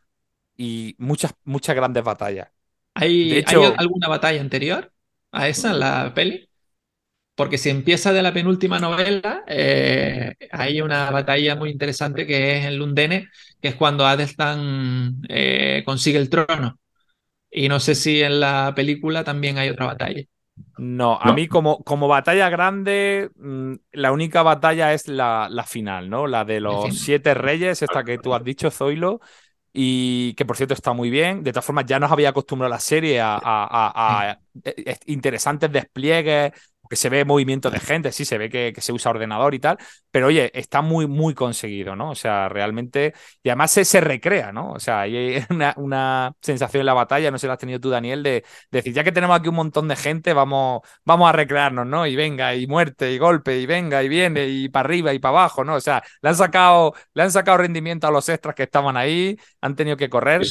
y 0.56 0.94
muchas, 0.98 1.34
muchas 1.42 1.74
grandes 1.74 2.04
batallas. 2.04 2.50
¿Hay, 2.94 3.42
¿Hay 3.44 3.74
alguna 3.76 4.08
batalla 4.08 4.40
anterior 4.40 4.92
a 5.32 5.48
esa 5.48 5.70
en 5.70 5.80
la 5.80 6.12
peli? 6.14 6.48
Porque 7.34 7.58
si 7.58 7.70
empieza 7.70 8.12
de 8.12 8.22
la 8.22 8.32
penúltima 8.34 8.78
novela, 8.78 9.42
eh, 9.48 10.34
hay 10.50 10.80
una 10.82 11.10
batalla 11.10 11.56
muy 11.56 11.70
interesante 11.70 12.26
que 12.26 12.58
es 12.58 12.66
en 12.66 12.78
Lundene, 12.78 13.28
que 13.60 13.68
es 13.68 13.74
cuando 13.74 14.06
Adelstan 14.06 15.22
eh, 15.28 15.82
consigue 15.86 16.18
el 16.18 16.28
trono. 16.30 16.78
Y 17.50 17.68
no 17.68 17.80
sé 17.80 17.94
si 17.94 18.22
en 18.22 18.40
la 18.40 18.72
película 18.76 19.24
también 19.24 19.58
hay 19.58 19.70
otra 19.70 19.86
batalla. 19.86 20.22
No, 20.76 21.18
a 21.20 21.32
mí 21.32 21.48
como, 21.48 21.84
como 21.84 22.08
batalla 22.08 22.48
grande, 22.48 23.30
mm, 23.36 23.74
la 23.92 24.10
única 24.12 24.42
batalla 24.42 24.92
es 24.94 25.06
la, 25.06 25.48
la 25.50 25.64
final, 25.64 26.08
¿no? 26.08 26.26
La 26.26 26.44
de 26.44 26.60
los 26.60 26.98
siete 26.98 27.34
reyes, 27.34 27.82
esta 27.82 28.04
que 28.04 28.18
tú 28.18 28.34
has 28.34 28.42
dicho, 28.42 28.70
Zoilo, 28.70 29.20
y 29.72 30.34
que 30.34 30.46
por 30.46 30.56
cierto 30.56 30.74
está 30.74 30.92
muy 30.94 31.10
bien. 31.10 31.42
De 31.42 31.52
todas 31.52 31.64
formas, 31.66 31.84
ya 31.86 32.00
nos 32.00 32.10
había 32.10 32.30
acostumbrado 32.30 32.70
la 32.70 32.80
serie 32.80 33.20
a, 33.20 33.38
a 33.42 34.40
eh, 34.64 34.96
interesantes 35.06 35.70
despliegues 35.70 36.52
que 36.92 36.96
se 36.96 37.08
ve 37.08 37.24
movimiento 37.24 37.70
de 37.70 37.80
gente, 37.80 38.12
sí, 38.12 38.26
se 38.26 38.36
ve 38.36 38.50
que, 38.50 38.74
se 38.76 38.92
usa 38.92 39.12
ordenador 39.12 39.54
y 39.54 39.58
tal, 39.58 39.78
pero 40.10 40.26
oye, 40.26 40.50
está 40.52 40.82
muy, 40.82 41.06
muy 41.06 41.32
conseguido, 41.32 41.96
¿no? 41.96 42.10
O 42.10 42.14
sea, 42.14 42.50
realmente, 42.50 43.14
y 43.42 43.48
además 43.48 43.70
se, 43.70 43.86
se 43.86 44.02
recrea, 44.02 44.52
¿no? 44.52 44.72
O 44.72 44.78
sea, 44.78 45.00
hay 45.00 45.42
una, 45.48 45.72
una, 45.78 46.34
sensación 46.42 46.80
en 46.80 46.86
la 46.86 46.92
batalla, 46.92 47.30
no 47.30 47.38
sé 47.38 47.46
la 47.46 47.54
has 47.54 47.58
tenido 47.58 47.80
tú, 47.80 47.88
Daniel, 47.88 48.22
de, 48.22 48.44
decir, 48.70 48.92
ya 48.92 49.04
que 49.04 49.10
tenemos 49.10 49.40
aquí 49.40 49.48
un 49.48 49.54
montón 49.54 49.88
de 49.88 49.96
gente, 49.96 50.34
vamos, 50.34 50.82
vamos 51.06 51.30
a 51.30 51.32
recrearnos, 51.32 51.86
¿no? 51.86 52.06
Y 52.06 52.14
venga, 52.14 52.54
y 52.54 52.66
muerte, 52.66 53.10
y 53.10 53.16
golpe, 53.16 53.58
y 53.58 53.64
venga, 53.64 54.02
y 54.02 54.10
viene, 54.10 54.46
y 54.48 54.68
para 54.68 54.86
arriba, 54.86 55.14
y 55.14 55.18
para 55.18 55.38
abajo, 55.38 55.64
¿no? 55.64 55.76
O 55.76 55.80
sea, 55.80 56.02
le 56.20 56.28
han 56.28 56.36
sacado, 56.36 56.92
le 57.14 57.22
han 57.22 57.32
sacado 57.32 57.56
rendimiento 57.56 58.06
a 58.06 58.10
los 58.10 58.28
extras 58.28 58.54
que 58.54 58.64
estaban 58.64 58.98
ahí, 58.98 59.38
han 59.62 59.76
tenido 59.76 59.96
que 59.96 60.10
correr. 60.10 60.42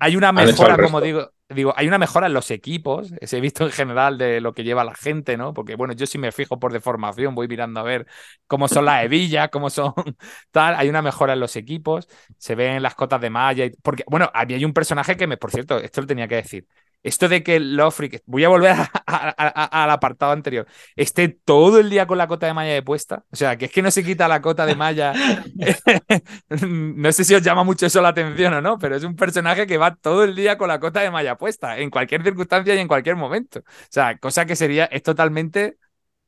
Hay 0.00 0.16
una 0.16 0.32
mejora, 0.32 0.76
como 0.76 1.00
digo, 1.00 1.30
digo, 1.48 1.72
hay 1.76 1.86
una 1.88 1.98
mejora 1.98 2.26
en 2.26 2.32
los 2.34 2.50
equipos, 2.50 3.12
he 3.20 3.40
visto 3.40 3.64
en 3.64 3.70
general 3.72 4.18
de 4.18 4.40
lo 4.40 4.52
que 4.52 4.64
lleva 4.64 4.84
la 4.84 4.94
gente, 4.94 5.36
¿no? 5.36 5.54
Porque, 5.54 5.76
bueno, 5.76 5.94
yo 5.94 6.06
sí 6.06 6.18
me 6.18 6.32
fijo 6.32 6.58
por 6.58 6.72
deformación, 6.72 7.34
voy 7.34 7.48
mirando 7.48 7.80
a 7.80 7.82
ver 7.84 8.06
cómo 8.46 8.68
son 8.68 8.84
las 8.84 9.04
hebillas, 9.04 9.48
cómo 9.50 9.70
son 9.70 9.92
tal, 10.50 10.74
hay 10.74 10.88
una 10.88 11.02
mejora 11.02 11.34
en 11.34 11.40
los 11.40 11.54
equipos, 11.56 12.08
se 12.38 12.54
ven 12.54 12.82
las 12.82 12.94
cotas 12.94 13.20
de 13.20 13.30
malla, 13.30 13.68
porque, 13.82 14.04
bueno, 14.08 14.30
había 14.34 14.64
un 14.66 14.72
personaje 14.74 15.16
que 15.16 15.26
me, 15.26 15.36
por 15.36 15.50
cierto, 15.52 15.78
esto 15.78 16.00
lo 16.00 16.06
tenía 16.06 16.26
que 16.28 16.36
decir, 16.36 16.66
esto 17.02 17.28
de 17.28 17.42
que 17.42 17.60
Lofric, 17.60 18.22
voy 18.26 18.44
a 18.44 18.48
volver 18.48 18.74
al 19.06 19.90
apartado 19.90 20.32
anterior, 20.32 20.66
esté 20.96 21.28
todo 21.28 21.78
el 21.78 21.90
día 21.90 22.06
con 22.06 22.18
la 22.18 22.26
cota 22.26 22.46
de 22.46 22.54
malla 22.54 22.72
de 22.72 22.82
puesta, 22.82 23.24
o 23.30 23.36
sea, 23.36 23.56
que 23.56 23.66
es 23.66 23.72
que 23.72 23.82
no 23.82 23.90
se 23.90 24.04
quita 24.04 24.28
la 24.28 24.40
cota 24.42 24.66
de 24.66 24.74
malla, 24.74 25.12
no 26.60 27.12
sé 27.12 27.24
si 27.24 27.34
os 27.34 27.42
llama 27.42 27.64
mucho 27.64 27.86
eso 27.86 28.02
la 28.02 28.08
atención 28.08 28.54
o 28.54 28.60
no, 28.60 28.78
pero 28.78 28.96
es 28.96 29.04
un 29.04 29.16
personaje 29.16 29.66
que 29.66 29.78
va 29.78 29.94
todo 29.94 30.24
el 30.24 30.34
día 30.34 30.58
con 30.58 30.68
la 30.68 30.80
cota 30.80 31.00
de 31.00 31.10
malla 31.10 31.36
puesta, 31.36 31.78
en 31.78 31.90
cualquier 31.90 32.22
circunstancia 32.22 32.74
y 32.74 32.78
en 32.78 32.88
cualquier 32.88 33.16
momento. 33.16 33.60
O 33.60 33.88
sea, 33.90 34.18
cosa 34.18 34.46
que 34.46 34.56
sería, 34.56 34.86
es 34.86 35.02
totalmente, 35.02 35.78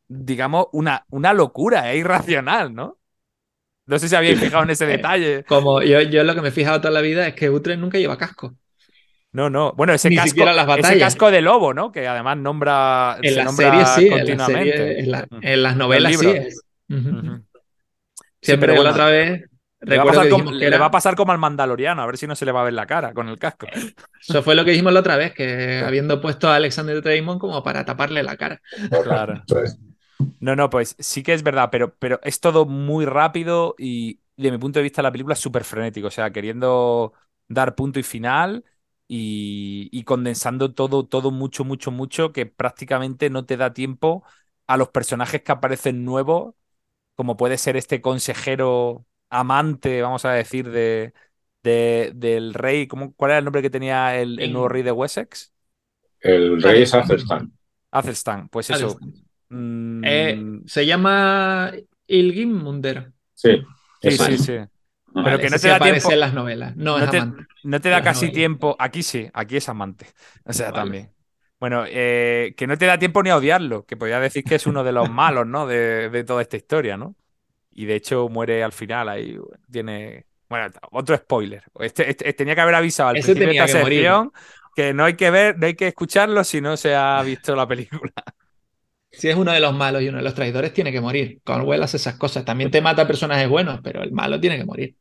digamos, 0.07 0.67
una, 0.73 1.05
una 1.11 1.33
locura, 1.33 1.93
es 1.93 2.01
irracional, 2.01 2.75
¿no? 2.75 2.99
No 3.89 3.99
sé 3.99 4.09
si 4.09 4.15
habéis 4.15 4.39
fijado 4.39 4.65
en 4.65 4.71
ese 4.71 4.85
eh, 4.85 4.89
detalle. 4.89 5.45
Como 5.45 5.81
yo, 5.81 6.03
yo 6.03 6.23
lo 6.23 6.35
que 6.35 6.43
me 6.43 6.49
he 6.49 6.53
fijado 6.53 6.81
toda 6.81 6.93
la 6.93 7.01
vida 7.01 7.27
es 7.27 7.35
que 7.35 7.49
Utrecht 7.49 7.81
nunca 7.81 7.99
lleva 7.99 8.19
casco. 8.19 8.55
No, 9.39 9.49
no. 9.49 9.73
Bueno, 9.77 9.93
ese, 9.93 10.13
casco, 10.13 10.45
ese 10.79 10.99
casco 10.99 11.31
de 11.31 11.41
lobo, 11.41 11.73
¿no? 11.73 11.93
Que 11.93 12.09
además 12.09 12.37
nombra. 12.39 13.19
En 13.23 13.37
la 13.37 13.53
serie 13.53 13.87
sí, 13.87 14.11
continuamente. 14.11 14.99
En, 14.99 15.27
en, 15.43 15.63
las 15.63 15.77
novelas 15.77 16.19
sí. 16.19 16.35
Siempre 18.43 18.75
la 18.75 18.91
otra 18.91 19.07
vez. 19.07 19.45
Le 19.83 19.97
va, 19.97 20.87
a 20.87 20.91
pasar 20.91 21.15
como 21.15 21.31
al 21.31 21.39
Mandaloriano, 21.39 22.03
a 22.03 22.07
ver 22.07 22.17
si 22.17 22.27
no 22.27 22.35
se 22.35 22.45
le 22.45 22.51
va 22.51 22.63
a 22.63 22.65
ver 22.65 22.73
la 22.73 22.85
cara 22.87 23.15
con 23.15 23.29
el 23.29 23.39
casco. 23.39 23.69
Eso 24.21 24.43
fue 24.43 24.57
lo 24.57 24.65
que 24.65 24.73
dijimos 24.73 24.93
la 24.93 24.99
otra 24.99 25.17
vez, 25.17 25.33
que 25.35 25.83
habiendo 25.87 26.21
puesto 26.21 26.49
a 26.49 26.57
Alexander 26.57 27.01
Draymond 27.01 27.39
como 27.39 27.63
para 27.63 27.85
taparle 27.85 28.25
la 28.25 28.37
cara. 28.37 28.61
Claro. 29.05 29.45
No, 30.41 30.57
no, 30.57 30.69
pues 30.69 30.97
sí 30.99 31.23
que 31.23 31.33
es 31.33 31.45
verdad, 31.45 31.69
pero, 31.71 31.95
pero 31.97 32.19
es 32.25 32.41
todo 32.41 32.67
muy 32.67 33.05
rápido 33.05 33.77
y 33.79 34.19
de 34.37 34.51
mi 34.51 34.59
punto 34.59 34.81
de 34.81 34.83
vista 34.83 35.01
la 35.01 35.13
película 35.13 35.35
es 35.35 35.41
súper 35.41 35.63
frenético, 35.63 36.09
o 36.09 36.11
sea, 36.11 36.33
queriendo 36.33 37.13
dar 37.47 37.77
punto 37.77 38.01
y 38.01 38.03
final 38.03 38.65
y, 39.09 40.03
condensando 40.05 40.73
todo, 40.75 41.07
todo 41.07 41.31
mucho, 41.31 41.65
mucho, 41.65 41.91
mucho, 41.91 42.33
que 42.33 42.45
prácticamente 42.47 43.31
no 43.31 43.47
te 43.47 43.57
da 43.57 43.73
tiempo 43.73 44.23
a 44.67 44.77
los 44.77 44.91
personajes 44.91 45.43
que 45.43 45.53
aparecen 45.53 46.05
nuevos, 46.05 46.55
como 47.15 47.37
puede 47.37 47.57
ser 47.57 47.77
este 47.77 48.03
consejero 48.03 49.07
amante, 49.31 50.03
vamos 50.03 50.27
a 50.27 50.33
decir, 50.33 50.71
de, 50.71 51.15
del 51.63 52.55
rey. 52.55 52.87
¿cómo, 52.87 53.15
¿Cuál 53.15 53.33
era 53.33 53.39
el 53.39 53.45
nombre 53.45 53.63
que 53.63 53.71
tenía 53.71 54.15
el, 54.21 54.37
nuevo 54.53 54.69
rey 54.69 54.83
de 54.83 54.93
Wessex? 54.93 55.53
El 56.21 56.63
rey 56.63 56.83
es 56.83 56.93
Athelstan. 56.93 57.53
Athelstan, 57.91 58.49
pues 58.51 58.69
eso. 58.71 58.99
Mm, 59.49 60.03
eh, 60.05 60.61
se 60.67 60.85
llama 60.85 61.73
Ilgimmunder. 62.07 63.13
Sí, 63.35 63.63
sí, 64.03 64.11
sí, 64.11 64.39
sí. 64.39 64.59
Pero 65.25 65.39
que 65.39 65.51
no 65.51 65.59
te 65.59 65.69
da 65.69 65.79
tiempo. 65.79 66.13
en 66.13 66.21
las 66.21 66.35
novelas, 66.35 66.77
no, 66.77 66.99
es 66.99 67.11
te, 67.11 67.19
amante. 67.19 67.47
No 67.65 67.81
te 67.81 67.89
da 67.89 68.03
casi 68.03 68.31
tiempo. 68.31 68.77
Aquí 68.79 69.03
sí, 69.03 69.29
aquí 69.33 69.57
es 69.57 69.69
amante. 69.69 70.07
O 70.45 70.53
sea, 70.53 70.73
también. 70.73 71.11
Bueno, 71.61 71.85
eh, 71.89 72.55
que 72.57 72.67
no 72.67 72.79
te 72.79 72.87
da 72.87 72.99
tiempo 72.99 73.23
ni 73.23 73.31
a 73.31 73.37
odiarlo, 73.37 73.85
que 73.85 73.97
podría 73.97 74.21
decir 74.21 74.45
que 74.45 74.55
es 74.55 74.67
uno 74.67 74.85
de 74.85 74.93
los 74.93 75.11
malos, 75.11 75.47
¿no? 75.47 75.67
De, 75.67 76.25
toda 76.25 76.43
esta 76.43 76.57
historia, 76.57 76.97
¿no? 76.97 77.17
Y 77.73 77.85
de 77.87 77.97
hecho 77.97 78.29
muere 78.29 78.63
al 78.63 78.73
final, 78.73 79.09
ahí 79.09 79.37
tiene... 79.71 80.27
Bueno, 80.49 80.73
otro 80.93 81.17
spoiler. 81.17 81.63
Este, 81.81 82.11
este 82.11 82.33
tenía 82.33 82.55
que 82.55 82.61
haber 82.63 82.75
avisado 82.75 83.11
al 83.11 83.15
principio 83.15 83.47
de 83.47 83.53
esta 83.53 83.69
sección 83.69 84.33
que 84.75 84.95
no 84.95 85.05
hay 85.05 85.15
que 85.15 85.31
ver, 85.31 85.59
no 85.59 85.67
hay 85.67 85.75
que 85.75 85.89
escucharlo 85.89 86.45
si 86.45 86.61
no 86.61 86.77
se 86.77 86.95
ha 86.95 87.21
visto 87.23 87.57
la 87.57 87.67
película. 87.67 88.13
Si 89.11 89.29
es 89.29 89.35
uno 89.35 89.51
de 89.53 89.59
los 89.59 89.75
malos 89.75 90.03
y 90.03 90.09
uno 90.09 90.19
de 90.19 90.23
los 90.25 90.35
traidores, 90.35 90.73
tiene 90.73 90.93
que 90.93 91.01
morir. 91.01 91.41
Cornwell 91.43 91.83
hace 91.83 91.97
esas 91.97 92.15
cosas. 92.15 92.45
También 92.45 92.71
te 92.71 92.81
mata 92.81 93.07
personajes 93.07 93.49
buenos, 93.49 93.81
pero 93.83 94.03
el 94.03 94.13
malo 94.13 94.39
tiene 94.39 94.57
que 94.57 94.65
morir. 94.65 94.95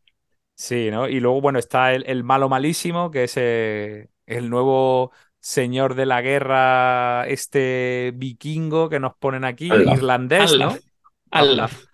Sí, 0.57 0.89
¿no? 0.89 1.07
Y 1.07 1.19
luego, 1.19 1.39
bueno, 1.39 1.59
está 1.59 1.93
el, 1.93 2.23
malo 2.23 2.49
malísimo, 2.49 3.11
que 3.11 3.25
es 3.25 3.33
eh, 3.37 4.09
el 4.25 4.49
nuevo 4.49 5.11
señor 5.39 5.93
de 5.93 6.07
la 6.07 6.23
guerra, 6.23 7.27
este 7.27 8.11
vikingo 8.15 8.89
que 8.89 8.99
nos 8.99 9.15
ponen 9.15 9.45
aquí, 9.45 9.67
irlandés, 9.67 10.57
¿no? 10.57 10.75
Alaf. 11.29 11.85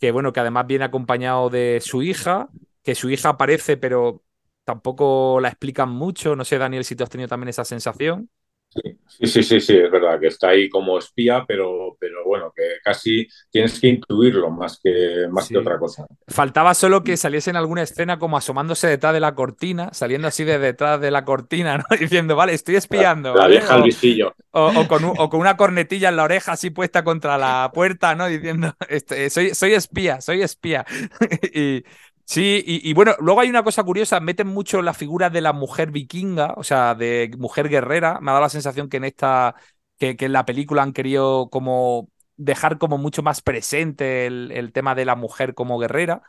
Que 0.00 0.10
bueno, 0.10 0.32
que 0.32 0.40
además 0.40 0.66
viene 0.66 0.84
acompañado 0.84 1.48
de 1.48 1.80
su 1.80 2.02
hija, 2.02 2.48
que 2.82 2.96
su 2.96 3.08
hija 3.08 3.28
aparece, 3.30 3.76
pero 3.76 4.24
tampoco 4.64 5.38
la 5.40 5.48
explican 5.48 5.90
mucho. 5.90 6.34
No 6.34 6.44
sé, 6.44 6.58
Daniel, 6.58 6.84
si 6.84 6.96
tú 6.96 7.04
has 7.04 7.10
tenido 7.10 7.28
también 7.28 7.50
esa 7.50 7.64
sensación. 7.64 8.28
Sí, 8.70 9.26
sí, 9.26 9.42
sí, 9.42 9.60
sí, 9.60 9.76
es 9.76 9.90
verdad 9.90 10.20
que 10.20 10.26
está 10.26 10.50
ahí 10.50 10.68
como 10.68 10.98
espía, 10.98 11.44
pero, 11.48 11.96
pero 11.98 12.24
bueno, 12.24 12.52
que 12.54 12.62
casi 12.84 13.26
tienes 13.50 13.80
que 13.80 13.88
incluirlo 13.88 14.50
más 14.50 14.78
que, 14.82 15.26
más 15.30 15.48
que 15.48 15.56
otra 15.56 15.78
cosa. 15.78 16.06
Faltaba 16.26 16.74
solo 16.74 17.02
que 17.02 17.16
saliese 17.16 17.48
en 17.48 17.56
alguna 17.56 17.82
escena 17.82 18.18
como 18.18 18.36
asomándose 18.36 18.86
detrás 18.86 19.14
de 19.14 19.20
la 19.20 19.34
cortina, 19.34 19.88
saliendo 19.92 20.28
así 20.28 20.44
de 20.44 20.58
detrás 20.58 21.00
de 21.00 21.10
la 21.10 21.24
cortina, 21.24 21.78
¿no? 21.78 21.84
Diciendo, 21.98 22.36
vale, 22.36 22.52
estoy 22.52 22.76
espiando. 22.76 23.34
La, 23.34 23.48
vieja 23.48 23.74
al 23.74 23.82
visillo. 23.82 24.34
O, 24.50 24.86
con 24.86 25.04
o, 25.04 25.30
con 25.30 25.40
una 25.40 25.56
cornetilla 25.56 26.10
en 26.10 26.16
la 26.16 26.24
oreja 26.24 26.52
así 26.52 26.70
puesta 26.70 27.04
contra 27.04 27.38
la 27.38 27.70
puerta, 27.72 28.14
¿no? 28.14 28.26
Diciendo, 28.26 28.74
este, 28.88 29.30
soy, 29.30 29.54
soy 29.54 29.72
espía, 29.72 30.20
soy 30.20 30.42
espía. 30.42 30.84
y, 31.54 31.82
Sí, 32.30 32.62
y, 32.66 32.92
bueno, 32.92 33.14
luego 33.20 33.40
hay 33.40 33.48
una 33.48 33.62
cosa 33.62 33.82
curiosa, 33.84 34.20
meten 34.20 34.48
mucho 34.48 34.82
la 34.82 34.92
figura 34.92 35.30
de 35.30 35.40
la 35.40 35.54
mujer 35.54 35.90
vikinga, 35.90 36.52
o 36.58 36.62
sea, 36.62 36.94
de 36.94 37.30
mujer 37.38 37.70
guerrera. 37.70 38.20
Me 38.20 38.30
ha 38.30 38.34
dado 38.34 38.42
la 38.42 38.50
sensación 38.50 38.90
que 38.90 38.98
en 38.98 39.04
esta, 39.04 39.54
que, 39.98 40.14
en 40.18 40.32
la 40.34 40.44
película 40.44 40.82
han 40.82 40.92
querido 40.92 41.48
como 41.48 42.10
dejar 42.36 42.76
como 42.76 42.98
mucho 42.98 43.22
más 43.22 43.40
presente 43.40 44.26
el, 44.26 44.72
tema 44.74 44.94
de 44.94 45.06
la 45.06 45.16
mujer 45.16 45.54
como 45.54 45.78
guerrera. 45.78 46.22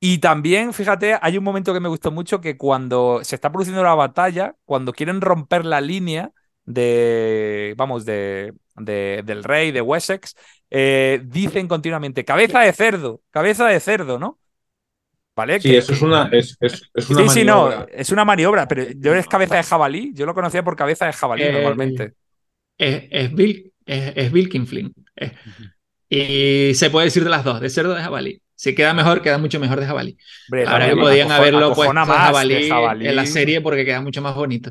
Y 0.00 0.18
también, 0.18 0.74
fíjate, 0.74 1.18
hay 1.22 1.38
un 1.38 1.44
momento 1.44 1.74
que 1.74 1.80
me 1.80 1.88
gustó 1.88 2.10
mucho 2.12 2.40
que 2.40 2.58
cuando 2.58 3.24
se 3.24 3.36
está 3.36 3.52
produciendo 3.52 3.82
la 3.84 3.94
batalla, 3.94 4.56
cuando 4.66 4.92
quieren 4.92 5.20
romper 5.22 5.64
la 5.64 5.80
línea 5.80 6.32
de, 6.66 7.74
vamos, 7.78 8.04
de, 8.04 8.54
del 8.76 9.44
rey 9.44 9.72
de 9.72 9.80
Wessex, 9.82 10.36
eh, 10.70 11.22
dicen 11.24 11.68
continuamente, 11.68 12.24
cabeza 12.24 12.60
de 12.60 12.72
cerdo, 12.74 13.22
cabeza 13.30 13.66
de 13.68 13.80
cerdo, 13.80 14.18
¿no? 14.18 14.38
¿Vale? 15.34 15.60
Sí, 15.60 15.74
eso 15.74 15.94
es 15.94 16.02
una, 16.02 16.28
es, 16.30 16.56
es, 16.60 16.82
una 17.08 17.20
sí, 17.20 17.24
maniobra. 17.24 17.32
Sí, 17.32 17.44
no, 17.44 17.86
es 17.90 18.10
una 18.10 18.24
maniobra, 18.24 18.68
pero 18.68 18.84
yo 18.96 19.14
es 19.14 19.26
cabeza 19.26 19.56
de 19.56 19.62
jabalí, 19.62 20.12
yo 20.14 20.26
lo 20.26 20.34
conocía 20.34 20.62
por 20.62 20.76
cabeza 20.76 21.06
de 21.06 21.12
jabalí 21.14 21.44
eh, 21.44 21.52
normalmente. 21.52 22.12
Es, 22.76 23.04
es, 23.10 23.34
Bill, 23.34 23.72
es, 23.86 24.30
Bill 24.30 24.50
Kingflin. 24.50 24.94
y 26.08 26.74
se 26.74 26.90
puede 26.90 27.06
decir 27.06 27.24
de 27.24 27.30
las 27.30 27.44
dos, 27.44 27.60
de 27.60 27.70
cerdo 27.70 27.94
de 27.94 28.02
jabalí. 28.02 28.42
Si 28.54 28.74
queda 28.74 28.92
mejor, 28.92 29.22
queda 29.22 29.38
mucho 29.38 29.58
mejor 29.58 29.80
de 29.80 29.86
jabalí. 29.86 30.16
Ahora 30.66 30.90
que 30.90 30.96
podían 30.96 31.32
haberlo 31.32 31.74
puesto 31.74 31.94
más 31.94 32.06
jabalí, 32.06 32.68
jabalí, 32.68 33.08
en 33.08 33.16
la 33.16 33.26
serie 33.26 33.60
porque 33.60 33.84
queda 33.84 34.02
mucho 34.02 34.20
más 34.20 34.34
bonito. 34.34 34.70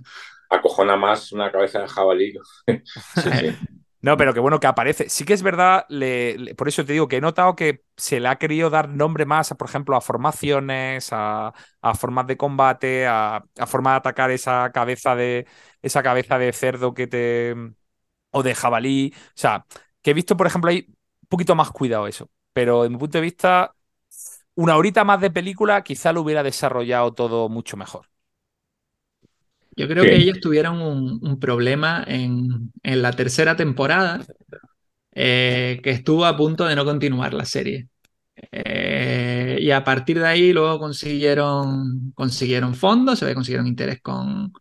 Acojona 0.49 0.95
más 0.95 1.31
una 1.31 1.51
cabeza 1.51 1.79
de 1.79 1.88
jabalí. 1.88 2.33
sí, 2.67 3.29
no, 4.02 4.18
pero 4.18 4.34
qué 4.34 4.40
bueno 4.40 4.60
que 4.60 4.68
aparece. 4.68 5.10
Sí 5.10 5.26
que 5.26 5.34
es 5.34 5.44
verdad, 5.44 5.86
por 6.57 6.68
eso 6.68 6.84
te 6.86 6.94
digo 6.94 7.07
que 7.07 7.18
he 7.18 7.22
notado 7.22 7.56
que 7.56 7.84
se 7.95 8.19
le 8.19 8.28
ha 8.30 8.38
querido 8.38 8.69
dar 8.72 8.90
nombre 8.90 9.26
más, 9.26 9.53
por 9.53 9.69
ejemplo, 9.69 9.95
a 9.95 10.02
formaciones, 10.02 11.10
a, 11.11 11.53
formas 11.99 12.26
de 12.28 12.38
combate, 12.38 13.06
a, 13.07 13.44
forma 13.68 13.91
de 13.91 13.98
atacar 13.98 14.32
esa 14.32 14.72
cabeza 14.72 15.15
de 15.15 15.48
esa 15.84 16.03
cabeza 16.03 16.38
de 16.40 16.52
cerdo 16.53 16.94
que 16.94 17.07
te 17.07 17.56
o 18.32 18.44
de 18.44 18.56
jabalí. 18.56 19.14
O 19.15 19.32
sea, 19.36 19.65
que 20.02 20.11
he 20.11 20.14
visto, 20.14 20.38
por 20.38 20.48
ejemplo, 20.48 20.69
ahí 20.72 20.86
un 20.90 21.28
poquito 21.30 21.56
más 21.56 21.72
cuidado 21.72 22.07
eso. 22.07 22.30
Pero 22.53 22.84
de 22.84 22.90
mi 22.90 22.98
punto 22.98 23.18
de 23.18 23.22
vista, 23.23 23.76
una 24.56 24.78
horita 24.78 25.03
más 25.03 25.22
de 25.22 25.32
película 25.32 25.84
quizá 25.84 26.14
lo 26.14 26.22
hubiera 26.22 26.44
desarrollado 26.44 27.14
todo 27.14 27.49
mucho 27.49 27.78
mejor. 27.78 28.10
Yo 29.76 29.88
creo 29.88 30.03
que 30.03 30.15
ellos 30.15 30.39
tuvieron 30.39 30.81
un, 30.81 31.39
problema 31.39 32.03
en, 32.06 32.72
la 32.84 33.11
tercera 33.14 33.56
temporada 33.56 34.23
eh, 35.14 35.80
que 35.84 35.91
estuvo 35.91 36.26
a 36.26 36.35
punto 36.35 36.65
de 36.65 36.76
no 36.76 36.85
continuar 36.85 37.34
la 37.34 37.45
serie. 37.45 37.88
Eh, 38.52 39.60
y 39.61 39.72
a 39.72 39.84
partir 39.84 40.19
de 40.19 40.27
ahí 40.27 40.53
luego 40.53 40.80
consiguieron, 40.80 42.11
consiguieron 42.14 42.76
fondos, 42.76 43.19
se 43.19 43.34
consiguieron 43.34 43.68
interés 43.68 44.02
con, 44.02 44.52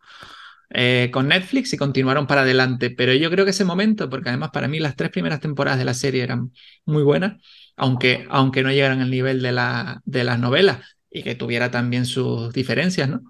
eh, 0.69 1.09
con 1.11 1.27
Netflix 1.27 1.73
y 1.73 1.77
continuaron 1.77 2.27
para 2.27 2.41
adelante. 2.41 2.89
Pero 2.91 3.13
yo 3.13 3.29
creo 3.29 3.45
que 3.45 3.51
ese 3.51 3.65
momento, 3.65 4.09
porque 4.09 4.29
además 4.29 4.51
para 4.51 4.67
mí 4.67 4.79
las 4.79 4.95
tres 4.95 5.11
primeras 5.11 5.41
temporadas 5.41 5.79
de 5.79 5.85
la 5.85 5.93
serie 5.93 6.23
eran 6.23 6.51
muy 6.85 7.03
buenas, 7.03 7.41
aunque, 7.75 8.25
aunque 8.29 8.63
no 8.63 8.71
llegaran 8.71 9.01
al 9.01 9.11
nivel 9.11 9.41
de, 9.41 9.51
la, 9.51 10.01
de 10.05 10.23
las 10.23 10.39
novelas 10.39 10.79
y 11.09 11.23
que 11.23 11.35
tuviera 11.35 11.71
también 11.71 12.05
sus 12.05 12.53
diferencias, 12.53 13.09
¿no? 13.09 13.21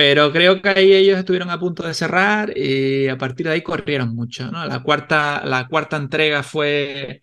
Pero 0.00 0.32
creo 0.32 0.62
que 0.62 0.70
ahí 0.70 0.94
ellos 0.94 1.18
estuvieron 1.18 1.50
a 1.50 1.60
punto 1.60 1.86
de 1.86 1.92
cerrar 1.92 2.56
y 2.56 3.06
a 3.08 3.18
partir 3.18 3.46
de 3.46 3.52
ahí 3.52 3.62
corrieron 3.62 4.14
mucho. 4.14 4.50
¿no? 4.50 4.64
La, 4.64 4.82
cuarta, 4.82 5.42
la 5.44 5.68
cuarta 5.68 5.98
entrega 5.98 6.42
fue 6.42 7.20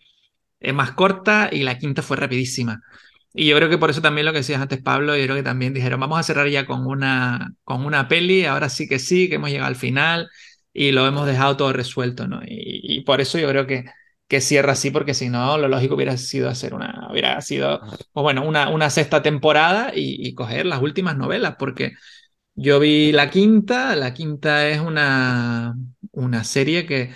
eh, 0.59 0.73
más 0.73 0.91
corta 0.91 1.49
y 1.51 1.63
la 1.63 1.79
quinta 1.79 2.03
fue 2.03 2.17
rapidísima. 2.17 2.83
Y 3.33 3.47
yo 3.47 3.55
creo 3.55 3.67
que 3.67 3.79
por 3.79 3.89
eso 3.89 4.03
también 4.03 4.25
lo 4.25 4.31
que 4.31 4.39
decías 4.39 4.61
antes, 4.61 4.79
Pablo, 4.79 5.17
yo 5.17 5.23
creo 5.23 5.35
que 5.35 5.41
también 5.41 5.73
dijeron, 5.73 5.99
vamos 5.99 6.19
a 6.19 6.23
cerrar 6.23 6.47
ya 6.49 6.67
con 6.67 6.85
una, 6.85 7.51
con 7.63 7.83
una 7.83 8.07
peli, 8.07 8.45
ahora 8.45 8.69
sí 8.69 8.87
que 8.87 8.99
sí, 8.99 9.27
que 9.27 9.35
hemos 9.37 9.49
llegado 9.49 9.69
al 9.69 9.75
final 9.75 10.29
y 10.71 10.91
lo 10.91 11.07
hemos 11.07 11.25
dejado 11.25 11.57
todo 11.57 11.73
resuelto, 11.73 12.27
¿no? 12.27 12.41
Y, 12.45 13.01
por 13.05 13.21
eso 13.21 13.39
yo 13.39 13.49
creo 13.49 13.65
que, 13.65 13.85
que 14.27 14.39
cierra 14.39 14.73
así, 14.73 14.91
porque 14.91 15.15
si 15.15 15.29
no, 15.29 15.57
lo 15.57 15.67
lógico 15.67 15.95
hubiera 15.95 16.15
sido 16.17 16.47
hacer 16.47 16.75
una, 16.75 17.07
hubiera 17.09 17.41
sido, 17.41 17.79
pues 18.13 18.23
bueno, 18.23 18.45
una, 18.45 18.69
una 18.69 18.91
sexta 18.91 19.23
temporada 19.23 19.93
y, 19.95 20.27
y 20.27 20.35
coger 20.35 20.67
las 20.67 20.79
últimas 20.81 21.17
novelas, 21.17 21.55
porque 21.57 21.93
yo 22.57 22.79
vi 22.79 23.11
la 23.11 23.29
quinta, 23.29 23.95
la 23.95 24.13
quinta 24.13 24.67
es 24.69 24.79
una, 24.81 25.75
una 26.11 26.43
serie 26.43 26.85
que 26.85 27.13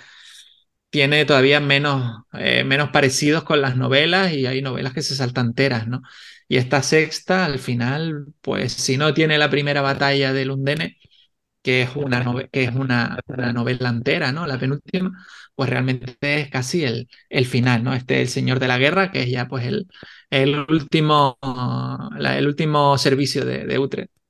tiene 0.90 1.24
todavía 1.24 1.60
menos, 1.60 2.24
eh, 2.34 2.64
menos 2.64 2.90
parecidos 2.90 3.44
con 3.44 3.60
las 3.62 3.76
novelas 3.76 4.32
y 4.32 4.46
hay 4.46 4.62
novelas 4.62 4.94
que 4.94 5.02
se 5.02 5.16
saltan 5.16 5.48
enteras, 5.48 5.88
¿no? 5.88 6.02
Y 6.48 6.58
esta 6.58 6.82
sexta, 6.82 7.44
al 7.46 7.58
final, 7.58 8.26
pues 8.42 8.72
si 8.74 8.96
no 8.98 9.14
tiene 9.14 9.38
la 9.38 9.50
primera 9.50 9.82
batalla 9.82 10.32
de 10.32 10.44
Lundene, 10.44 10.98
que 11.62 11.82
es 11.82 11.90
una, 11.96 12.24
que 12.52 12.64
es 12.64 12.74
una, 12.74 13.18
novela 13.54 13.88
entera, 13.90 14.32
¿no? 14.32 14.46
La 14.46 14.58
penúltima, 14.58 15.12
pues 15.54 15.70
realmente 15.70 16.16
es 16.40 16.50
casi 16.50 16.84
el, 16.84 17.08
el 17.30 17.46
final, 17.46 17.84
¿no? 17.84 17.94
Este 17.94 18.20
El 18.22 18.28
Señor 18.28 18.60
de 18.60 18.68
la 18.68 18.78
Guerra, 18.78 19.10
que 19.12 19.22
es 19.22 19.30
ya 19.30 19.48
pues 19.48 19.66
el, 19.66 19.86
el, 20.30 20.66
último, 20.68 21.38
el 22.26 22.46
último 22.46 22.98
servicio 22.98 23.44
de, 23.44 23.66
de 23.66 23.78
Utrecht. 23.78 24.21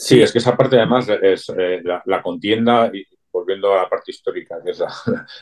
Sí, 0.00 0.22
es 0.22 0.32
que 0.32 0.38
esa 0.38 0.56
parte 0.56 0.76
además 0.76 1.06
es 1.10 1.52
eh, 1.58 1.82
la, 1.84 2.22
contienda, 2.22 2.90
y 2.90 3.04
volviendo 3.30 3.74
a 3.74 3.82
la 3.82 3.88
parte 3.88 4.12
histórica, 4.12 4.56
que 4.64 4.70
es 4.70 4.82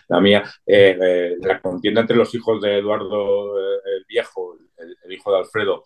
la, 0.09 0.21
mía, 0.21 0.43
eh, 0.67 0.99
eh, 1.01 1.37
la 1.41 1.61
contienda 1.61 2.01
entre 2.01 2.17
los 2.17 2.35
hijos 2.35 2.61
de 2.61 2.79
Eduardo 2.79 3.57
el 3.57 4.05
Viejo, 4.09 4.59
el, 4.77 5.13
hijo 5.13 5.31
de 5.31 5.39
Alfredo, 5.39 5.85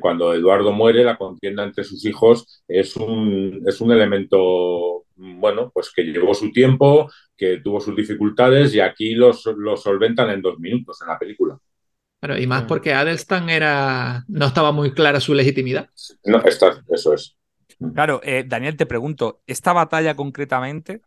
cuando 0.00 0.32
Eduardo 0.32 0.70
muere, 0.70 1.02
la 1.02 1.18
contienda 1.18 1.64
entre 1.64 1.82
sus 1.82 2.04
hijos 2.06 2.62
es 2.68 2.94
un, 2.94 3.64
es 3.66 3.80
un 3.80 3.90
elemento, 3.90 5.06
bueno, 5.16 5.72
pues 5.74 5.90
que 5.92 6.04
llevó 6.04 6.34
su 6.34 6.52
tiempo, 6.52 7.10
que 7.36 7.58
tuvo 7.58 7.80
sus 7.80 7.96
dificultades 7.96 8.72
y 8.76 8.80
aquí 8.80 9.16
los, 9.16 9.44
los 9.56 9.82
solventan 9.82 10.30
en 10.30 10.40
dos 10.40 10.56
minutos 10.60 11.02
en 11.02 11.08
la 11.08 11.18
película. 11.18 11.58
Pero, 12.20 12.38
y 12.38 12.46
más 12.46 12.62
mm. 12.62 12.66
porque 12.68 12.94
Adelstan 12.94 13.50
era, 13.50 14.24
no 14.28 14.46
estaba 14.46 14.70
muy 14.70 14.92
clara 14.92 15.18
su 15.18 15.34
legitimidad. 15.34 15.88
No, 16.24 16.40
está, 16.44 16.80
eso 16.88 17.14
es. 17.14 17.36
Claro, 17.92 18.20
eh, 18.24 18.44
Daniel, 18.46 18.76
te 18.76 18.86
pregunto, 18.86 19.42
esta 19.46 19.72
batalla 19.74 20.16
concretamente, 20.16 21.02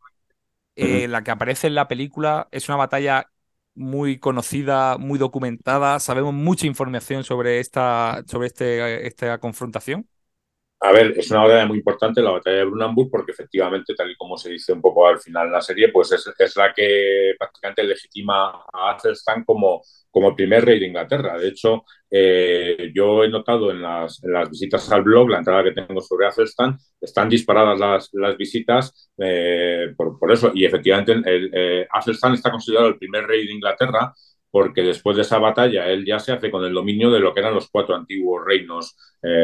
eh, 0.76 1.08
la 1.08 1.24
que 1.24 1.32
aparece 1.32 1.68
en 1.68 1.76
la 1.76 1.88
película, 1.88 2.48
es 2.52 2.70
una 2.70 2.78
batalla 2.78 3.32
muy 3.76 4.20
conocida, 4.20 4.98
muy 4.98 5.20
documentada, 5.20 6.00
sabemos 6.00 6.34
mucha 6.34 6.68
información 6.68 7.24
sobre 7.24 7.60
esta, 7.60 8.24
sobre 8.28 8.48
este, 8.48 9.08
esta 9.08 9.40
confrontación. 9.40 10.08
A 10.82 10.92
ver, 10.92 11.18
es 11.18 11.32
una 11.32 11.42
batalla 11.44 11.66
muy 11.66 11.78
importante, 11.78 12.22
la 12.22 12.32
batalla 12.32 12.58
de 12.58 12.66
Brunanburg, 12.66 13.10
porque 13.10 13.32
efectivamente, 13.32 13.96
tal 13.96 14.12
y 14.12 14.16
como 14.16 14.38
se 14.38 14.52
dice 14.52 14.74
un 14.74 14.82
poco 14.82 15.08
al 15.08 15.20
final 15.20 15.48
de 15.48 15.54
la 15.54 15.62
serie, 15.62 15.90
pues 15.92 16.12
es, 16.12 16.32
es 16.38 16.56
la 16.58 16.74
que 16.74 17.34
prácticamente 17.40 17.84
legitima 17.84 18.66
a 18.72 18.92
Athelstan 18.92 19.44
como, 19.44 19.82
como 20.16 20.34
primer 20.34 20.64
rey 20.64 20.80
de 20.80 20.88
Inglaterra. 20.88 21.38
De 21.38 21.50
hecho, 21.50 21.84
eh, 22.10 22.90
yo 22.96 23.22
he 23.22 23.28
notado 23.28 23.70
en 23.70 23.82
las, 23.82 24.22
visitas 24.50 24.90
al 24.90 25.04
blog, 25.04 25.30
la 25.30 25.40
entrada 25.40 25.62
que 25.62 25.74
tengo 25.74 26.00
sobre 26.00 26.26
Athelstan, 26.26 26.78
están 27.02 27.28
disparadas 27.28 28.10
las, 28.14 28.38
visitas 28.38 29.12
eh, 29.18 29.94
por, 29.98 30.32
eso. 30.32 30.52
Y 30.56 30.64
efectivamente, 30.64 31.12
el, 31.12 31.52
eh, 31.54 31.88
está 32.08 32.50
considerado 32.50 32.88
el 32.88 32.98
primer 32.98 33.28
rey 33.28 33.46
de 33.46 33.54
Inglaterra 33.56 34.14
porque 34.50 34.84
después 34.84 35.18
de 35.18 35.24
esa 35.24 35.38
batalla 35.38 35.90
él 35.90 36.06
ya 36.06 36.18
se 36.18 36.32
hace 36.32 36.50
con 36.50 36.64
el 36.64 36.74
dominio 36.74 37.12
de 37.12 37.20
lo 37.20 37.34
que 37.34 37.42
eran 37.42 37.54
los 37.54 37.70
cuatro 37.70 37.94
antiguos 37.94 38.42
reinos 38.46 38.96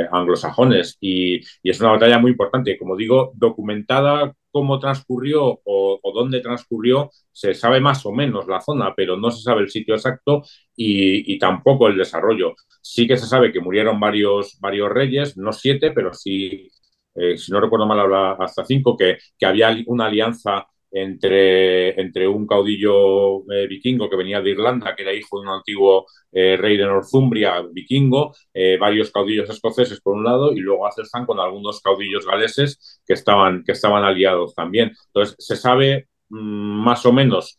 anglosajones. 0.10 0.98
Y, 1.02 1.41
es 1.64 1.81
una 1.81 1.91
batalla 1.91 2.18
muy 2.18 2.31
importante, 2.31 2.77
como 2.77 2.95
digo, 2.95 3.34
documentada 3.35 4.34
cómo 4.52 4.80
transcurrió 4.80 5.61
o, 5.64 5.99
dónde 6.14 6.41
transcurrió, 6.41 7.11
se 7.32 7.53
sabe 7.53 7.80
más 7.80 8.06
o 8.06 8.11
menos 8.11 8.48
la 8.48 8.61
zona, 8.61 8.94
pero 8.95 9.18
no 9.18 9.32
se 9.32 9.41
sabe 9.41 9.61
el 9.61 9.69
sitio 9.69 9.95
exacto 9.95 10.44
y, 10.76 11.38
tampoco 11.40 11.88
el 11.88 11.98
desarrollo. 11.98 12.53
Sí 12.82 13.07
que 13.07 13.18
se 13.18 13.26
sabe 13.28 13.52
que 13.52 13.61
murieron 13.61 13.99
varios, 13.99 14.57
varios 14.60 14.90
reyes, 14.90 15.38
no 15.38 15.53
siete, 15.53 15.91
pero 15.91 16.14
sí, 16.14 16.69
eh, 17.15 17.38
si 17.38 17.52
no 17.52 17.61
recuerdo 17.61 17.86
mal, 17.88 17.99
hasta 18.40 18.65
cinco, 18.65 18.98
que, 18.98 19.18
que 19.38 19.45
había 19.45 19.76
una 19.88 20.06
alianza 20.07 20.68
entre, 20.91 21.99
entre 21.99 22.27
un 22.27 22.45
caudillo 22.45 23.49
eh, 23.51 23.68
vikingo 23.68 24.09
que 24.09 24.18
venía 24.18 24.41
de 24.41 24.51
Irlanda, 24.51 24.93
que 24.95 25.03
era 25.03 25.13
hijo 25.13 25.39
de 25.39 25.47
un 25.47 25.53
antiguo 25.53 26.05
eh, 26.31 26.57
rey 26.57 26.77
de 26.77 26.85
Northumbria 26.85 27.61
vikingo, 27.72 28.35
eh, 28.53 28.77
varios 28.80 29.11
caudillos 29.11 29.49
escoceses 29.49 30.01
por 30.01 30.15
un 30.15 30.23
lado, 30.23 30.51
y 30.51 30.59
luego 30.59 30.85
Athelstan 30.85 31.26
con 31.26 31.39
algunos 31.39 31.81
caudillos 31.81 32.26
galeses 32.26 33.01
que 33.05 33.13
estaban, 33.13 33.63
que 33.63 33.72
estaban 33.72 34.03
aliados 34.03 34.53
también. 34.53 34.91
Entonces, 35.07 35.35
se 35.39 35.55
sabe 35.55 36.09
mm, 36.30 36.84
más 36.84 37.05
o 37.05 37.13
menos 37.13 37.57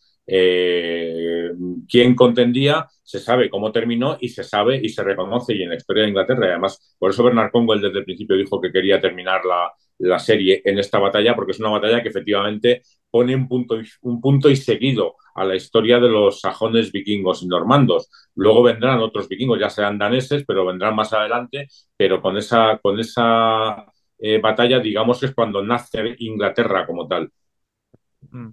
quién 1.89 2.15
contendía, 2.15 2.87
se 3.03 3.19
sabe 3.19 3.51
cómo 3.51 3.73
terminó 3.73 4.17
y 4.21 4.29
se 4.29 4.45
sabe 4.45 4.81
y 4.83 4.89
se 4.89 5.03
reconoce 5.03 5.55
y 5.55 5.63
en 5.63 5.71
la 5.71 5.75
historia 5.77 6.05
de 6.05 6.11
Inglaterra. 6.11 6.47
Además, 6.47 6.95
por 6.99 7.11
eso 7.11 7.25
Bernard 7.25 7.51
Conwell 7.51 7.81
desde 7.81 7.99
el 7.99 8.05
principio 8.05 8.37
dijo 8.37 8.61
que 8.61 8.73
quería 8.73 9.01
terminar 9.01 9.45
la, 9.45 9.73
la 10.09 10.19
serie 10.19 10.63
en 10.65 10.79
esta 10.79 10.99
batalla, 10.99 11.35
porque 11.35 11.53
es 11.53 11.61
una 11.61 11.71
batalla 11.71 12.03
que 12.03 12.09
efectivamente 12.09 12.83
pone 13.11 13.35
un 13.35 13.49
punto, 13.49 13.81
y, 13.81 13.85
un 14.03 14.21
punto 14.21 14.49
y 14.51 14.57
seguido 14.57 15.17
a 15.35 15.45
la 15.45 15.55
historia 15.55 15.99
de 15.99 16.09
los 16.09 16.41
sajones 16.41 16.93
vikingos 16.93 17.43
y 17.43 17.47
normandos. 17.47 18.11
Luego 18.35 18.63
vendrán 18.63 19.01
otros 19.01 19.29
vikingos, 19.29 19.61
ya 19.61 19.71
sean 19.71 19.99
daneses, 19.99 20.45
pero 20.47 20.67
vendrán 20.67 20.95
más 20.95 21.13
adelante, 21.13 21.69
pero 21.97 22.21
con 22.21 22.37
esa, 22.37 22.79
con 22.83 22.99
esa 22.99 23.87
eh, 24.19 24.39
batalla, 24.41 24.79
digamos 24.81 25.21
que 25.21 25.27
es 25.27 25.35
cuando 25.35 25.63
nace 25.63 26.17
Inglaterra 26.19 26.87
como 26.87 27.07
tal. 27.07 27.31
Mm. 28.31 28.51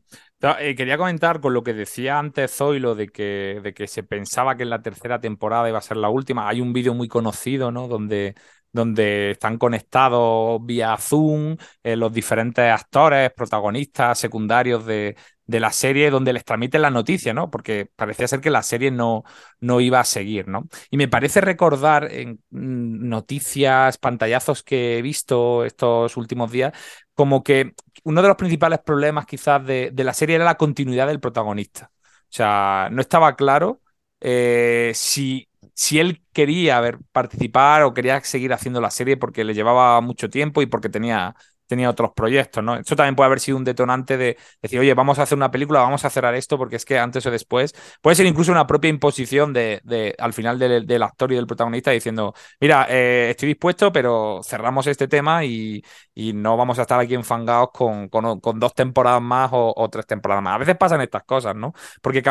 Eh, 0.60 0.76
quería 0.76 0.98
comentar 0.98 1.42
con 1.42 1.54
lo 1.54 1.64
que 1.64 1.74
decía 1.74 2.18
antes 2.18 2.56
Zoilo 2.56 2.96
de 2.96 3.10
que, 3.10 3.60
de 3.62 3.74
que 3.74 3.88
se 3.88 4.04
pensaba 4.04 4.56
que 4.56 4.64
en 4.64 4.70
la 4.70 4.82
tercera 4.82 5.20
temporada 5.20 5.68
iba 5.68 5.78
a 5.78 5.82
ser 5.82 5.98
la 5.98 6.10
última. 6.10 6.48
Hay 6.48 6.62
un 6.62 6.74
vídeo 6.74 6.94
muy 6.94 7.08
conocido, 7.08 7.72
¿no? 7.72 7.88
Donde 7.88 8.36
donde 8.72 9.32
están 9.32 9.58
conectados 9.58 10.60
vía 10.66 10.96
Zoom 10.98 11.58
eh, 11.84 11.96
los 11.96 12.14
diferentes 12.14 12.72
actores, 12.72 13.32
protagonistas, 13.32 14.20
secundarios 14.20 14.86
de, 14.86 15.16
de, 15.46 15.60
la 15.60 15.72
serie, 15.72 16.12
donde 16.12 16.34
les 16.34 16.46
transmiten 16.46 16.82
la 16.82 16.92
noticia, 16.92 17.34
¿no? 17.34 17.50
Porque 17.50 17.90
parecía 17.96 18.28
ser 18.28 18.42
que 18.42 18.50
la 18.50 18.64
serie 18.64 18.92
no, 18.92 19.24
no 19.60 19.82
iba 19.82 20.00
a 20.00 20.04
seguir, 20.06 20.48
¿no? 20.48 20.68
Y 20.92 20.98
me 20.98 21.08
parece 21.08 21.42
recordar 21.42 22.12
en 22.12 22.42
mm, 22.52 23.10
noticias, 23.10 23.98
pantallazos 23.98 24.64
que 24.64 24.98
he 24.98 25.02
visto 25.02 25.66
estos 25.66 26.18
últimos 26.18 26.52
días, 26.52 26.74
como 27.14 27.44
que 27.44 27.74
uno 28.04 28.22
de 28.22 28.28
los 28.28 28.38
principales 28.38 28.80
problemas 28.80 29.26
quizás 29.26 29.66
de, 29.66 29.92
de 29.94 30.04
la 30.04 30.14
serie 30.14 30.36
era 30.36 30.46
la 30.46 30.58
continuidad 30.58 31.08
del 31.08 31.20
protagonista. 31.20 31.92
O 32.30 32.32
sea, 32.32 32.90
no 32.92 33.02
estaba 33.02 33.36
claro 33.36 33.82
eh, 34.22 34.92
si 34.96 35.49
si 35.80 35.98
él 36.00 36.22
quería 36.34 36.82
participar 37.14 37.84
o 37.84 37.94
quería 37.94 38.20
seguir 38.22 38.52
haciendo 38.52 38.82
la 38.82 38.92
serie 38.92 39.16
porque 39.16 39.46
le 39.46 39.54
llevaba 39.54 40.02
mucho 40.02 40.30
tiempo 40.30 40.62
y 40.62 40.66
porque 40.66 40.90
tenía 40.90 41.36
tenía 41.70 41.90
otros 41.90 42.12
proyectos, 42.16 42.64
¿no? 42.64 42.76
Eso 42.76 42.96
también 42.96 43.16
puede 43.16 43.28
haber 43.28 43.40
sido 43.40 43.58
un 43.58 43.64
detonante 43.64 44.18
de 44.18 44.38
decir, 44.60 44.80
oye, 44.80 44.94
vamos 44.96 45.20
a 45.20 45.24
hacer 45.24 45.38
una 45.38 45.52
película, 45.52 45.82
vamos 45.82 46.04
a 46.04 46.10
cerrar 46.10 46.34
esto, 46.34 46.58
porque 46.58 46.78
es 46.78 46.84
que 46.84 46.98
antes 46.98 47.24
o 47.28 47.32
después 47.32 47.76
puede 48.02 48.16
ser 48.16 48.26
incluso 48.26 48.52
una 48.52 48.66
propia 48.66 48.90
imposición 48.90 49.54
de, 49.54 49.80
de 49.84 50.16
al 50.18 50.34
final 50.34 50.58
del, 50.58 51.04
actor 51.04 51.32
y 51.32 51.36
del 51.36 51.46
protagonista 51.46 51.92
diciendo, 51.92 52.34
mira, 52.60 52.88
eh, 52.90 53.28
estoy 53.30 53.50
dispuesto, 53.50 53.92
pero 53.92 54.42
cerramos 54.44 54.88
este 54.88 55.08
tema 55.08 55.46
y, 55.46 55.84
y, 56.16 56.34
no 56.34 56.58
vamos 56.58 56.80
a 56.80 56.82
estar 56.82 57.00
aquí 57.00 57.14
enfangados 57.14 57.70
con, 57.72 58.10
con, 58.10 58.40
con 58.40 58.60
dos 58.60 58.74
temporadas 58.74 59.22
más 59.22 59.52
o, 59.54 59.90
tres 59.92 60.08
temporadas 60.08 60.44
más. 60.44 60.56
A 60.56 60.58
veces 60.58 60.76
pasan 60.76 61.02
estas 61.02 61.24
cosas, 61.24 61.56
¿no? 61.56 61.74
Porque 62.02 62.24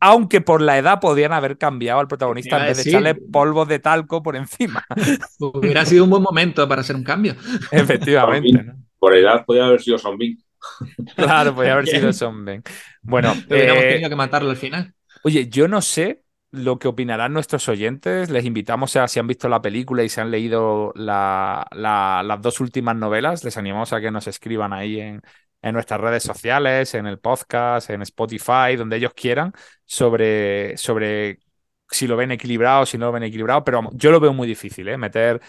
aunque 0.00 0.40
por 0.40 0.62
la 0.62 0.78
edad 0.78 1.00
podían 1.00 1.34
haber 1.34 1.58
cambiado 1.58 2.00
al 2.00 2.08
protagonista 2.08 2.58
en 2.58 2.64
vez 2.64 2.82
de 2.82 2.90
echarle 2.90 3.14
polvos 3.14 3.68
de 3.68 3.78
talco 3.78 4.22
por 4.22 4.36
encima. 4.36 4.86
Hubiera 5.38 5.84
sido 5.84 6.04
un 6.04 6.10
buen 6.10 6.22
momento 6.22 6.66
para 6.66 6.80
hacer 6.80 6.96
un 6.96 7.04
cambio. 7.04 7.36
Efectivamente 7.70 8.69
por 9.00 9.16
edad 9.16 9.44
podría 9.44 9.66
haber 9.66 9.80
sido 9.80 9.98
Zombie. 9.98 10.38
Claro, 11.16 11.54
podría 11.54 11.72
haber 11.72 11.86
sido 11.86 12.12
Zombie. 12.12 12.60
Bueno, 13.00 13.32
hubiéramos 13.48 13.82
eh, 13.82 13.88
tenido 13.92 14.10
que 14.10 14.16
matarlo 14.16 14.50
al 14.50 14.56
final. 14.56 14.92
Oye, 15.24 15.48
yo 15.48 15.66
no 15.68 15.80
sé 15.80 16.22
lo 16.50 16.78
que 16.78 16.86
opinarán 16.86 17.32
nuestros 17.32 17.66
oyentes. 17.68 18.28
Les 18.28 18.44
invitamos 18.44 18.94
a, 18.96 19.08
si 19.08 19.18
han 19.18 19.26
visto 19.26 19.48
la 19.48 19.62
película 19.62 20.02
y 20.02 20.10
se 20.10 20.20
han 20.20 20.30
leído 20.30 20.92
las 20.94 22.42
dos 22.42 22.60
últimas 22.60 22.94
novelas, 22.94 23.42
les 23.42 23.56
animamos 23.56 23.92
a 23.94 24.00
que 24.02 24.10
nos 24.10 24.26
escriban 24.26 24.74
ahí 24.74 25.00
en, 25.00 25.22
en 25.62 25.72
nuestras 25.72 26.00
redes 26.00 26.22
sociales, 26.22 26.94
en 26.94 27.06
el 27.06 27.18
podcast, 27.18 27.90
en 27.90 28.02
Spotify, 28.02 28.76
donde 28.76 28.96
ellos 28.96 29.12
quieran, 29.14 29.52
sobre, 29.84 30.76
sobre 30.76 31.40
si 31.88 32.06
lo 32.06 32.16
ven 32.16 32.32
equilibrado, 32.32 32.86
si 32.86 32.98
no 32.98 33.06
lo 33.06 33.12
ven 33.12 33.24
equilibrado, 33.24 33.64
pero 33.64 33.88
yo 33.92 34.10
lo 34.10 34.20
veo 34.20 34.32
muy 34.32 34.46
difícil, 34.46 34.88
¿eh? 34.88 34.96
Meter 34.96 35.40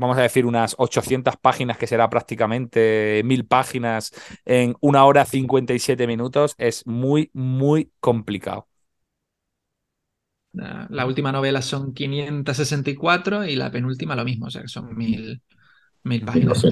vamos 0.00 0.18
a 0.18 0.22
decir, 0.22 0.46
unas 0.46 0.74
800 0.78 1.36
páginas, 1.36 1.78
que 1.78 1.86
será 1.86 2.10
prácticamente 2.10 3.22
mil 3.24 3.46
páginas 3.46 4.12
en 4.44 4.74
una 4.80 5.04
hora 5.04 5.24
57 5.24 6.06
minutos, 6.06 6.54
es 6.58 6.86
muy, 6.86 7.30
muy 7.34 7.92
complicado. 8.00 8.66
La 10.52 11.06
última 11.06 11.30
novela 11.30 11.62
son 11.62 11.94
564 11.94 13.44
y 13.44 13.54
la 13.54 13.70
penúltima 13.70 14.16
lo 14.16 14.24
mismo, 14.24 14.46
o 14.46 14.50
sea 14.50 14.62
que 14.62 14.68
son 14.68 14.96
mil, 14.96 15.40
mil 16.02 16.24
páginas. 16.24 16.64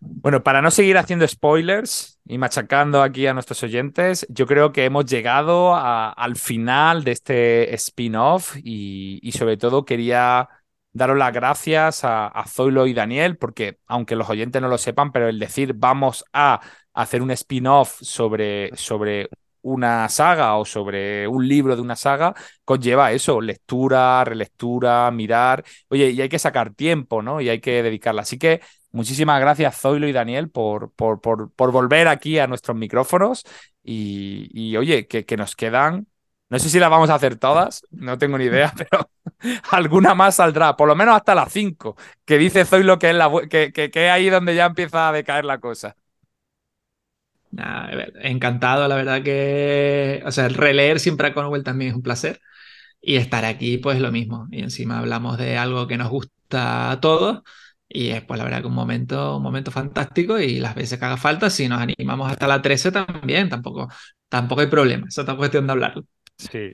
Bueno, 0.00 0.42
para 0.42 0.60
no 0.60 0.70
seguir 0.72 0.98
haciendo 0.98 1.28
spoilers 1.28 2.18
y 2.26 2.38
machacando 2.38 3.02
aquí 3.02 3.26
a 3.28 3.34
nuestros 3.34 3.62
oyentes, 3.62 4.26
yo 4.30 4.46
creo 4.46 4.72
que 4.72 4.84
hemos 4.84 5.04
llegado 5.04 5.76
al 5.76 6.36
final 6.36 7.04
de 7.04 7.12
este 7.12 7.74
spin-off 7.74 8.56
y, 8.56 9.20
y 9.22 9.32
sobre 9.32 9.58
todo 9.58 9.84
quería 9.84 10.48
daros 10.94 11.18
las 11.18 11.32
gracias 11.32 12.00
a, 12.04 12.44
Zoilo 12.48 12.86
y 12.86 12.94
Daniel, 12.94 13.36
porque 13.36 13.78
aunque 13.86 14.16
los 14.16 14.30
oyentes 14.30 14.62
no 14.62 14.68
lo 14.68 14.78
sepan, 14.78 15.12
pero 15.12 15.28
el 15.28 15.38
decir 15.38 15.74
vamos 15.74 16.24
a 16.32 16.60
hacer 16.94 17.20
un 17.20 17.32
spin-off 17.32 17.98
sobre, 18.00 18.74
sobre 18.76 19.28
una 19.62 20.08
saga 20.08 20.56
o 20.56 20.64
sobre 20.64 21.26
un 21.26 21.46
libro 21.48 21.74
de 21.74 21.82
una 21.82 21.96
saga, 21.96 22.34
conlleva 22.64 23.12
eso, 23.12 23.40
lectura, 23.40 24.24
relectura, 24.24 25.10
mirar. 25.10 25.64
Oye, 25.88 26.10
y 26.10 26.20
hay 26.20 26.28
que 26.28 26.38
sacar 26.38 26.74
tiempo, 26.74 27.22
¿no? 27.22 27.40
Y 27.40 27.48
hay 27.48 27.60
que 27.60 27.82
dedicarla. 27.82 28.22
Así 28.22 28.38
que 28.38 28.60
muchísimas 28.92 29.40
gracias, 29.40 29.80
Zoilo 29.80 30.06
y 30.06 30.12
Daniel, 30.12 30.50
por, 30.50 30.92
por, 30.92 31.20
por, 31.20 31.72
volver 31.72 32.08
aquí 32.08 32.38
a 32.38 32.46
nuestros 32.46 32.76
micrófonos. 32.76 33.44
Y, 33.82 34.76
oye, 34.76 35.06
que, 35.08 35.24
que 35.26 35.36
nos 35.36 35.56
quedan 35.56 36.06
no 36.54 36.60
sé 36.60 36.70
si 36.70 36.78
las 36.78 36.88
vamos 36.88 37.10
a 37.10 37.16
hacer 37.16 37.34
todas, 37.36 37.84
no 37.90 38.16
tengo 38.16 38.38
ni 38.38 38.44
idea, 38.44 38.72
pero 38.78 39.10
alguna 39.72 40.14
más 40.14 40.36
saldrá, 40.36 40.76
por 40.76 40.86
lo 40.86 40.94
menos 40.94 41.16
hasta 41.16 41.34
las 41.34 41.52
5, 41.52 41.96
que 42.24 42.38
dice 42.38 42.64
Zoilo 42.64 42.96
que 43.00 43.10
es, 43.10 43.16
la, 43.16 43.28
que, 43.50 43.72
que, 43.72 43.90
que 43.90 44.08
ahí 44.08 44.30
donde 44.30 44.54
ya 44.54 44.66
empieza 44.66 45.08
a 45.08 45.12
decaer 45.12 45.44
la 45.44 45.58
cosa. 45.58 45.96
encantado, 48.22 48.88
la 48.88 48.96
verdad 48.96 49.22
que, 49.22 50.22
o 50.26 50.30
sea, 50.32 50.48
releer 50.48 51.00
siempre 51.00 51.28
a 51.28 51.34
Conwell 51.34 51.62
también 51.64 51.90
es 51.90 51.96
un 51.96 52.02
placer 52.02 52.40
y 53.00 53.16
estar 53.16 53.44
aquí 53.44 53.78
pues 53.78 54.00
lo 54.00 54.12
mismo 54.12 54.48
y 54.52 54.62
encima 54.62 54.98
hablamos 55.00 55.38
de 55.38 55.58
algo 55.58 55.86
que 55.88 55.98
nos 55.98 56.10
gusta 56.10 56.92
a 56.92 57.00
todos 57.00 57.42
y 57.88 58.10
es 58.10 58.22
pues 58.24 58.38
la 58.38 58.44
verdad 58.44 58.60
que 58.62 58.68
un 58.68 58.74
momento, 58.74 59.36
un 59.38 59.42
momento 59.42 59.70
fantástico 59.72 60.40
y 60.40 60.60
las 60.60 60.74
veces 60.74 60.98
que 60.98 61.04
haga 61.06 61.16
falta, 61.18 61.50
si 61.50 61.68
nos 61.68 61.80
animamos 61.80 62.30
hasta 62.30 62.48
la 62.48 62.62
13 62.62 62.92
también, 62.92 63.48
tampoco, 63.50 63.88
tampoco 64.28 64.62
hay 64.62 64.68
problema, 64.68 65.06
es 65.08 65.16
cuestión 65.36 65.66
de 65.66 65.72
hablarlo. 65.72 66.04
Sí. 66.36 66.72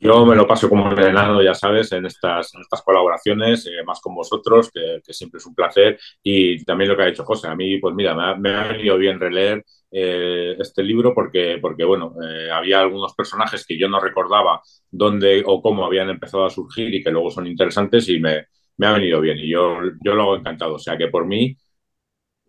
Yo 0.00 0.24
me 0.24 0.36
lo 0.36 0.46
paso 0.46 0.68
como 0.68 0.84
un 0.84 1.42
ya 1.42 1.54
sabes, 1.54 1.90
en 1.92 2.06
estas, 2.06 2.54
estas 2.54 2.82
colaboraciones, 2.82 3.66
eh, 3.66 3.82
más 3.84 4.00
con 4.00 4.14
vosotros, 4.14 4.70
que, 4.72 5.00
siempre 5.12 5.38
es 5.38 5.46
un 5.46 5.54
placer. 5.54 5.98
Y 6.22 6.64
también 6.64 6.90
lo 6.90 6.96
que 6.96 7.02
ha 7.02 7.06
dicho 7.06 7.24
José, 7.24 7.48
a 7.48 7.56
mí, 7.56 7.78
pues 7.78 7.94
mira, 7.94 8.14
me 8.36 8.54
ha, 8.54 8.68
venido 8.68 8.96
bien 8.96 9.18
releer 9.18 9.64
eh, 9.90 10.54
este 10.58 10.84
libro 10.84 11.14
porque, 11.14 11.58
porque 11.60 11.84
bueno, 11.84 12.14
eh, 12.22 12.50
había 12.50 12.80
algunos 12.80 13.14
personajes 13.14 13.66
que 13.66 13.78
yo 13.78 13.88
no 13.88 13.98
recordaba 14.00 14.60
dónde 14.90 15.42
o 15.44 15.60
cómo 15.60 15.84
habían 15.84 16.10
empezado 16.10 16.44
a 16.44 16.50
surgir 16.50 16.94
y 16.94 17.02
que 17.02 17.10
luego 17.10 17.30
son 17.30 17.46
interesantes 17.48 18.08
y 18.08 18.20
me, 18.20 18.46
me 18.76 18.86
ha 18.86 18.92
venido 18.92 19.20
bien. 19.20 19.38
Y 19.38 19.48
yo, 19.50 19.78
yo 20.04 20.14
lo 20.14 20.22
hago 20.22 20.36
encantado. 20.36 20.74
O 20.74 20.78
sea 20.78 20.96
que 20.96 21.08
por 21.08 21.26
mí, 21.26 21.56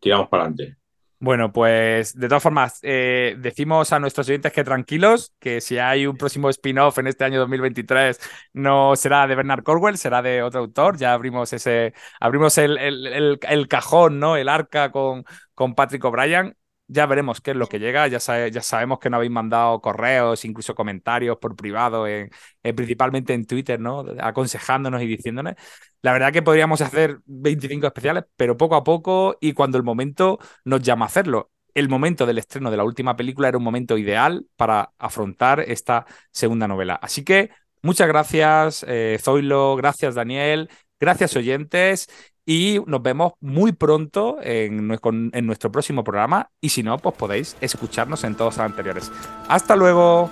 tiramos 0.01 0.29
para 0.29 0.43
adelante. 0.45 0.78
Bueno, 1.21 1.51
pues 1.51 2.17
de 2.17 2.29
todas 2.29 2.41
formas, 2.41 2.79
eh, 2.81 3.35
decimos 3.39 3.91
a 3.91 3.99
nuestros 3.99 4.29
oyentes 4.29 4.53
que 4.53 4.63
tranquilos, 4.63 5.33
que 5.37 5.59
si 5.59 5.77
hay 5.77 6.07
un 6.07 6.15
próximo 6.15 6.49
spin-off 6.49 6.97
en 6.97 7.07
este 7.07 7.25
año 7.25 7.39
2023, 7.39 8.17
no 8.53 8.95
será 8.95 9.27
de 9.27 9.35
Bernard 9.35 9.63
Corwell, 9.63 9.97
será 9.97 10.21
de 10.21 10.41
otro 10.41 10.61
autor. 10.61 10.97
Ya 10.97 11.11
abrimos 11.11 11.51
ese, 11.51 11.93
abrimos 12.21 12.57
el, 12.57 12.77
el, 12.77 13.37
el, 13.41 13.67
cajón, 13.67 14.19
¿no? 14.19 14.37
El 14.37 14.47
arca 14.47 14.91
con, 14.91 15.25
con 15.55 15.75
Patrick 15.75 16.05
O'Brien. 16.05 16.55
Ya 16.91 17.05
veremos 17.05 17.39
qué 17.39 17.51
es 17.51 17.57
lo 17.57 17.67
que 17.67 17.77
llega. 17.77 18.07
Ya, 18.07 18.17
ya 18.47 18.61
sabemos 18.61 18.97
que 18.97 19.11
no 19.11 19.17
habéis 19.17 19.31
mandado 19.31 19.79
correos, 19.79 20.43
incluso 20.43 20.73
comentarios 20.73 21.37
por 21.37 21.55
privado, 21.55 22.07
en, 22.07 22.31
principalmente 22.75 23.33
en 23.33 23.45
Twitter, 23.45 23.79
¿no? 23.79 24.05
Aconsejándonos 24.19 25.01
y 25.03 25.05
diciéndonos. 25.05 25.53
La 26.01 26.13
verdad 26.13 26.33
que 26.33 26.41
podríamos 26.41 26.81
hacer 26.81 27.19
25 27.25 27.85
especiales, 27.85 28.23
pero 28.35 28.57
poco 28.57 28.75
a 28.75 28.83
poco 28.83 29.37
y 29.39 29.53
cuando 29.53 29.77
el 29.77 29.83
momento 29.83 30.39
nos 30.65 30.81
llama 30.81 31.05
a 31.05 31.07
hacerlo. 31.09 31.51
El 31.75 31.89
momento 31.89 32.25
del 32.25 32.39
estreno 32.39 32.71
de 32.71 32.77
la 32.77 32.83
última 32.83 33.15
película 33.15 33.47
era 33.49 33.57
un 33.59 33.63
momento 33.63 33.95
ideal 33.97 34.47
para 34.55 34.91
afrontar 34.97 35.59
esta 35.59 36.07
segunda 36.31 36.67
novela. 36.67 36.95
Así 36.95 37.23
que 37.23 37.51
muchas 37.83 38.07
gracias, 38.07 38.83
eh, 38.87 39.19
Zoilo, 39.21 39.75
gracias, 39.75 40.15
Daniel, 40.15 40.69
gracias, 40.99 41.35
oyentes. 41.35 42.09
Y 42.49 42.81
nos 42.87 43.03
vemos 43.03 43.33
muy 43.41 43.73
pronto 43.73 44.39
en, 44.41 44.87
nuestro 44.87 45.71
próximo 45.71 46.03
programa 46.03 46.49
y 46.59 46.69
si 46.69 46.81
no, 46.81 46.97
pues 46.97 47.15
podéis 47.15 47.55
escucharnos 47.61 48.23
en 48.23 48.33
todos 48.33 48.57
los 48.57 48.65
anteriores. 48.65 49.11
Hasta 49.47 49.75
luego. 49.75 50.31